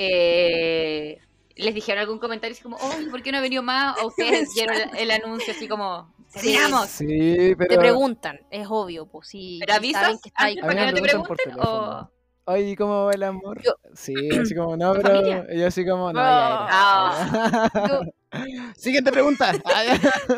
eh, 0.00 1.18
¿les 1.56 1.74
dijeron 1.74 2.00
algún 2.00 2.18
comentario 2.18 2.54
así 2.54 2.62
como, 2.62 2.76
oh, 2.76 2.92
¿por 3.10 3.22
qué 3.22 3.32
no 3.32 3.38
ha 3.38 3.40
venido 3.40 3.62
más? 3.62 3.96
¿O 4.02 4.06
ustedes 4.08 4.48
vieron 4.54 4.76
el, 4.76 4.96
el 4.96 5.10
anuncio 5.10 5.52
así 5.52 5.66
como, 5.68 6.14
Sí. 6.28 6.52
terminamos? 6.52 6.88
Sí, 6.90 7.54
pero... 7.56 7.68
Te 7.68 7.78
preguntan, 7.78 8.38
es 8.50 8.66
obvio, 8.70 9.06
pues 9.06 9.28
sí. 9.28 9.58
¿Pero 9.60 9.74
avisas 9.74 10.20
que 10.22 10.28
está 10.28 10.44
ahí 10.44 10.56
para 10.60 10.74
que 10.74 10.86
no 10.86 10.92
te 10.94 11.02
pregunten? 11.02 11.60
O... 11.60 12.10
Oye, 12.44 12.76
¿cómo 12.76 13.04
va 13.06 13.12
el 13.12 13.22
amor? 13.24 13.60
Yo- 13.62 13.74
Sí, 13.94 14.14
así 14.40 14.54
como, 14.54 14.76
no, 14.76 14.94
¿Tu 14.94 15.02
pero 15.02 15.14
familia? 15.16 15.46
yo 15.54 15.66
así 15.66 15.84
como, 15.86 16.12
no, 16.12 16.20
Ah. 16.22 17.70
ya, 17.74 17.88
Yo- 17.88 18.00
ya. 18.02 18.74
Siguiente 18.76 19.10
pregunta. 19.10 19.52
Ah, 19.64 19.82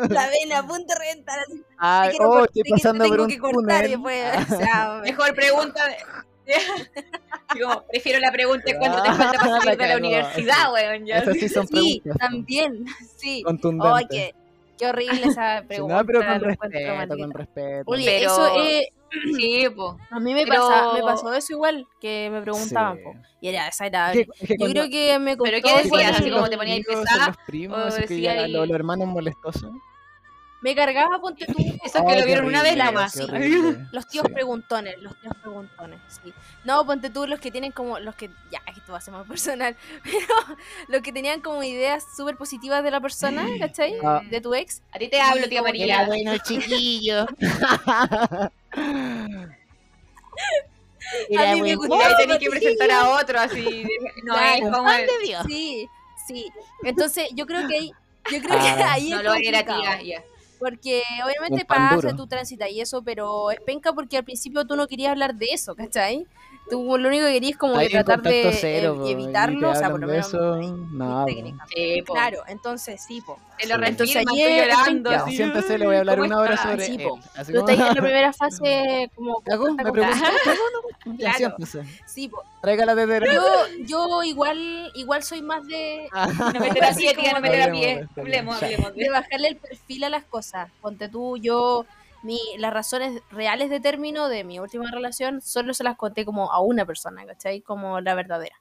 la 0.09 0.29
vena 0.29 0.59
a 0.59 0.65
punto 0.67 0.85
de 0.93 0.95
reventar. 0.99 1.39
Ay, 1.77 2.15
oh, 2.21 2.45
estoy 2.45 2.63
pasando 2.71 3.05
por 3.05 3.19
un 3.19 3.37
cortar 3.37 3.83
túnel. 3.91 3.99
o 3.99 4.57
sea, 4.57 5.01
Mejor 5.03 5.33
pregunta. 5.35 5.81
Como, 7.61 7.83
prefiero 7.87 8.19
la 8.19 8.31
pregunta 8.31 8.63
de 8.65 8.77
cuánto 8.77 9.01
te 9.03 9.09
falta 9.11 9.39
para 9.39 9.59
salir 9.61 9.77
de 9.77 9.87
la 9.87 9.97
universidad, 9.97 10.73
weón. 10.73 11.05
ya. 11.05 11.17
Esas 11.19 11.37
sí 11.37 11.49
son 11.49 11.67
sí, 11.67 12.01
preguntas 12.03 12.29
también, 12.29 12.85
sí. 13.17 13.43
contundentes. 13.43 13.93
Ay, 13.97 14.05
qué, 14.09 14.35
qué 14.77 14.87
horrible 14.87 15.21
esa 15.25 15.63
pregunta. 15.67 15.97
no, 15.97 16.05
pero 16.05 16.19
con 16.25 16.39
respeto, 16.41 17.17
con 17.17 17.31
respeto. 17.33 17.83
Oye, 17.91 18.05
Pero- 18.05 18.31
eso 18.31 18.57
eh, 18.57 18.87
Sí, 19.35 19.67
po. 19.75 19.97
a 20.09 20.19
mí 20.21 20.33
me, 20.33 20.45
Pero- 20.45 20.65
pasa, 20.69 20.93
me 20.93 21.01
pasó 21.01 21.33
eso 21.33 21.51
igual, 21.53 21.85
que 21.99 22.29
me 22.31 22.41
preguntaban, 22.41 22.95
Sí. 22.97 23.03
po, 23.03 23.15
y 23.41 23.47
era 23.49 23.65
desagradable. 23.65 24.21
Es 24.21 24.27
que- 24.27 24.31
es 24.43 24.47
que 24.47 24.53
Yo 24.53 24.57
cuando- 24.59 24.73
creo 24.73 24.89
que 24.89 25.19
me 25.19 25.37
costó 25.37 25.51
¿Pero 25.51 25.67
qué 25.67 25.83
decías? 25.83 26.19
Así 26.19 26.31
como 26.31 26.49
te 26.49 26.57
ponías 26.57 26.79
pesada, 26.87 27.27
los 27.27 27.37
primos, 27.45 27.77
o 27.79 27.97
decía 27.97 28.35
ya 28.35 28.43
ahí- 28.43 28.51
los, 28.53 28.65
los 28.67 28.75
hermanos 28.75 29.07
molestosos. 29.09 29.69
Me 30.61 30.75
cargaba, 30.75 31.19
ponte 31.19 31.45
tú, 31.47 31.53
Eso 31.83 31.97
es 31.97 32.03
Oh, 32.03 32.05
que 32.07 32.13
lo 32.15 32.19
qué 32.21 32.25
vieron 32.25 32.45
una 32.45 32.61
vez 32.61 32.77
Sí. 33.11 33.21
horrible. 33.23 33.87
los 33.91 34.07
tíos 34.07 34.25
Sí. 34.27 34.33
preguntones, 34.33 34.95
los 35.01 35.15
tíos 35.19 35.33
preguntones, 35.41 35.99
sí. 36.23 36.31
No, 36.63 36.85
ponte 36.85 37.09
tú 37.09 37.25
los 37.25 37.39
que 37.39 37.49
tienen 37.51 37.71
como, 37.71 37.97
los 37.99 38.13
que, 38.15 38.29
ya, 38.51 38.61
esto 38.75 38.91
va 38.91 38.99
a 38.99 39.01
ser 39.01 39.13
más 39.13 39.27
personal, 39.27 39.75
pero 40.03 40.57
los 40.87 41.01
que 41.01 41.11
tenían 41.11 41.41
como 41.41 41.63
ideas 41.63 42.03
súper 42.15 42.37
positivas 42.37 42.83
de 42.83 42.91
la 42.91 43.01
persona, 43.01 43.45
¿cachai? 43.59 43.95
Ah. 44.03 44.21
De 44.29 44.39
tu 44.39 44.53
ex. 44.53 44.81
A 44.91 44.99
ti 44.99 45.07
te 45.09 45.19
hablo, 45.19 45.47
tía 45.49 45.59
que 45.59 45.63
María. 45.63 46.05
bueno 46.05 46.31
el 46.33 46.41
chiquillo. 46.43 47.25
A 51.37 51.53
mí 51.55 51.61
me 51.61 51.69
Y 51.71 51.75
gustaba. 51.75 52.05
ahí 52.05 52.13
tenés 52.19 52.37
que 52.39 52.49
presentar 52.49 52.91
a 52.91 53.09
otro 53.09 53.39
así. 53.39 53.87
No 54.23 54.33
Claro. 54.33 54.65
es 54.67 54.71
como. 54.71 54.89
Sí, 55.47 55.89
sí. 56.27 56.51
Entonces, 56.83 57.29
yo 57.33 57.45
creo 57.45 57.67
que 57.67 57.75
ahí, 57.75 57.91
yo 58.31 58.41
creo 58.41 58.59
que 58.59 58.67
Ah. 58.67 58.93
ahí 58.93 59.09
No 59.09 59.17
es 59.17 59.23
lo 59.23 59.33
era 59.33 59.65
tía, 59.65 60.01
ya. 60.01 60.23
Porque 60.61 61.01
obviamente 61.25 61.65
pasa, 61.65 61.95
duro. 61.95 62.15
tú 62.15 62.27
transitas 62.27 62.69
y 62.69 62.81
eso, 62.81 63.01
pero 63.01 63.49
es 63.49 63.59
penca 63.61 63.93
porque 63.93 64.15
al 64.17 64.23
principio 64.23 64.63
tú 64.65 64.75
no 64.75 64.87
querías 64.87 65.09
hablar 65.11 65.33
de 65.33 65.47
eso, 65.47 65.73
¿cachai? 65.73 66.27
Tú 66.69 66.97
lo 66.99 67.09
único 67.09 67.25
que 67.25 67.33
querías 67.33 67.57
como 67.57 67.81
en 67.81 67.89
tratar 67.89 68.21
de 68.21 68.51
cero, 68.53 69.03
eh, 69.07 69.11
evitarlo, 69.11 69.71
o 69.71 69.75
sea, 69.75 69.89
por 69.89 69.99
lo 69.99 70.05
de 70.05 70.13
menos 70.13 70.27
eso, 70.27 70.57
no. 70.91 71.25
Sí. 71.27 72.03
Claro, 72.05 72.43
entonces 72.47 73.03
sí, 73.05 73.21
po. 73.21 73.39
Te 73.57 73.67
lo 73.67 73.75
Sí. 73.75 73.81
Entonces, 73.87 74.15
es 74.17 74.67
llorando. 74.67 75.11
Ya, 75.11 75.17
así, 75.23 75.35
siéntese, 75.35 75.77
le 75.79 75.85
voy 75.87 75.95
a 75.95 75.99
hablar 75.99 76.17
¿cómo 76.19 76.27
una 76.27 76.39
hora 76.39 76.57
sobre 76.57 76.85
Sí, 76.85 76.93
él. 76.93 77.09
Así 77.35 77.53
como, 77.53 77.67
en 77.69 77.79
la 77.79 77.91
primera 77.95 78.31
fase 78.33 79.09
como... 79.15 79.41
¿Cago? 79.41 79.73
¿Me 79.73 79.83
como- 79.83 80.03
Claro. 81.17 81.55
Sí, 82.05 82.27
po. 82.27 82.43
Tráigala 82.61 82.93
de 82.93 83.07
derecha. 83.07 83.33
Yo, 83.33 83.43
yo 83.79 84.23
igual, 84.23 84.91
igual 84.93 85.23
soy 85.23 85.41
más 85.41 85.65
de, 85.67 86.07
No 86.13 86.59
me 86.59 86.69
terapie, 86.71 87.09
Así 87.09 87.15
tía, 87.15 87.33
no 87.33 87.41
terapie. 87.41 88.07
Hablemos 88.15 88.59
de 88.59 88.65
Hablemos, 88.75 88.95
de 88.95 89.09
bajarle 89.09 89.47
el 89.49 89.57
perfil 89.57 90.03
a 90.03 90.09
las 90.09 90.23
cosas. 90.25 90.69
Ponte 90.79 91.09
tú, 91.09 91.37
yo, 91.37 91.85
mi, 92.21 92.39
las 92.57 92.71
razones 92.71 93.21
reales 93.31 93.69
de 93.71 93.79
término 93.79 94.29
de 94.29 94.43
mi 94.43 94.59
última 94.59 94.91
relación 94.91 95.41
solo 95.41 95.73
se 95.73 95.83
las 95.83 95.97
conté 95.97 96.23
como 96.23 96.51
a 96.51 96.59
una 96.59 96.85
persona, 96.85 97.25
¿cachai? 97.25 97.61
Como 97.61 97.99
la 97.99 98.13
verdadera. 98.13 98.60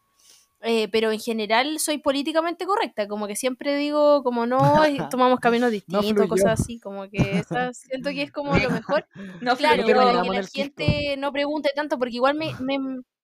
Eh, 0.63 0.89
pero 0.93 1.11
en 1.11 1.19
general 1.21 1.79
soy 1.79 1.97
políticamente 1.99 2.67
correcta, 2.67 3.09
como 3.09 3.27
que 3.27 3.35
siempre 3.35 3.77
digo 3.77 4.23
como 4.23 4.45
no, 4.47 4.87
y 4.87 4.99
tomamos 5.11 5.41
caminos 5.41 5.71
distintos, 5.71 6.29
cosas 6.29 6.61
así, 6.61 6.79
como 6.79 7.09
que 7.09 7.39
esa- 7.39 7.73
siento 7.73 8.11
que 8.11 8.23
es 8.25 8.31
como 8.31 8.59
lo 8.59 8.69
mejor. 8.71 9.07
No, 9.41 9.57
Claro, 9.57 9.85
pero 9.87 9.99
para 10.01 10.23
que 10.23 10.29
la 10.29 10.43
gente 10.53 11.17
no 11.17 11.33
pregunte 11.33 11.71
tanto, 11.75 11.99
porque 11.99 12.17
igual 12.17 12.35
me, 12.35 12.53
me, 12.61 12.79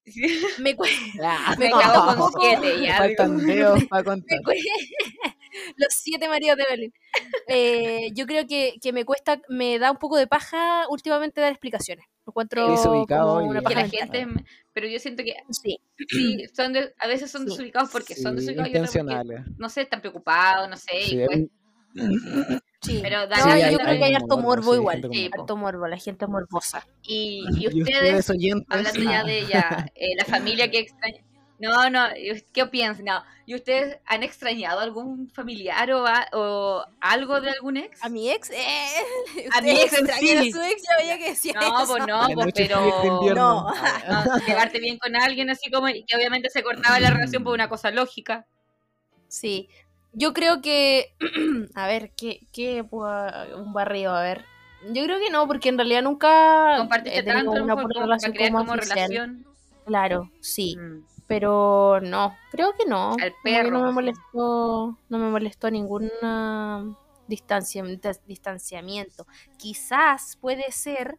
me, 0.59 0.77
cue- 0.77 0.89
Ah, 1.23 1.55
Me 1.59 1.69
cuesta 1.71 1.93
cago 1.93 2.15
con 2.17 2.41
siete 2.41 2.81
ya. 2.81 2.97
Para 2.97 3.29
me 3.29 4.37
los 5.77 5.89
siete 5.95 6.29
maridos 6.29 6.57
de 6.57 6.65
Berlín. 6.69 6.93
Eh, 7.49 8.09
yo 8.15 8.27
creo 8.27 8.47
que, 8.47 8.75
que 8.81 8.93
me 8.93 9.05
cuesta, 9.05 9.41
me 9.49 9.79
da 9.79 9.91
un 9.91 9.99
poco 9.99 10.17
de 10.17 10.27
paja 10.27 10.85
últimamente 10.91 11.41
dar 11.41 11.51
explicaciones. 11.53 12.05
Lo 12.27 12.31
encuentro 12.33 12.71
Desubicado, 12.71 13.39
una 13.39 13.61
Que 13.61 13.65
paja 13.65 13.81
la 13.83 13.89
gente, 13.89 14.27
pero 14.73 14.89
yo 14.89 14.99
siento 14.99 15.23
que 15.23 15.35
Sí, 15.51 15.79
sí, 16.09 16.45
son 16.55 16.73
de- 16.73 16.93
a 16.99 17.07
veces 17.07 17.31
son 17.31 17.43
Sí. 17.45 17.51
desubicados 17.51 17.91
porque 17.91 18.15
son 18.17 18.35
desubicados 18.37 18.69
y 18.69 18.77
otras 18.77 18.91
porque, 18.91 18.99
intencionales. 19.01 19.41
no 19.59 19.69
sé, 19.69 19.83
están 19.83 20.01
preocupados, 20.01 20.69
no 20.69 20.77
sé, 20.77 21.03
Sí, 21.05 21.21
y 21.21 21.25
pues, 21.27 21.39
sí. 22.83 22.99
Pero 23.03 23.27
da- 23.29 23.37
No, 23.39 23.45
Sí, 23.45 23.49
yo 23.49 23.55
hay- 23.55 23.75
creo 23.77 23.79
que 23.87 23.93
hay 23.93 24.03
hay 24.03 24.15
harto 24.15 24.39
morbo, 24.39 24.43
morbo 24.43 24.73
sí, 24.73 24.79
igual. 24.79 25.09
Sí. 25.13 25.31
Harto 25.33 25.57
morbo, 25.57 25.87
la 25.87 25.99
gente 25.99 26.25
es 26.25 26.29
morbosa. 26.31 26.87
y, 27.03 27.45
y 27.57 27.67
Y 27.79 27.83
ustedes, 27.83 28.29
oyentes. 28.31 28.67
hablando 28.69 29.03
ya 29.11 29.25
de 29.25 29.39
ella, 29.39 29.87
eh, 29.95 30.17
la 30.19 30.25
familia 30.25 30.71
que 30.71 30.81
extraña. 30.81 31.23
No, 31.59 31.89
no, 31.91 32.09
¿y 32.17 32.41
¿qué 32.53 32.67
piensan? 32.67 33.05
No. 33.07 33.23
¿Y 33.47 33.55
ustedes 33.55 33.99
han 34.07 34.23
extrañado 34.23 34.81
algún 34.81 35.31
familiar 35.31 35.91
o, 35.93 36.07
a- 36.07 36.29
o 36.33 36.85
algo 37.01 37.41
de 37.41 37.51
algún 37.51 37.77
ex? 37.79 38.03
A 38.05 38.09
mi 38.09 38.31
ex, 38.31 38.51
eh, 38.51 38.57
A 39.55 39.61
mi 39.63 39.71
¿ustedes 39.73 39.85
ex 39.93 39.99
en 39.99 40.07
extrañan 40.07 40.43
sí. 40.43 40.49
a 40.51 40.53
su 40.53 40.63
ex, 40.63 40.83
ya 40.83 40.97
veía 40.99 41.19
que 41.19 41.31
decía 41.31 41.53
No, 41.55 41.83
eso. 41.83 41.93
pues 41.93 42.07
no, 42.07 42.29
la 42.29 42.35
pues, 42.35 42.53
pero. 42.55 42.81
No. 43.35 43.71
No, 44.09 44.39
llevarte 44.47 44.81
bien 44.81 44.99
con 44.99 45.15
alguien 45.17 45.49
así 45.51 45.71
como 45.71 45.89
y 45.89 46.05
que 46.05 46.17
obviamente 46.17 46.51
se 46.51 46.63
cortaba 46.63 47.01
la 47.01 47.11
relación 47.11 47.43
por 47.45 47.55
una 47.55 47.69
cosa 47.69 47.91
lógica. 47.91 48.47
Sí, 49.29 49.69
yo 50.13 50.33
creo 50.33 50.61
que, 50.61 51.15
a 51.75 51.87
ver, 51.87 52.13
¿qué, 52.17 52.41
qué 52.53 52.85
puedo- 52.85 53.59
un 53.59 53.73
barrio? 53.73 54.11
A 54.15 54.23
ver, 54.23 54.45
yo 54.93 55.05
creo 55.05 55.19
que 55.19 55.31
no, 55.31 55.47
porque 55.47 55.69
en 55.69 55.79
realidad 55.79 56.03
nunca 56.03 56.75
Compartiste 56.79 57.23
tanto 57.23 57.51
una 57.53 57.75
como 57.77 57.89
relación 57.89 58.35
como 58.53 58.75
relación. 58.77 59.47
Claro, 59.87 60.31
sí, 60.41 60.77
Mm. 60.77 61.05
Pero 61.27 62.01
no, 62.01 62.37
creo 62.51 62.73
que 62.79 62.87
no. 62.87 63.13
Al 63.21 63.35
perro, 63.43 63.71
no 63.71 63.83
me 63.87 63.93
molestó, 63.93 64.99
no 65.09 65.19
me 65.19 65.29
molestó 65.31 65.71
ninguna 65.71 66.97
distancia, 67.29 67.83
dis- 67.83 68.21
distanciamiento. 68.27 69.27
Quizás 69.59 70.37
puede 70.41 70.71
ser 70.73 71.19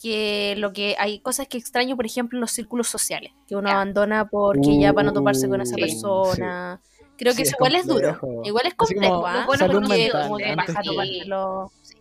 que 0.00 0.54
lo 0.58 0.72
que 0.72 0.96
hay 0.98 1.20
cosas 1.20 1.46
que 1.46 1.56
extraño, 1.56 1.94
por 1.96 2.04
ejemplo, 2.06 2.36
en 2.36 2.40
los 2.40 2.50
círculos 2.50 2.88
sociales, 2.88 3.32
que 3.46 3.54
uno 3.56 3.70
abandona 3.70 4.26
porque 4.28 4.78
ya 4.80 4.92
para 4.92 5.06
no 5.06 5.12
toparse 5.12 5.48
con 5.48 5.60
esa 5.60 5.76
Uh, 5.76 5.78
persona. 5.78 6.80
Creo 7.16 7.32
Sí, 7.32 7.36
que 7.36 7.42
es 7.44 7.48
eso 7.50 7.56
igual 7.60 7.76
es 7.76 7.86
duro. 7.86 8.18
Igual 8.42 8.66
es 8.66 8.74
como 8.74 8.88
complejo, 8.88 9.20
bueno, 9.46 9.66
salud 9.66 9.80
porque 9.82 9.98
mental. 10.02 10.22
como 10.24 10.36
que 10.38 10.44
antes 10.46 10.66
baja 10.66 10.82
que- 10.82 10.88
topártelo. 10.88 11.70
Sí. 11.82 11.94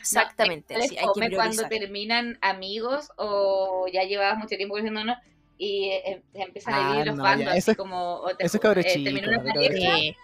Exactamente, 0.00 0.74
No, 0.74 0.80
les 0.80 0.88
sí, 0.90 0.96
hay 0.98 1.04
que 1.06 1.12
come 1.12 1.30
cuando 1.34 1.62
terminan 1.68 2.38
amigos 2.42 3.08
o 3.16 3.86
ya 3.92 4.04
llevabas 4.04 4.38
mucho 4.38 4.56
tiempo 4.56 4.76
diciéndonos 4.76 5.16
y 5.58 5.90
eh, 5.90 6.22
se 6.32 6.42
empiezan 6.42 6.74
a 6.74 6.76
Ah, 6.76 6.86
dividir 6.88 7.06
los 7.06 7.16
no, 7.16 7.22
bandos, 7.22 7.48
así 7.48 7.58
eso 7.58 7.70
es- 7.72 7.76
como 7.76 8.14
o 8.20 8.34
te- 8.36 8.44
eso 8.44 8.56
es 8.56 8.60
cabro 8.60 8.80
eh, 8.80 8.84
chico, 8.84 9.04
terminó 9.04 9.28
una 9.28 9.52
pareja, 9.54 9.96
Sí, 9.96 10.16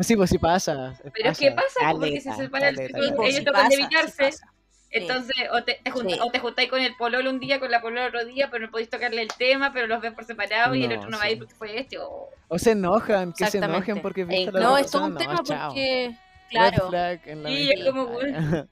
Sí, 0.00 0.16
pues 0.16 0.28
sí 0.30 0.38
pasa. 0.38 0.98
pero 1.14 1.30
es 1.30 1.38
que 1.38 1.52
pasa, 1.52 1.92
porque 1.92 2.20
se 2.20 2.32
separan, 2.32 2.74
caleta, 2.74 2.98
ellos 2.98 3.12
caleta. 3.16 3.38
sí 3.38 3.44
tocan 3.44 3.62
pasa, 3.62 3.68
de 3.68 3.76
sí 3.76 3.82
evitarse, 3.82 4.24
pasa. 4.24 4.46
Entonces, 4.90 5.34
o 5.52 5.62
te, 5.64 5.80
te 5.82 5.90
junta- 5.90 6.14
Sí. 6.14 6.20
o 6.22 6.30
te 6.30 6.38
juntáis 6.40 6.68
con 6.70 6.80
el 6.80 6.94
pololo 6.96 7.28
un 7.30 7.40
día, 7.40 7.58
con 7.60 7.70
la 7.70 7.80
polola 7.80 8.06
otro 8.06 8.24
día, 8.24 8.48
pero 8.50 8.64
no 8.66 8.70
podéis 8.70 8.90
tocarle 8.90 9.22
el 9.22 9.28
tema, 9.28 9.72
pero 9.72 9.86
los 9.88 10.00
ves 10.00 10.12
por 10.12 10.24
separado 10.24 10.74
y 10.74 10.84
el 10.84 10.90
No, 10.90 10.96
otro 10.96 11.10
no 11.10 11.18
va 11.18 11.24
a 11.24 11.26
sí. 11.26 11.32
ir 11.32 11.38
porque 11.38 11.54
fue 11.54 11.78
este. 11.80 11.98
O... 11.98 12.28
O 12.48 12.58
se 12.58 12.72
enojan, 12.72 13.32
que 13.32 13.46
se 13.46 13.58
enojen 13.58 14.00
porque 14.02 14.22
a 14.22 14.26
la 14.52 14.60
No, 14.60 14.78
es 14.78 14.90
todo 14.90 15.04
un 15.06 15.16
tema 15.16 15.42
chao. 15.44 15.68
porque, 15.68 16.12
claro, 16.50 16.90
Sí, 17.24 17.34
mente. 17.36 17.72
es 17.74 17.84
como, 17.86 18.06
bueno. 18.06 18.38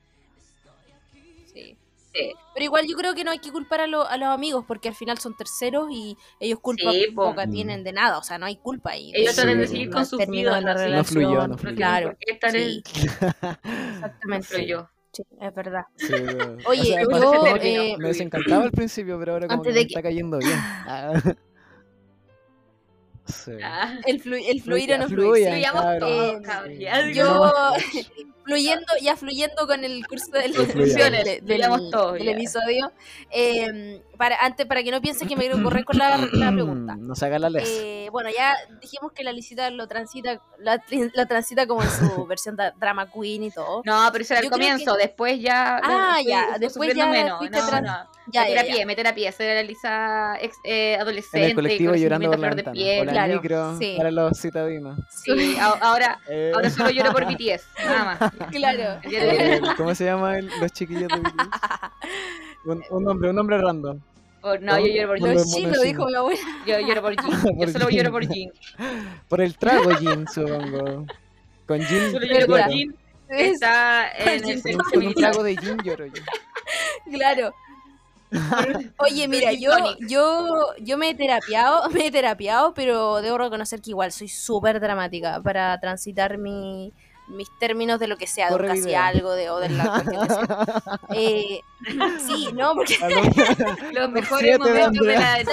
sí. 2.15 2.33
Pero 2.55 2.65
igual 2.65 2.87
yo 2.87 2.97
creo 2.97 3.15
que 3.15 3.25
no 3.25 3.31
hay 3.31 3.39
que 3.39 3.51
culpar 3.51 3.81
a, 3.81 3.87
lo- 3.87 4.07
a 4.07 4.17
los 4.17 4.29
amigos 4.29 4.65
porque 4.69 4.89
al 4.89 4.95
final 4.95 5.19
son 5.19 5.37
terceros 5.37 5.89
y 5.91 6.17
ellos 6.41 6.61
culpa 6.61 6.91
Sí, 6.93 7.07
po. 7.15 7.31
poca 7.31 7.47
tienen 7.47 7.83
de 7.85 7.93
nada, 7.93 8.19
o 8.19 8.23
sea, 8.23 8.39
no 8.39 8.47
hay 8.47 8.57
culpa 8.57 8.91
ahí. 8.91 9.11
Ellos 9.15 9.31
Sí, 9.35 9.37
tratan 9.41 9.59
de 9.59 9.67
seguir 9.67 9.91
con 9.91 10.05
sus 10.07 10.19
Terminó 10.19 10.51
vidas. 10.59 10.63
la 10.65 10.73
así. 10.73 10.91
No 10.93 11.05
fluyó, 11.05 11.29
relación, 11.29 11.51
no 11.51 11.59
fluyó. 11.59 11.77
Claro, 11.77 12.17
estar 12.21 12.57
en- 12.57 12.83
sí, 12.85 13.07
No 13.43 13.51
exactamente. 13.95 14.47
fluyó. 14.49 14.89
Sí, 15.13 15.23
es 15.41 15.55
verdad. 15.55 15.83
Sí, 15.97 16.07
pero- 16.11 16.57
Oye, 16.67 16.81
o 16.81 16.85
sea, 16.85 17.03
yo, 17.03 17.57
eh, 17.61 17.97
me 17.99 18.09
desencantaba 18.09 18.65
al 18.65 18.71
principio, 18.73 19.19
pero 19.19 19.33
ahora 19.35 19.47
como 19.47 19.61
antes 19.61 19.73
que 19.73 19.75
de 19.79 19.81
me 19.85 19.87
que- 19.87 19.93
está 19.93 20.03
cayendo 20.03 20.39
bien. 20.39 20.53
Ah. 20.57 21.13
Sí. 23.27 23.53
Ah. 23.63 23.99
El, 24.07 24.21
flu- 24.23 24.43
el 24.49 24.61
fluir 24.63 24.93
o 24.95 24.99
no 24.99 25.09
fluir. 25.09 25.45
sí. 25.45 25.51
Fluyamos 25.51 25.81
claro. 25.83 26.07
todos, 26.07 26.33
Eh, 26.35 26.43
cabrón, 26.43 27.13
Yo, 27.15 27.53
fluyendo, 28.45 28.87
ya 29.01 29.17
fluyendo 29.17 29.67
con 29.67 29.85
el 29.85 30.07
curso 30.07 30.31
del, 30.33 30.53
Fluyamos. 30.55 31.25
del- 31.25 31.45
del- 31.45 32.19
del 32.19 32.29
episodio, 32.29 32.93
eh, 33.31 34.03
para, 34.17 34.37
antes, 34.41 34.67
para 34.67 34.83
que 34.83 34.91
no 34.91 35.01
piensen 35.01 35.27
que 35.29 35.37
me 35.37 35.43
quiero 35.43 35.63
correr 35.63 35.85
con 35.85 35.99
la, 35.99 36.17
la 36.33 36.53
pregunta. 36.53 36.97
No 36.99 37.15
se 37.15 37.27
haga 37.27 37.39
la 37.39 37.51
les. 37.51 37.69
Eh, 37.69 38.09
bueno, 38.13 38.31
ya 38.37 38.55
dijimos 38.81 39.13
que 39.13 39.25
la 39.25 39.33
licita 39.33 39.71
lo 39.71 39.87
transita, 39.89 40.41
la, 40.59 40.79
transita 41.27 41.67
como 41.67 41.83
en 41.83 41.91
su 41.91 42.27
versión 42.29 42.57
da- 42.57 42.73
drama 42.79 43.11
queen 43.11 43.45
y 43.45 43.51
todo. 43.51 43.83
No, 43.85 44.09
pero 44.13 44.23
eso 44.23 44.35
era 44.35 44.43
el 44.45 44.51
comienzo, 44.51 44.95
después 44.97 45.41
ya. 45.41 45.81
Ah, 45.83 46.15
fue- 46.23 46.25
ya, 46.31 46.47
después 46.59 46.91
sufriendo 46.91 47.05
ya 47.05 47.11
menos. 47.11 47.41
no. 47.41 48.13
Ya, 48.33 48.43
me 48.43 48.51
ya, 48.51 48.55
terapia, 48.55 48.77
ya. 48.77 48.87
me 48.87 48.95
terapia, 48.97 49.29
esa 49.31 49.43
era 49.45 49.63
Lisa 49.65 50.37
ex, 50.41 50.55
eh, 50.65 50.97
adolescente. 50.97 51.43
En 51.43 51.51
el 51.51 51.55
colectivo 51.57 51.95
llorando 51.97 52.31
por 52.31 52.39
la 52.39 52.47
a 52.47 52.53
flor 52.53 52.65
de 52.65 52.71
piel. 52.71 53.09
Claro, 53.09 53.35
micro 53.35 53.79
sí. 53.79 53.95
para 53.97 54.11
los 54.13 54.39
citadinos. 54.41 54.99
Sí, 55.11 55.57
a- 55.59 55.67
ahora, 55.81 56.21
Eh, 56.29 56.53
ahora 56.55 56.71
solo 56.71 56.91
lloro 56.91 57.11
por 57.13 57.25
BTS, 57.33 57.65
nada 57.85 58.05
más. 58.05 58.51
Claro. 58.53 59.01
De 59.01 59.55
eh, 59.57 59.61
¿Cómo 59.77 59.93
se 59.97 60.05
llaman 60.05 60.49
los 60.61 60.71
chiquillos 60.73 61.09
de 61.09 61.17
BTS? 61.19 61.49
Un, 62.65 62.83
un 62.91 63.05
nombre, 63.05 63.31
un 63.31 63.37
nombre 63.37 63.59
random. 63.59 63.99
Por- 64.41 64.61
no, 64.61 64.79
yo 64.79 64.87
lloro 64.87 65.09
por 65.09 65.21
Los 65.21 65.55
Jin. 65.55 65.73
dijo 65.85 66.07
mi 66.07 66.15
abuela. 66.15 66.41
Yo 66.67 66.81
lloro 66.81 67.03
por 67.03 67.15
Jin. 67.21 67.59
Yo 67.61 67.69
solo 67.69 67.91
lloro 67.91 68.11
por 68.13 68.27
Jin. 68.27 68.51
Por 69.29 69.41
el 69.41 69.57
trago 69.57 69.91
Jin, 69.97 70.27
supongo. 70.29 71.07
Con 71.67 71.81
Jin. 71.81 72.11
Solo 72.13 72.27
lloro 72.27 72.47
por. 72.47 72.63
Jin. 72.65 72.97
Es- 73.29 73.53
Está 73.55 74.11
en 74.19 74.49
el 74.49 74.63
militar. 74.97 75.15
trago 75.33 75.43
de 75.45 75.57
Jin 75.57 75.79
lloro 75.85 76.07
yo. 76.07 76.23
Claro. 77.13 77.55
Oye, 78.99 79.29
mira, 79.29 79.53
yo, 79.53 79.71
yo, 80.09 80.75
yo 80.81 80.97
me 80.99 81.11
he 81.11 81.15
terapiado, 81.15 81.89
me 81.91 82.07
he 82.07 82.11
terapiado, 82.11 82.73
pero 82.75 83.21
debo 83.21 83.37
reconocer 83.39 83.81
que 83.83 83.91
igual 83.91 84.11
soy 84.11 84.29
súper 84.29 84.81
dramática 84.81 85.41
para 85.43 85.79
transitar 85.81 86.39
mi, 86.39 86.93
mis 87.29 87.49
términos 87.59 88.01
de 88.01 88.07
lo 88.09 88.17
que 88.17 88.27
sea, 88.27 88.47
de 88.47 88.53
Corre 88.53 88.71
un 88.71 88.77
casi 88.77 88.95
algo, 88.95 89.33
de, 89.33 89.51
o 89.51 89.59
de 89.61 89.69
la. 89.71 90.99
Eh, 91.15 91.61
sí, 92.27 92.49
no, 92.55 92.75
porque 92.75 92.97
Los 93.93 94.11
mejores 94.11 94.57
siete 94.59 94.73
de 94.73 94.81
momentos 94.89 95.07
de 95.07 95.17
la. 95.17 95.41
Eh, 95.41 95.45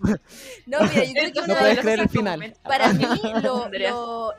no, 0.66 0.80
mira, 0.80 1.04
yo 1.04 1.12
creo 1.14 1.32
que 1.32 1.40
No 1.46 1.54
puedes 1.56 1.76
de- 1.76 1.82
creer 1.82 1.98
el 2.00 2.04
los 2.04 2.12
final. 2.12 2.54
para 2.62 2.92
mí 2.92 3.04
lo, 3.42 3.68
lo, 3.70 4.32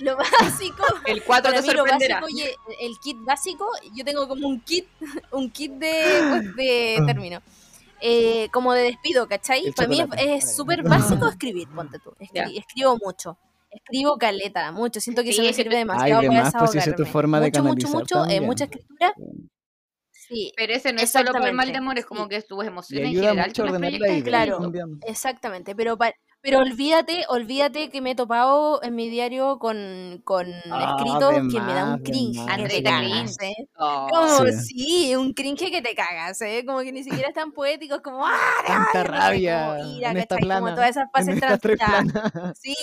lo 0.00 0.16
básico 0.16 0.84
El 1.06 1.22
4 1.22 1.50
para 1.50 1.62
te 1.62 1.72
lo 1.72 1.78
sorprenderá. 1.78 2.20
básico, 2.20 2.34
oye, 2.34 2.54
el 2.80 2.92
kit 3.02 3.16
básico, 3.20 3.66
yo 3.94 4.04
tengo 4.04 4.28
como 4.28 4.48
un 4.48 4.60
kit, 4.60 4.86
un 5.30 5.50
kit 5.50 5.72
de, 5.72 6.02
pues, 6.28 6.56
de 6.56 6.96
Ah. 7.00 7.06
Eh, 8.04 8.48
como 8.52 8.72
de 8.74 8.82
despido, 8.82 9.28
¿cachai? 9.28 9.64
El 9.66 9.74
Para 9.74 9.88
mí 9.88 9.94
es- 10.00 10.02
chocolate. 10.06 10.34
es 10.34 10.56
súper 10.56 10.82
básico 10.82 11.28
escribir, 11.28 11.68
ponte 11.68 11.98
tú. 12.00 12.10
Escri- 12.18 12.30
Ya. 12.34 12.44
Escribo 12.58 12.98
mucho. 13.02 13.38
Escribo 13.70 14.18
caleta, 14.18 14.72
mucho. 14.72 15.00
Siento 15.00 15.22
que 15.22 15.28
Sí, 15.28 15.34
eso 15.34 15.42
me 15.42 15.48
que 15.48 15.54
sirve 15.54 15.76
demasiado 15.76 16.20
Ay, 16.20 16.28
para 16.28 16.50
pues, 16.58 16.74
es 16.74 16.96
tu 16.96 17.06
forma 17.06 17.38
de 17.40 17.46
mucho, 17.46 17.62
mucho, 17.62 17.88
mucho, 17.88 18.24
eh, 18.26 18.40
mucha 18.40 18.64
escritura. 18.64 19.14
Sí, 20.10 20.52
Pero 20.56 20.72
ese 20.72 20.92
no 20.92 21.00
es 21.00 21.10
solo 21.10 21.32
por 21.32 21.52
mal 21.52 21.70
de 21.70 21.78
amor, 21.78 21.96
es 21.98 22.04
Sí. 22.04 22.08
como 22.08 22.28
que 22.28 22.40
tus 22.42 22.64
emociones 22.64 23.08
en 23.08 23.14
general. 23.14 23.48
mucho 23.48 23.62
tú 23.64 23.68
las 23.70 23.78
proyectas 23.80 24.22
claro. 24.22 24.58
también. 24.60 24.98
exactamente. 25.06 25.74
Pero 25.74 25.96
pa- 25.96 26.14
pero 26.42 26.58
olvídate, 26.58 27.24
olvídate 27.28 27.88
que 27.88 28.00
me 28.00 28.10
he 28.10 28.14
topado 28.14 28.82
en 28.82 28.94
mi 28.96 29.08
diario 29.08 29.58
con, 29.58 30.20
con 30.24 30.46
Ah, 30.70 30.96
escritos 30.98 31.34
que 31.52 31.60
me 31.60 31.72
da 31.74 31.84
un 31.94 31.98
cringe. 32.02 32.38
más. 32.38 32.56
que 32.58 32.68
te 32.68 32.82
cagas, 32.82 33.36
cringe. 33.38 33.52
¿eh? 33.58 33.68
Oh. 33.78 34.08
Como, 34.10 34.38
Sí. 34.46 34.62
sí, 35.08 35.16
un 35.16 35.32
cringe 35.34 35.70
que 35.70 35.80
te 35.82 35.94
cagas, 35.94 36.40
¿eh? 36.42 36.64
Como 36.66 36.80
que 36.80 36.92
ni 36.92 37.04
siquiera 37.04 37.28
es 37.28 37.34
tan 37.34 37.52
poético, 37.52 37.94
es 37.96 38.00
como, 38.02 38.26
¡ah! 38.26 38.32
Tanta 38.66 39.04
rabia, 39.04 39.68
rabia 39.68 39.76
como 39.84 39.96
ira, 39.96 40.10
en 40.10 40.16
esta 40.18 40.34
¿cachai? 40.36 40.48
Como 40.48 40.60
plana. 40.66 40.74
todas 40.74 40.90
esas 40.90 41.08
fases 41.12 41.40
transitadas. 41.40 42.58
Sí, 42.60 42.74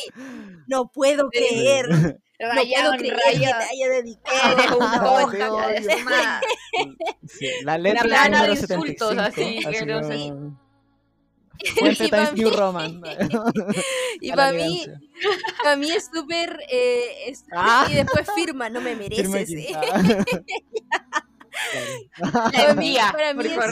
no 0.68 0.88
puedo 0.92 1.30
creer, 1.30 1.90
no 1.90 2.14
Rayado 2.40 2.92
puedo 2.92 2.94
en 2.94 3.00
creer 3.00 3.34
que 3.34 3.40
te 3.40 3.46
haya 3.52 3.90
dedicado 3.90 4.78
una 4.78 5.12
hoja. 5.12 5.72
Sí, 7.28 7.48
La 7.64 7.78
letra 7.78 8.04
plana 8.04 8.44
de 8.46 8.52
insultos, 8.54 9.10
75. 9.10 9.22
así, 9.22 9.58
así 9.66 9.80
que 9.80 9.86
no 9.86 10.04
sé. 10.04 10.34
Fuente 11.78 12.06
Y 12.06 12.10
Times 12.10 12.34
New 12.34 12.50
mí- 12.50 12.56
Roman. 12.56 13.02
Y 14.22 14.32
para 14.32 14.52
mí, 14.54 14.86
para 15.64 15.76
mí 15.76 15.92
es 15.92 16.10
súper, 16.14 16.60
eh, 16.70 17.28
es- 17.28 17.44
Ah. 17.54 17.88
y 17.90 17.94
después 17.96 18.28
firma, 18.36 18.70
no 18.70 18.82
me 18.82 18.96
mereces. 18.96 19.50
¿eh? 19.52 19.68
Claro. 19.72 20.24
La 22.54 22.70
envía 22.70 23.12
para 23.12 23.34
mí 23.34 23.44
es 23.46 23.52
súper- 23.54 23.72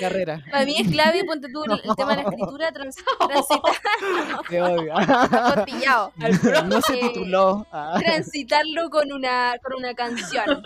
carrera. 0.00 0.42
Para 0.50 0.64
mí 0.64 0.74
es 0.78 0.90
clave, 0.90 1.24
ponte 1.24 1.48
tú 1.52 1.64
el, 1.64 1.72
el 1.72 1.96
tema 1.96 2.16
de 2.16 2.22
la 2.22 2.28
escritura, 2.28 2.72
trans, 2.72 2.96
transitar, 3.18 3.72
apostillado. 4.92 6.12
No 6.66 6.80
se 6.82 6.94
Eh, 6.94 7.00
tituló. 7.00 7.66
Ah, 7.72 7.96
transitarlo 7.98 8.90
con 8.90 9.10
una, 9.12 9.54
con 9.62 9.74
una 9.78 9.94
canción. 9.94 10.62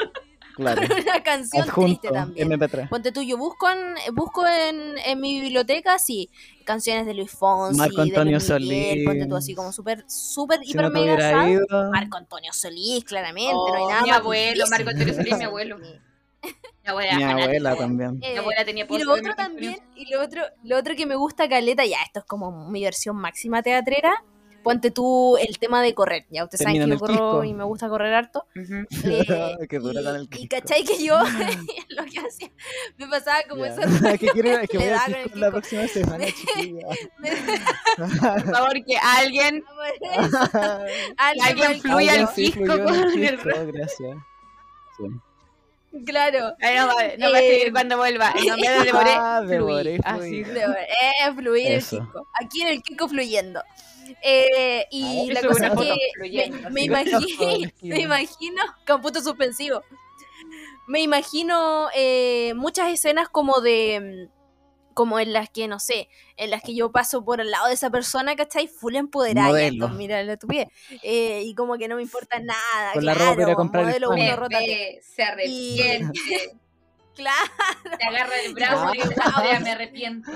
Claro. 0.59 0.83
Con 0.87 0.99
una 1.03 1.23
canción 1.23 1.63
Adjunto. 1.63 1.87
triste 2.01 2.09
también. 2.11 2.51
MP3. 2.51 2.89
Ponte 2.89 3.13
tú, 3.13 3.23
yo 3.23 3.39
busco 3.39 3.69
en, 3.71 3.95
busco 4.15 4.45
en, 4.47 4.99
en 4.99 5.21
mi 5.21 5.41
biblioteca, 5.41 5.99
sí, 5.99 6.29
canciones 6.65 7.07
de 7.07 7.15
Luis 7.15 7.31
Fonsi, 7.31 7.79
Marco 7.79 7.97
de 7.97 8.03
Antonio 8.03 8.39
Luis 8.39 8.51
Miguel, 8.51 8.67
Solís. 8.97 9.05
ponte 9.07 9.27
tú 9.27 9.37
así 9.37 9.55
como 9.55 9.73
súper, 9.73 10.05
súper, 10.09 10.61
Si 10.65 10.73
hiper 10.73 10.83
no 10.83 10.91
mega 10.91 11.17
sad. 11.17 11.91
Marco 11.93 12.17
Antonio 12.19 12.53
Solís, 12.53 13.05
claramente, 13.05 13.53
Oh, 13.55 13.69
no 13.69 13.75
hay 13.77 13.87
nada 13.87 14.03
mi 14.03 14.09
más 14.11 14.19
abuelo, 14.19 14.65
difícil. 14.65 14.71
Marco 14.71 14.91
Antonio 14.91 15.15
Solís, 15.15 15.39
mi 15.39 15.45
abuelo. 15.45 15.79
Mi 15.79 16.91
abuela, 16.91 17.17
Mi 17.17 17.23
abuela 17.25 17.77
también. 17.77 18.19
Eh, 18.23 18.33
Mi 18.33 18.39
abuela 18.39 18.65
tenía 18.65 18.85
y 18.85 18.87
póster 18.89 19.07
lo 19.07 19.15
de 19.15 19.21
otro 19.21 19.35
también, 19.37 19.77
y 19.95 20.11
lo 20.13 20.23
otro, 20.23 20.43
lo 20.65 20.77
otro 20.79 20.97
que 20.97 21.07
me 21.07 21.15
gusta, 21.17 21.49
Caleta, 21.49 21.85
ya, 21.85 21.99
esto 22.05 22.21
es 22.21 22.25
como 22.27 22.69
mi 22.71 22.83
versión 22.83 23.17
máxima 23.17 23.63
teatrera. 23.63 24.25
Ponte 24.63 24.91
tú 24.91 25.37
el 25.39 25.59
tema 25.59 25.83
de 25.83 25.95
correr. 25.95 26.27
Ya 26.31 26.45
ustedes 26.45 26.63
saben 26.65 26.83
que 26.85 26.91
yo 26.91 26.99
corro 26.99 27.13
Quisco. 27.13 27.45
y 27.45 27.55
me 27.55 27.65
gusta 27.65 27.89
correr 27.89 28.13
harto. 28.13 28.47
Ujú. 28.55 28.87
Eh, 29.05 29.57
Qué 29.71 29.79
dura 29.79 30.01
y, 30.01 30.05
con 30.05 30.17
el 30.17 30.23
y 30.25 30.29
Quisco. 30.29 30.49
cachai 30.57 30.85
que 30.85 31.03
yo 31.03 31.19
lo 31.91 32.05
que 32.05 32.19
hacía, 32.21 32.51
me 32.99 33.07
pasaba 33.07 33.39
como 33.49 33.65
Ya. 33.65 33.73
eso. 33.73 34.09
Es 34.09 34.19
que 34.21 34.29
quiero 34.29 34.51
es 34.59 34.69
que 34.69 34.79
voy 34.79 34.89
a 34.89 35.05
con 35.05 35.15
el 35.15 35.41
la 35.41 35.51
próxima 35.51 35.87
semana, 35.89 36.25
chiquilla. 36.27 36.87
Por 37.97 38.55
favor, 38.55 38.85
que 38.85 38.97
alguien, 38.99 39.65
alguien 41.19 41.81
fluya 41.81 42.13
Alguien 42.13 42.21
el 42.21 42.29
Quisco 42.35 42.85
con 42.85 42.95
el 42.95 43.73
gracias. 43.73 44.17
Sí. 44.97 45.05
Claro. 46.05 46.53
Ay, 46.61 46.77
no, 46.77 46.87
va- 46.89 46.93
no 47.19 47.31
va 47.33 47.39
a 47.39 47.41
Eh, 47.41 47.49
escribir 47.49 47.73
cuando 47.73 47.97
vuelva. 47.97 48.33
En 48.39 48.47
nombre 48.47 48.69
de 48.71 48.85
Deboré, 48.85 49.11
Ah. 49.17 49.41
Deboré, 49.47 49.99
Así. 50.05 50.43
De- 50.43 50.61
eh, 50.65 51.33
fluir 51.35 51.73
Eso. 51.73 51.97
el 51.97 52.03
Kiko. 52.03 52.27
Aquí 52.45 52.63
en 52.63 52.69
el 52.69 52.83
Kiko 52.83 53.09
fluyendo. 53.09 53.63
Eh, 54.23 54.87
y 54.91 55.31
Ah, 55.31 55.33
la 55.35 55.43
cosa 55.49 55.67
es 55.67 55.73
que 55.73 55.97
me, 56.21 56.71
me 56.71 56.83
imagino, 56.83 57.19
el 57.41 57.73
me 57.83 58.01
imagino, 58.01 58.63
con 58.87 59.01
punto 59.03 59.21
suspensivo, 59.21 59.83
me 60.87 61.01
imagino 61.03 61.89
eh, 61.95 62.55
muchas 62.55 62.89
escenas 62.93 63.29
como 63.29 63.61
de, 63.61 64.29
mm, 64.31 64.95
como 64.95 65.21
en 65.21 65.33
las 65.33 65.49
que, 65.51 65.69
no 65.69 65.79
sé, 65.79 66.09
en 66.37 66.51
las 66.51 66.63
que 66.63 66.75
yo 66.75 66.91
paso 66.91 67.25
por 67.25 67.41
al 67.41 67.51
lado 67.51 67.69
de 67.69 67.75
esa 67.75 67.89
persona, 67.91 68.35
¿cachai? 68.35 68.67
Full 68.67 68.97
empoderada, 68.97 69.63
esto, 69.63 69.89
mira 69.91 70.23
la 70.25 70.33
estupidez. 70.33 70.69
Eh, 71.03 71.43
y 71.45 71.55
como 71.55 71.77
que 71.79 71.87
no 71.87 71.97
me 71.97 72.03
importa 72.03 72.41
nada, 72.41 72.95
Con 72.95 73.05
la 73.05 73.15
claro, 73.15 73.31
ropa 73.31 73.37
para 73.37 73.49
ir 73.49 73.53
a 73.53 73.55
comprar 73.57 73.83
el 73.83 73.89
modelo 73.89 74.09
uno, 74.11 74.49
ve, 74.49 75.01
se 75.03 75.23
arrepiente, 75.23 76.21
Claro. 77.15 77.51
te 77.99 78.05
agarra 78.07 78.41
el 78.45 78.55
brazo 78.55 78.95
y 78.95 79.03
dice, 79.03 79.15
"Andrea, 79.21 79.61
me 79.61 79.71
arrepiento. 79.73 80.31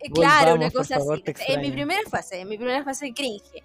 Eh, 0.00 0.10
Claro, 0.10 0.54
una 0.54 0.70
cosa 0.70 0.96
favor, 0.98 1.22
así. 1.22 1.22
En 1.52 1.60
mi 1.60 1.68
extraño. 1.68 1.72
primera 1.72 2.00
fase, 2.10 2.40
en 2.40 2.48
mi 2.48 2.56
primera 2.56 2.84
fase 2.84 3.06
de 3.06 3.14
cringe. 3.14 3.62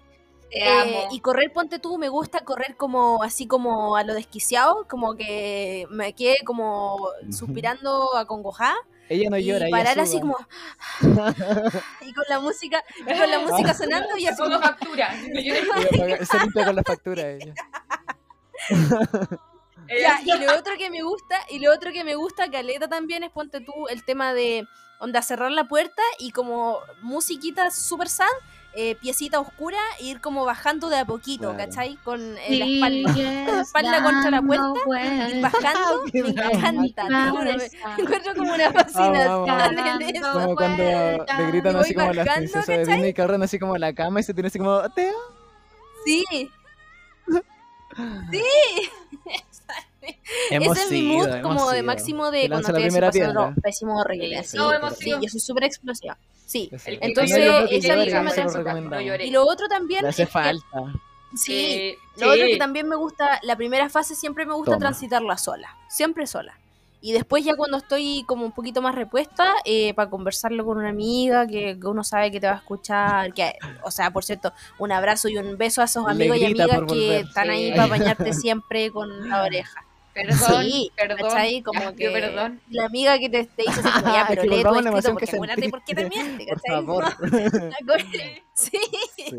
Eh, 0.50 1.08
y 1.10 1.20
correr, 1.20 1.52
ponte 1.52 1.78
tú, 1.78 1.98
me 1.98 2.08
gusta 2.08 2.40
correr 2.40 2.76
como 2.76 3.22
así 3.22 3.46
como 3.46 3.96
a 3.96 4.04
lo 4.04 4.14
desquiciado, 4.14 4.86
como 4.88 5.16
que 5.16 5.86
me 5.90 6.12
quedé 6.14 6.36
como 6.44 7.08
suspirando 7.30 8.16
acongojada. 8.16 8.76
Ella 9.08 9.30
no 9.30 9.38
llora, 9.38 9.66
y 9.66 9.68
ella 9.68 9.76
parar 9.76 10.00
así 10.00 10.18
suda. 10.18 10.20
como 10.20 10.36
y 12.00 12.12
con 12.12 12.24
la 12.28 12.40
música 12.40 12.82
y 13.00 13.04
con 13.18 13.30
la 13.30 13.38
música 13.38 13.74
sonando 13.74 14.16
y 14.16 14.26
así 14.26 14.42
como 14.42 14.58
factura. 14.60 15.14
Ella 15.32 16.24
Se 16.24 16.38
limpia 16.40 16.64
con 16.64 16.76
la 16.76 16.82
factura 16.82 17.30
ella. 17.30 17.54
Ya, 19.88 20.20
y 20.24 20.44
lo 20.44 20.56
otro 20.58 20.72
que 20.76 20.90
me 20.90 21.02
gusta, 21.02 21.38
y 21.48 21.60
lo 21.60 21.72
otro 21.72 21.92
que 21.92 22.02
me 22.02 22.16
gusta, 22.16 22.50
Caleta 22.50 22.88
también, 22.88 23.22
es 23.22 23.30
ponte 23.30 23.60
tú 23.60 23.72
el 23.88 24.04
tema 24.04 24.34
de 24.34 24.66
onda 24.98 25.22
cerrar 25.22 25.50
la 25.52 25.68
puerta 25.68 26.02
y 26.18 26.30
como 26.32 26.78
musiquita 27.02 27.70
super 27.70 28.08
sad, 28.08 28.26
eh, 28.78 28.94
piecita 28.96 29.40
oscura, 29.40 29.78
e 29.98 30.04
ir 30.04 30.20
como 30.20 30.44
bajando 30.44 30.90
de 30.90 30.98
a 30.98 31.04
poquito, 31.06 31.52
Claro. 31.54 31.56
¿cachai? 31.56 31.96
Con 32.04 32.20
eh, 32.20 32.58
la 32.58 32.66
espalda, 32.66 33.12
la 33.56 33.60
espalda 33.62 34.02
contra 34.02 34.30
la 34.30 34.42
puerta, 34.42 35.28
ir 35.30 35.40
bajando, 35.42 36.02
me 36.12 36.18
encanta, 36.20 37.04
me- 37.08 37.56
me 37.56 38.02
encuentro 38.02 38.34
como 38.34 38.52
una 38.54 38.72
fascinación 38.72 39.78
en 39.78 40.16
eso. 40.16 40.32
Como 40.32 40.54
cuando 40.56 40.82
le 40.82 41.46
gritan 41.48 41.76
así 41.76 41.94
voy 41.94 42.02
como 42.02 42.12
las 42.12 42.26
bajando, 42.26 42.50
princesas 42.52 42.66
de. 42.66 42.78
Disney 42.86 43.14
que 43.14 43.22
corren 43.22 43.42
así 43.42 43.58
como 43.58 43.76
la 43.78 43.94
cama 43.94 44.20
y 44.20 44.22
se 44.24 44.34
tiene 44.34 44.48
así 44.48 44.58
como 44.58 44.82
Teo. 44.90 45.14
Sí, 46.04 46.24
sí. 48.30 48.42
Hemos 50.50 50.76
Ese 50.76 50.84
es 50.86 50.90
mi 50.92 51.00
sido, 51.00 51.12
mood 51.28 51.40
como 51.42 51.70
de 51.70 51.76
sido. 51.78 51.86
máximo 51.86 52.30
de 52.30 52.48
cuando 52.48 52.68
la 52.72 52.78
primera 52.78 53.06
estoy 53.08 53.20
piedra. 53.22 53.54
pésimo 53.62 53.98
horrible. 53.98 54.42
Sí, 54.42 54.48
Sí, 54.50 54.56
todos 54.56 54.74
hemos 54.74 54.96
sí, 54.96 55.04
sido. 55.04 55.20
yo 55.22 55.28
soy 55.28 55.40
súper 55.40 55.64
explosiva. 55.64 56.18
Sí. 56.46 56.70
El 56.84 57.00
No 57.00 57.06
Entonces, 57.06 57.36
que 57.68 57.76
esa 57.76 57.94
recomendamos. 57.96 58.90
no 58.90 59.00
lloré. 59.00 59.26
Y 59.26 59.30
lo 59.30 59.44
otro 59.46 59.66
también 59.68 60.02
Le 60.02 60.08
hace 60.10 60.22
es 60.22 60.28
que- 60.28 60.32
falta. 60.32 60.62
sí, 61.34 61.94
Lo 62.18 62.28
otro 62.30 62.46
que 62.46 62.56
también 62.56 62.88
me 62.88 62.96
gusta, 62.96 63.40
la 63.42 63.56
primera 63.56 63.88
fase 63.88 64.14
siempre 64.14 64.46
me 64.46 64.54
gusta 64.54 64.72
Toma. 64.72 64.78
transitarla 64.80 65.36
sola, 65.38 65.76
siempre 65.88 66.26
sola. 66.26 66.58
Y 67.02 67.12
después 67.12 67.44
ya 67.44 67.54
cuando 67.56 67.76
estoy 67.76 68.24
como 68.26 68.44
un 68.46 68.52
poquito 68.52 68.80
más 68.82 68.94
repuesta, 68.94 69.54
eh, 69.64 69.92
para 69.94 70.08
conversarlo 70.10 70.64
con 70.64 70.78
una 70.78 70.88
amiga 70.88 71.46
que, 71.46 71.78
que 71.78 71.86
uno 71.86 72.02
sabe 72.02 72.30
que 72.32 72.40
te 72.40 72.46
va 72.46 72.54
a 72.54 72.56
escuchar, 72.56 73.32
que, 73.34 73.52
o 73.84 73.90
sea, 73.90 74.10
por 74.10 74.24
cierto, 74.24 74.52
un 74.78 74.90
abrazo 74.92 75.28
y 75.28 75.36
un 75.36 75.56
beso 75.58 75.82
a 75.82 75.84
esos 75.84 76.08
amigos 76.08 76.38
y 76.38 76.46
amigas 76.46 76.68
que 76.70 76.78
volver. 76.80 77.24
están 77.26 77.50
ahí 77.50 77.66
Sí. 77.70 77.76
para 77.76 77.86
bañarte 77.88 78.32
siempre 78.32 78.90
con 78.90 79.28
la 79.28 79.42
oreja. 79.42 79.84
Perdón, 80.16 80.64
Sí, 80.64 80.90
perdón. 80.96 81.18
¿cachai? 81.18 81.62
Como 81.62 81.80
ya, 81.80 81.92
que 81.94 82.04
yo 82.04 82.12
perdón. 82.12 82.60
la 82.70 82.86
amiga 82.86 83.18
que 83.18 83.28
te, 83.28 83.44
te 83.44 83.64
así 83.68 83.82
como, 83.82 84.14
ya, 84.14 84.24
pero 84.28 84.42
lee 84.44 84.62
tu 84.62 84.74
escrito 84.74 85.12
porque 85.12 85.30
acuérdate 85.30 85.68
por 85.68 85.84
qué 85.84 85.94
Por 86.48 86.60
favor. 86.66 87.04
Sí, 88.56 88.70
Sí. 89.18 89.30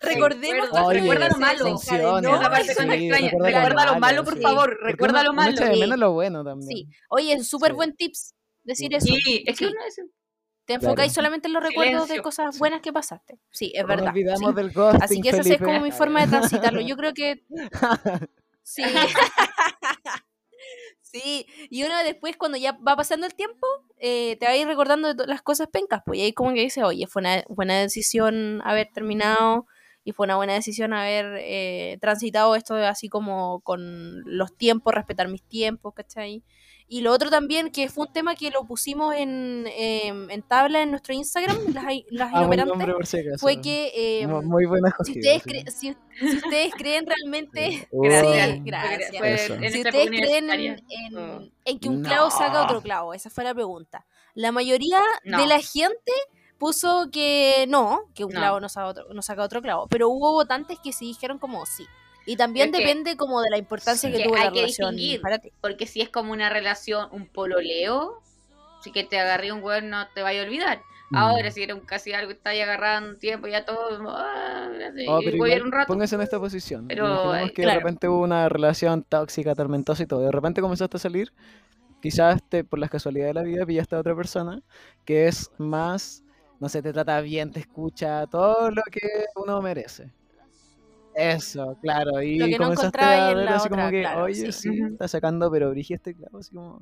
recordemos 0.00 0.66
Recuerda- 0.66 0.86
Oye, 0.86 1.00
recuerda 1.00 1.28
lo 1.28 1.38
malo. 1.38 1.64
desencadenó. 1.64 2.34
Esa 2.40 2.50
parte 2.50 2.74
cuando 2.74 2.94
Sí, 2.94 3.04
extraña. 3.06 3.30
recuerda 3.30 3.50
lo 3.60 3.68
Recuerda 3.68 3.86
lo 3.94 4.00
malo, 4.00 4.24
por 4.24 4.34
sí. 4.36 4.42
favor. 4.42 4.78
Recuerda 4.82 5.22
lo 5.22 5.32
malo. 5.32 5.52
echa 5.52 5.64
de 5.66 5.74
Sí. 5.74 5.80
menos 5.80 5.98
lo 5.98 6.12
bueno 6.12 6.44
también. 6.44 6.68
Sí. 6.68 6.88
Oye, 7.08 7.32
es 7.34 7.48
súper 7.48 7.70
Sí. 7.70 7.76
buen 7.76 7.94
tips 7.94 8.34
decir 8.64 8.88
Sí. 8.90 8.96
eso. 8.96 9.06
Sí, 9.24 9.44
es 9.46 9.58
que 9.58 9.64
Sí. 9.66 9.70
uno 9.72 9.80
es 9.86 10.00
Te 10.66 10.74
enfocáis 10.74 11.12
Claro. 11.12 11.14
solamente 11.26 11.48
en 11.48 11.54
los 11.54 11.62
recuerdos 11.64 12.08
de 12.08 12.20
cosas 12.20 12.56
buenas 12.58 12.80
que 12.80 12.92
pasaste. 12.92 13.38
Sí, 13.50 13.72
es 13.74 13.82
No 13.82 13.88
verdad. 13.88 14.04
nos 14.06 14.12
olvidamos 14.14 14.50
sí. 14.50 14.54
del 14.56 14.70
ghosting, 14.72 15.02
Así 15.02 15.20
que 15.20 15.28
esa 15.30 15.40
es 15.54 15.58
como 15.58 15.80
mi 15.80 15.90
forma 15.90 16.20
de 16.20 16.28
transitarlo. 16.28 16.80
Yo 16.80 16.96
creo 16.96 17.12
que. 17.14 17.42
Sí. 18.70 18.82
Sí, 21.00 21.46
y 21.70 21.82
uno 21.84 21.94
después 22.04 22.36
cuando 22.36 22.56
ya 22.58 22.72
va 22.86 22.94
pasando 22.94 23.26
el 23.26 23.34
tiempo, 23.34 23.66
eh, 23.98 24.36
te 24.38 24.46
va 24.46 24.52
a 24.52 24.56
ir 24.56 24.66
recordando 24.66 25.12
de 25.14 25.26
las 25.26 25.42
cosas 25.42 25.68
pencas, 25.68 26.02
pues 26.06 26.20
y 26.20 26.22
ahí 26.22 26.32
como 26.32 26.52
que 26.54 26.60
dice, 26.60 26.84
oye, 26.84 27.06
fue 27.08 27.20
una 27.20 27.42
buena 27.48 27.80
decisión 27.80 28.60
haber 28.64 28.88
terminado 28.92 29.66
y 30.04 30.12
fue 30.12 30.26
una 30.26 30.36
buena 30.36 30.54
decisión 30.54 30.92
haber 30.92 31.36
eh, 31.40 31.98
transitado 32.00 32.54
esto 32.54 32.74
así 32.76 33.08
como 33.08 33.60
con 33.62 34.22
los 34.24 34.56
tiempos, 34.56 34.94
respetar 34.94 35.28
mis 35.28 35.42
tiempos, 35.42 35.94
¿cachai? 35.94 36.44
Y 36.92 37.02
lo 37.02 37.12
otro 37.12 37.30
también, 37.30 37.70
que 37.70 37.88
fue 37.88 38.06
un 38.08 38.12
tema 38.12 38.34
que 38.34 38.50
lo 38.50 38.64
pusimos 38.64 39.14
en, 39.14 39.64
em, 39.76 40.28
en 40.28 40.42
tabla 40.42 40.82
en 40.82 40.90
nuestro 40.90 41.14
Instagram, 41.14 41.56
las, 41.72 41.84
las 42.10 42.34
Ah, 42.34 42.38
inoperantes, 42.40 42.66
nombre 42.66 42.92
por 42.94 43.06
si 43.06 43.20
acaso. 43.20 43.38
fue 43.38 43.60
que... 43.60 44.26
Muy 44.42 44.66
buena 44.66 44.92
si 45.04 45.14
sí. 45.14 45.22
si, 45.22 45.96
si 46.18 46.36
ustedes 46.36 46.74
creen 46.74 47.06
realmente... 47.06 47.86
Uh, 47.92 48.02
Gracias. 48.02 48.64
Gracias. 48.64 49.50
En 49.50 49.72
Si 49.72 49.78
ustedes 49.82 50.08
creen 50.08 50.50
en, 50.50 51.52
en 51.64 51.78
que 51.78 51.88
un 51.88 52.02
clavo 52.02 52.28
saca 52.28 52.64
otro 52.64 52.82
clavo, 52.82 53.14
esa 53.14 53.30
fue 53.30 53.44
la 53.44 53.54
pregunta. 53.54 54.04
La 54.34 54.50
mayoría 54.50 55.00
No. 55.24 55.38
de 55.40 55.46
la 55.46 55.60
gente 55.60 56.12
puso 56.58 57.08
que 57.12 57.66
no, 57.68 58.00
que 58.16 58.24
un 58.24 58.32
No. 58.32 58.40
clavo 58.40 58.58
no 58.60 58.68
saca, 58.68 58.88
otro, 58.88 59.14
no 59.14 59.22
saca 59.22 59.44
otro 59.44 59.62
clavo, 59.62 59.86
pero 59.88 60.08
hubo 60.08 60.32
votantes 60.32 60.78
que 60.82 60.92
sí 60.92 61.06
dijeron 61.06 61.38
como 61.38 61.64
sí. 61.66 61.86
Y 62.26 62.36
también 62.36 62.68
Es 62.68 62.72
que- 62.76 62.86
depende 62.86 63.16
como 63.16 63.40
de 63.40 63.50
la 63.50 63.58
importancia 63.58 64.08
Sí. 64.08 64.12
que 64.16 64.22
Que 64.22 64.28
tuvo 64.28 64.36
hay 64.36 64.44
la 64.44 64.52
que 64.52 64.60
relación 64.60 64.90
distinguir. 64.96 65.20
para 65.20 65.38
ti. 65.38 65.52
Porque 65.60 65.86
si 65.86 66.00
es 66.00 66.08
como 66.08 66.32
una 66.32 66.48
relación, 66.50 67.08
un 67.12 67.26
pololeo, 67.26 68.20
si 68.82 68.92
que 68.92 69.04
te 69.04 69.18
agarré 69.18 69.52
un 69.52 69.62
weón 69.62 69.90
no 69.90 70.06
te 70.14 70.22
vaya 70.22 70.40
a 70.42 70.44
olvidar. 70.44 70.80
Mm. 71.10 71.16
Ahora, 71.16 71.50
si 71.50 71.62
era 71.62 71.74
un 71.74 71.80
casi 71.80 72.12
algo 72.12 72.28
que 72.28 72.34
está 72.34 72.50
ahí 72.50 72.60
agarrando 72.60 73.10
un 73.10 73.18
tiempo, 73.18 73.48
ya 73.48 73.64
todo. 73.64 74.00
ah, 74.10 74.68
así, 74.92 75.06
Oh, 75.08 75.20
pero 75.24 75.36
voy 75.38 75.50
a 75.52 75.56
ir 75.56 75.62
un 75.64 75.72
rato. 75.72 75.88
Póngase 75.92 76.14
en 76.14 76.20
esta 76.20 76.38
posición. 76.38 76.86
Pero, 76.86 77.04
Imaginemos 77.06 77.50
eh, 77.50 77.52
que 77.52 77.62
claro. 77.62 77.78
de 77.78 77.84
repente 77.84 78.08
hubo 78.08 78.20
una 78.22 78.48
relación 78.48 79.02
tóxica, 79.02 79.54
tormentosa 79.56 80.02
y 80.02 80.06
todo. 80.06 80.20
De 80.20 80.30
repente 80.30 80.60
comenzaste 80.60 80.96
a 80.98 81.00
salir. 81.00 81.32
Quizás 82.00 82.42
te, 82.48 82.62
por 82.64 82.78
las 82.78 82.88
casualidades 82.90 83.34
de 83.34 83.40
la 83.40 83.42
vida 83.46 83.66
pillaste 83.66 83.96
a 83.96 83.98
otra 83.98 84.14
persona 84.14 84.62
que 85.04 85.26
es 85.26 85.50
más, 85.58 86.22
no 86.60 86.68
sé, 86.68 86.80
te 86.80 86.92
trata 86.92 87.20
bien, 87.20 87.50
te 87.52 87.60
escucha, 87.60 88.26
todo 88.28 88.70
lo 88.70 88.82
que 88.90 89.00
uno 89.34 89.60
merece. 89.60 90.10
Eso, 91.14 91.76
claro. 91.82 92.22
Y 92.22 92.38
Lo 92.38 92.46
que 92.46 92.52
no 92.52 92.58
comenzaste 92.58 92.86
encontraba 92.98 93.12
ahí 93.12 93.20
a 93.20 93.30
en 93.30 93.36
ver 93.36 93.44
la 93.46 93.56
así 93.56 93.68
como 93.68 93.82
otra, 93.82 93.90
que, 93.90 94.00
claro, 94.00 94.22
oye, 94.24 94.52
sí. 94.52 94.70
sí, 94.72 94.80
está 94.92 95.08
sacando, 95.08 95.50
pero 95.50 95.70
brilla 95.70 95.96
este 95.96 96.14
clavo, 96.14 96.38
así 96.38 96.54
como. 96.54 96.78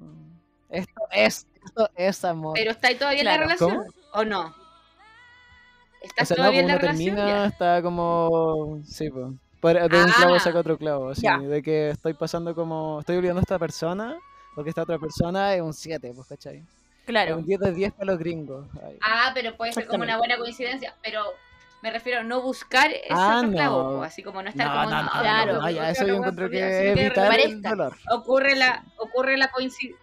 Esto 0.68 1.00
es, 1.12 1.46
esto 1.64 1.90
es 1.96 2.24
amor. 2.24 2.52
Pero 2.54 2.70
está 2.72 2.88
ahí 2.88 2.94
todavía 2.96 3.20
en 3.20 3.24
Claro. 3.24 3.40
la 3.40 3.46
relación, 3.46 3.70
¿Cómo? 3.70 3.90
¿o 4.12 4.24
no? 4.24 4.40
O 4.48 4.54
¿Estás 6.02 6.28
sea, 6.28 6.36
no, 6.36 6.42
todavía 6.42 6.60
pues 6.60 6.62
en 6.62 6.68
la 6.68 6.72
uno 6.74 6.80
relación? 6.82 7.14
termina, 7.16 7.28
Ya. 7.42 7.46
está 7.46 7.82
como. 7.82 8.80
Sí, 8.84 9.10
pues. 9.10 9.26
Por- 9.60 9.74
De 9.90 10.04
un 10.04 10.10
clavo 10.12 10.34
Ah, 10.34 10.40
saca 10.40 10.58
otro 10.60 10.78
clavo, 10.78 11.08
así. 11.08 11.22
ya. 11.22 11.38
De 11.38 11.62
que 11.62 11.90
estoy 11.90 12.14
pasando 12.14 12.54
como. 12.54 13.00
Estoy 13.00 13.16
olvidando 13.16 13.40
a 13.40 13.42
esta 13.42 13.58
persona, 13.58 14.16
porque 14.54 14.70
esta 14.70 14.82
otra 14.82 14.98
persona 14.98 15.54
es 15.54 15.62
un 15.62 15.72
7, 15.72 16.12
pues, 16.14 16.28
¿cachai? 16.28 16.58
Es 16.58 16.64
Claro. 17.06 17.38
un 17.38 17.44
10 17.46 17.58
de 17.60 17.72
10 17.72 17.92
para 17.94 18.04
los 18.12 18.18
gringos. 18.18 18.66
Ay. 18.86 18.98
Ah, 19.00 19.30
pero 19.34 19.56
puede 19.56 19.72
ser 19.72 19.86
como 19.86 20.04
una 20.04 20.18
buena 20.18 20.36
coincidencia, 20.36 20.94
pero 21.02 21.22
me 21.82 21.90
refiero 21.90 22.20
a 22.20 22.22
no 22.24 22.42
buscar 22.42 22.90
ese 22.90 23.06
Ah, 23.10 23.38
otro 23.38 23.50
clavo, 23.52 23.82
no. 23.82 23.96
po, 23.98 24.02
así 24.02 24.22
como 24.22 24.42
no 24.42 24.50
estar 24.50 24.66
No, 24.66 24.72
como 24.74 24.90
no, 24.90 25.02
no, 25.02 25.10
Claro. 25.20 25.52
no, 25.54 25.60
no, 25.62 25.70
ya, 25.70 25.90
eso 25.90 26.06
yo 26.06 26.14
encuentro 26.14 26.50
que 26.50 26.56
que 26.58 26.90
evitar 26.90 27.40
el 27.40 27.62
dolor. 27.62 27.96
ocurre 28.10 28.56
la 28.56 28.84
ocurre 28.98 29.36
la 29.36 29.48
coincidencia 29.48 30.00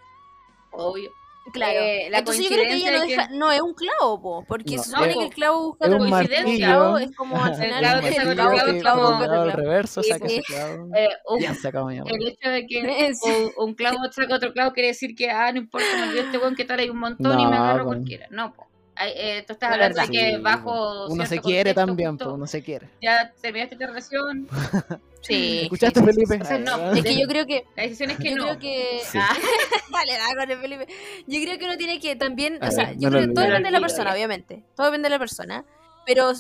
obvio 0.72 1.12
Claro. 1.54 1.80
Eh, 1.80 2.08
la 2.10 2.18
Entonces 2.20 2.44
yo 2.44 2.50
creo 2.50 2.64
que 2.64 2.74
ella 2.74 2.92
no, 2.92 2.98
coincidencia 2.98 3.24
deja- 3.28 3.38
no 3.38 3.52
es 3.52 3.62
un 3.62 3.76
clavo, 3.76 4.20
po, 4.20 4.44
porque 4.48 4.78
No, 4.78 4.82
se 4.84 4.90
supone 4.90 5.12
es- 5.12 5.18
que 5.18 5.24
el 5.26 5.30
clavo 5.30 5.62
busca 5.68 5.86
otro 5.86 5.98
un 6.00 6.08
clavo. 6.10 6.58
clavo 6.58 6.98
es 6.98 7.16
como 7.16 7.44
al 7.44 7.52
El 7.54 7.62
final 7.62 7.80
clavo 7.84 8.02
que 8.02 8.08
el 8.08 8.14
saca 8.16 8.24
otro 8.32 8.36
clavo 8.36 8.52
clavo, 8.56 8.66
que 8.66 8.72
el 8.76 8.82
clavo 8.82 9.00
clavo- 9.02 9.12
busca 9.12 9.26
otro 9.26 9.42
al 9.42 9.48
clavo. 9.52 9.62
reverso, 9.62 10.04
Sí, 10.04 10.10
saca 10.10 10.28
sí. 10.28 10.36
ese 10.38 10.44
clavo. 10.54 10.88
eh, 10.96 11.08
un- 11.30 11.40
Ya 11.40 11.54
sacamos 11.54 11.92
mi 11.92 11.98
amor. 12.00 12.12
el 12.14 12.28
hecho 12.28 12.50
de 12.50 12.66
que 12.66 13.14
Sí. 13.14 13.52
un, 13.58 13.76
clavo 13.76 13.98
saca 14.12 14.36
otro 14.36 14.54
clavo 14.54 14.72
quiere 14.74 14.88
decir 14.88 15.16
que 15.16 15.30
ah 15.30 15.52
no 15.52 15.60
importa 15.60 15.86
me 15.96 16.04
olvidé 16.08 16.22
este 16.22 16.38
weón 16.40 16.56
que 16.56 16.66
tal 16.66 16.80
hay 16.80 16.90
un 16.90 16.98
montón 16.98 17.40
y 17.40 17.46
me 17.46 17.52
No, 17.56 17.64
agarro 17.64 17.84
pues. 17.86 17.96
cualquiera 17.98 18.26
no 18.32 18.52
po. 18.52 18.66
Eh, 19.02 19.44
tú 19.46 19.54
estás 19.54 19.70
La 19.70 19.74
hablando 19.76 20.02
de 20.02 20.08
verdad. 20.08 20.12
que 20.30 20.36
Sí, 20.38 20.42
bajo 20.42 21.08
Uno 21.08 21.26
se 21.26 21.40
quiere 21.42 21.74
contexto, 21.74 21.86
también, 21.86 22.10
justo, 22.12 22.26
pues, 22.26 22.36
uno 22.36 22.48
se 22.48 22.64
quiere. 22.64 22.90
ya 23.02 23.32
terminaste 23.42 23.76
esta 23.76 23.88
relación 23.88 24.48
Sí. 25.22 25.62
¿Escuchaste, 25.64 26.00
sí, 26.00 26.06
sí, 26.06 26.12
sí, 26.12 26.26
Felipe? 26.28 26.36
sí. 26.36 26.42
O 26.42 26.46
sea, 26.46 26.60
no, 26.60 26.94
Es 26.94 27.04
que 27.04 27.20
yo 27.20 27.28
creo 27.28 27.46
que 27.48 27.66
la 27.76 27.84
decisión 27.84 28.12
es 28.12 28.18
que 28.18 28.30
yo 28.30 28.36
no 28.38 28.44
creo 28.44 28.60
que 28.60 29.00
Sí. 29.04 29.18
Ah, 29.20 29.36
dale, 29.92 30.14
dale 30.14 30.36
con 30.36 30.52
el 30.52 30.60
Felipe. 30.60 30.88
Yo 31.28 31.42
creo 31.42 31.58
que 31.58 31.66
uno 31.66 31.78
tiene 31.78 32.00
que 32.00 32.16
también, 32.16 32.64
A 32.64 32.68
o 32.68 32.72
sea, 32.72 32.86
ver, 32.90 32.98
yo 33.00 33.10
no 33.10 33.18
creo 33.18 33.28
que 33.28 33.34
todo 33.34 33.46
depende 33.46 33.68
de 33.68 33.72
la 33.72 33.80
persona, 33.80 34.14
obviamente. 34.14 34.64
Todo 34.76 34.86
depende 34.88 35.08
de 35.08 35.16
la 35.16 35.20
persona, 35.20 35.66
pero 36.06 36.32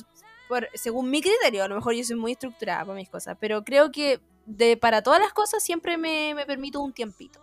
por, 0.47 0.69
según 0.75 1.09
mi 1.09 1.21
criterio, 1.21 1.63
a 1.63 1.67
lo 1.67 1.75
mejor 1.75 1.95
yo 1.95 2.03
soy 2.03 2.15
muy 2.15 2.33
estructurada 2.33 2.85
para 2.85 2.95
mis 2.95 3.09
cosas, 3.09 3.35
pero 3.39 3.63
creo 3.63 3.91
que 3.91 4.19
de 4.45 4.77
para 4.77 5.01
todas 5.01 5.19
las 5.19 5.33
cosas 5.33 5.63
siempre 5.63 5.97
me, 5.97 6.33
me 6.35 6.45
permito 6.45 6.79
un 6.79 6.93
tiempito. 6.93 7.39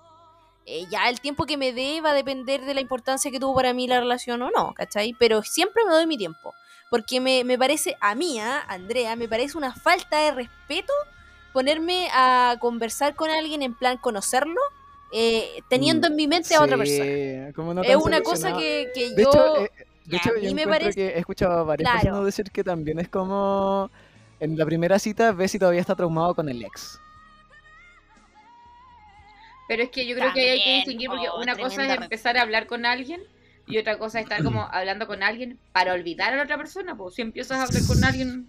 Eh, 0.66 0.84
ya 0.90 1.08
el 1.08 1.20
tiempo 1.20 1.44
que 1.44 1.56
me 1.56 1.72
dé 1.72 2.00
va 2.00 2.10
a 2.10 2.14
depender 2.14 2.60
de 2.64 2.74
la 2.74 2.80
importancia 2.80 3.30
que 3.30 3.40
tuvo 3.40 3.54
para 3.54 3.72
mí 3.74 3.86
la 3.88 3.98
relación 4.00 4.40
o 4.42 4.50
no, 4.50 4.72
¿cachai? 4.74 5.14
Pero 5.18 5.42
siempre 5.42 5.84
me 5.84 5.92
doy 5.92 6.06
mi 6.06 6.16
tiempo. 6.16 6.54
Porque 6.90 7.20
me, 7.20 7.42
me 7.44 7.58
parece, 7.58 7.96
a 8.00 8.14
mí, 8.14 8.38
a 8.38 8.60
Andrea, 8.60 9.16
me 9.16 9.26
parece 9.28 9.56
una 9.58 9.74
falta 9.74 10.18
de 10.18 10.30
respeto 10.32 10.92
ponerme 11.52 12.08
a 12.12 12.56
conversar 12.60 13.14
con 13.14 13.30
alguien 13.30 13.62
en 13.62 13.74
plan 13.74 13.96
conocerlo, 13.98 14.60
eh, 15.12 15.62
teniendo 15.68 16.06
en 16.06 16.16
mi 16.16 16.26
mente 16.28 16.54
a 16.54 16.62
otra 16.62 16.76
persona. 16.76 17.04
Sí, 17.04 17.52
como 17.54 17.74
no 17.74 17.82
Es 17.82 17.96
una 17.96 18.20
cosa 18.22 18.56
que, 18.56 18.90
que 18.94 19.10
De 19.14 19.22
yo... 19.22 19.28
hecho, 19.30 19.56
eh, 19.64 19.70
de 20.06 20.16
a 20.16 20.20
hecho 20.20 20.30
yo 20.40 20.54
me 20.54 20.66
parece- 20.66 20.94
que 20.94 21.08
he 21.08 21.18
escuchado 21.18 21.58
a 21.60 21.62
varias 21.64 21.90
Claro. 21.90 22.02
personas 22.04 22.24
decir 22.26 22.50
que 22.50 22.62
también 22.64 22.98
es 22.98 23.08
como 23.08 23.90
en 24.40 24.56
la 24.58 24.64
primera 24.64 24.98
cita 24.98 25.32
ves 25.32 25.50
si 25.52 25.58
todavía 25.58 25.80
está 25.80 25.94
traumado 25.94 26.34
con 26.34 26.48
el 26.48 26.62
ex. 26.64 26.98
Pero 29.68 29.82
es 29.84 29.90
que 29.90 30.06
yo 30.06 30.16
creo 30.16 30.32
que 30.32 30.40
ahí 30.40 30.48
hay 30.48 30.58
que 30.58 30.64
También, 30.64 30.84
distinguir 30.84 31.08
porque 31.08 31.28
oh, 31.28 31.40
una 31.40 31.56
cosa 31.56 31.86
es 31.86 32.00
empezar 32.00 32.36
a 32.36 32.42
hablar 32.42 32.66
con 32.66 32.84
alguien 32.84 33.22
y 33.66 33.78
otra 33.78 33.98
cosa 33.98 34.18
es 34.18 34.24
estar 34.24 34.42
como 34.42 34.62
hablando 34.72 35.06
con 35.06 35.22
alguien 35.22 35.58
para 35.72 35.92
olvidar 35.94 36.32
a 36.32 36.36
la 36.36 36.42
otra 36.42 36.56
persona. 36.58 36.96
Pues 36.96 37.14
si 37.14 37.22
empiezas 37.22 37.58
a 37.58 37.62
hablar 37.64 37.82
con 37.86 38.04
alguien, 38.04 38.48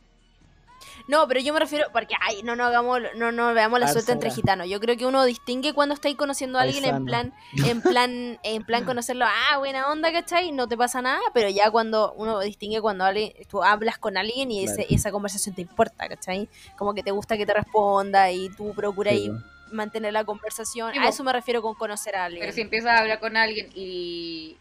No, 1.07 1.27
pero 1.27 1.40
yo 1.40 1.53
me 1.53 1.60
refiero, 1.60 1.85
porque 1.94 2.15
ay, 2.19 2.41
no 2.44 2.56
nos 2.56 2.68
hagamos, 2.68 2.99
no 3.15 3.31
nos 3.31 3.53
veamos 3.53 3.80
la 3.80 3.88
suerte 3.88 4.11
entre 4.14 4.30
gitanos. 4.31 4.68
Yo 4.69 4.80
creo 4.80 4.98
que 4.98 5.06
uno 5.06 5.23
distingue 5.23 5.73
cuando 5.73 5.95
estáis 5.95 6.15
conociendo 6.15 6.60
a 6.60 6.64
alguien 6.64 6.84
en 6.85 7.06
plan, 7.06 7.34
en 7.65 7.81
plan, 7.81 8.40
en 8.44 8.64
plan 8.64 8.84
conocerlo, 8.85 9.26
ah, 9.26 9.57
buena 9.60 9.90
onda, 9.91 10.11
¿cachai? 10.11 10.52
No 10.52 10.68
te 10.68 10.76
pasa 10.77 11.02
nada, 11.02 11.22
pero 11.34 11.49
ya 11.49 11.69
cuando 11.72 12.14
uno 12.18 12.40
distingue 12.40 12.81
cuando 12.81 13.06
alguien, 13.06 13.31
tú 13.49 13.64
hablas 13.64 13.98
con 13.98 14.18
alguien 14.18 14.52
y 14.52 14.64
ese- 14.64 14.76
Claro. 14.76 14.90
esa 14.90 15.11
conversación 15.11 15.56
te 15.56 15.61
importa, 15.61 16.07
¿cachai? 16.10 16.49
Como 16.77 16.94
que 16.94 17.03
te 17.03 17.11
gusta 17.11 17.38
que 17.38 17.45
te 17.45 17.53
responda 17.53 18.31
y 18.31 18.49
tú 18.49 18.73
procuras 18.73 19.14
Sí. 19.14 19.31
Mantener 19.74 20.14
la 20.14 20.24
conversación. 20.24 20.94
Sí, 20.94 21.00
a 21.00 21.10
eso 21.10 21.24
me 21.24 21.34
refiero 21.34 21.62
con 21.62 21.74
conocer 21.76 22.16
a 22.16 22.26
alguien. 22.26 22.41
Pero 22.41 22.54
si 22.54 22.62
empiezas 22.62 22.91
a 22.91 23.00
hablar 23.02 23.20
con 23.20 23.36
alguien 23.36 23.70
y, 23.76 24.58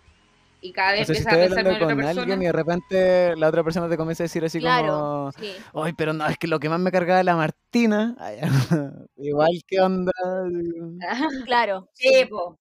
y 0.60 0.72
cada 0.72 0.93
vez 0.93 1.02
O 1.02 1.05
sea, 1.06 1.14
si 1.14 1.22
empiezas 1.22 1.32
a 1.32 1.44
estoy 1.44 1.48
pensar 1.48 1.60
en 1.60 1.66
hablando 1.66 1.84
otra 1.84 1.97
con 1.97 2.18
alguien 2.18 2.43
y 2.43 2.47
de 2.47 2.52
repente 2.52 3.36
la 3.36 3.48
otra 3.48 3.64
persona 3.64 3.89
te 3.89 3.97
comienza 3.97 4.22
a 4.22 4.26
decir 4.26 4.44
así 4.44 4.59
claro, 4.60 4.89
como, 4.89 5.32
sí. 5.32 5.55
ay, 5.74 5.93
pero 5.93 6.12
no, 6.12 6.26
es 6.26 6.39
que 6.39 6.47
lo 6.47 6.59
que 6.60 6.68
más 6.68 6.80
me 6.80 6.90
cargaba 6.93 7.18
de 7.18 7.24
la 7.24 7.36
Martina, 7.36 8.16
ay, 8.18 8.39
igual 9.16 9.51
que 9.66 9.80
onda, 9.80 10.12
Claro, 11.47 11.89
Sí, 11.94 12.24
po. 12.30 12.59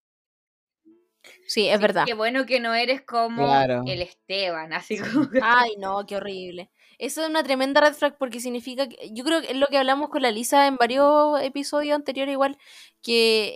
sí, 1.48 1.68
es 1.70 1.80
verdad. 1.80 2.06
Qué 2.06 2.14
bueno 2.14 2.46
que 2.46 2.60
no 2.60 2.74
eres 2.74 3.02
como 3.04 3.44
Claro. 3.46 3.84
el 3.86 4.02
Esteban, 4.02 4.74
así 4.74 4.98
como 4.98 5.30
que- 5.30 5.40
Ay, 5.44 5.76
no, 5.78 6.06
qué 6.06 6.16
horrible. 6.18 6.72
Eso 7.02 7.24
es 7.24 7.30
una 7.30 7.42
tremenda 7.44 7.82
red 7.82 7.94
flag 7.94 8.16
porque 8.20 8.40
significa 8.40 8.88
que, 8.88 9.10
yo 9.12 9.24
creo 9.24 9.42
que 9.42 9.52
es 9.52 9.58
lo 9.58 9.66
que 9.68 9.78
hablamos 9.80 10.10
con 10.10 10.22
la 10.22 10.30
Lisa 10.30 10.68
en 10.68 10.76
varios 10.76 11.42
episodios 11.42 11.96
anteriores 11.96 12.32
igual, 12.34 12.60
que 13.02 13.56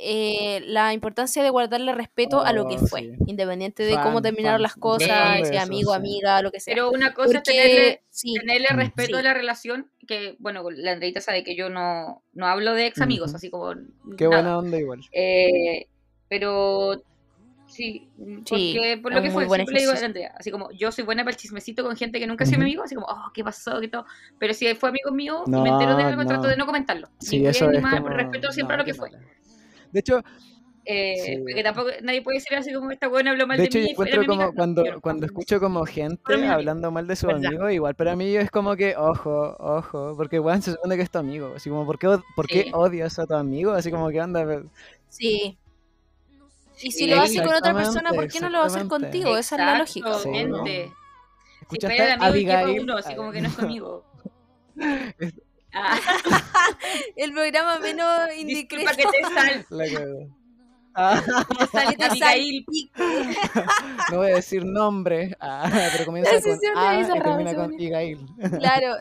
eh, 0.58 0.62
la 0.66 0.94
importancia 0.94 1.44
de 1.44 1.52
guardarle 1.52 1.94
respeto 1.94 2.42
a 2.44 2.54
lo 2.54 2.68
que 2.68 2.78
Oh, 2.78 2.88
fue, 2.88 3.02
sí. 3.02 3.12
independiente 3.28 3.84
de 3.84 3.94
Fan, 3.94 4.04
cómo 4.04 4.22
terminaron 4.24 4.58
fan, 4.58 4.64
las 4.64 4.76
cosas, 4.76 5.38
de 5.42 5.46
si 5.46 5.54
eso, 5.58 5.64
amigo, 5.64 5.92
sí. 5.92 5.98
amiga, 5.98 6.42
lo 6.42 6.52
que 6.52 6.60
sea. 6.60 6.74
Pero 6.74 6.90
una 6.90 7.14
cosa 7.14 7.38
es 7.38 7.44
tenerle, 7.44 8.02
sí, 8.10 8.34
tenerle 8.34 8.68
Mm. 8.72 8.78
respeto 8.78 9.14
Sí. 9.14 9.20
a 9.20 9.22
la 9.22 9.34
relación, 9.36 9.92
que 10.08 10.36
bueno, 10.40 10.64
la 10.72 10.94
Andreita 10.94 11.22
sabe 11.22 11.44
que 11.44 11.56
yo 11.56 11.70
no, 11.70 12.24
no 12.34 12.48
hablo 12.48 12.74
de 12.74 12.88
ex 12.88 13.00
amigos, 13.02 13.36
así 13.36 13.52
como 13.52 13.76
qué 14.18 14.24
nada. 14.26 14.38
buena 14.38 14.58
onda 14.58 14.80
igual. 14.80 15.02
Eh, 15.12 15.86
pero 16.30 17.04
sí, 17.76 18.08
Sí, 18.46 18.76
porque 18.78 19.00
por 19.02 19.14
lo 19.14 19.22
que 19.22 19.32
fue, 19.32 19.46
siempre 19.48 19.74
le 19.76 19.80
digo 19.82 19.92
a. 19.92 20.06
Andrea, 20.06 20.34
así 20.40 20.52
como 20.52 20.72
yo 20.72 20.92
soy 20.92 21.04
buena 21.04 21.24
para 21.24 21.32
el 21.32 21.38
chismecito 21.38 21.84
con 21.84 21.96
gente 21.96 22.20
que 22.20 22.28
nunca 22.28 22.44
ha 22.44 22.48
sido 22.48 22.60
mi 22.60 22.66
amigo, 22.66 22.84
así 22.84 22.96
como, 22.96 23.08
oh, 23.08 23.32
¿qué 23.34 23.44
pasó? 23.44 23.80
¿Qué 23.82 23.88
todo? 23.88 24.06
Pero 24.40 24.54
si 24.54 24.74
fue 24.76 24.90
amigo 24.90 25.12
mío 25.12 25.44
y 25.46 25.52
me 25.52 25.70
entero 25.70 25.96
de 25.96 26.04
algo, 26.04 26.24
no. 26.24 26.28
trato 26.30 26.48
de 26.48 26.58
no 26.58 26.66
comentarlo. 26.66 27.10
Sí, 27.20 27.40
ni 27.40 27.48
eso 27.48 27.68
bien 27.70 27.72
ni 27.72 27.78
es 27.78 27.84
mal, 27.84 28.02
como... 28.04 28.10
respeto 28.16 28.52
siempre 28.52 28.78
no, 28.78 28.84
lo 28.84 28.86
que 28.86 28.94
fue. 28.94 29.12
mala. 29.12 29.24
De 29.92 30.00
hecho, 30.00 30.22
Eh, 30.88 31.16
Sí. 31.26 31.38
Porque 31.40 31.64
tampoco 31.64 31.90
nadie 32.04 32.22
puede 32.22 32.38
decir 32.38 32.56
así 32.58 32.72
como 32.74 32.92
esta 32.92 33.08
buena 33.08 33.32
habló 33.32 33.48
mal 33.48 33.58
de 33.58 33.64
de, 33.64 33.66
hecho 33.66 33.80
yo 33.80 33.84
mí. 33.84 33.90
era 33.90 33.92
encuentro 33.92 34.26
como 34.26 34.44
amiga". 34.44 34.46
No, 34.46 34.54
cuando, 34.54 34.86
yo 34.86 34.92
no. 34.94 35.02
cuando 35.02 35.26
escucho 35.26 35.60
como 35.60 35.86
gente 35.86 36.48
hablando 36.48 36.92
mal 36.92 37.08
de 37.08 37.16
su 37.16 37.28
¿Verdad? 37.28 37.46
amigo, 37.46 37.70
igual 37.72 37.96
para 37.96 38.16
mí 38.16 38.36
es 38.36 38.52
como 38.52 38.76
que, 38.76 38.96
ojo, 38.96 39.56
ojo, 39.60 40.14
porque 40.16 40.40
weón 40.40 40.62
se 40.62 40.72
supone 40.74 40.96
que 40.96 41.02
es 41.04 41.10
tu 41.12 41.18
amigo, 41.18 41.54
así 41.56 41.70
como, 41.72 41.86
¿por 41.88 41.98
qué, 41.98 42.18
por 42.36 42.48
qué 42.48 42.64
Sí. 42.66 42.72
odias 42.74 43.18
a 43.20 43.26
tu 43.26 43.34
amigo? 43.34 43.72
Así 43.72 43.90
como 43.92 44.10
que 44.10 44.20
anda, 44.20 44.64
Sí. 45.10 45.58
Y 46.82 46.92
si 46.92 47.00
Sí, 47.00 47.08
lo 47.08 47.22
hace 47.22 47.42
con 47.44 47.54
otra 47.56 47.74
persona, 47.74 48.12
¿por 48.12 48.28
qué 48.28 48.40
no 48.40 48.50
lo 48.50 48.60
va 48.60 48.64
a 48.66 48.68
hacer 48.68 48.88
contigo? 48.88 49.38
Esa 49.38 49.56
es 49.56 49.60
la 49.62 49.78
lógica. 49.80 50.10
Exactamente. 50.10 50.92
Si 50.92 51.62
¿Escuchaste 51.62 51.96
fuera 51.96 52.14
el 52.14 52.22
amigo 52.22 52.26
Abigail? 52.54 52.80
uno, 52.82 52.98
así 52.98 53.16
como 53.16 53.32
que 53.32 53.42
no 53.42 53.48
es. 53.50 53.56
Es- 55.20 55.34
Ah, 55.78 56.00
El 57.18 57.34
programa 57.34 57.80
menos 57.80 58.08
indiscreto. 58.38 58.90
disculpa 58.92 59.12
que 59.12 59.18
te 59.18 59.34
sal. 59.34 59.66
La 59.70 59.86
cagó. 59.90 60.30
Ah, 60.98 61.22
te 61.98 62.06
Abigail. 62.06 62.66
no 64.10 64.18
voy 64.18 64.32
a 64.32 64.36
decir 64.36 64.64
nombre, 64.64 65.36
ah, 65.42 65.70
pero 65.92 66.06
comienza 66.06 66.32
con 66.42 66.78
A 66.78 67.02
y 67.02 67.06
termina 67.06 67.56
con. 67.56 67.78
Claro, 68.58 68.96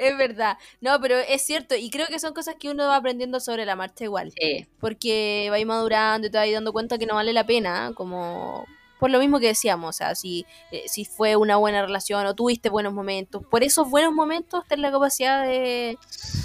es 0.00 0.16
verdad. 0.16 0.56
No, 0.80 1.00
pero 1.00 1.16
es 1.16 1.42
cierto. 1.42 1.74
Y 1.76 1.90
creo 1.90 2.06
que 2.06 2.18
son 2.18 2.32
cosas 2.34 2.56
que 2.58 2.70
uno 2.70 2.86
va 2.86 2.96
aprendiendo 2.96 3.38
sobre 3.40 3.64
la 3.66 3.76
marcha 3.76 4.04
igual. 4.04 4.32
Sí, 4.38 4.66
porque 4.80 5.48
va 5.50 5.56
a 5.56 5.58
ir 5.58 5.66
madurando 5.66 6.26
y 6.26 6.30
te 6.30 6.38
vas 6.38 6.50
dando 6.50 6.72
cuenta 6.72 6.98
que 6.98 7.06
no 7.06 7.14
vale 7.14 7.32
la 7.32 7.44
pena, 7.46 7.92
como 7.94 8.66
por 8.98 9.10
lo 9.10 9.18
mismo 9.18 9.40
que 9.40 9.46
decíamos, 9.46 9.88
o 9.88 9.92
sea, 9.96 10.14
si, 10.14 10.44
eh, 10.70 10.84
si 10.86 11.06
fue 11.06 11.34
una 11.34 11.56
buena 11.56 11.80
relación 11.80 12.26
o 12.26 12.34
tuviste 12.34 12.68
buenos 12.68 12.92
momentos, 12.92 13.42
por 13.50 13.62
esos 13.62 13.88
buenos 13.88 14.12
momentos 14.12 14.62
ten 14.68 14.82
la 14.82 14.90
capacidad 14.92 15.42
de, 15.42 15.98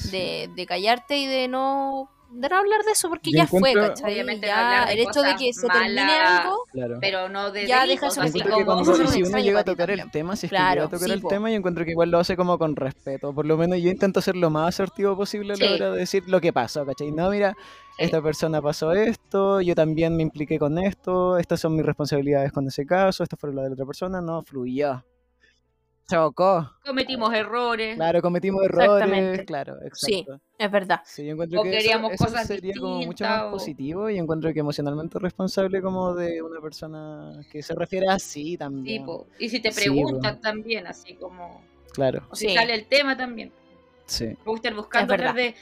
de, 0.10 0.50
de 0.56 0.66
callarte 0.66 1.18
y 1.18 1.28
de 1.28 1.50
no, 1.50 2.10
de 2.36 2.50
no 2.50 2.58
hablar 2.58 2.84
de 2.84 2.92
eso 2.92 3.10
porque 3.10 3.32
Yo 3.32 3.38
ya 3.38 3.48
fue, 3.48 3.74
¿cachai? 3.74 4.12
Obviamente 4.14 4.48
Ya 4.48 4.86
de 4.86 4.94
el 4.94 5.00
hecho 5.00 5.22
de 5.22 5.36
que 5.36 5.54
se 5.54 5.68
termine 5.68 5.96
malas, 6.06 6.40
algo, 6.42 6.58
Claro. 6.72 6.98
pero 7.02 7.30
no 7.30 7.52
de 7.52 7.66
Ya 7.68 7.86
deja 7.86 8.10
su 8.12 8.18
Yo 8.22 8.22
así 8.28 8.40
que 8.42 8.50
como... 8.50 8.66
cuando, 8.66 8.94
eso 8.94 9.08
si 9.08 9.24
uno 9.24 9.40
llega 9.40 9.60
a 9.62 9.64
tocar 9.64 9.90
el 9.92 10.12
tema, 10.12 10.36
si 10.36 10.46
es 10.48 10.50
que 10.52 10.56
Claro, 10.58 10.74
llega 10.74 10.86
a 10.86 10.90
tocar 10.90 11.08
sí, 11.08 11.14
el 11.14 11.22
po. 11.22 11.28
tema, 11.30 11.50
yo 11.50 11.56
encuentro 11.56 11.86
que 11.86 11.92
igual 11.92 12.12
lo 12.12 12.20
hace 12.20 12.36
como 12.36 12.58
con 12.58 12.76
respeto. 12.76 13.34
Por 13.34 13.46
lo 13.46 13.58
menos 13.58 13.80
yo 13.82 13.90
intento 13.90 14.22
ser 14.22 14.36
lo 14.36 14.50
más 14.50 14.70
asertivo 14.70 15.16
posible 15.16 15.54
a 15.54 15.58
la 15.58 15.66
Sí. 15.68 15.74
hora 15.74 15.92
de 15.92 15.98
decir 16.00 16.24
lo 16.28 16.42
que 16.42 16.52
pasó, 16.54 16.86
¿cachai? 16.86 17.12
No, 17.12 17.30
mira, 17.30 17.56
Sí. 17.98 18.04
esta 18.06 18.22
persona 18.22 18.62
pasó 18.62 18.92
esto, 18.92 19.62
yo 19.62 19.74
también 19.76 20.16
me 20.18 20.24
impliqué 20.24 20.60
con 20.60 20.78
esto, 20.78 21.38
estas 21.38 21.60
son 21.62 21.76
mis 21.76 21.86
responsabilidades 21.86 22.52
con 22.52 22.68
ese 22.68 22.86
caso, 22.86 23.24
esto 23.24 23.38
fue 23.38 23.54
lo 23.54 23.62
de 23.62 23.70
la 23.70 23.74
otra 23.74 23.86
persona, 23.86 24.20
no, 24.22 24.44
fluyó. 24.44 25.04
Chocó. 26.10 26.72
Cometimos 26.86 27.34
errores. 27.34 27.96
Claro, 27.96 28.22
cometimos 28.22 28.64
errores, 28.64 28.92
Exactamente. 28.92 29.46
claro, 29.46 29.76
Sí. 29.94 30.20
exacto. 30.20 30.42
es 30.58 30.72
verdad. 30.72 31.02
Sí, 31.04 31.26
yo 31.26 31.32
encuentro 31.34 31.60
O 31.60 31.64
que 31.64 31.70
eso- 31.70 31.78
queríamos 31.80 32.12
eso, 32.14 32.26
cosas 32.26 32.48
sería 32.48 32.74
como 32.80 32.96
mucho 32.98 33.24
más 33.24 33.32
distintas, 33.32 33.44
o- 33.48 33.52
positivo 33.52 34.10
y 34.10 34.18
encuentro 34.20 34.54
que 34.54 34.60
emocionalmente 34.60 35.18
responsable 35.20 35.82
como 35.82 36.14
de 36.14 36.42
una 36.44 36.62
persona 36.62 37.32
que 37.52 37.64
se 37.64 37.74
refiere 37.74 38.08
así 38.08 38.56
también. 38.58 39.02
tipo, 39.02 39.28
y 39.40 39.50
si 39.50 39.60
te 39.60 39.72
Sí, 39.72 39.82
preguntan 39.90 40.40
también, 40.42 40.86
así 40.88 41.16
como... 41.16 41.62
Claro, 41.94 42.28
O 42.30 42.36
si 42.36 42.50
Sí. 42.50 42.54
sale 42.54 42.76
el 42.76 42.86
tema 42.88 43.18
también. 43.18 43.52
sí. 44.06 44.26
Me 44.26 44.36
gusta 44.46 44.68
ir 44.68 44.76
buscando 44.76 45.16
de... 45.18 45.56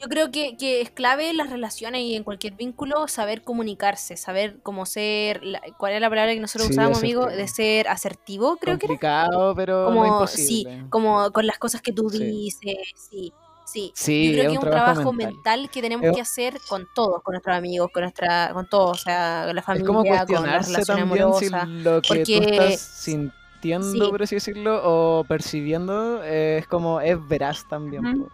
Yo 0.00 0.08
creo 0.08 0.30
que, 0.30 0.56
que 0.56 0.80
es 0.82 0.90
clave 0.90 1.30
en 1.30 1.36
las 1.38 1.50
relaciones 1.50 2.02
y 2.02 2.14
en 2.16 2.22
cualquier 2.24 2.52
vínculo 2.54 3.08
saber 3.08 3.42
comunicarse, 3.42 4.16
saber 4.16 4.58
cómo 4.62 4.84
ser, 4.86 5.42
la- 5.44 5.60
cuál 5.78 5.92
es 5.94 6.00
la 6.00 6.08
palabra 6.10 6.34
que 6.34 6.40
nosotros 6.40 6.66
Sí, 6.68 6.72
usábamos, 6.74 6.98
amigo, 6.98 7.26
de 7.26 7.48
ser 7.48 7.88
asertivo, 7.88 8.56
creo 8.56 8.78
que 8.78 8.86
era. 8.86 8.92
Complicado, 8.94 9.54
pero 9.54 9.80
no 9.80 9.86
como 9.86 10.06
imposible. 10.06 10.46
sí, 10.80 10.86
como 10.90 11.30
con 11.32 11.46
las 11.46 11.58
cosas 11.58 11.80
que 11.82 11.92
tú 11.92 12.08
dices, 12.10 12.76
sí, 12.94 13.32
sí. 13.64 13.92
Sí, 13.94 14.26
Yo 14.26 14.32
creo 14.32 14.42
es 14.42 14.48
que 14.48 14.52
es 14.54 14.58
un 14.58 14.70
trabajo 14.70 14.92
trabajo 14.92 15.12
mental. 15.12 15.34
mental. 15.34 15.70
que 15.70 15.80
tenemos 15.82 16.06
Es- 16.06 16.14
que 16.14 16.20
hacer 16.20 16.54
con 16.68 16.86
todos, 16.94 17.22
con 17.22 17.32
nuestros 17.32 17.56
amigos, 17.56 17.90
con 17.92 18.02
nuestra, 18.02 18.50
con 18.52 18.68
todos, 18.68 19.00
o 19.00 19.02
sea, 19.02 19.44
con 19.46 19.56
la 19.56 19.62
familia, 19.62 19.86
como 19.86 20.00
con 20.04 20.12
la 20.14 20.58
relación 20.60 20.98
amorosa. 21.00 21.64
si 21.66 21.82
lo 21.82 22.02
que 22.02 22.08
tú 22.08 22.14
porque- 22.14 22.36
estás 22.38 22.80
sintiendo, 22.80 23.90
Sí. 23.90 24.10
por 24.10 24.22
así 24.22 24.34
decirlo, 24.36 24.80
o 24.84 25.24
percibiendo, 25.24 26.22
eh, 26.22 26.58
es 26.58 26.66
como 26.68 27.00
es 27.00 27.16
veraz 27.26 27.66
también. 27.68 28.02
Po. 28.20 28.28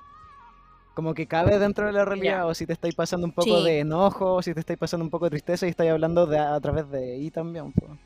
Como 0.94 1.14
que 1.14 1.27
cabe 1.27 1.59
dentro 1.59 1.86
de 1.86 1.93
la 1.93 2.05
realidad, 2.05 2.47
o 2.47 2.55
si 2.55 2.66
te 2.66 2.74
estáis 2.74 2.94
pasando 2.94 3.27
un 3.27 3.32
poco 3.32 3.59
Sí. 3.59 3.64
de 3.64 3.78
enojo, 3.81 4.35
o 4.35 4.43
si 4.43 4.52
te 4.52 4.60
estáis 4.60 4.78
pasando 4.78 5.05
un 5.05 5.10
poco 5.10 5.24
de 5.27 5.31
tristeza 5.31 5.66
y 5.66 5.70
estáis 5.70 5.90
hablando 5.90 6.27
de, 6.27 6.39
a 6.39 6.60
través 6.60 6.90
de 6.90 7.14
ahí 7.14 7.31
también. 7.31 7.73
po. 7.73 7.97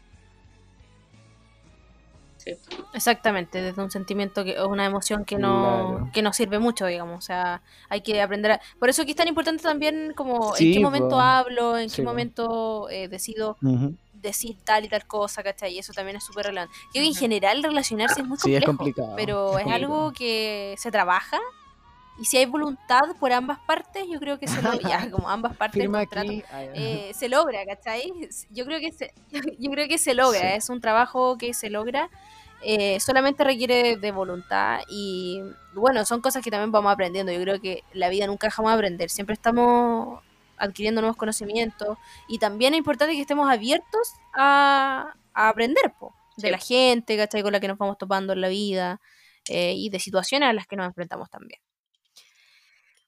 Sí. 2.37 2.53
Exactamente, 2.95 3.61
desde 3.61 3.83
un 3.83 3.91
sentimiento 3.91 4.45
que 4.45 4.57
o 4.61 4.69
una 4.69 4.85
emoción 4.87 5.25
que 5.25 5.37
no 5.37 5.89
Claro. 5.97 6.11
que 6.13 6.23
nos 6.23 6.37
sirve 6.37 6.61
mucho, 6.61 6.87
digamos, 6.87 7.19
o 7.19 7.21
sea, 7.27 7.61
hay 7.89 8.03
que 8.03 8.23
aprender 8.23 8.53
a... 8.53 8.61
Por 8.79 8.89
eso 8.89 9.05
que 9.05 9.11
es 9.11 9.17
tan 9.17 9.27
importante 9.27 9.65
también 9.65 10.13
como 10.15 10.55
en 10.57 10.73
qué 10.75 10.79
momento 10.79 11.09
po. 11.11 11.21
hablo, 11.21 11.77
en 11.77 11.91
Sí, 11.91 11.97
qué 11.97 12.03
momento 12.03 12.89
eh, 12.89 13.09
decido 13.09 13.57
decir 14.13 14.57
tal 14.65 14.85
y 14.85 14.89
tal 14.89 15.07
cosa, 15.09 15.43
¿cachai? 15.43 15.75
Y 15.75 15.79
eso 15.81 15.93
también 15.93 16.19
es 16.19 16.25
súper 16.25 16.47
relevante. 16.47 16.73
Que 16.93 17.05
en 17.05 17.15
general 17.15 17.63
relacionarse 17.65 18.21
es 18.21 18.27
muy 18.27 18.39
Sí, 18.39 18.55
es 18.55 18.65
complejo, 18.65 18.77
complicado, 18.95 19.17
pero 19.17 19.59
es 19.59 19.67
es 19.67 19.73
algo 19.73 20.13
que 20.13 20.75
se 20.79 20.93
trabaja 20.93 21.41
y 22.19 22.25
si 22.25 22.37
hay 22.39 22.47
voluntad 22.47 23.03
por 23.21 23.33
ambas 23.33 23.59
partes, 23.67 24.05
yo 24.11 24.19
creo 24.19 24.39
que 24.39 24.49
se 24.49 24.63
logra, 24.63 24.89
ya, 24.89 25.11
como 25.11 25.29
ambas 25.29 25.57
partes 25.57 25.75
del 25.75 25.83
Firma 25.83 25.99
contrato, 26.01 26.31
aquí. 26.31 26.45
ah, 26.53 26.63
eh, 26.75 27.13
se 27.15 27.29
logra, 27.29 27.65
¿cachai? 27.67 28.13
Yo 28.51 28.65
creo 28.65 28.81
que 28.81 28.93
se, 28.93 29.13
yo 29.59 29.71
creo 29.71 29.87
que 29.89 29.99
se 29.99 30.15
logra, 30.15 30.41
Sí. 30.41 30.57
es 30.57 30.69
un 30.71 30.81
trabajo 30.81 31.37
que 31.39 31.53
se 31.55 31.69
logra, 31.71 32.09
eh, 32.63 32.99
solamente 33.01 33.45
requiere 33.45 33.97
de 33.97 34.13
voluntad 34.13 34.81
y 34.89 35.43
bueno, 35.75 36.05
son 36.07 36.21
cosas 36.23 36.43
que 36.43 36.51
también 36.51 36.73
vamos 36.73 36.91
aprendiendo, 36.93 37.31
yo 37.33 37.41
creo 37.41 37.61
que 37.61 37.85
la 37.93 38.09
vida 38.09 38.27
nunca 38.27 38.47
dejamos 38.47 38.71
de 38.71 38.75
aprender, 38.77 39.11
siempre 39.11 39.35
estamos 39.35 40.21
adquiriendo 40.57 41.03
nuevos 41.03 41.19
conocimientos 41.19 41.99
y 42.29 42.39
también 42.39 42.73
es 42.73 42.79
importante 42.79 43.15
que 43.15 43.21
estemos 43.21 43.51
abiertos 43.51 44.15
a, 44.35 45.13
a 45.35 45.49
aprender 45.51 45.93
po, 46.01 46.15
de 46.39 46.47
Sí. 46.49 46.51
la 46.51 46.59
gente, 46.59 47.17
¿cachai? 47.19 47.43
Con 47.43 47.53
la 47.53 47.61
que 47.61 47.69
nos 47.69 47.77
vamos 47.77 47.99
topando 47.99 48.33
en 48.33 48.41
la 48.41 48.49
vida 48.49 49.01
eh, 49.51 49.75
y 49.77 49.91
de 49.91 50.01
situaciones 50.01 50.49
a 50.49 50.53
las 50.55 50.67
que 50.67 50.77
nos 50.77 50.87
enfrentamos 50.87 51.29
también. 51.29 51.61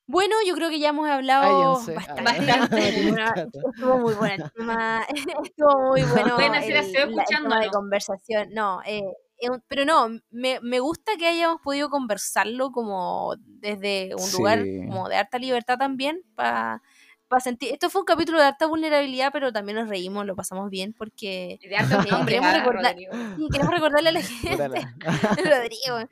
Bueno, 0.08 0.36
yo 0.46 0.54
creo 0.54 0.70
que 0.70 0.80
ya 0.80 0.88
hemos 0.88 1.06
hablado 1.06 1.74
bastante. 1.74 2.22
Bastante. 2.24 3.10
Bueno, 3.10 3.26
estuvo 3.74 3.98
muy 3.98 4.14
bueno 4.14 4.46
el 4.46 4.52
tema. 4.52 5.06
Estuvo 5.44 5.90
muy 5.90 6.02
bueno. 6.14 6.34
Pueden 6.36 6.54
hacer 6.54 6.82
tema 7.28 7.60
de 7.60 7.68
conversación. 7.68 8.48
No, 8.54 8.80
eh, 8.86 9.02
eh, 9.40 9.48
pero 9.68 9.84
no, 9.84 10.08
me, 10.30 10.60
me 10.62 10.80
gusta 10.80 11.12
que 11.18 11.26
hayamos 11.26 11.60
podido 11.60 11.90
conversarlo 11.90 12.72
como 12.72 13.34
desde 13.44 14.14
un 14.14 14.32
lugar 14.32 14.64
como 14.86 15.10
de 15.10 15.16
harta 15.16 15.38
libertad 15.38 15.76
también, 15.76 16.22
para 16.34 16.82
para 17.28 17.40
sentir. 17.40 17.72
Esto 17.72 17.90
fue 17.90 18.00
un 18.02 18.06
capítulo 18.06 18.38
de 18.38 18.44
alta 18.46 18.66
vulnerabilidad, 18.66 19.30
pero 19.32 19.52
también 19.52 19.76
nos 19.78 19.88
reímos, 19.88 20.24
lo 20.26 20.34
pasamos 20.34 20.70
bien 20.70 20.92
porque 20.92 21.58
de 21.62 21.76
hartos 21.76 22.06
Eh, 22.06 22.10
nombres, 22.10 22.40
queremos 22.40 22.52
recordar- 22.64 22.96
sí, 22.96 23.48
queremos 23.52 23.74
recordarle 23.74 24.08
a 24.08 24.12
la 24.12 24.22
gente. 24.22 24.88
Rodrigo. 25.44 26.08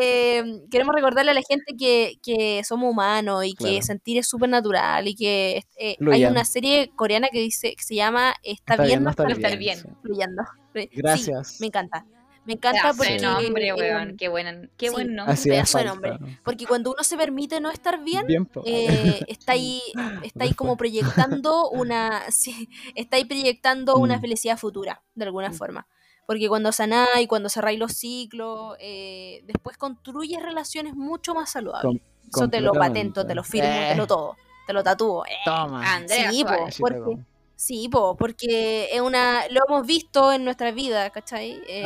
Eh, 0.00 0.62
queremos 0.70 0.94
recordarle 0.94 1.30
a 1.30 1.34
la 1.34 1.42
gente 1.42 1.74
que, 1.78 2.14
que 2.22 2.62
somos 2.64 2.90
humanos 2.90 3.44
y 3.44 3.54
que 3.54 3.64
Claro. 3.64 3.82
sentir 3.82 4.18
es 4.18 4.28
súper 4.28 4.48
natural 4.50 5.08
y 5.08 5.14
que 5.14 5.64
eh, 5.78 5.96
hay 6.12 6.24
una 6.26 6.44
serie 6.44 6.90
coreana 6.94 7.28
que 7.32 7.40
dice 7.40 7.74
que 7.74 7.82
se 7.82 7.94
llama 7.94 8.34
Está, 8.42 8.74
Está 8.74 8.84
bien, 8.84 8.88
bien, 9.00 9.04
no 9.04 9.10
estar 9.10 9.56
bien. 9.58 9.78
Fluyendo. 10.02 10.42
Sí, 10.74 10.88
Gracias. 10.92 11.60
me 11.60 11.66
encanta. 11.66 12.04
Me 12.44 12.54
encanta 12.54 12.92
porque 12.96 13.18
nombre, 13.18 13.68
eh, 13.68 13.72
weón. 13.74 14.16
Qué, 14.16 14.28
buena, 14.28 14.68
qué 14.78 14.86
sí. 14.88 14.92
buen 14.92 15.14
nombre. 15.14 15.34
Así 15.34 15.48
pedazo 15.50 15.78
de 15.78 15.84
nombre. 15.84 16.18
porque 16.44 16.66
cuando 16.66 16.90
uno 16.92 17.04
se 17.04 17.16
permite 17.16 17.60
no 17.60 17.70
estar 17.70 18.02
bien, 18.02 18.24
eh, 18.64 19.20
está 19.28 19.52
ahí, 19.52 19.80
está 20.22 20.44
ahí 20.44 20.54
como 20.54 20.76
proyectando 20.76 21.68
una, 21.70 22.22
sí, 22.30 22.68
está 22.94 23.16
ahí 23.18 23.24
proyectando 23.24 23.96
una 23.96 24.16
Mm. 24.16 24.20
felicidad 24.20 24.56
futura, 24.58 25.02
de 25.14 25.24
alguna 25.26 25.50
Mm. 25.50 25.54
forma. 25.54 25.86
Porque 26.26 26.48
cuando 26.48 26.70
sanáis, 26.72 27.26
cuando 27.28 27.48
cerráis 27.48 27.78
los 27.78 27.92
ciclos, 27.92 28.76
eh, 28.80 29.42
después 29.46 29.76
construyes 29.76 30.40
relaciones 30.42 30.94
mucho 30.94 31.34
más 31.34 31.50
saludables. 31.50 32.00
Eso 32.34 32.48
te 32.48 32.60
lo 32.60 32.72
patento, 32.72 33.26
te 33.26 33.34
lo 33.34 33.42
firmo, 33.44 33.68
te 33.68 33.96
lo 33.96 34.04
Eh. 34.04 34.06
todo, 34.06 34.36
te 34.66 34.72
lo 34.72 34.82
tatúo. 34.84 35.26
eh. 35.26 35.30
Toma. 35.44 35.94
Andrea 35.94 36.30
Sí, 36.30 36.44
po, 36.44 36.50
porque-. 36.78 37.24
Sí, 37.60 37.90
po, 37.90 38.16
porque 38.16 38.88
es 38.90 39.02
una, 39.02 39.46
lo 39.50 39.60
hemos 39.68 39.86
visto 39.86 40.32
en 40.32 40.44
nuestra 40.46 40.70
vida, 40.70 41.10
¿cachai? 41.10 41.60
Eh, 41.68 41.84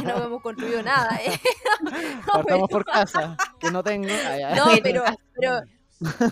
que 0.00 0.06
no 0.06 0.24
hemos 0.24 0.40
construido 0.40 0.82
nada. 0.82 1.20
eh. 1.22 1.38
No, 2.26 2.42
pero- 2.42 2.66
por 2.66 2.86
casa, 2.86 3.36
que 3.58 3.70
no 3.70 3.82
tengo. 3.82 4.08
Ay, 4.08 4.42
ay. 4.42 4.56
no, 4.56 4.64
pero, 4.82 5.04
pero, 5.34 5.60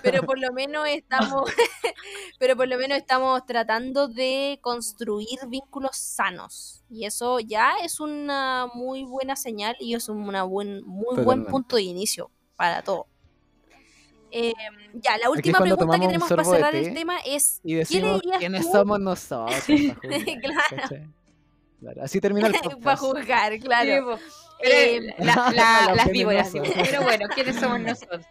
pero 0.02 0.23
por 0.23 0.39
lo 0.39 0.51
menos 0.55 0.89
estamos, 0.89 1.51
pero 2.39 2.56
por 2.56 2.66
lo 2.66 2.78
menos 2.78 2.97
estamos 2.97 3.44
tratando 3.44 4.09
de 4.09 4.59
construir 4.62 5.39
vínculos 5.48 5.94
sanos. 5.98 6.82
Y 6.89 7.05
eso 7.05 7.40
ya 7.40 7.74
es 7.85 8.01
una 8.01 8.69
muy 8.73 9.05
buena 9.05 9.36
señal 9.36 9.77
y 9.81 9.97
es 9.97 10.09
una 10.09 10.44
buen, 10.44 10.82
muy 10.86 11.23
buen 11.23 11.44
punto 11.44 11.77
de 11.77 11.82
inicio 11.82 12.31
para 12.56 12.81
todo. 12.81 13.06
Eh, 14.31 14.53
ya, 14.95 15.17
la 15.19 15.31
última 15.31 15.59
pregunta 15.59 15.99
que 15.99 16.07
tenemos 16.07 16.29
para 16.29 16.45
cerrar 16.45 16.75
el 16.75 16.93
tema 16.95 17.19
es 17.25 17.61
Y 17.65 17.69
¿qué 17.69 17.73
le 17.75 17.79
decimos 17.81 18.21
dirías 18.21 18.39
quiénes 18.39 18.63
tú 18.67 18.73
somos 18.73 19.01
nosotros. 19.01 19.65
Claro. 21.81 22.03
Así 22.03 22.21
termina 22.21 22.49
el 22.49 22.53
para 22.61 22.71
podcast. 22.71 23.01
juzgar? 23.03 23.59
Claro. 23.61 24.19
Eh, 24.61 25.15
la- 25.19 25.53
la- 25.55 25.95
las 25.95 26.09
víboras. 26.09 26.51
Pero 26.53 27.03
bueno, 27.03 27.29
¿quiénes 27.33 27.57
somos 27.57 27.81
nosotros? 27.81 28.27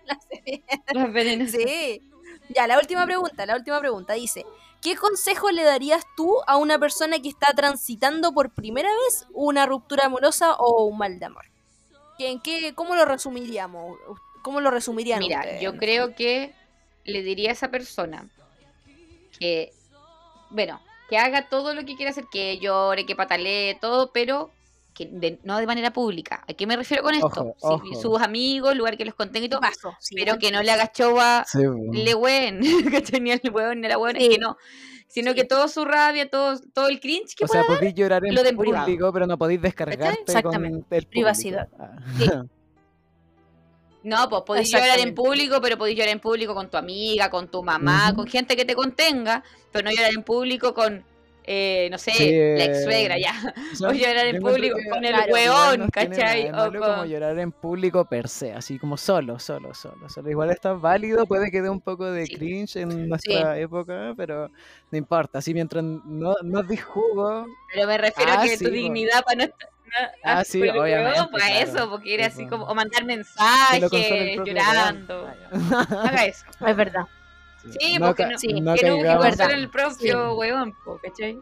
Las 0.93 1.13
venenosas. 1.13 1.61
Sí. 1.61 2.01
Ya, 2.49 2.67
la 2.67 2.77
última 2.77 3.05
pregunta, 3.05 3.45
la 3.45 3.55
última 3.55 3.79
pregunta 3.79 4.13
dice, 4.13 4.45
¿qué 4.81 4.95
consejo 4.97 5.49
le 5.51 5.63
darías 5.63 6.03
tú 6.17 6.35
a 6.45 6.57
una 6.57 6.77
persona 6.77 7.19
que 7.19 7.29
está 7.29 7.53
transitando 7.55 8.33
por 8.33 8.49
primera 8.51 8.89
vez 9.05 9.25
una 9.33 9.65
ruptura 9.65 10.05
amorosa 10.05 10.53
o 10.55 10.83
un 10.85 10.97
mal 10.97 11.17
de 11.19 11.25
amor? 11.25 11.45
¿Qué- 12.17 12.29
¿En 12.31 12.41
qué, 12.41 12.73
¿Cómo 12.75 12.95
lo 12.95 13.05
resumiríamos? 13.05 13.97
¿Cómo 14.47 14.61
lo 14.61 14.71
resumirían 14.71 15.19
Mira, 15.19 15.39
ustedes? 15.39 15.61
yo 15.61 15.75
creo 15.75 16.15
que 16.15 16.53
le 17.03 17.21
diría 17.21 17.49
a 17.49 17.51
esa 17.51 17.69
persona 17.69 18.29
que, 19.37 19.73
bueno, 20.51 20.79
que 21.09 21.17
haga 21.17 21.49
todo 21.49 21.73
lo 21.73 21.83
que 21.83 21.97
quiera 21.97 22.11
hacer, 22.11 22.23
que 22.31 22.57
llore, 22.59 23.05
que 23.05 23.13
patalee, 23.13 23.75
todo, 23.81 24.11
pero 24.13 24.51
que 24.93 25.05
de- 25.05 25.37
no 25.43 25.57
de 25.57 25.67
manera 25.67 25.91
pública. 25.91 26.45
¿A 26.47 26.53
qué 26.53 26.65
me 26.65 26.77
refiero 26.77 27.03
con 27.03 27.13
esto? 27.13 27.27
Ojo, 27.59 27.81
Sí, 27.83 27.91
ojo. 27.93 28.01
sus 28.01 28.21
amigos, 28.21 28.73
lugar 28.77 28.95
que 28.95 29.03
los 29.03 29.15
contenga 29.15 29.47
y 29.47 29.49
todo, 29.49 29.59
Paso, 29.59 29.93
sí. 29.99 30.15
pero 30.15 30.37
que 30.39 30.49
no 30.49 30.63
le 30.63 30.71
hagas 30.71 30.91
show 30.93 31.19
a 31.19 31.43
Sí, 31.45 31.59
po. 31.65 31.93
le 31.93 32.15
weón, 32.15 32.59
que 33.11 33.19
ni 33.19 33.31
al 33.31 33.41
weón 33.51 33.81
ni 33.81 33.87
a 33.87 33.89
la 33.89 33.97
weón, 33.97 34.15
Sí. 34.17 34.29
que 34.29 34.37
no, 34.37 34.55
sino 35.09 35.31
Sí. 35.31 35.35
que 35.35 35.43
todo 35.43 35.67
su 35.67 35.83
rabia, 35.83 36.29
todo, 36.29 36.57
todo 36.73 36.87
el 36.87 37.01
cringe 37.01 37.35
que 37.35 37.43
O 37.43 37.47
sea, 37.49 37.63
pueda 37.65 37.79
podéis 37.79 37.95
llorar 37.95 38.25
en 38.25 38.33
lo 38.33 38.41
privado. 38.43 38.85
público, 38.85 39.11
pero 39.11 39.27
no 39.27 39.37
podéis 39.37 39.61
descargarte 39.61 40.05
con 40.05 40.35
Exactamente. 40.35 40.77
el 40.97 41.03
público. 41.03 41.09
Privacidad. 41.11 41.67
Ah. 41.77 41.95
No, 44.07 44.29
pues 44.29 44.43
podéis 44.43 44.71
llorar 44.71 44.99
en 44.99 45.13
público, 45.13 45.59
pero 45.61 45.77
podéis 45.77 45.97
llorar 45.97 46.13
en 46.13 46.19
público 46.21 46.53
con 46.55 46.69
tu 46.69 46.77
amiga, 46.77 47.29
con 47.29 47.49
tu 47.49 47.61
mamá, 47.61 48.13
con 48.15 48.25
gente 48.25 48.55
que 48.55 48.63
te 48.63 48.73
contenga, 48.73 49.43
pero 49.71 49.83
no 49.83 49.91
llorar 49.91 50.13
en 50.13 50.23
público 50.23 50.73
con, 50.73 51.03
eh, 51.43 51.89
no 51.91 51.97
sé, 51.97 52.11
Sí, 52.11 52.23
la 52.25 52.31
eh, 52.31 52.63
ex 52.65 52.83
suegra, 52.85 53.17
ya. 53.17 53.33
O 53.73 53.75
sea, 53.75 53.89
O 53.89 53.91
llorar 53.93 54.27
en 54.27 54.41
público 54.41 54.77
que 54.77 54.89
con 54.89 55.03
el 55.03 55.13
claro, 55.13 55.33
weón, 55.33 55.79
no 55.81 55.87
¿cachai? 55.89 56.45
nada 56.49 56.57
O 56.67 56.71
malo 56.71 56.79
como 56.81 56.95
con- 56.99 57.09
llorar 57.09 57.37
en 57.39 57.51
público 57.51 58.05
per 58.05 58.29
se, 58.29 58.53
así 58.53 58.79
como 58.79 58.95
solo, 58.95 59.39
solo, 59.39 59.73
solo, 59.73 60.07
solo. 60.09 60.29
Igual 60.29 60.51
está 60.51 60.71
válido, 60.73 61.25
puede 61.25 61.51
que 61.51 61.61
dé 61.61 61.69
un 61.69 61.81
poco 61.81 62.05
de 62.09 62.25
Sí. 62.27 62.35
cringe 62.35 62.77
en 62.77 63.09
nuestra 63.09 63.59
época, 63.59 64.13
pero 64.15 64.49
no 64.91 64.97
importa, 64.97 65.39
así 65.39 65.53
mientras 65.53 65.83
no, 65.83 66.33
no 66.43 66.63
dis 66.63 66.81
jugo, 66.81 67.45
Pero 67.73 67.87
me 67.87 67.97
refiero 67.97 68.31
Ah, 68.31 68.41
a 68.41 68.43
que 68.43 68.55
sí, 68.57 68.63
tu 68.63 68.71
dignidad 68.71 69.21
para 69.25 69.35
no 69.37 69.43
estar. 69.43 69.69
No- 69.87 70.07
Ah, 70.23 70.39
ah, 70.39 70.43
sí, 70.43 70.59
pero, 70.59 70.81
obviamente, 70.83 71.19
weón, 71.19 71.31
para 71.31 71.45
claro. 71.47 71.69
eso, 71.71 71.89
porque 71.89 72.13
era 72.13 72.25
Sí, 72.29 72.31
así 72.41 72.47
como, 72.47 72.65
o 72.65 72.75
mandar 72.75 73.01
que 73.01 73.05
mensajes, 73.07 73.91
llorando. 74.45 75.23
weón. 75.51 75.51
Haga 75.91 76.25
eso. 76.25 76.45
Es 76.65 76.75
verdad. 76.75 77.05
Sí, 77.79 77.97
no, 77.99 78.07
porque 78.07 78.25
no, 78.27 78.37
sí, 78.37 78.47
que 78.47 78.53
no 78.61 78.61
no 78.61 78.75
caigamos- 78.75 79.25
que 79.25 79.35
ser 79.35 79.51
el 79.51 79.69
propio 79.69 80.33
weón, 80.35 80.73
po, 80.85 80.99
¿cachai? 81.03 81.37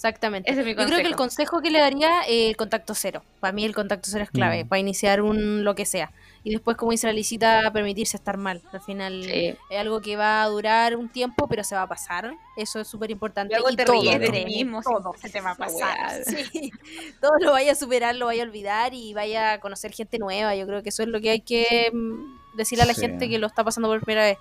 Exactamente. 0.00 0.50
Ese 0.50 0.60
es 0.60 0.66
mi 0.66 0.74
Yo 0.74 0.86
creo 0.86 0.98
que 1.02 1.06
el 1.08 1.14
consejo. 1.14 1.60
que 1.60 1.70
le 1.70 1.78
daría 1.78 2.22
eh, 2.26 2.48
el 2.48 2.56
contacto 2.56 2.94
cero. 2.94 3.22
Para 3.38 3.52
mí 3.52 3.66
el 3.66 3.74
contacto 3.74 4.08
cero 4.10 4.24
es 4.24 4.30
clave, 4.30 4.64
Mm. 4.64 4.68
para 4.68 4.78
iniciar 4.78 5.20
un 5.20 5.62
lo 5.62 5.74
que 5.74 5.84
sea. 5.84 6.10
Y 6.42 6.52
después, 6.52 6.78
como 6.78 6.92
dice 6.92 7.06
la 7.06 7.12
licita, 7.12 7.70
permitirse 7.70 8.16
estar 8.16 8.38
mal. 8.38 8.62
Al 8.72 8.80
final 8.80 9.22
Sí. 9.24 9.54
es 9.68 9.78
algo 9.78 10.00
que 10.00 10.16
va 10.16 10.42
a 10.42 10.46
durar 10.46 10.96
un 10.96 11.10
tiempo, 11.10 11.46
pero 11.48 11.64
se 11.64 11.74
va 11.74 11.82
a 11.82 11.86
pasar. 11.86 12.32
Eso 12.56 12.80
es 12.80 12.88
súper 12.88 13.10
importante. 13.10 13.54
Y 13.70 13.76
te 13.76 13.84
todo, 13.84 14.00
ríes 14.00 14.18
de 14.20 14.30
ti 14.30 14.44
mismo, 14.46 14.80
todo 14.80 15.12
se 15.20 15.28
te 15.28 15.42
va 15.42 15.50
a 15.50 15.54
pasar. 15.54 16.22
Sí. 16.24 16.72
Todo 17.20 17.32
lo 17.40 17.52
vaya 17.52 17.72
a 17.72 17.74
superar, 17.74 18.16
lo 18.16 18.24
vaya 18.24 18.42
a 18.42 18.46
olvidar 18.46 18.94
y 18.94 19.12
vaya 19.12 19.52
a 19.52 19.60
conocer 19.60 19.92
gente 19.92 20.18
nueva. 20.18 20.54
Yo 20.56 20.66
creo 20.66 20.82
que 20.82 20.88
eso 20.88 21.02
es 21.02 21.10
lo 21.10 21.20
que 21.20 21.28
hay 21.28 21.40
que 21.42 21.90
mm, 21.92 22.56
decirle 22.56 22.84
a 22.84 22.86
la 22.86 22.94
Sí. 22.94 23.02
gente 23.02 23.28
que 23.28 23.38
lo 23.38 23.46
está 23.46 23.64
pasando 23.64 23.88
por 23.90 24.00
primera 24.00 24.24
vez. 24.24 24.38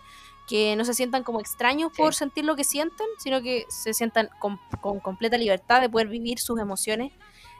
Que 0.50 0.76
no 0.76 0.84
se 0.84 0.96
sientan 0.96 1.24
como 1.24 1.40
extraños 1.40 1.92
por 1.96 2.14
Sí. 2.14 2.20
sentir 2.20 2.44
lo 2.44 2.56
que 2.56 2.64
sienten, 2.64 3.06
sino 3.20 3.42
que 3.42 3.66
se 3.70 3.94
sientan 3.94 4.30
con, 4.40 4.60
con 4.82 5.00
completa 5.00 5.38
libertad 5.38 5.80
de 5.80 5.90
poder 5.90 6.08
vivir 6.08 6.40
sus 6.40 6.60
emociones 6.60 7.12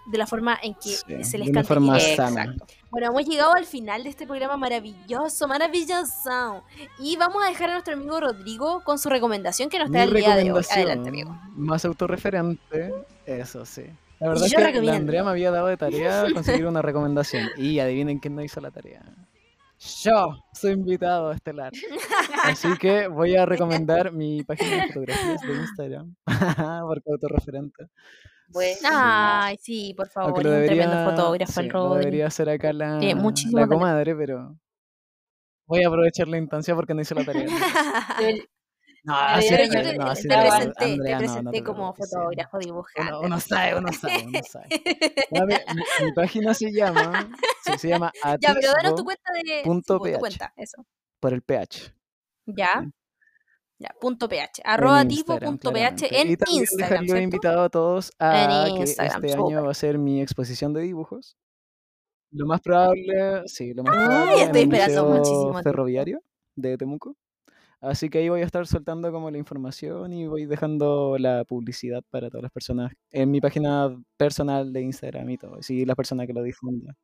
de 0.08 0.18
la 0.18 0.26
forma 0.26 0.58
en 0.64 0.74
que 0.74 0.90
Sí, 0.90 1.24
se 1.24 1.38
les. 1.38 1.50
Exacto. 1.50 2.66
Bueno, 2.90 3.08
hemos 3.08 3.26
llegado 3.28 3.54
al 3.54 3.66
final 3.66 4.04
de 4.04 4.10
este 4.10 4.26
programa 4.26 4.58
maravilloso, 4.58 5.48
maravilloso. 5.48 6.64
Y 6.98 7.16
vamos 7.18 7.44
a 7.44 7.50
dejar 7.50 7.70
a 7.70 7.74
nuestro 7.74 7.94
amigo 7.94 8.20
Rodrigo 8.20 8.82
con 8.84 8.98
su 8.98 9.10
recomendación 9.10 9.70
que 9.70 9.78
nos 9.78 9.92
trae 9.92 10.06
el 10.06 10.14
día 10.14 10.36
de 10.36 10.52
hoy. 10.52 10.64
Adelante, 10.72 11.10
amigo. 11.10 11.38
Más 11.56 11.86
autorreferente, 11.86 12.92
eso 13.28 13.66
sí. 13.66 13.84
La 14.20 14.30
verdad 14.30 14.48
Yo 14.48 14.60
es 14.60 14.72
que 14.74 14.82
la. 14.82 14.96
Andrea 14.96 15.24
me 15.24 15.30
había 15.30 15.52
dado 15.52 15.68
de 15.68 15.78
tarea 15.78 16.26
conseguir 16.34 16.66
una 16.66 16.82
recomendación. 16.82 17.48
Y 17.58 17.80
adivinen 17.80 18.20
quién 18.20 18.36
no 18.36 18.44
hizo 18.44 18.60
la 18.60 18.72
tarea. 18.72 19.04
Yo 19.80 20.38
soy 20.54 20.74
invitado 20.74 21.32
estelar. 21.32 21.72
Así 22.44 22.68
que 22.82 23.08
voy 23.08 23.36
a 23.36 23.46
recomendar 23.46 24.12
mi 24.12 24.44
página 24.44 24.84
de 24.86 24.88
fotografías 24.88 25.42
de 25.42 25.54
Instagram. 25.54 26.16
Porque 26.88 27.12
autorreferente. 27.12 27.88
Bueno. 28.50 28.80
Ay, 28.92 29.58
sí, 29.62 29.94
por 29.96 30.10
favor, 30.10 30.30
Aunque 30.32 30.44
lo 30.44 30.50
un 30.50 30.56
debería, 30.56 30.86
tremendo 30.86 31.12
fotógrafo 31.12 31.52
sí, 31.54 31.60
el 31.60 31.68
lo 31.68 31.74
Rodri. 31.74 32.00
debería 32.00 32.28
hacer 32.28 32.50
acá 32.50 32.74
la, 32.74 33.00
la 33.00 33.68
comadre, 33.68 34.16
pero 34.16 34.58
voy 35.68 35.84
a 35.84 35.88
aprovechar 35.88 36.28
la 36.28 36.40
instancia 36.40 36.76
porque 36.76 36.94
no 36.94 37.02
hizo 37.02 37.16
la 37.16 37.24
tarea. 37.26 37.46
No, 39.10 39.16
Pero 39.40 39.42
sí, 39.42 39.50
yo 39.50 39.82
te- 39.82 39.98
no, 39.98 40.06
presenté, 40.06 40.74
te 40.78 40.94
Andrea, 40.94 41.18
presenté 41.18 41.64
como 41.64 41.94
preocupes, 41.94 42.10
sí. 42.10 42.16
fotógrafo, 42.16 42.58
dibujante. 42.60 43.12
Uno, 43.12 43.22
uno 43.22 43.40
sabe, 43.40 43.76
uno 43.78 43.88
sabe, 43.94 44.26
uno 44.28 44.40
sabe. 44.48 44.68
Mi, 46.04 46.12
página 46.14 46.54
se 46.54 46.72
llama, 46.72 47.28
sí, 47.64 47.72
se 47.80 47.88
llama 47.88 48.12
Ya, 48.40 48.54
pero 48.54 48.72
danos 48.74 48.96
tu 48.96 49.04
cuenta 49.04 49.32
de 49.34 49.62
punto 49.64 49.96
sí, 49.96 50.00
pues, 50.00 50.00
tu 50.00 50.04
ph. 50.04 50.20
cuenta, 50.20 50.54
eso. 50.58 50.86
por 51.20 51.34
el 51.34 51.42
PH. 51.42 51.92
Ya. 52.46 52.88
Ya, 53.80 53.96
punto 54.00 54.30
ph. 54.30 54.62
en 54.64 54.70
Arroba 54.70 55.02
Instagram, 55.02 55.40
tipo 55.40 55.46
punto 55.46 55.74
ph 55.74 56.08
en 56.12 56.30
y 56.32 56.38
también 56.38 56.62
Instagram. 56.62 57.06
¿cierto? 57.06 57.24
invitado 57.24 57.62
a 57.64 57.70
todos 57.70 58.12
a 58.20 58.66
En 58.68 58.76
que 58.76 58.82
Instagram, 58.82 59.26
este 59.26 59.38
año 59.38 59.64
va 59.64 59.72
a 59.72 59.74
ser 59.74 59.98
mi 59.98 60.22
exposición 60.22 60.72
de 60.74 60.82
dibujos. 60.82 61.36
Lo 62.32 62.46
más 62.46 62.62
probable, 62.62 63.42
sí, 63.48 63.74
lo 63.74 63.84
más 63.84 63.98
Ay, 63.98 64.06
probable 64.06 64.34
en 64.36 64.42
estoy 64.42 64.62
esperando 64.62 65.06
muchísimo. 65.06 65.64
Ferroviario 65.64 66.22
de 66.56 66.78
Temuco. 66.78 67.16
Así 67.82 68.10
que 68.10 68.18
ahí 68.20 68.30
voy 68.30 68.42
a 68.42 68.46
estar 68.46 68.68
soltando 68.68 69.12
como 69.12 69.32
la 69.32 69.38
información 69.38 70.12
y 70.12 70.28
voy 70.28 70.46
dejando 70.46 71.18
la 71.18 71.46
publicidad 71.46 72.04
para 72.10 72.30
todas 72.30 72.44
las 72.44 72.52
personas 72.52 72.92
en 73.12 73.32
mi 73.32 73.40
página 73.40 73.96
personal 74.18 74.74
de 74.74 74.82
Instagram 74.82 75.30
y 75.30 75.38
todo. 75.38 75.62
Sí, 75.64 75.86
la 75.86 75.96
persona 75.96 76.28
que 76.28 76.34
lo 76.34 76.44
difunda. 76.44 76.96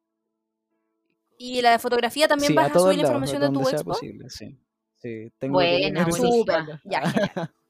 Y 1.38 1.62
la 1.62 1.72
de 1.72 1.80
fotografía 1.80 2.28
también 2.28 2.50
Sí, 2.50 2.56
vas 2.56 2.72
a 2.72 2.78
a 2.78 2.80
subir 2.80 2.98
la 2.98 3.04
lados, 3.04 3.10
información 3.10 3.42
de 3.42 3.50
tu 3.50 3.70
expo. 3.70 3.92
posible, 3.92 4.30
sí. 4.30 4.58
Sí, 5.06 5.32
tengo 5.38 5.60
que 5.60 5.66
Buena, 5.92 6.12
Súper, 6.12 6.66
ya. 6.84 7.02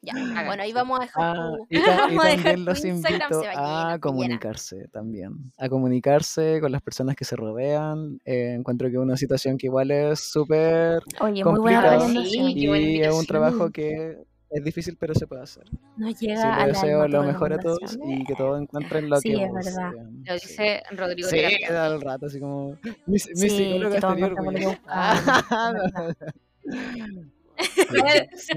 Ya. 0.01 0.11
Hagan. 0.13 0.45
Bueno, 0.47 0.63
ahí 0.63 0.71
vamos 0.71 0.99
a 0.99 1.01
dejar 1.01 1.23
Ah, 1.37 1.49
tu, 1.57 1.65
y, 1.69 1.83
ta- 1.83 1.91
y 2.11 2.15
vamos 2.15 2.25
a 2.25 2.29
dejar 2.29 2.43
también 2.43 2.59
tu 2.59 2.71
los 2.71 2.85
invito 2.85 3.41
llena, 3.41 3.49
a 3.51 3.87
llena. 3.87 3.99
comunicarse 3.99 4.87
también, 4.89 5.51
a 5.57 5.67
comunicarse 5.67 6.61
con 6.61 6.71
las 6.71 6.81
personas 6.81 7.15
que 7.17 7.25
se 7.25 7.35
rodean. 7.35 8.19
Eh, 8.23 8.53
encuentro 8.57 8.87
que 8.87 8.93
es 8.95 8.99
una 9.01 9.17
situación 9.17 9.57
que 9.57 9.65
igual 9.67 9.91
es 9.91 10.19
súper 10.21 11.01
Oye, 11.19 11.43
muy 11.43 11.59
buena 11.59 11.81
complicada. 11.81 12.23
Sí, 12.23 12.53
y 12.55 13.01
es 13.01 13.13
un 13.13 13.25
trabajo 13.25 13.69
que 13.71 14.17
es 14.51 14.63
difícil 14.63 14.95
pero 14.97 15.13
se 15.15 15.25
puede 15.27 15.41
hacer. 15.41 15.63
Nos 15.97 16.15
Sí, 16.17 16.27
llega 16.27 16.55
le 16.55 16.61
al 16.63 16.69
deseo 16.71 17.07
lo 17.07 17.23
mejor 17.23 17.51
a 17.53 17.57
todos 17.57 17.79
y 18.07 18.23
que 18.25 18.35
todos 18.35 18.61
encuentren 18.61 19.09
lo 19.09 19.19
Sí, 19.19 19.33
que 19.33 19.43
es 19.43 19.51
verdad. 19.51 19.91
Lo 20.23 20.37
Sí. 20.37 20.47
dice 20.47 20.83
Rodrigo 20.91 21.27
Sí, 21.29 21.39
al 21.67 21.99
rato, 21.99 22.27
así 22.27 22.39
como. 22.39 22.77
Mi, 23.07 23.13
mi 23.13 23.17
Sí, 23.19 23.49
psicólogo 23.49 23.95
exterior, 23.95 24.35
güey. 24.35 24.55
que 24.59 24.67
buscamos, 24.67 25.23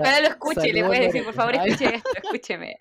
Ojalá 0.00 0.20
lo 0.20 0.28
escuche, 0.28 0.72
le 0.72 0.84
puedes 0.84 1.06
decir, 1.06 1.24
por 1.24 1.34
favor, 1.34 1.54
escuche 1.54 1.94
esto, 1.96 2.10
escúcheme. 2.22 2.76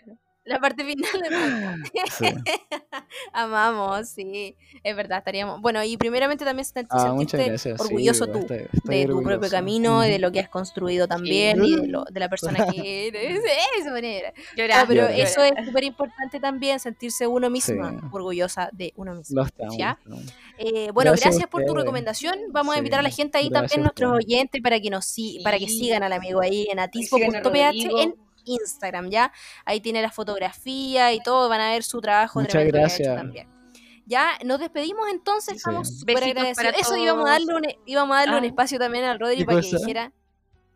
La 0.47 0.59
parte 0.59 0.83
final 0.85 1.11
de 1.21 1.91
Sí. 2.17 2.25
Amamos, 3.33 4.09
sí, 4.09 4.55
es 4.83 4.95
verdad, 4.95 5.19
estaríamos. 5.19 5.61
Bueno, 5.61 5.83
y 5.83 5.97
primeramente 5.97 6.45
también 6.45 6.65
sent- 6.65 6.87
Ah, 6.89 7.13
gracias. 7.17 7.61
sí, 7.61 7.69
orgulloso 7.77 8.25
güey, 8.27 8.33
tú 8.33 8.53
estoy- 8.53 8.67
estoy 8.73 8.97
de 8.99 9.05
tu 9.07 9.21
propio 9.23 9.49
camino 9.49 10.05
y 10.05 10.09
de 10.09 10.19
lo 10.19 10.31
que 10.31 10.39
has 10.39 10.49
construido 10.49 11.07
también 11.07 11.63
y 11.63 11.75
de, 11.75 11.87
lo, 11.87 12.05
de 12.05 12.19
la 12.19 12.29
persona 12.29 12.65
que 12.67 13.07
eres. 13.07 13.43
De 13.43 13.49
esa 13.79 13.91
manera. 13.91 14.33
Llorar, 14.55 14.81
No, 14.83 14.87
pero 14.87 15.01
Llorar. 15.03 15.19
eso 15.19 15.41
es 15.43 15.65
súper 15.65 15.83
importante 15.83 16.39
también, 16.39 16.79
sentirse 16.79 17.27
uno 17.27 17.49
misma 17.49 17.91
Sí. 17.91 17.97
orgullosa 18.11 18.69
de 18.71 18.93
uno 18.95 19.13
mismo. 19.15 19.41
Lo 19.41 19.45
estamos. 19.45 19.77
¿Ya? 19.77 19.99
lo 20.05 20.15
estamos. 20.15 20.33
Eh, 20.59 20.91
bueno, 20.93 21.11
Gracias 21.11 21.47
por 21.49 21.63
tu 21.65 21.73
recomendación. 21.75 22.35
Vamos 22.51 22.73
a 22.73 22.75
Sí, 22.75 22.79
invitar 22.79 22.99
a 22.99 23.03
la 23.03 23.09
gente 23.09 23.37
ahí 23.37 23.49
gracias 23.49 23.71
también, 23.71 23.83
nuestros 23.83 24.13
oyentes, 24.13 24.61
para 24.61 24.79
que 24.79 24.89
nos 24.89 25.15
para 25.43 25.57
que 25.59 25.67
Sí. 25.67 25.79
sigan 25.79 26.03
al 26.03 26.13
amigo 26.13 26.41
ahí 26.41 26.61
en 26.61 26.65
sigan 26.65 26.79
a 26.79 26.83
atisbo.ph 26.83 27.43
Rodrigo. 27.43 27.99
en 27.99 28.15
Instagram, 28.47 29.09
¿ya? 29.09 29.31
Ahí 29.65 29.79
tiene 29.81 30.01
la 30.01 30.11
fotografía 30.11 31.13
y 31.13 31.19
todo, 31.21 31.47
van 31.49 31.61
a 31.61 31.71
ver 31.71 31.83
su 31.83 32.01
trabajo 32.01 32.39
Muchas 32.39 32.51
tremendo 32.53 32.73
que 32.77 32.83
ha 32.83 32.87
hecho 32.87 32.95
gracias. 33.03 33.15
también. 33.17 33.47
Ya, 34.05 34.31
nos 34.45 34.59
despedimos 34.59 35.05
entonces, 35.11 35.53
Sí. 35.53 35.57
estamos 35.57 35.99
súper 35.99 36.17
agradecidos. 36.23 36.55
para 36.55 36.69
Eso 36.69 36.95
íbamos 36.95 37.27
a 37.27 37.31
darle 37.33 37.53
un, 37.55 37.61
íbamos 37.85 38.15
a 38.15 38.19
darle 38.21 38.37
un 38.37 38.43
Ah. 38.45 38.47
espacio 38.47 38.79
también 38.79 39.03
al 39.03 39.19
Rodri 39.19 39.37
¿Qué 39.39 39.45
para 39.45 39.61
que 39.61 39.67
dijera. 39.67 40.11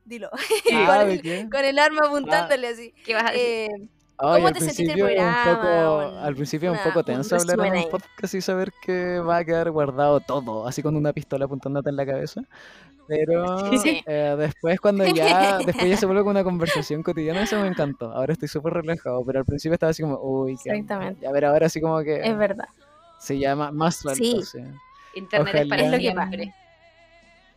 Dilo. 0.04 0.30
Ah, 0.74 0.98
con, 0.98 1.08
¿de 1.08 1.14
el, 1.14 1.22
qué? 1.22 1.48
con 1.50 1.64
el 1.64 1.80
arma 1.80 2.02
apuntándole 2.08 2.68
así. 2.68 2.94
¿Qué 3.06 3.14
vas 3.14 3.24
a 3.24 3.32
decir? 3.32 3.42
Eh, 3.48 3.68
Ay, 4.24 4.42
¿Cómo 4.42 4.54
te 4.54 4.60
sentiste 4.62 4.94
el 4.94 5.02
un 5.04 5.34
poco- 5.46 5.98
Un- 6.10 6.18
al 6.20 6.36
principio 6.36 6.72
una- 6.72 6.80
un 6.80 6.86
poco 6.86 7.00
un 7.00 7.06
tenso 7.06 7.36
hablar 7.36 7.66
en 7.68 7.84
un 7.86 7.90
podcast 7.90 8.34
y 8.36 8.42
saber 8.42 8.72
que 8.82 9.20
va 9.20 9.38
a 9.38 9.46
quedar 9.46 9.72
guardado 9.72 10.20
todo, 10.20 10.68
así 10.68 10.84
con 10.84 10.96
una 10.96 11.12
pistola 11.14 11.46
apuntándote 11.46 11.90
en 11.90 11.96
la 11.96 12.06
cabeza. 12.06 12.42
Pero 13.08 13.72
Sí. 13.82 14.02
eh, 14.06 14.36
después 14.38 14.80
cuando 14.80 15.06
ya, 15.06 15.58
después 15.66 15.90
ya 15.90 15.98
se 15.98 16.06
vuelve 16.06 16.22
con 16.24 16.32
una 16.32 16.44
conversación 16.44 17.04
cotidiana, 17.04 17.42
eso 17.44 17.60
me 17.60 17.68
encantó. 17.68 18.12
Ahora 18.14 18.32
estoy 18.34 18.48
súper 18.48 18.74
relajado, 18.74 19.24
pero 19.26 19.40
al 19.40 19.46
principio 19.46 19.74
estaba 19.74 19.90
así 19.90 20.02
como, 20.04 20.18
uy, 20.22 20.56
qué 20.64 20.70
onda". 20.70 20.80
Exactamente. 20.80 21.22
Ya 21.24 21.32
ver, 21.32 21.46
ahora 21.46 21.66
así 21.66 21.82
como 21.82 22.00
que 22.04 22.22
es 22.22 22.38
verdad. 22.38 22.68
se 23.20 23.38
llama 23.38 23.72
más 23.72 23.96
suelto, 23.98 24.24
Sí. 24.24 24.42
sí. 24.44 24.60
Internet 25.16 25.56
es 25.56 25.68
para 25.68 25.82
ojalá. 25.84 25.98
Es 25.98 26.04
lo 26.04 26.10
que 26.10 26.16
pasa. 26.16 26.56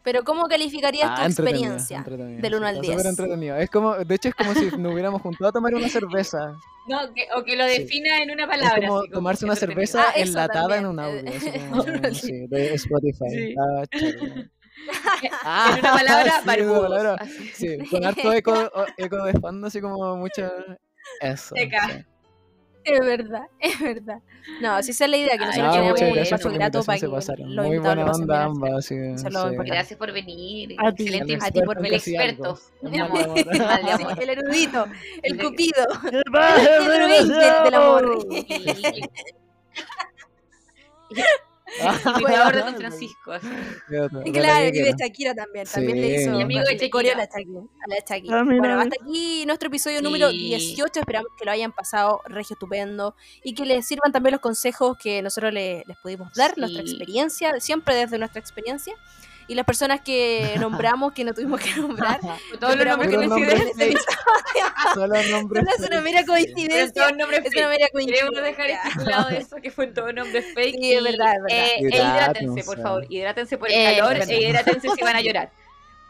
Pero 0.04 0.22
¿cómo 0.22 0.46
calificarías 0.46 1.08
Ah, 1.10 1.16
tu 1.16 1.22
entretenido, 1.22 1.74
experiencia? 1.74 1.98
entretenido, 1.98 2.42
del 2.42 2.52
sí, 2.52 2.56
uno 2.58 2.66
al 2.66 2.74
está 2.74 2.82
10. 2.82 2.94
súper 2.96 3.06
entretenido. 3.10 3.56
Es 3.56 3.70
como, 3.70 3.94
de 3.96 4.14
hecho 4.14 4.28
es 4.28 4.34
como 4.34 4.54
si 4.54 4.66
nos 4.76 4.92
hubiéramos 4.92 5.22
juntado 5.22 5.48
a 5.48 5.52
tomar 5.52 5.74
una 5.74 5.88
cerveza. 5.88 6.54
No, 6.86 7.14
que, 7.14 7.26
o 7.34 7.42
que 7.42 7.56
lo 7.56 7.66
Sí. 7.66 7.78
defina 7.80 8.18
en 8.22 8.30
una 8.30 8.42
Es 8.44 8.48
palabra. 8.50 8.86
como 8.86 8.98
así, 8.98 9.08
como 9.08 9.14
tomarse 9.18 9.44
una 9.46 9.56
cerveza 9.56 10.04
Ah, 10.08 10.12
enlatada 10.16 10.76
en 10.76 10.86
un 10.86 11.00
audio, 11.00 11.22
como, 11.70 11.82
sí. 12.12 12.14
sí, 12.14 12.46
de 12.48 12.74
Spotify. 12.74 13.54
Sí. 13.92 14.14
Ah, 15.44 15.70
en 15.72 15.78
una 15.78 15.92
palabra, 15.94 16.32
sí, 16.44 16.60
una 16.60 16.80
palabra. 16.80 17.16
Sí, 17.54 17.78
con 17.90 18.04
harto 18.04 18.32
eco, 18.32 18.70
eco 18.98 19.24
de 19.24 19.32
fondo, 19.40 19.66
así 19.68 19.80
como 19.80 20.16
mucha... 20.16 20.50
Eso. 21.20 21.54
Seca. 21.54 22.04
Sí. 22.84 22.92
Es 22.92 23.00
verdad, 23.00 23.42
es 23.60 23.80
verdad. 23.80 24.18
No, 24.60 24.82
si 24.82 24.90
esa 24.90 25.04
es 25.06 25.10
la 25.10 25.16
idea, 25.16 25.38
que 25.38 25.46
nosotros 25.46 25.58
No, 25.58 25.70
muchas 25.72 25.78
un 25.84 25.90
bueno, 25.90 26.14
gracias 26.14 26.24
espacio 26.24 26.42
por 26.44 26.52
la 26.52 26.58
grato 26.58 26.82
para 26.84 26.96
que 26.96 27.00
se 27.00 27.08
pasaron. 27.08 27.54
Muy 27.56 27.78
buena 27.78 28.04
onda 28.04 28.44
ambas, 28.44 28.84
sí. 28.86 28.94
por- 29.56 29.66
Gracias 29.66 29.98
por 29.98 30.12
venir. 30.12 30.76
A 30.78 30.92
ti, 30.92 31.02
Excelente 31.04 31.32
El 31.34 31.42
a 31.42 31.50
ti 31.50 31.62
por 31.62 31.86
El 31.86 31.94
experto. 31.94 32.58
El 32.82 34.28
erudito, 34.30 34.86
el 35.22 35.38
cupido, 35.42 35.86
¡Qué 36.10 36.16
el 36.18 37.28
del 37.64 37.74
amor. 37.74 38.18
Imitador 42.20 42.54
de 42.54 42.60
Don 42.62 42.76
Francisco. 42.76 43.32
Claro, 43.88 44.68
y 44.68 44.72
de 44.82 44.94
Shakira 44.98 45.34
también. 45.34 45.66
También 45.66 46.00
le 46.00 46.08
Sí. 46.18 46.22
hizo 46.22 46.30
Mi 46.36 46.42
amigo 46.42 46.62
de 46.62 46.74
el 46.74 46.90
coreo 46.90 47.14
a 47.14 47.16
la 47.16 47.24
Shakira. 47.24 47.60
Shakira. 47.60 47.62
A 47.84 47.88
la 47.88 47.96
Shakira. 48.08 48.38
Ah, 48.40 48.44
bueno, 48.44 48.80
hasta 48.80 48.96
aquí 49.02 49.44
nuestro 49.46 49.68
episodio 49.68 50.02
número 50.02 50.30
Sí. 50.30 50.38
18. 50.38 51.00
Esperamos 51.00 51.30
que 51.38 51.44
lo 51.44 51.50
hayan 51.50 51.72
pasado 51.72 52.20
regio 52.26 52.54
estupendo 52.54 53.14
y 53.42 53.54
que 53.54 53.64
les 53.64 53.86
sirvan 53.86 54.12
también 54.12 54.32
los 54.32 54.40
consejos 54.40 54.96
que 55.02 55.22
nosotros 55.22 55.52
le- 55.52 55.84
les 55.86 55.96
pudimos 55.98 56.32
dar, 56.34 56.56
nuestra 56.58 56.82
Sí. 56.82 56.90
experiencia, 56.90 57.60
siempre 57.60 57.94
desde 57.94 58.18
nuestra 58.18 58.40
experiencia. 58.40 58.94
Y 59.46 59.54
las 59.54 59.64
personas 59.66 60.00
que 60.00 60.54
nombramos, 60.60 61.12
que 61.12 61.24
no 61.24 61.34
tuvimos 61.34 61.60
que 61.60 61.74
nombrar. 61.76 62.18
Todos 62.60 62.76
los 62.76 62.86
nombres 62.86 63.10
que 63.10 63.74
fake. 63.76 63.98
Solo 64.94 65.22
nombres 65.30 65.64
es 65.78 65.86
una 65.88 66.00
mera 66.00 66.24
coincidencia. 66.24 66.92
todos 67.02 67.16
nombres 67.16 67.40
Es 67.44 67.54
una 67.56 67.68
mera 67.68 67.86
Queremos 67.92 67.92
coincidencia. 67.92 68.40
dejar 68.42 68.70
estipulado 68.70 69.28
eso, 69.30 69.56
que 69.56 69.70
fue 69.70 69.86
todo 69.88 70.12
nombre 70.12 70.42
fake. 70.42 70.76
Sí, 70.80 70.92
es 70.94 71.02
verdad, 71.02 71.34
es 71.36 71.42
verdad. 71.42 71.66
eh, 71.66 71.74
e 71.80 71.86
Hidrátense. 71.88 72.64
por 72.64 72.80
favor. 72.82 73.06
Hidrátense 73.08 73.58
por 73.58 73.70
el 73.70 73.74
Eh, 73.74 73.96
calor 73.98 74.16
e 74.28 74.40
hidrátense 74.48 74.88
si 74.96 75.02
van 75.02 75.16
a 75.16 75.20
llorar. 75.20 75.50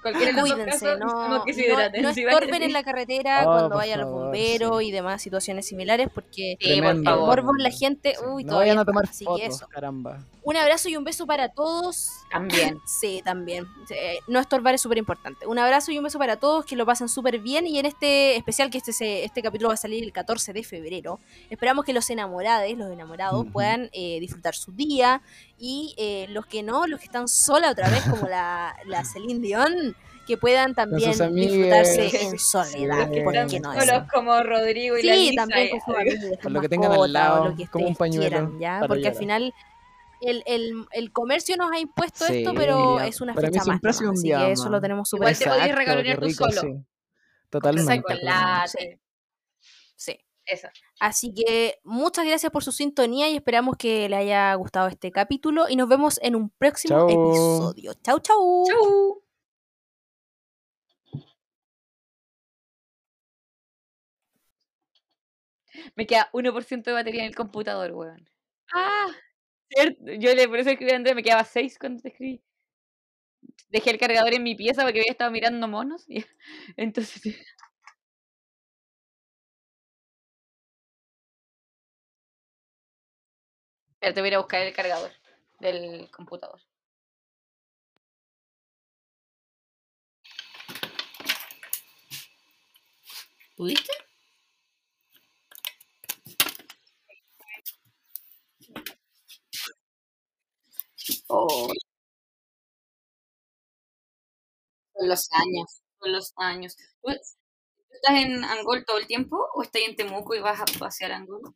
Cualquiera 0.04 0.32
de 0.32 0.40
los 0.40 0.48
dos 0.48 0.58
Cuídense, 0.58 0.84
casos, 0.86 0.98
no, 1.00 1.06
necesitamos 1.06 1.44
que 1.46 1.52
se 1.54 1.68
no, 1.68 2.02
no 2.02 2.08
estorben 2.10 2.62
en 2.62 2.72
la 2.72 2.84
carretera 2.84 3.40
Oh, 3.42 3.44
cuando 3.46 3.76
vayan 3.76 4.00
los 4.02 4.10
bomberos 4.10 4.78
sí. 4.80 4.86
y 4.86 4.90
demás 4.92 5.22
situaciones 5.22 5.66
similares 5.66 6.08
porque 6.14 6.56
Sí, 6.60 6.80
por 6.80 7.02
favor. 7.02 7.60
la 7.60 7.70
gente, 7.70 8.14
Sí. 8.16 8.24
uy, 8.30 8.44
no 8.44 8.50
todavía 8.52 8.72
vayan 8.74 8.78
a 8.82 8.84
tomar 8.84 9.04
así 9.08 9.24
que 9.24 9.30
fotos, 9.30 9.56
eso. 9.56 9.66
caramba. 9.68 10.18
Un 10.42 10.56
abrazo 10.58 10.90
y 10.90 10.96
un 10.96 11.04
beso 11.04 11.26
para 11.26 11.48
todos. 11.48 12.10
También. 12.30 12.78
Sí, 12.86 13.22
también. 13.24 13.66
Eh, 13.90 14.18
No 14.28 14.38
estorbar 14.40 14.74
es 14.74 14.80
súper 14.82 14.98
importante. 14.98 15.46
Un 15.46 15.58
abrazo 15.58 15.90
y 15.90 15.96
un 15.98 16.04
beso 16.04 16.18
para 16.18 16.36
todos, 16.36 16.64
que 16.66 16.76
lo 16.76 16.84
pasen 16.86 17.08
súper 17.08 17.38
bien. 17.38 17.66
Y 17.66 17.78
en 17.78 17.86
este 17.86 18.36
especial, 18.36 18.70
que 18.70 18.78
este, 18.78 18.92
se- 18.92 19.24
este 19.24 19.42
capítulo 19.42 19.68
va 19.68 19.74
a 19.74 19.78
salir 19.78 20.04
el 20.04 20.12
14 20.12 20.52
de 20.52 20.62
febrero, 20.62 21.18
esperamos 21.50 21.84
que 21.84 21.92
los 21.94 22.08
enamorados, 22.10 22.70
los 22.76 22.90
enamorados, 22.92 23.46
puedan 23.52 23.88
eh, 23.92 24.20
disfrutar 24.20 24.54
su 24.54 24.70
día. 24.72 25.22
Y 25.58 25.94
eh, 25.98 26.26
los 26.30 26.46
que 26.46 26.62
no, 26.62 26.86
los 26.86 26.98
que 27.00 27.06
están 27.06 27.28
sola 27.28 27.70
otra 27.70 27.88
vez, 27.88 28.02
como 28.10 28.26
la, 28.28 28.74
la 28.86 29.04
Celine 29.12 29.40
Dion, 29.40 29.96
que 30.26 30.36
puedan 30.36 30.74
también 30.74 31.10
disfrutarse 31.34 32.22
en 32.26 32.38
soledad. 32.38 33.10
Sí. 33.12 33.20
¿Por 33.20 33.32
qué 33.46 33.60
no 33.60 33.72
eso? 33.74 34.06
como 34.12 34.42
Rodrigo 34.42 34.96
y 34.98 35.02
la 35.02 35.14
Sí, 35.14 35.30
Lisa. 35.30 35.42
también 35.42 35.68
con 35.70 35.80
sus 35.80 35.96
amigos, 35.96 36.20
Con 36.30 36.36
con 36.38 36.52
lo 36.54 36.60
que 36.60 36.68
tengan 36.68 36.92
al 36.92 37.12
lado, 37.12 37.48
lo 37.48 37.56
que 37.56 37.66
como 37.66 37.86
un 37.88 37.94
pañuelo 37.96 38.28
quieran, 38.28 38.58
¿ya? 38.58 38.82
Porque 38.88 39.08
al 39.08 39.14
final 39.14 39.54
el, 40.20 40.42
el, 40.46 40.86
el 40.92 41.12
comercio 41.12 41.56
nos 41.58 41.70
ha 41.70 41.78
impuesto 41.78 42.24
Sí, 42.24 42.38
esto, 42.38 42.54
pero 42.54 43.00
es 43.00 43.20
una 43.20 43.34
para 43.34 43.48
mí 43.48 43.58
fecha 43.58 43.66
más. 43.66 44.00
un 44.00 44.08
así 44.14 44.28
que 44.28 44.52
eso 44.52 44.70
lo 44.70 44.80
tenemos 44.80 45.08
súper 45.08 45.32
Igual 45.32 45.38
te 45.38 45.44
podías 45.60 45.76
regalonear 45.76 46.18
tú 46.20 46.30
solo. 46.30 46.60
sí. 46.62 46.68
Totalmente. 47.50 47.96
Chocolate. 47.96 49.00
Sí. 49.96 50.18
Eso. 50.46 50.68
Así 51.00 51.32
que 51.32 51.78
muchas 51.84 52.26
gracias 52.26 52.52
por 52.52 52.62
su 52.64 52.72
sintonía 52.72 53.30
y 53.30 53.36
esperamos 53.36 53.76
que 53.78 54.08
le 54.08 54.16
haya 54.16 54.54
gustado 54.54 54.88
este 54.88 55.10
capítulo 55.10 55.68
y 55.68 55.76
nos 55.76 55.88
vemos 55.88 56.20
en 56.22 56.36
un 56.36 56.50
próximo 56.50 57.08
Chau. 57.08 57.08
episodio. 57.08 57.94
Chau, 58.02 58.18
chau. 58.20 58.64
Chau. 58.68 59.24
Me 65.96 66.06
queda 66.06 66.28
1% 66.32 66.90
de 66.90 66.92
batería 66.92 67.22
en 67.22 67.28
el 67.28 67.34
computador, 67.34 67.92
weón. 67.92 68.28
Ah, 68.72 69.08
cierto. 69.70 70.04
Yo 70.18 70.34
le 70.34 70.48
por 70.48 70.58
eso 70.58 70.70
escribí 70.70 70.92
a 70.92 70.96
Andrea, 70.96 71.14
me 71.14 71.22
quedaba 71.22 71.44
6 71.44 71.78
cuando 71.78 72.02
te 72.02 72.08
escribí. 72.08 72.42
Dejé 73.70 73.90
el 73.90 73.98
cargador 73.98 74.34
en 74.34 74.42
mi 74.42 74.54
pieza 74.54 74.82
porque 74.84 75.00
había 75.00 75.12
estado 75.12 75.30
mirando 75.30 75.68
monos. 75.68 76.04
Y, 76.08 76.24
entonces. 76.76 77.22
Espérate, 84.04 84.20
voy 84.20 84.26
a 84.28 84.32
ir 84.32 84.34
a 84.34 84.38
buscar 84.40 84.60
el 84.60 84.74
cargador 84.74 85.10
del 85.60 86.10
computador. 86.10 86.60
¿Pudiste? 93.56 93.92
Oh. 101.28 101.72
Son 104.92 105.08
los 105.08 105.28
años, 105.32 105.82
los 106.00 106.32
años. 106.36 106.76
¿Tú 106.76 107.12
tú 107.12 107.94
estás 107.94 108.16
en 108.24 108.44
Angol 108.44 108.84
todo 108.84 108.98
el 108.98 109.06
tiempo 109.06 109.36
o 109.54 109.62
estás 109.62 109.82
en 109.82 109.96
Temuco 109.96 110.34
y 110.34 110.40
vas 110.40 110.60
a 110.60 110.64
pasear 110.78 111.12
a 111.12 111.16
Angol? 111.16 111.54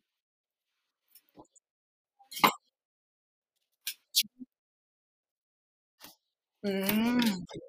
Mm. 6.63 7.68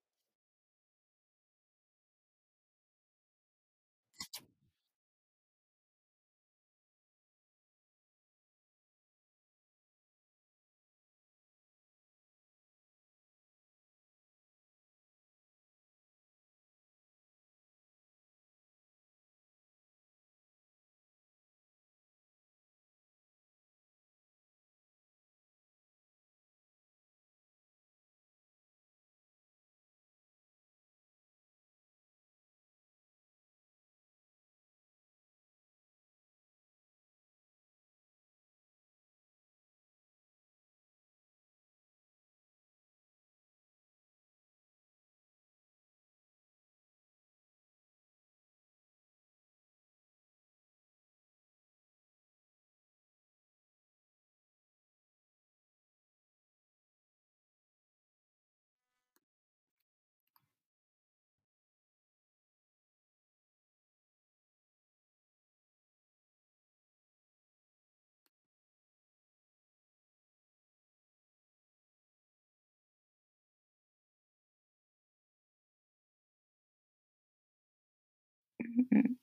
Mm. 78.77 79.20